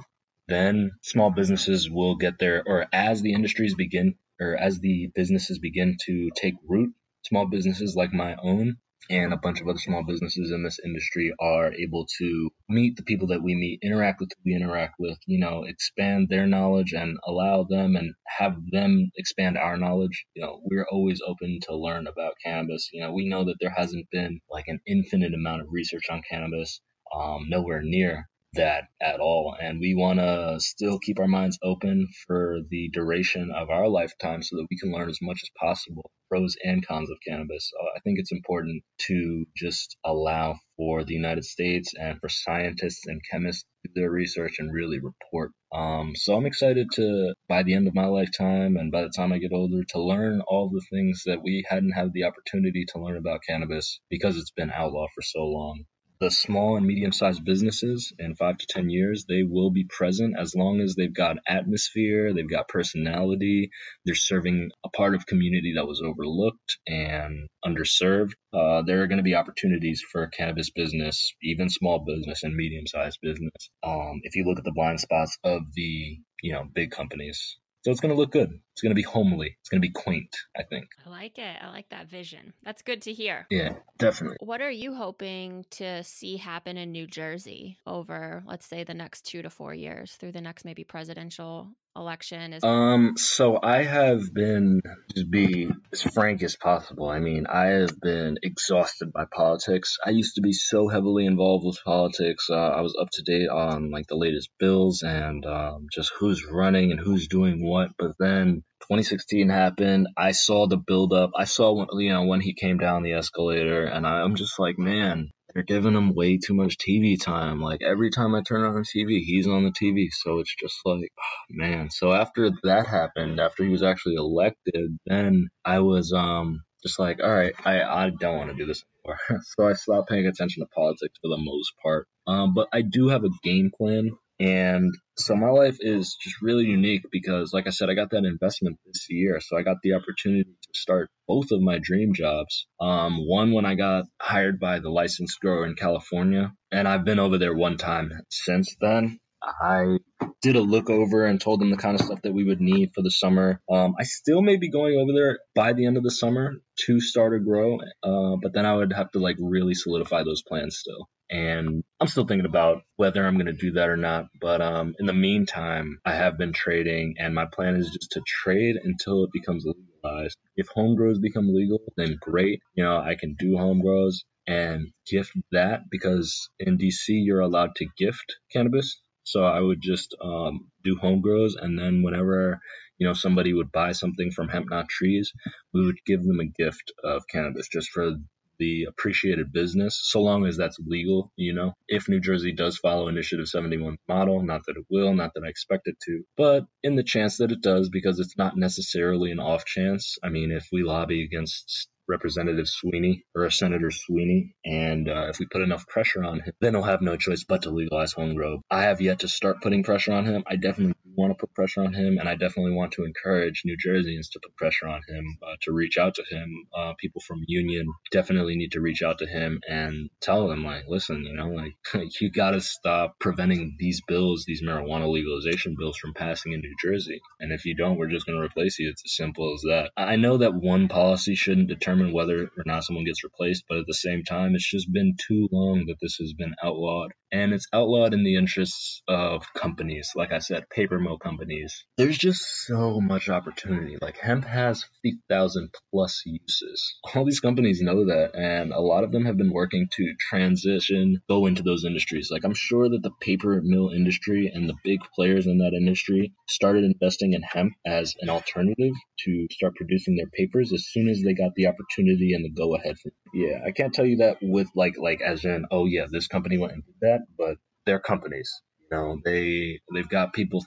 then 0.49 0.93
small 1.03 1.31
businesses 1.31 1.91
will 1.91 2.17
get 2.17 2.39
there, 2.39 2.63
or 2.67 2.87
as 2.93 3.23
the 3.23 3.33
industries 3.35 3.75
begin, 3.77 4.17
or 4.41 4.57
as 4.57 4.81
the 4.81 5.11
businesses 5.15 5.59
begin 5.59 5.97
to 6.07 6.31
take 6.37 6.55
root, 6.69 6.93
small 7.25 7.47
businesses 7.47 7.97
like 7.97 8.13
my 8.13 8.37
own 8.43 8.77
and 9.11 9.33
a 9.33 9.37
bunch 9.37 9.61
of 9.61 9.69
other 9.69 9.79
small 9.79 10.05
businesses 10.05 10.51
in 10.51 10.63
this 10.63 10.79
industry 10.85 11.33
are 11.41 11.73
able 11.73 12.07
to 12.19 12.51
meet 12.69 12.97
the 12.97 13.03
people 13.03 13.29
that 13.29 13.43
we 13.43 13.55
meet, 13.55 13.81
interact 13.83 14.21
with 14.21 14.31
we 14.45 14.55
interact 14.55 14.95
with, 14.99 15.19
you 15.27 15.39
know, 15.39 15.65
expand 15.65 16.29
their 16.29 16.47
knowledge 16.47 16.93
and 16.93 17.17
allow 17.27 17.65
them 17.65 17.97
and 17.97 18.15
have 18.27 18.57
them 18.71 19.11
expand 19.17 19.57
our 19.57 19.77
knowledge. 19.77 20.27
You 20.35 20.43
know, 20.43 20.61
we're 20.65 20.87
always 20.91 21.21
open 21.27 21.59
to 21.63 21.77
learn 21.77 22.07
about 22.07 22.35
cannabis. 22.45 22.89
You 22.93 23.03
know, 23.03 23.13
we 23.13 23.29
know 23.29 23.45
that 23.45 23.57
there 23.61 23.75
hasn't 23.77 24.07
been 24.11 24.41
like 24.51 24.69
an 24.69 24.81
infinite 24.87 25.35
amount 25.35 25.63
of 25.63 25.69
research 25.71 26.05
on 26.11 26.23
cannabis, 26.29 26.81
um, 27.15 27.47
nowhere 27.49 27.83
near 27.83 28.29
that 28.55 28.85
at 29.01 29.21
all. 29.21 29.57
And 29.61 29.81
we 29.81 29.95
want 29.95 30.19
to 30.19 30.57
still 30.59 30.99
keep 30.99 31.19
our 31.19 31.29
minds 31.29 31.59
open 31.63 32.09
for 32.27 32.59
the 32.71 32.89
duration 32.93 33.51
of 33.51 33.71
our 33.71 33.89
lifetime 33.89 34.43
so 34.43 34.57
that 34.57 34.67
we 34.71 34.79
can 34.79 34.93
learn 34.93 35.09
as 35.09 35.19
much 35.21 35.41
as 35.43 35.51
possible 35.61 36.11
pros 36.29 36.57
and 36.65 36.85
cons 36.85 37.11
of 37.11 37.19
cannabis. 37.27 37.71
I 37.97 38.01
think 38.01 38.19
it's 38.19 38.33
important 38.33 38.83
to 39.07 39.47
just 39.57 39.97
allow 40.05 40.59
for 40.77 41.05
the 41.05 41.15
United 41.15 41.45
States 41.45 41.95
and 41.99 42.19
for 42.21 42.29
scientists 42.29 43.07
and 43.07 43.21
chemists 43.31 43.65
to 43.85 43.93
do 43.95 44.01
their 44.01 44.11
research 44.11 44.57
and 44.59 44.73
really 44.73 44.99
report. 44.99 45.53
Um, 45.73 46.13
so 46.17 46.37
I'm 46.37 46.47
excited 46.47 46.89
to, 46.95 47.35
by 47.49 47.63
the 47.63 47.75
end 47.75 47.87
of 47.87 47.95
my 47.95 48.07
lifetime 48.07 48.77
and 48.77 48.91
by 48.91 49.03
the 49.03 49.13
time 49.15 49.33
I 49.33 49.39
get 49.39 49.53
older, 49.53 49.85
to 49.91 50.03
learn 50.03 50.41
all 50.47 50.69
the 50.69 50.85
things 50.91 51.23
that 51.27 51.43
we 51.43 51.65
hadn't 51.69 51.93
had 51.93 52.13
the 52.13 52.25
opportunity 52.25 52.85
to 52.89 53.01
learn 53.01 53.17
about 53.17 53.41
cannabis 53.49 54.01
because 54.11 54.37
it's 54.37 54.53
been 54.53 54.73
outlawed 54.73 55.11
for 55.15 55.23
so 55.23 55.45
long 55.45 55.85
the 56.21 56.31
small 56.31 56.77
and 56.77 56.87
medium 56.87 57.13
sized 57.13 57.45
businesses 57.45 58.13
in 58.19 58.35
five 58.35 58.59
to 58.59 58.67
10 58.69 58.91
years, 58.91 59.27
they 59.29 59.43
will 59.43 59.71
be 59.71 59.85
present 59.85 60.35
as 60.39 60.55
long 60.55 60.81
as 60.81 60.95
they've 60.95 61.15
got 61.15 61.39
atmosphere, 61.47 62.33
they've 62.33 62.51
got 62.51 62.69
personality, 62.69 63.71
they're 64.05 64.15
serving 64.15 64.71
a 64.85 64.89
part 64.91 65.15
of 65.15 65.27
community 65.27 65.75
that 65.77 65.87
was 65.87 66.03
overlooked 66.03 66.79
and 66.87 67.49
underserved. 67.65 68.33
Uh, 68.53 68.83
there 68.83 69.03
are 69.03 69.07
going 69.07 69.19
to 69.19 69.23
be 69.23 69.35
opportunities 69.35 70.03
for 70.11 70.23
a 70.23 70.31
cannabis 70.31 70.71
business, 70.71 71.33
even 71.43 71.69
small 71.69 72.05
business 72.07 72.43
and 72.43 72.55
medium 72.55 72.87
sized 72.87 73.19
business. 73.23 73.53
Um, 73.83 74.21
if 74.23 74.37
you 74.37 74.45
look 74.45 74.59
at 74.59 74.65
the 74.65 74.73
blind 74.73 75.01
spots 75.01 75.39
of 75.45 75.63
the 75.75 76.19
you 76.43 76.53
know 76.53 76.65
big 76.75 76.91
companies 76.91 77.57
so 77.87 77.93
it's 77.93 78.01
going 78.01 78.13
to 78.13 78.19
look 78.19 78.33
good. 78.33 78.59
It's 78.73 78.83
going 78.83 78.91
to 78.91 78.97
be 78.97 79.03
homely. 79.03 79.57
It's 79.61 79.69
going 79.69 79.81
to 79.81 79.89
be 79.89 79.93
quaint, 79.93 80.35
I 80.57 80.65
think. 80.65 80.89
I 81.07 81.09
like 81.09 81.39
it. 81.39 81.57
I 81.63 81.69
like 81.69 81.89
that 81.91 82.09
vision. 82.09 82.53
That's 82.65 82.83
good 82.83 83.03
to 83.03 83.13
hear. 83.13 83.47
Yeah, 83.49 83.75
definitely. 83.97 84.39
What 84.41 84.61
are 84.61 84.73
you 84.73 84.93
hoping 84.93 85.65
to 85.71 86.03
see 86.03 86.37
happen 86.37 86.79
in 86.79 86.91
New 86.91 87.07
Jersey 87.07 87.79
over, 87.87 88.43
let's 88.45 88.67
say, 88.67 88.83
the 88.83 88.93
next 88.93 89.23
two 89.23 89.41
to 89.41 89.51
four 89.51 89.73
years 89.73 90.15
through 90.15 90.33
the 90.33 90.41
next 90.41 90.65
maybe 90.65 90.83
presidential 90.83 91.69
election? 91.97 92.59
Um, 92.63 93.17
so 93.17 93.59
I 93.63 93.83
have 93.83 94.33
been 94.33 94.83
just 95.15 95.31
be 95.31 95.71
as 95.93 96.03
frank 96.03 96.43
as 96.43 96.57
possible. 96.57 97.09
I 97.09 97.21
mean, 97.21 97.47
I 97.47 97.67
have 97.67 98.01
been 98.01 98.39
exhausted 98.43 99.13
by 99.13 99.25
politics. 99.25 99.97
I 100.05 100.11
used 100.11 100.37
to 100.37 100.43
be 100.43 100.53
so 100.53 100.89
heavily 100.89 101.27
involved 101.27 101.65
with 101.67 101.83
politics. 101.85 102.49
Uh, 102.51 102.55
I 102.55 102.81
was 102.83 102.97
up 103.01 103.09
to 103.13 103.23
date 103.23 103.49
on 103.49 103.91
like 103.91 104.07
the 104.07 104.17
latest 104.17 104.51
bills 104.59 105.03
and 105.03 105.45
um, 105.47 105.87
just 105.93 106.13
who's 106.19 106.47
running 106.47 106.93
and 106.93 107.01
who's 107.01 107.29
doing 107.29 107.67
what. 107.67 107.91
But 107.99 108.13
then 108.19 108.63
2016 108.83 109.49
happened. 109.49 110.09
I 110.17 110.33
saw 110.33 110.67
the 110.67 110.77
buildup. 110.77 111.31
I 111.37 111.45
saw 111.45 111.73
when 111.73 111.89
you 112.01 112.13
know 112.13 112.25
when 112.25 112.41
he 112.41 112.55
came 112.55 112.79
down 112.79 113.03
the 113.03 113.15
escalator, 113.15 113.85
and 113.85 114.07
I'm 114.07 114.37
just 114.37 114.59
like, 114.59 114.79
man, 114.79 115.31
they're 115.57 115.65
giving 115.65 115.95
him 115.95 116.15
way 116.15 116.37
too 116.37 116.53
much 116.53 116.77
TV 116.77 117.19
time. 117.19 117.63
Like 117.63 117.81
every 117.83 118.11
time 118.11 118.35
I 118.35 118.43
turn 118.43 118.63
on 118.63 118.85
TV, 118.85 119.23
he's 119.23 119.49
on 119.49 119.65
the 119.65 119.71
TV. 119.71 120.09
So 120.13 120.41
it's 120.41 120.55
just 120.55 120.77
like, 120.85 121.11
oh, 121.19 121.45
man. 121.49 121.89
So 121.89 122.13
after 122.13 122.51
that 122.65 122.87
happened, 122.87 123.41
after 123.41 123.65
he 123.65 123.71
was 123.71 123.83
actually 123.83 124.17
elected, 124.17 124.99
then 125.07 125.49
I 125.65 125.79
was 125.79 126.13
um 126.13 126.61
just 126.83 126.99
like, 126.99 127.21
all 127.23 127.35
right, 127.35 127.55
I, 127.65 127.81
I 127.81 128.11
don't 128.11 128.37
want 128.37 128.51
to 128.51 128.57
do 128.57 128.67
this 128.67 128.85
anymore. 129.07 129.41
so 129.57 129.67
I 129.67 129.73
stopped 129.73 130.11
paying 130.11 130.27
attention 130.27 130.63
to 130.63 130.69
politics 130.75 131.19
for 131.23 131.29
the 131.29 131.43
most 131.43 131.73
part. 131.83 132.07
Um, 132.27 132.53
but 132.53 132.69
I 132.71 132.83
do 132.83 133.09
have 133.09 133.25
a 133.25 133.31
game 133.43 133.71
plan 133.75 134.11
and 134.39 134.93
so 135.17 135.35
my 135.35 135.49
life 135.49 135.79
is 135.81 136.15
just 136.21 136.43
really 136.43 136.67
unique 136.67 137.05
because, 137.11 137.55
like 137.55 137.67
I 137.67 137.71
said, 137.71 137.89
I 137.89 137.95
got 137.95 138.11
that 138.11 138.25
investment 138.25 138.79
this 138.85 139.07
year. 139.09 139.41
So 139.41 139.57
I 139.57 139.63
got 139.63 139.79
the 139.83 139.95
opportunity 139.95 140.51
start 140.77 141.11
both 141.27 141.51
of 141.51 141.61
my 141.61 141.79
dream 141.79 142.15
jobs. 142.15 142.67
Um, 142.81 143.27
one 143.27 143.53
when 143.53 143.67
I 143.67 143.75
got 143.75 144.05
hired 144.21 144.61
by 144.61 144.79
the 144.81 144.91
licensed 144.91 145.41
grower 145.41 145.67
in 145.67 145.75
California, 145.75 146.53
and 146.71 146.87
I've 146.87 147.05
been 147.05 147.19
over 147.19 147.39
there 147.39 147.55
one 147.55 147.77
time 147.77 148.13
since 148.31 148.77
then. 148.81 149.19
I 149.43 149.99
did 150.43 150.57
a 150.57 150.61
look 150.61 150.91
over 150.91 151.27
and 151.27 151.41
told 151.41 151.61
them 151.61 151.71
the 151.71 151.77
kind 151.77 151.99
of 151.99 152.05
stuff 152.05 152.23
that 152.23 152.33
we 152.33 152.45
would 152.45 152.61
need 152.61 152.93
for 152.95 153.03
the 153.03 153.11
summer. 153.11 153.61
Um, 153.71 153.95
I 153.99 154.05
still 154.05 154.43
may 154.43 154.57
be 154.57 154.71
going 154.71 154.99
over 154.99 155.13
there 155.13 155.39
by 155.55 155.73
the 155.73 155.87
end 155.87 155.97
of 155.97 156.03
the 156.03 156.11
summer 156.11 156.55
to 156.87 157.01
start 157.01 157.35
a 157.35 157.39
grow, 157.39 157.79
uh, 158.03 158.37
but 158.43 158.53
then 158.53 158.67
I 158.67 158.75
would 158.75 158.93
have 158.93 159.11
to 159.13 159.19
like 159.19 159.37
really 159.39 159.75
solidify 159.75 160.25
those 160.25 160.43
plans 160.43 160.79
still 160.79 161.09
and 161.31 161.83
I'm 162.01 162.07
still 162.07 162.27
thinking 162.27 162.47
about 162.47 162.83
whether 162.97 163.27
I'm 163.27 163.35
going 163.35 163.47
to 163.47 163.53
do 163.53 163.73
that 163.73 163.89
or 163.89 163.97
not. 163.97 164.27
But 164.41 164.61
um, 164.61 164.95
in 164.99 165.07
the 165.07 165.13
meantime, 165.13 165.99
I 166.05 166.15
have 166.15 166.39
been 166.39 166.53
trading, 166.53 167.17
and 167.19 167.35
my 167.35 167.47
plan 167.47 167.77
is 167.77 167.91
just 167.91 168.13
to 168.13 168.23
trade 168.27 168.77
until 168.83 169.25
it 169.25 169.31
becomes 169.33 169.65
legalized. 170.03 170.37
If 170.57 170.69
home 170.69 170.97
grows 170.97 171.19
become 171.19 171.53
legal, 171.53 171.81
then 171.97 172.17
great. 172.21 172.61
You 172.75 172.85
know, 172.85 172.99
I 172.99 173.15
can 173.15 173.35
do 173.39 173.57
home 173.57 173.81
grows 173.81 174.25
and 174.47 174.93
gift 175.11 175.33
that 175.53 175.83
because 175.91 176.49
in 176.59 176.79
DC 176.79 177.09
you're 177.09 177.41
allowed 177.41 177.75
to 177.77 177.87
gift 177.99 178.37
cannabis. 178.53 179.01
So 179.25 179.45
I 179.45 179.61
would 179.61 179.81
just 179.81 180.15
um, 180.23 180.69
do 180.85 180.97
home 180.97 181.21
grows, 181.21 181.57
and 181.57 181.77
then 181.79 182.03
whenever 182.03 182.61
you 182.99 183.07
know 183.07 183.13
somebody 183.13 183.53
would 183.53 183.73
buy 183.73 183.93
something 183.93 184.31
from 184.31 184.49
Hemp 184.49 184.71
Not 184.71 184.89
Trees, 184.89 185.33
we 185.75 185.85
would 185.85 185.99
give 186.07 186.23
them 186.23 186.39
a 186.39 186.47
gift 186.47 186.93
of 187.03 187.27
cannabis 187.29 187.69
just 187.69 187.91
for 187.91 188.13
the 188.59 188.85
appreciated 188.89 189.53
business, 189.53 190.01
so 190.03 190.21
long 190.21 190.47
as 190.47 190.57
that's 190.57 190.79
legal, 190.85 191.33
you 191.37 191.55
know. 191.55 191.75
If 191.89 192.09
New 192.09 192.21
Jersey 192.21 192.53
does 192.53 192.79
follow 192.79 193.09
Initiative 193.09 193.49
71 193.49 193.97
model, 194.09 194.43
not 194.43 194.63
that 194.67 194.77
it 194.77 194.87
will, 194.91 195.15
not 195.15 195.33
that 195.35 195.45
I 195.45 195.49
expect 195.49 195.87
it 195.87 195.97
to, 196.07 196.23
but 196.37 196.65
in 196.83 196.97
the 196.97 197.05
chance 197.05 197.39
that 197.39 197.53
it 197.53 197.63
does, 197.63 197.89
because 197.89 198.21
it's 198.21 198.37
not 198.39 198.57
necessarily 198.57 199.31
an 199.31 199.41
off 199.41 199.65
chance. 199.65 200.17
I 200.23 200.29
mean, 200.29 200.53
if 200.53 200.67
we 200.73 200.83
lobby 200.83 201.25
against 201.25 201.89
Representative 202.09 202.69
Sweeney 202.69 203.25
or 203.35 203.51
Senator 203.51 203.91
Sweeney, 203.91 204.55
and 204.65 205.09
uh, 205.09 205.29
if 205.29 205.39
we 205.39 205.47
put 205.47 205.63
enough 205.63 205.87
pressure 205.89 206.25
on 206.25 206.41
him, 206.41 206.53
then 206.61 206.75
he'll 206.75 206.83
have 206.83 207.03
no 207.03 207.17
choice 207.17 207.45
but 207.45 207.63
to 207.63 207.71
legalize 207.71 208.13
home 208.13 208.35
grow. 208.35 208.61
I 208.71 208.83
have 208.83 209.01
yet 209.01 209.21
to 209.21 209.29
start 209.29 209.63
putting 209.63 209.83
pressure 209.83 210.13
on 210.13 210.25
him. 210.25 210.45
I 210.47 210.57
definitely 210.57 210.95
want 211.15 211.33
to 211.33 211.39
put 211.39 211.55
pressure 211.55 211.83
on 211.83 211.93
him, 211.93 212.19
and 212.19 212.29
I 212.29 212.35
definitely 212.35 212.73
want 212.73 212.93
to 212.93 213.05
encourage 213.05 213.63
New 213.65 213.77
Jerseyans 213.77 214.31
to 214.33 214.41
put 214.43 214.57
pressure 214.57 214.89
on 214.89 215.01
him, 215.09 215.39
uh, 215.43 215.57
to 215.63 215.73
reach 215.73 215.99
out 215.99 216.15
to 216.17 216.25
him. 216.29 216.67
Uh, 216.77 216.95
people 216.99 217.21
from 217.21 217.45
Union 217.47 217.87
definitely 218.11 218.57
need 218.57 218.73
to 218.73 218.81
reach 218.81 219.03
out 219.03 219.19
to 219.19 219.27
him 219.27 219.61
and 219.69 220.11
tell 220.21 220.51
him, 220.51 220.65
like, 220.65 220.85
listen, 220.89 221.25
you 221.25 221.35
know, 221.35 221.49
like, 221.49 221.77
you 222.21 222.31
got 222.31 222.53
to 222.53 222.61
stop 222.61 223.17
preventing 223.21 223.77
these 223.79 224.03
bills, 224.07 224.45
these 224.47 224.63
marijuana 224.63 225.11
legalization 225.11 225.77
bills, 225.79 225.97
from 225.97 226.15
passing 226.15 226.53
in 226.53 226.61
New 226.61 226.75
Jersey. 226.83 227.21
And 227.41 227.53
if 227.53 227.65
you 227.65 227.75
don't, 227.77 227.97
we're 227.97 228.11
just 228.11 228.27
going 228.27 228.39
to 228.39 228.45
replace 228.45 228.79
you. 228.79 228.91
It's 228.91 229.03
as 229.05 229.17
simple 229.17 229.55
as 229.55 229.63
that. 229.63 229.91
I 229.97 230.17
know 230.17 230.39
that 230.39 230.55
one 230.55 230.89
policy 230.89 231.35
shouldn't 231.35 231.69
determine 231.69 232.13
whether 232.13 232.45
or 232.45 232.63
not 232.65 232.85
someone 232.85 233.05
gets 233.05 233.25
replaced, 233.25 233.65
but 233.69 233.79
at 233.79 233.87
the 233.87 233.95
same 233.95 234.25
time, 234.25 234.55
it's 234.55 234.71
just 234.71 234.93
been 234.93 235.17
too 235.27 235.49
long 235.53 235.87
that 235.87 235.97
this 236.01 236.17
has 236.17 236.33
been 236.33 236.55
outlawed. 236.63 237.13
And 237.33 237.53
it's 237.53 237.67
outlawed 237.73 238.15
in 238.15 238.25
the 238.25 238.37
interests 238.37 239.03
of 239.09 239.53
companies, 239.53 240.13
like 240.15 240.33
I 240.33 240.39
said, 240.39 240.69
paper 240.71 240.99
mill 240.99 241.19
companies. 241.19 241.85
There's 241.97 242.19
just 242.19 242.67
so 242.67 243.01
much 243.01 243.29
opportunity. 243.29 243.97
Like 244.01 244.19
hemp 244.19 244.45
has 244.45 244.85
50,000 245.03 245.71
plus 245.91 246.23
uses. 246.25 246.99
All 247.15 247.25
these 247.25 247.41
companies 247.41 247.81
know 247.81 248.07
that, 248.07 248.37
and 248.37 248.73
a 248.73 248.81
lot 248.81 249.05
of 249.05 249.13
them 249.13 249.25
have 249.25 249.37
been 249.37 249.53
working 249.53 249.89
to 249.93 250.15
transition, 250.19 251.21
go 251.29 251.47
into 251.47 251.63
those 251.63 251.85
industries. 251.85 252.31
Like 252.31 252.45
I'm 252.45 252.55
sure 252.55 252.89
that 252.89 253.03
the 253.03 253.13
paper 253.21 253.61
mill 253.63 253.91
industry 253.91 254.51
and 254.53 254.69
the 254.69 254.77
big 254.85 255.01
players 255.15 255.47
in 255.47 255.59
that 255.59 255.75
industry 255.75 256.33
started 256.49 256.85
investing 256.85 257.33
in 257.33 257.43
hemp 257.43 257.73
as 257.85 258.15
an 258.21 258.31
alternative 258.31 258.93
to 259.25 259.47
start 259.51 259.75
producing 259.75 260.17
their 260.17 260.29
papers 260.29 260.73
as 260.73 260.87
soon 260.87 261.09
as 261.09 261.23
they 261.23 261.35
got 261.35 261.55
the 261.55 261.67
opportunity 261.67 262.35
and 262.35 262.45
the 262.45 262.51
go 262.51 262.77
ahead. 262.77 262.97
Yeah, 263.35 263.61
I 263.67 263.73
can't 263.73 263.95
tell 263.95 264.07
you 264.07 264.19
that 264.19 264.39
with 264.43 264.69
like 264.77 264.97
like 264.99 265.21
as 265.23 265.45
in 265.45 265.67
oh 265.71 265.87
yeah 265.87 266.07
this 266.11 266.29
company 266.29 266.59
went 266.59 266.75
and 266.75 266.85
did 266.85 266.95
that, 267.03 267.21
but 267.39 267.59
they're 267.87 268.01
companies. 268.01 268.51
You 268.91 268.99
know 268.99 269.19
they 269.25 269.81
they've 269.95 270.09
got 270.09 270.35
people 270.35 270.65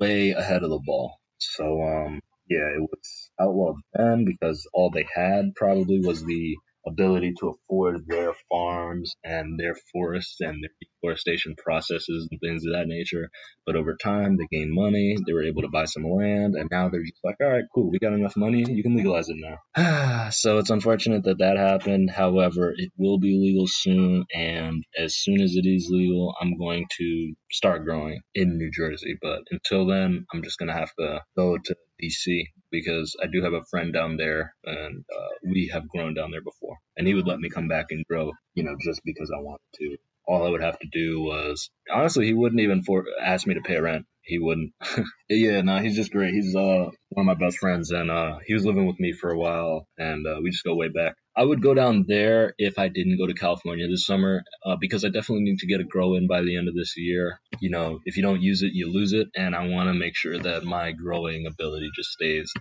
way 0.00 0.30
ahead 0.32 0.64
of 0.64 0.70
the 0.70 0.80
ball. 0.84 1.16
So 1.38 1.82
um 1.82 2.20
yeah, 2.50 2.68
it 2.76 2.80
was 2.82 3.30
outlawed 3.40 3.76
then 3.94 4.24
because 4.26 4.68
all 4.74 4.90
they 4.90 5.06
had 5.14 5.54
probably 5.56 6.00
was 6.00 6.24
the 6.24 6.56
ability 6.86 7.34
to 7.40 7.48
afford 7.48 8.06
their 8.06 8.32
farms 8.50 9.14
and 9.24 9.58
their 9.58 9.74
forests 9.92 10.36
and 10.40 10.62
their 10.62 10.70
deforestation 10.80 11.54
processes 11.56 12.28
and 12.30 12.40
things 12.40 12.64
of 12.64 12.72
that 12.72 12.86
nature. 12.86 13.28
But 13.64 13.76
over 13.76 13.96
time, 13.96 14.36
they 14.36 14.46
gained 14.50 14.72
money, 14.72 15.16
they 15.26 15.32
were 15.32 15.44
able 15.44 15.62
to 15.62 15.68
buy 15.68 15.86
some 15.86 16.04
land, 16.04 16.54
and 16.54 16.68
now 16.70 16.88
they're 16.88 17.02
just 17.02 17.24
like, 17.24 17.36
all 17.40 17.48
right, 17.48 17.64
cool, 17.74 17.90
we 17.90 17.98
got 17.98 18.12
enough 18.12 18.36
money, 18.36 18.64
you 18.68 18.82
can 18.82 18.96
legalize 18.96 19.28
it 19.28 19.36
now. 19.36 20.30
so 20.30 20.58
it's 20.58 20.70
unfortunate 20.70 21.24
that 21.24 21.38
that 21.38 21.56
happened. 21.56 22.10
However, 22.10 22.72
it 22.76 22.90
will 22.96 23.18
be 23.18 23.38
legal 23.38 23.66
soon, 23.66 24.24
and 24.32 24.84
as 24.96 25.16
soon 25.16 25.40
as 25.40 25.56
it 25.56 25.66
is 25.66 25.88
legal, 25.90 26.34
I'm 26.40 26.56
going 26.56 26.86
to 26.98 27.34
start 27.50 27.84
growing 27.84 28.20
in 28.34 28.58
New 28.58 28.70
Jersey. 28.70 29.16
But 29.20 29.40
until 29.50 29.86
then, 29.86 30.26
I'm 30.32 30.42
just 30.42 30.58
going 30.58 30.68
to 30.68 30.74
have 30.74 30.92
to 30.98 31.20
go 31.36 31.58
to 31.58 31.76
DC 32.02 32.44
because 32.70 33.16
I 33.22 33.26
do 33.26 33.42
have 33.42 33.52
a 33.52 33.64
friend 33.64 33.92
down 33.92 34.16
there 34.16 34.54
and 34.64 35.04
uh, 35.10 35.28
we 35.44 35.70
have 35.72 35.88
grown 35.88 36.14
down 36.14 36.30
there 36.30 36.42
before. 36.42 36.76
And 36.96 37.06
he 37.06 37.14
would 37.14 37.26
let 37.26 37.38
me 37.38 37.48
come 37.48 37.68
back 37.68 37.86
and 37.90 38.04
grow, 38.06 38.32
you 38.54 38.64
know, 38.64 38.76
just 38.84 39.00
because 39.04 39.30
I 39.30 39.40
wanted 39.40 39.60
to. 39.76 39.96
All 40.28 40.44
I 40.44 40.50
would 40.50 40.62
have 40.62 40.78
to 40.80 40.88
do 40.90 41.20
was 41.20 41.70
honestly, 41.92 42.26
he 42.26 42.34
wouldn't 42.34 42.60
even 42.60 42.82
for 42.82 43.04
ask 43.22 43.46
me 43.46 43.54
to 43.54 43.60
pay 43.60 43.78
rent. 43.78 44.06
He 44.22 44.40
wouldn't. 44.40 44.72
yeah, 45.28 45.60
no, 45.62 45.78
he's 45.78 45.94
just 45.94 46.10
great. 46.10 46.34
He's 46.34 46.54
uh 46.56 46.90
one 47.10 47.28
of 47.28 47.38
my 47.38 47.46
best 47.46 47.58
friends, 47.58 47.92
and 47.92 48.10
uh, 48.10 48.38
he 48.44 48.54
was 48.54 48.66
living 48.66 48.86
with 48.86 48.98
me 48.98 49.12
for 49.12 49.30
a 49.30 49.38
while, 49.38 49.86
and 49.96 50.26
uh, 50.26 50.40
we 50.42 50.50
just 50.50 50.64
go 50.64 50.74
way 50.74 50.88
back. 50.88 51.14
I 51.36 51.44
would 51.44 51.62
go 51.62 51.74
down 51.74 52.06
there 52.08 52.54
if 52.58 52.78
I 52.78 52.88
didn't 52.88 53.18
go 53.18 53.26
to 53.26 53.34
California 53.34 53.88
this 53.88 54.06
summer 54.06 54.42
uh, 54.64 54.76
because 54.80 55.04
I 55.04 55.08
definitely 55.08 55.44
need 55.44 55.58
to 55.60 55.66
get 55.66 55.80
a 55.80 55.84
grow 55.84 56.14
in 56.14 56.26
by 56.28 56.42
the 56.42 56.56
end 56.56 56.68
of 56.68 56.74
this 56.74 56.94
year. 56.96 57.40
You 57.60 57.70
know, 57.70 58.00
if 58.04 58.16
you 58.16 58.22
don't 58.22 58.42
use 58.42 58.62
it, 58.62 58.72
you 58.74 58.92
lose 58.92 59.12
it, 59.12 59.28
and 59.36 59.54
I 59.54 59.68
want 59.68 59.88
to 59.88 59.94
make 59.94 60.16
sure 60.16 60.38
that 60.38 60.64
my 60.64 60.92
growing 60.92 61.46
ability 61.46 61.90
just 61.94 62.10
stays 62.10 62.52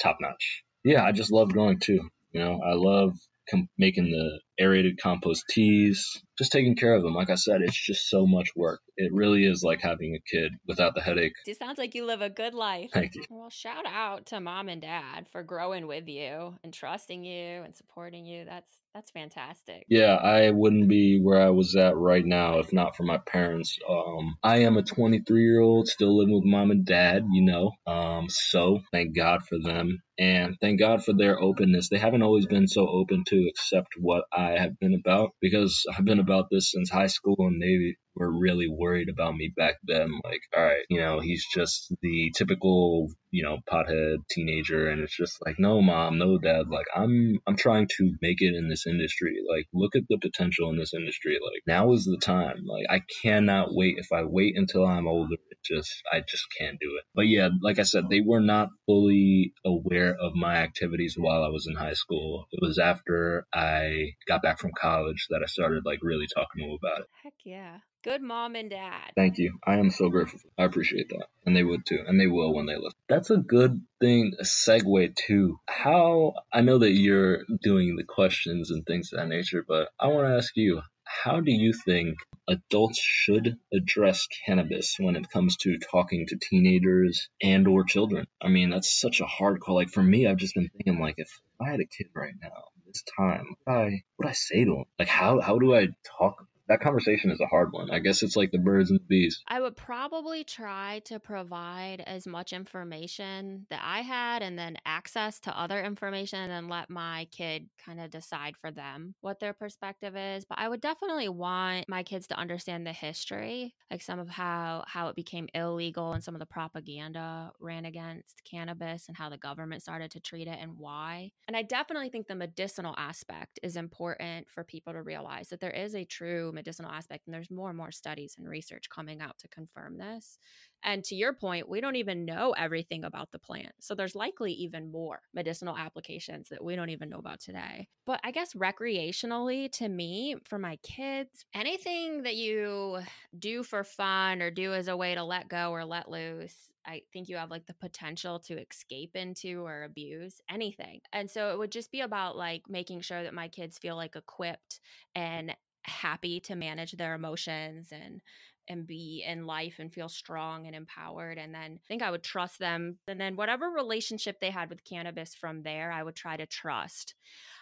top 0.00 0.18
notch. 0.20 0.64
Yeah, 0.84 1.04
I 1.04 1.12
just 1.12 1.32
love 1.32 1.52
growing 1.52 1.80
too. 1.80 2.08
You 2.32 2.40
know, 2.40 2.60
I 2.64 2.74
love 2.74 3.16
com- 3.50 3.68
making 3.78 4.10
the 4.10 4.40
aerated 4.58 4.98
compost 5.00 5.44
teas, 5.50 6.22
just 6.38 6.52
taking 6.52 6.76
care 6.76 6.94
of 6.94 7.02
them. 7.02 7.14
Like 7.14 7.30
I 7.30 7.34
said, 7.34 7.62
it's 7.62 7.78
just 7.78 8.08
so 8.08 8.26
much 8.26 8.48
work. 8.56 8.80
It 8.96 9.12
really 9.12 9.44
is 9.44 9.62
like 9.62 9.80
having 9.80 10.14
a 10.14 10.36
kid 10.36 10.52
without 10.66 10.94
the 10.94 11.00
headache. 11.00 11.34
It 11.46 11.58
sounds 11.58 11.78
like 11.78 11.94
you 11.94 12.04
live 12.04 12.22
a 12.22 12.30
good 12.30 12.54
life. 12.54 12.90
Thank 12.92 13.14
you. 13.14 13.24
Well, 13.30 13.50
shout 13.50 13.84
out 13.86 14.26
to 14.26 14.40
mom 14.40 14.68
and 14.68 14.80
dad 14.80 15.26
for 15.30 15.42
growing 15.42 15.86
with 15.86 16.08
you 16.08 16.58
and 16.62 16.72
trusting 16.72 17.24
you 17.24 17.62
and 17.62 17.74
supporting 17.74 18.26
you. 18.26 18.44
That's 18.44 18.70
that's 18.94 19.10
fantastic. 19.10 19.86
Yeah, 19.88 20.14
I 20.14 20.50
wouldn't 20.50 20.88
be 20.88 21.20
where 21.20 21.42
I 21.42 21.50
was 21.50 21.74
at 21.74 21.96
right 21.96 22.24
now 22.24 22.60
if 22.60 22.72
not 22.72 22.96
for 22.96 23.02
my 23.02 23.18
parents. 23.18 23.76
Um, 23.88 24.36
I 24.42 24.58
am 24.58 24.76
a 24.76 24.84
23 24.84 25.42
year 25.42 25.60
old 25.60 25.88
still 25.88 26.16
living 26.16 26.34
with 26.34 26.44
mom 26.44 26.70
and 26.70 26.84
dad, 26.84 27.24
you 27.32 27.42
know. 27.42 27.72
Um, 27.88 28.28
so 28.28 28.80
thank 28.92 29.16
God 29.16 29.44
for 29.48 29.58
them 29.58 30.00
and 30.18 30.56
thank 30.60 30.78
God 30.78 31.04
for 31.04 31.12
their 31.12 31.40
openness. 31.40 31.88
They 31.88 31.98
haven't 31.98 32.22
always 32.22 32.46
been 32.46 32.68
so 32.68 32.88
open 32.88 33.24
to 33.28 33.48
accept 33.48 33.94
what 33.98 34.24
I 34.32 34.43
have 34.52 34.78
been 34.78 34.94
about 34.94 35.30
because 35.40 35.84
I've 35.92 36.04
been 36.04 36.18
about 36.20 36.46
this 36.50 36.70
since 36.72 36.90
high 36.90 37.08
school 37.08 37.36
and 37.38 37.60
they 37.60 37.96
were 38.14 38.30
really 38.30 38.68
worried 38.68 39.08
about 39.08 39.34
me 39.36 39.52
back 39.56 39.74
then. 39.84 40.10
Like, 40.24 40.40
all 40.56 40.62
right, 40.64 40.84
you 40.88 41.00
know, 41.00 41.20
he's 41.20 41.46
just 41.52 41.94
the 42.02 42.32
typical, 42.36 43.08
you 43.34 43.42
know, 43.42 43.58
pothead 43.68 44.18
teenager, 44.30 44.88
and 44.88 45.02
it's 45.02 45.16
just 45.16 45.44
like, 45.44 45.56
no, 45.58 45.82
mom, 45.82 46.18
no, 46.18 46.38
dad. 46.38 46.68
Like, 46.68 46.86
I'm, 46.94 47.40
I'm 47.48 47.56
trying 47.56 47.88
to 47.96 48.14
make 48.22 48.40
it 48.40 48.54
in 48.54 48.68
this 48.68 48.86
industry. 48.86 49.38
Like, 49.50 49.66
look 49.74 49.96
at 49.96 50.04
the 50.08 50.18
potential 50.18 50.70
in 50.70 50.78
this 50.78 50.94
industry. 50.94 51.38
Like, 51.42 51.62
now 51.66 51.92
is 51.92 52.04
the 52.04 52.16
time. 52.16 52.64
Like, 52.64 52.86
I 52.88 53.02
cannot 53.22 53.74
wait. 53.74 53.96
If 53.98 54.12
I 54.12 54.22
wait 54.22 54.56
until 54.56 54.86
I'm 54.86 55.08
older, 55.08 55.34
it 55.50 55.58
just, 55.64 55.92
I 56.12 56.20
just 56.20 56.46
can't 56.56 56.78
do 56.80 56.92
it. 56.96 57.04
But 57.12 57.22
yeah, 57.22 57.48
like 57.60 57.80
I 57.80 57.82
said, 57.82 58.04
they 58.08 58.20
were 58.24 58.40
not 58.40 58.68
fully 58.86 59.52
aware 59.64 60.14
of 60.14 60.36
my 60.36 60.54
activities 60.54 61.16
while 61.18 61.42
I 61.42 61.48
was 61.48 61.66
in 61.66 61.74
high 61.74 61.94
school. 61.94 62.46
It 62.52 62.60
was 62.62 62.78
after 62.78 63.46
I 63.52 64.12
got 64.28 64.42
back 64.42 64.60
from 64.60 64.70
college 64.80 65.26
that 65.30 65.40
I 65.42 65.46
started 65.46 65.82
like 65.84 65.98
really 66.02 66.26
talking 66.32 66.62
to 66.62 66.68
them 66.68 66.78
about 66.80 67.00
it. 67.00 67.06
Heck 67.24 67.34
yeah. 67.44 67.78
Good 68.04 68.20
mom 68.20 68.54
and 68.54 68.68
dad. 68.68 69.12
Thank 69.16 69.38
you. 69.38 69.58
I 69.66 69.78
am 69.78 69.90
so 69.90 70.10
grateful. 70.10 70.38
I 70.58 70.64
appreciate 70.64 71.08
that. 71.08 71.24
And 71.46 71.56
they 71.56 71.62
would 71.62 71.86
too. 71.86 72.00
And 72.06 72.20
they 72.20 72.26
will 72.26 72.54
when 72.54 72.66
they 72.66 72.76
listen. 72.76 72.98
That's 73.08 73.23
a 73.30 73.36
good 73.36 73.80
thing, 74.00 74.34
a 74.38 74.44
segue 74.44 75.16
to 75.26 75.58
how 75.68 76.34
I 76.52 76.60
know 76.60 76.78
that 76.78 76.92
you're 76.92 77.44
doing 77.62 77.96
the 77.96 78.04
questions 78.04 78.70
and 78.70 78.84
things 78.84 79.12
of 79.12 79.18
that 79.18 79.28
nature, 79.28 79.64
but 79.66 79.88
I 79.98 80.08
want 80.08 80.28
to 80.28 80.36
ask 80.36 80.56
you, 80.56 80.82
how 81.04 81.40
do 81.40 81.52
you 81.52 81.72
think 81.72 82.16
adults 82.48 82.98
should 82.98 83.56
address 83.72 84.26
cannabis 84.46 84.96
when 84.98 85.16
it 85.16 85.30
comes 85.30 85.56
to 85.58 85.78
talking 85.78 86.26
to 86.26 86.38
teenagers 86.40 87.28
and 87.42 87.68
or 87.68 87.84
children? 87.84 88.26
I 88.40 88.48
mean, 88.48 88.70
that's 88.70 89.00
such 89.00 89.20
a 89.20 89.26
hard 89.26 89.60
call. 89.60 89.76
Like 89.76 89.90
for 89.90 90.02
me, 90.02 90.26
I've 90.26 90.38
just 90.38 90.54
been 90.54 90.70
thinking 90.70 91.00
like 91.00 91.16
if 91.18 91.28
I 91.60 91.70
had 91.70 91.80
a 91.80 91.86
kid 91.86 92.08
right 92.14 92.34
now, 92.42 92.64
this 92.86 93.02
time, 93.16 93.56
what 93.64 93.76
I 93.76 94.02
what 94.16 94.28
I 94.28 94.32
say 94.32 94.64
to 94.64 94.76
him? 94.76 94.84
Like 94.98 95.08
how 95.08 95.40
how 95.40 95.58
do 95.58 95.74
I 95.74 95.88
talk 96.18 96.46
that 96.68 96.80
conversation 96.80 97.30
is 97.30 97.40
a 97.40 97.46
hard 97.46 97.72
one. 97.72 97.90
I 97.90 97.98
guess 97.98 98.22
it's 98.22 98.36
like 98.36 98.50
the 98.50 98.58
birds 98.58 98.90
and 98.90 98.98
the 98.98 99.04
bees. 99.04 99.42
I 99.48 99.60
would 99.60 99.76
probably 99.76 100.44
try 100.44 101.02
to 101.06 101.20
provide 101.20 102.02
as 102.06 102.26
much 102.26 102.52
information 102.52 103.66
that 103.68 103.82
I 103.84 104.00
had 104.00 104.42
and 104.42 104.58
then 104.58 104.76
access 104.86 105.40
to 105.40 105.58
other 105.58 105.82
information 105.82 106.50
and 106.50 106.70
let 106.70 106.88
my 106.88 107.28
kid 107.30 107.68
kind 107.84 108.00
of 108.00 108.10
decide 108.10 108.56
for 108.56 108.70
them 108.70 109.14
what 109.20 109.40
their 109.40 109.52
perspective 109.52 110.16
is. 110.16 110.46
But 110.46 110.58
I 110.58 110.68
would 110.68 110.80
definitely 110.80 111.28
want 111.28 111.88
my 111.88 112.02
kids 112.02 112.26
to 112.28 112.38
understand 112.38 112.86
the 112.86 112.92
history, 112.92 113.74
like 113.90 114.02
some 114.02 114.18
of 114.18 114.28
how 114.28 114.84
how 114.86 115.08
it 115.08 115.16
became 115.16 115.48
illegal 115.54 116.12
and 116.12 116.24
some 116.24 116.34
of 116.34 116.38
the 116.38 116.46
propaganda 116.46 117.52
ran 117.60 117.84
against 117.84 118.42
cannabis 118.50 119.08
and 119.08 119.16
how 119.16 119.28
the 119.28 119.36
government 119.36 119.82
started 119.82 120.10
to 120.12 120.20
treat 120.20 120.48
it 120.48 120.58
and 120.60 120.78
why. 120.78 121.30
And 121.46 121.56
I 121.56 121.62
definitely 121.62 122.08
think 122.08 122.26
the 122.26 122.34
medicinal 122.34 122.94
aspect 122.96 123.60
is 123.62 123.76
important 123.76 124.48
for 124.48 124.64
people 124.64 124.94
to 124.94 125.02
realize 125.02 125.48
that 125.48 125.60
there 125.60 125.70
is 125.70 125.94
a 125.94 126.04
true 126.04 126.52
medicinal 126.54 126.90
aspect. 126.90 127.26
And 127.26 127.34
there's 127.34 127.50
more 127.50 127.68
and 127.68 127.76
more 127.76 127.92
studies 127.92 128.36
and 128.38 128.48
research 128.48 128.88
coming 128.88 129.20
out 129.20 129.38
to 129.38 129.48
confirm 129.48 129.98
this. 129.98 130.38
And 130.82 131.02
to 131.04 131.14
your 131.14 131.32
point, 131.32 131.68
we 131.68 131.80
don't 131.80 131.96
even 131.96 132.24
know 132.24 132.52
everything 132.52 133.04
about 133.04 133.32
the 133.32 133.38
plant. 133.38 133.72
So 133.80 133.94
there's 133.94 134.14
likely 134.14 134.52
even 134.52 134.90
more 134.90 135.20
medicinal 135.32 135.76
applications 135.76 136.50
that 136.50 136.62
we 136.62 136.76
don't 136.76 136.90
even 136.90 137.08
know 137.08 137.18
about 137.18 137.40
today. 137.40 137.88
But 138.06 138.20
I 138.22 138.30
guess 138.30 138.52
recreationally, 138.52 139.72
to 139.72 139.88
me, 139.88 140.36
for 140.44 140.58
my 140.58 140.76
kids, 140.82 141.44
anything 141.54 142.22
that 142.24 142.36
you 142.36 143.00
do 143.38 143.62
for 143.62 143.82
fun 143.82 144.42
or 144.42 144.50
do 144.50 144.74
as 144.74 144.88
a 144.88 144.96
way 144.96 145.14
to 145.14 145.24
let 145.24 145.48
go 145.48 145.70
or 145.70 145.84
let 145.84 146.10
loose, 146.10 146.68
I 146.86 147.02
think 147.12 147.28
you 147.28 147.36
have 147.36 147.50
like 147.50 147.66
the 147.66 147.74
potential 147.74 148.38
to 148.40 148.60
escape 148.60 149.16
into 149.16 149.64
or 149.64 149.84
abuse 149.84 150.40
anything. 150.50 151.00
And 151.12 151.30
so 151.30 151.50
it 151.50 151.58
would 151.58 151.72
just 151.72 151.90
be 151.90 152.00
about 152.02 152.36
like 152.36 152.62
making 152.68 153.00
sure 153.00 153.22
that 153.22 153.34
my 153.34 153.48
kids 153.48 153.78
feel 153.78 153.96
like 153.96 154.16
equipped 154.16 154.80
and 155.14 155.54
happy 155.86 156.40
to 156.40 156.54
manage 156.56 156.92
their 156.92 157.14
emotions 157.14 157.88
and 157.92 158.22
and 158.66 158.86
be 158.86 159.22
in 159.26 159.44
life 159.44 159.78
and 159.78 159.92
feel 159.92 160.08
strong 160.08 160.66
and 160.66 160.74
empowered 160.74 161.36
and 161.36 161.54
then 161.54 161.78
I 161.84 161.86
think 161.86 162.02
I 162.02 162.10
would 162.10 162.22
trust 162.22 162.58
them 162.58 162.98
and 163.06 163.20
then 163.20 163.36
whatever 163.36 163.68
relationship 163.70 164.40
they 164.40 164.50
had 164.50 164.70
with 164.70 164.84
cannabis 164.84 165.34
from 165.34 165.62
there 165.62 165.92
I 165.92 166.02
would 166.02 166.16
try 166.16 166.38
to 166.38 166.46
trust. 166.46 167.14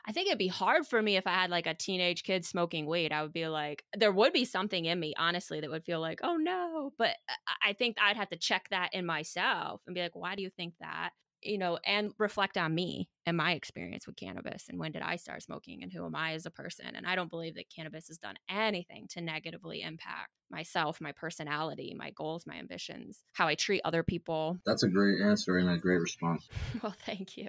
I 0.07 0.12
think 0.12 0.29
it'd 0.29 0.39
be 0.39 0.49
hard 0.49 0.87
for 0.87 1.03
me 1.03 1.16
if 1.16 1.27
I 1.27 1.33
had 1.33 1.51
like 1.51 1.66
a 1.66 1.75
teenage 1.75 2.23
kid 2.25 2.45
smoking 2.45 2.87
weed. 2.87 3.12
I 3.12 3.23
would 3.23 3.33
be 3.33 3.49
like 3.49 3.85
there 3.97 4.12
would 4.12 4.33
be 4.33 4.45
something 4.45 4.85
in 4.85 5.01
me 5.01 5.14
honestly 5.16 5.61
that 5.61 5.70
would 5.70 5.85
feel 5.85 6.01
like, 6.01 6.20
"Oh 6.23 6.37
no." 6.37 6.93
But 6.99 7.16
uh, 7.29 7.35
I 7.64 7.73
think 7.73 7.97
I'd 8.01 8.16
have 8.16 8.31
to 8.31 8.37
check 8.37 8.68
that 8.70 8.91
in 8.95 9.07
myself 9.07 9.83
and 9.87 9.95
be 9.95 10.03
like, 10.03 10.16
"Why 10.16 10.35
do 10.35 10.43
you 10.43 10.51
think 10.51 10.75
that?" 10.81 11.12
You 11.43 11.59
know, 11.59 11.78
and 11.84 12.12
reflect 12.18 12.57
on 12.57 12.74
me 12.74 13.09
and 13.26 13.36
my 13.36 13.53
experience 13.53 14.07
with 14.07 14.16
cannabis 14.16 14.66
and 14.68 14.78
when 14.78 14.93
did 14.93 15.03
I 15.03 15.16
start 15.16 15.43
smoking 15.43 15.82
and 15.82 15.93
who 15.93 16.05
am 16.05 16.14
I 16.14 16.32
as 16.32 16.47
a 16.47 16.51
person. 16.51 16.86
And 16.95 17.07
I 17.07 17.14
don't 17.14 17.30
believe 17.30 17.55
that 17.55 17.70
cannabis 17.74 18.09
has 18.09 18.18
done 18.18 18.36
anything 18.49 19.07
to 19.11 19.20
negatively 19.20 19.82
impact 19.82 20.30
myself, 20.51 21.01
my 21.01 21.12
personality, 21.12 21.95
my 21.97 22.11
goals, 22.11 22.47
my 22.47 22.57
ambitions, 22.57 23.22
how 23.32 23.47
I 23.47 23.55
treat 23.55 23.82
other 23.84 24.03
people. 24.03 24.59
That's 24.66 24.82
a 24.82 24.88
great 24.88 25.20
answer 25.20 25.57
and 25.59 25.70
a 25.70 25.78
great 25.78 26.01
response. 26.01 26.49
well, 26.82 26.95
thank 27.05 27.36
you. 27.36 27.49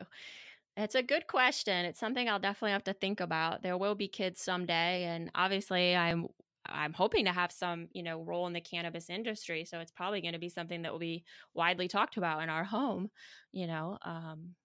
It's 0.75 0.95
a 0.95 1.03
good 1.03 1.27
question. 1.27 1.85
It's 1.85 1.99
something 1.99 2.27
I'll 2.27 2.39
definitely 2.39 2.71
have 2.71 2.85
to 2.85 2.93
think 2.93 3.19
about. 3.19 3.61
There 3.61 3.77
will 3.77 3.93
be 3.93 4.07
kids 4.07 4.41
someday, 4.41 5.03
and 5.03 5.29
obviously, 5.35 5.95
I'm 5.95 6.29
I'm 6.65 6.93
hoping 6.93 7.25
to 7.25 7.31
have 7.31 7.51
some, 7.51 7.87
you 7.93 8.03
know, 8.03 8.21
role 8.21 8.47
in 8.47 8.53
the 8.53 8.61
cannabis 8.61 9.09
industry. 9.09 9.65
So 9.65 9.79
it's 9.79 9.91
probably 9.91 10.21
going 10.21 10.33
to 10.33 10.39
be 10.39 10.49
something 10.49 10.83
that 10.83 10.91
will 10.91 10.99
be 10.99 11.23
widely 11.53 11.87
talked 11.87 12.17
about 12.17 12.41
in 12.41 12.49
our 12.49 12.63
home, 12.63 13.09
you 13.51 13.67
know, 13.67 13.97
um, 14.03 14.55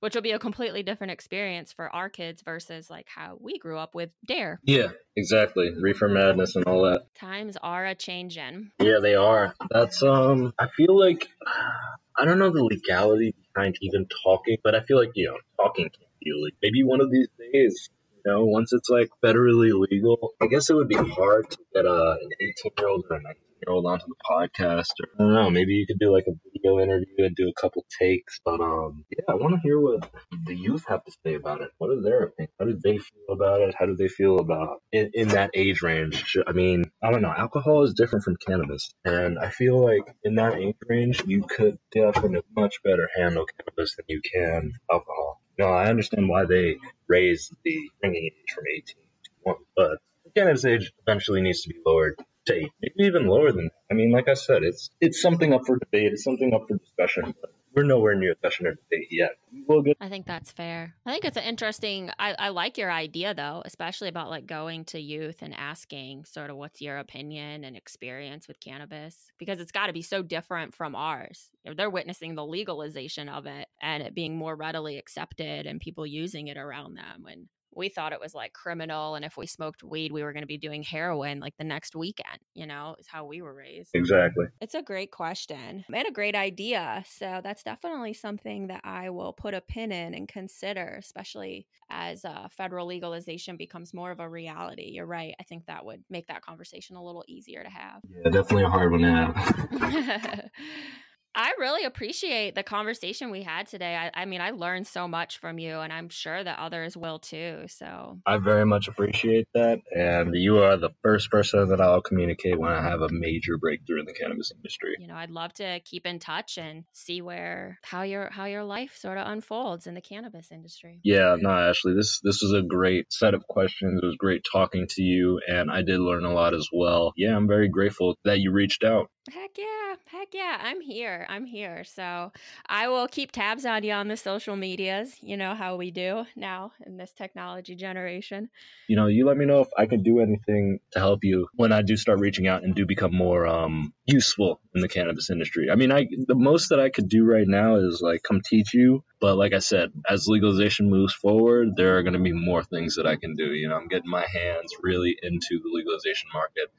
which 0.00 0.14
will 0.14 0.22
be 0.22 0.32
a 0.32 0.38
completely 0.38 0.82
different 0.82 1.12
experience 1.12 1.72
for 1.72 1.94
our 1.94 2.08
kids 2.08 2.42
versus 2.42 2.90
like 2.90 3.06
how 3.08 3.38
we 3.40 3.58
grew 3.58 3.78
up 3.78 3.94
with 3.94 4.10
Dare. 4.26 4.60
Yeah, 4.64 4.88
exactly. 5.16 5.70
Reefer 5.78 6.08
madness 6.08 6.56
and 6.56 6.64
all 6.66 6.82
that. 6.82 7.06
Times 7.14 7.56
are 7.62 7.86
a 7.86 7.94
changing. 7.94 8.70
Yeah, 8.80 8.98
they 9.00 9.14
are. 9.14 9.54
That's 9.70 10.02
um. 10.02 10.52
I 10.58 10.68
feel 10.76 10.98
like 10.98 11.28
I 12.16 12.24
don't 12.24 12.38
know 12.38 12.50
the 12.50 12.62
legality 12.64 13.34
behind 13.54 13.76
even 13.80 14.06
talking, 14.24 14.58
but 14.62 14.74
I 14.74 14.82
feel 14.82 14.98
like 14.98 15.12
you 15.14 15.28
know 15.28 15.38
talking 15.56 15.84
can 15.84 16.06
be 16.22 16.32
like 16.42 16.54
maybe 16.62 16.84
one 16.84 17.00
of 17.00 17.10
these 17.10 17.28
days 17.38 17.88
know, 18.26 18.44
once 18.44 18.72
it's 18.72 18.88
like 18.88 19.08
federally 19.24 19.72
legal, 19.90 20.32
I 20.40 20.46
guess 20.46 20.70
it 20.70 20.74
would 20.74 20.88
be 20.88 20.96
hard 20.96 21.50
to 21.50 21.58
get 21.74 21.84
a, 21.84 22.16
an 22.20 22.30
18 22.40 22.72
year 22.78 22.88
old 22.88 23.04
or 23.10 23.16
a 23.16 23.22
19 23.22 23.36
year 23.66 23.74
old 23.74 23.86
onto 23.86 24.06
the 24.06 24.14
podcast. 24.28 24.92
Or 25.00 25.08
I 25.18 25.22
don't 25.22 25.34
know, 25.34 25.50
maybe 25.50 25.74
you 25.74 25.86
could 25.86 25.98
do 25.98 26.12
like 26.12 26.26
a 26.28 26.32
video 26.52 26.80
interview 26.80 27.24
and 27.24 27.36
do 27.36 27.48
a 27.48 27.60
couple 27.60 27.84
takes. 28.00 28.40
But 28.44 28.60
um, 28.60 29.04
yeah, 29.10 29.24
I 29.28 29.34
want 29.34 29.54
to 29.54 29.60
hear 29.60 29.80
what 29.80 30.08
the 30.46 30.54
youth 30.54 30.84
have 30.88 31.04
to 31.04 31.12
say 31.24 31.34
about 31.34 31.60
it. 31.60 31.70
What 31.78 31.96
is 31.96 32.04
their 32.04 32.24
opinion? 32.24 32.50
How 32.58 32.66
do 32.66 32.78
they 32.82 32.98
feel 32.98 33.30
about 33.30 33.60
it? 33.60 33.74
How 33.78 33.86
do 33.86 33.96
they 33.96 34.08
feel 34.08 34.38
about 34.38 34.80
in, 34.92 35.10
in 35.14 35.28
that 35.28 35.50
age 35.54 35.82
range? 35.82 36.36
I 36.46 36.52
mean, 36.52 36.84
I 37.02 37.10
don't 37.10 37.22
know. 37.22 37.34
Alcohol 37.36 37.84
is 37.84 37.94
different 37.94 38.24
from 38.24 38.36
cannabis, 38.36 38.92
and 39.04 39.38
I 39.38 39.50
feel 39.50 39.82
like 39.82 40.02
in 40.22 40.36
that 40.36 40.54
age 40.56 40.76
range, 40.88 41.22
you 41.26 41.42
could 41.42 41.78
definitely 41.92 42.42
much 42.56 42.82
better 42.82 43.08
handle 43.16 43.46
cannabis 43.58 43.96
than 43.96 44.06
you 44.08 44.20
can 44.22 44.72
alcohol. 44.90 45.40
No, 45.58 45.66
I 45.66 45.88
understand 45.88 46.28
why 46.28 46.46
they 46.46 46.78
raised 47.06 47.52
the 47.64 47.90
drinking 48.00 48.24
age 48.26 48.52
from 48.54 48.64
18 48.72 48.84
to 48.84 49.30
1, 49.42 49.56
but 49.76 49.98
the 50.24 50.30
cannabis 50.36 50.64
age 50.64 50.92
eventually 51.06 51.42
needs 51.42 51.62
to 51.62 51.68
be 51.68 51.76
lowered 51.86 52.18
to 52.46 52.54
8, 52.54 52.70
maybe 52.82 53.08
even 53.08 53.26
lower 53.28 53.52
than 53.52 53.66
that. 53.66 53.72
I 53.90 53.94
mean, 53.94 54.10
like 54.10 54.28
I 54.28 54.34
said, 54.34 54.64
it's 54.64 54.90
it's 55.00 55.22
something 55.22 55.52
up 55.52 55.62
for 55.66 55.78
debate, 55.78 56.12
it's 56.12 56.24
something 56.24 56.52
up 56.54 56.66
for 56.68 56.76
discussion, 56.76 57.34
but 57.40 57.52
we're 57.74 57.82
nowhere 57.82 58.14
near 58.14 58.34
session 58.42 58.66
or 58.66 58.74
debate 58.74 59.08
yet. 59.10 59.36
We'll 59.66 59.82
get- 59.82 59.96
I 60.00 60.08
think 60.08 60.26
that's 60.26 60.50
fair. 60.50 60.94
I 61.04 61.12
think 61.12 61.24
it's 61.24 61.36
an 61.36 61.44
interesting. 61.44 62.10
I, 62.18 62.34
I 62.38 62.48
like 62.50 62.78
your 62.78 62.90
idea 62.90 63.34
though, 63.34 63.62
especially 63.64 64.08
about 64.08 64.30
like 64.30 64.46
going 64.46 64.84
to 64.86 65.00
youth 65.00 65.42
and 65.42 65.54
asking 65.54 66.24
sort 66.24 66.50
of 66.50 66.56
what's 66.56 66.80
your 66.80 66.98
opinion 66.98 67.64
and 67.64 67.76
experience 67.76 68.48
with 68.48 68.60
cannabis 68.60 69.32
because 69.38 69.60
it's 69.60 69.72
got 69.72 69.88
to 69.88 69.92
be 69.92 70.02
so 70.02 70.22
different 70.22 70.74
from 70.74 70.94
ours. 70.94 71.50
They're 71.64 71.90
witnessing 71.90 72.34
the 72.34 72.46
legalization 72.46 73.28
of 73.28 73.46
it 73.46 73.68
and 73.80 74.02
it 74.02 74.14
being 74.14 74.36
more 74.36 74.54
readily 74.54 74.98
accepted 74.98 75.66
and 75.66 75.80
people 75.80 76.06
using 76.06 76.48
it 76.48 76.56
around 76.56 76.94
them. 76.94 77.26
And 77.30 77.48
we 77.76 77.88
thought 77.88 78.12
it 78.12 78.20
was 78.20 78.34
like 78.34 78.52
criminal 78.52 79.14
and 79.14 79.24
if 79.24 79.36
we 79.36 79.46
smoked 79.46 79.82
weed 79.82 80.12
we 80.12 80.22
were 80.22 80.32
going 80.32 80.42
to 80.42 80.46
be 80.46 80.58
doing 80.58 80.82
heroin 80.82 81.40
like 81.40 81.56
the 81.58 81.64
next 81.64 81.96
weekend 81.96 82.38
you 82.54 82.66
know 82.66 82.94
is 82.98 83.06
how 83.06 83.24
we 83.24 83.42
were 83.42 83.54
raised. 83.54 83.90
Exactly. 83.94 84.46
It's 84.60 84.74
a 84.74 84.82
great 84.82 85.10
question. 85.10 85.84
And 85.92 86.06
a 86.08 86.12
great 86.12 86.34
idea 86.34 87.04
so 87.08 87.40
that's 87.42 87.62
definitely 87.62 88.14
something 88.14 88.68
that 88.68 88.82
i 88.84 89.10
will 89.10 89.32
put 89.32 89.54
a 89.54 89.60
pin 89.60 89.92
in 89.92 90.14
and 90.14 90.28
consider 90.28 90.96
especially 90.98 91.66
as 91.90 92.24
uh, 92.24 92.48
federal 92.50 92.86
legalization 92.86 93.56
becomes 93.56 93.92
more 93.94 94.10
of 94.10 94.20
a 94.20 94.28
reality. 94.28 94.90
You're 94.92 95.06
right 95.06 95.34
i 95.40 95.42
think 95.42 95.66
that 95.66 95.84
would 95.84 96.02
make 96.10 96.26
that 96.28 96.42
conversation 96.42 96.96
a 96.96 97.02
little 97.04 97.24
easier 97.28 97.62
to 97.62 97.70
have. 97.70 98.02
Yeah 98.08 98.30
definitely 98.30 98.64
a 98.64 98.68
hard 98.68 98.92
one 98.92 99.00
to 99.00 99.10
have 99.10 100.50
I 101.34 101.54
really 101.58 101.84
appreciate 101.84 102.54
the 102.54 102.62
conversation 102.62 103.30
we 103.30 103.42
had 103.42 103.66
today. 103.66 103.96
I, 103.96 104.22
I, 104.22 104.24
mean, 104.24 104.40
I 104.40 104.50
learned 104.50 104.86
so 104.86 105.08
much 105.08 105.38
from 105.38 105.58
you, 105.58 105.78
and 105.80 105.92
I'm 105.92 106.08
sure 106.08 106.42
that 106.42 106.58
others 106.58 106.96
will 106.96 107.18
too. 107.18 107.64
So 107.68 108.18
I 108.24 108.38
very 108.38 108.64
much 108.64 108.88
appreciate 108.88 109.48
that. 109.54 109.80
And 109.90 110.34
you 110.34 110.58
are 110.58 110.76
the 110.76 110.90
first 111.02 111.30
person 111.30 111.68
that 111.70 111.80
I'll 111.80 112.02
communicate 112.02 112.58
when 112.58 112.72
I 112.72 112.82
have 112.82 113.00
a 113.00 113.08
major 113.10 113.58
breakthrough 113.58 114.00
in 114.00 114.06
the 114.06 114.12
cannabis 114.12 114.52
industry. 114.54 114.94
You 114.98 115.08
know, 115.08 115.16
I'd 115.16 115.30
love 115.30 115.52
to 115.54 115.80
keep 115.80 116.06
in 116.06 116.20
touch 116.20 116.56
and 116.56 116.84
see 116.92 117.20
where 117.20 117.78
how 117.82 118.02
your 118.02 118.30
how 118.30 118.44
your 118.44 118.64
life 118.64 118.96
sort 118.96 119.18
of 119.18 119.26
unfolds 119.26 119.86
in 119.86 119.94
the 119.94 120.00
cannabis 120.00 120.52
industry. 120.52 121.00
Yeah, 121.02 121.36
no, 121.38 121.50
Ashley, 121.50 121.94
this 121.94 122.20
this 122.22 122.42
was 122.42 122.52
a 122.52 122.62
great 122.62 123.12
set 123.12 123.34
of 123.34 123.46
questions. 123.48 124.00
It 124.02 124.06
was 124.06 124.16
great 124.16 124.44
talking 124.50 124.86
to 124.90 125.02
you, 125.02 125.40
and 125.48 125.70
I 125.70 125.82
did 125.82 125.98
learn 125.98 126.24
a 126.24 126.32
lot 126.32 126.54
as 126.54 126.68
well. 126.72 127.12
Yeah, 127.16 127.36
I'm 127.36 127.48
very 127.48 127.68
grateful 127.68 128.16
that 128.24 128.38
you 128.38 128.52
reached 128.52 128.84
out. 128.84 129.10
Heck 129.32 129.52
yeah. 129.56 129.94
Heck 130.04 130.34
yeah. 130.34 130.58
I'm 130.60 130.82
here. 130.82 131.24
I'm 131.30 131.46
here. 131.46 131.82
So 131.84 132.30
I 132.66 132.88
will 132.88 133.08
keep 133.08 133.32
tabs 133.32 133.64
on 133.64 133.82
you 133.82 133.92
on 133.92 134.08
the 134.08 134.18
social 134.18 134.54
medias. 134.54 135.16
You 135.22 135.38
know 135.38 135.54
how 135.54 135.76
we 135.76 135.90
do 135.90 136.26
now 136.36 136.72
in 136.84 136.98
this 136.98 137.12
technology 137.12 137.74
generation. 137.74 138.50
You 138.86 138.96
know, 138.96 139.06
you 139.06 139.26
let 139.26 139.38
me 139.38 139.46
know 139.46 139.60
if 139.60 139.68
I 139.78 139.86
can 139.86 140.02
do 140.02 140.20
anything 140.20 140.80
to 140.92 140.98
help 140.98 141.24
you 141.24 141.48
when 141.54 141.72
I 141.72 141.80
do 141.80 141.96
start 141.96 142.18
reaching 142.18 142.46
out 142.46 142.64
and 142.64 142.74
do 142.74 142.84
become 142.84 143.14
more 143.14 143.46
um, 143.46 143.94
useful 144.04 144.60
in 144.74 144.82
the 144.82 144.88
cannabis 144.88 145.30
industry. 145.30 145.70
I 145.70 145.76
mean, 145.76 145.90
I 145.90 146.06
the 146.26 146.34
most 146.34 146.68
that 146.68 146.80
I 146.80 146.90
could 146.90 147.08
do 147.08 147.24
right 147.24 147.48
now 147.48 147.76
is 147.76 148.02
like 148.02 148.22
come 148.22 148.42
teach 148.44 148.74
you. 148.74 149.04
But 149.22 149.36
like 149.36 149.54
I 149.54 149.60
said, 149.60 149.90
as 150.06 150.28
legalization 150.28 150.90
moves 150.90 151.14
forward, 151.14 151.76
there 151.76 151.96
are 151.96 152.02
going 152.02 152.12
to 152.12 152.18
be 152.18 152.32
more 152.32 152.62
things 152.62 152.96
that 152.96 153.06
I 153.06 153.16
can 153.16 153.36
do. 153.36 153.46
You 153.46 153.70
know, 153.70 153.76
I'm 153.76 153.88
getting 153.88 154.10
my 154.10 154.26
hands 154.26 154.74
really 154.82 155.16
into 155.22 155.62
the 155.62 155.70
legalization 155.72 156.28
market 156.34 156.70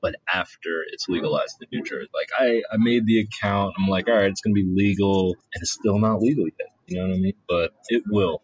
but 0.00 0.14
after 0.32 0.84
it's 0.92 1.08
legalized 1.08 1.56
in 1.60 1.68
New 1.72 1.84
Jersey. 1.84 2.08
Like 2.14 2.28
I, 2.38 2.62
I 2.72 2.76
made 2.78 3.06
the 3.06 3.20
account. 3.20 3.74
I'm 3.78 3.88
like, 3.88 4.08
all 4.08 4.14
right, 4.14 4.30
it's 4.30 4.40
gonna 4.40 4.54
be 4.54 4.66
legal, 4.66 5.34
and 5.54 5.62
it's 5.62 5.72
still 5.72 5.98
not 5.98 6.20
legal 6.20 6.44
yet. 6.44 6.68
You 6.86 6.98
know 6.98 7.08
what 7.08 7.16
I 7.16 7.18
mean? 7.18 7.34
But 7.48 7.72
it 7.88 8.02
will. 8.06 8.42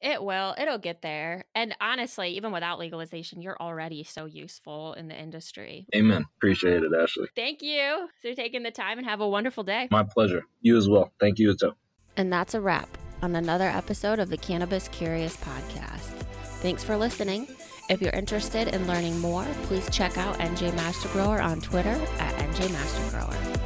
It 0.00 0.22
will. 0.22 0.54
It'll 0.58 0.78
get 0.78 1.00
there. 1.00 1.46
And 1.54 1.74
honestly, 1.80 2.36
even 2.36 2.52
without 2.52 2.78
legalization, 2.78 3.40
you're 3.40 3.56
already 3.58 4.04
so 4.04 4.26
useful 4.26 4.92
in 4.92 5.08
the 5.08 5.18
industry. 5.18 5.86
Amen. 5.94 6.26
Appreciate 6.36 6.82
it, 6.82 6.92
Ashley. 6.94 7.28
Thank 7.34 7.62
you 7.62 8.08
for 8.20 8.34
taking 8.34 8.62
the 8.64 8.70
time 8.70 8.98
and 8.98 9.06
have 9.06 9.22
a 9.22 9.28
wonderful 9.28 9.64
day. 9.64 9.88
My 9.90 10.02
pleasure. 10.02 10.44
You 10.60 10.76
as 10.76 10.90
well. 10.90 11.10
Thank 11.20 11.38
you, 11.38 11.56
too. 11.56 11.72
And 12.18 12.30
that's 12.30 12.52
a 12.52 12.60
wrap 12.60 12.88
on 13.22 13.34
another 13.34 13.68
episode 13.68 14.18
of 14.18 14.28
the 14.28 14.36
Cannabis 14.36 14.88
Curious 14.88 15.38
podcast. 15.38 16.12
Thanks 16.60 16.84
for 16.84 16.98
listening. 16.98 17.48
If 17.86 18.00
you're 18.00 18.12
interested 18.12 18.68
in 18.68 18.86
learning 18.86 19.20
more, 19.20 19.44
please 19.64 19.88
check 19.90 20.16
out 20.16 20.38
NJ 20.38 20.74
Master 20.74 21.08
Grower 21.08 21.42
on 21.42 21.60
Twitter 21.60 22.00
at 22.18 22.34
NJ 22.36 22.72
Master 22.72 23.10
Grower. 23.10 23.63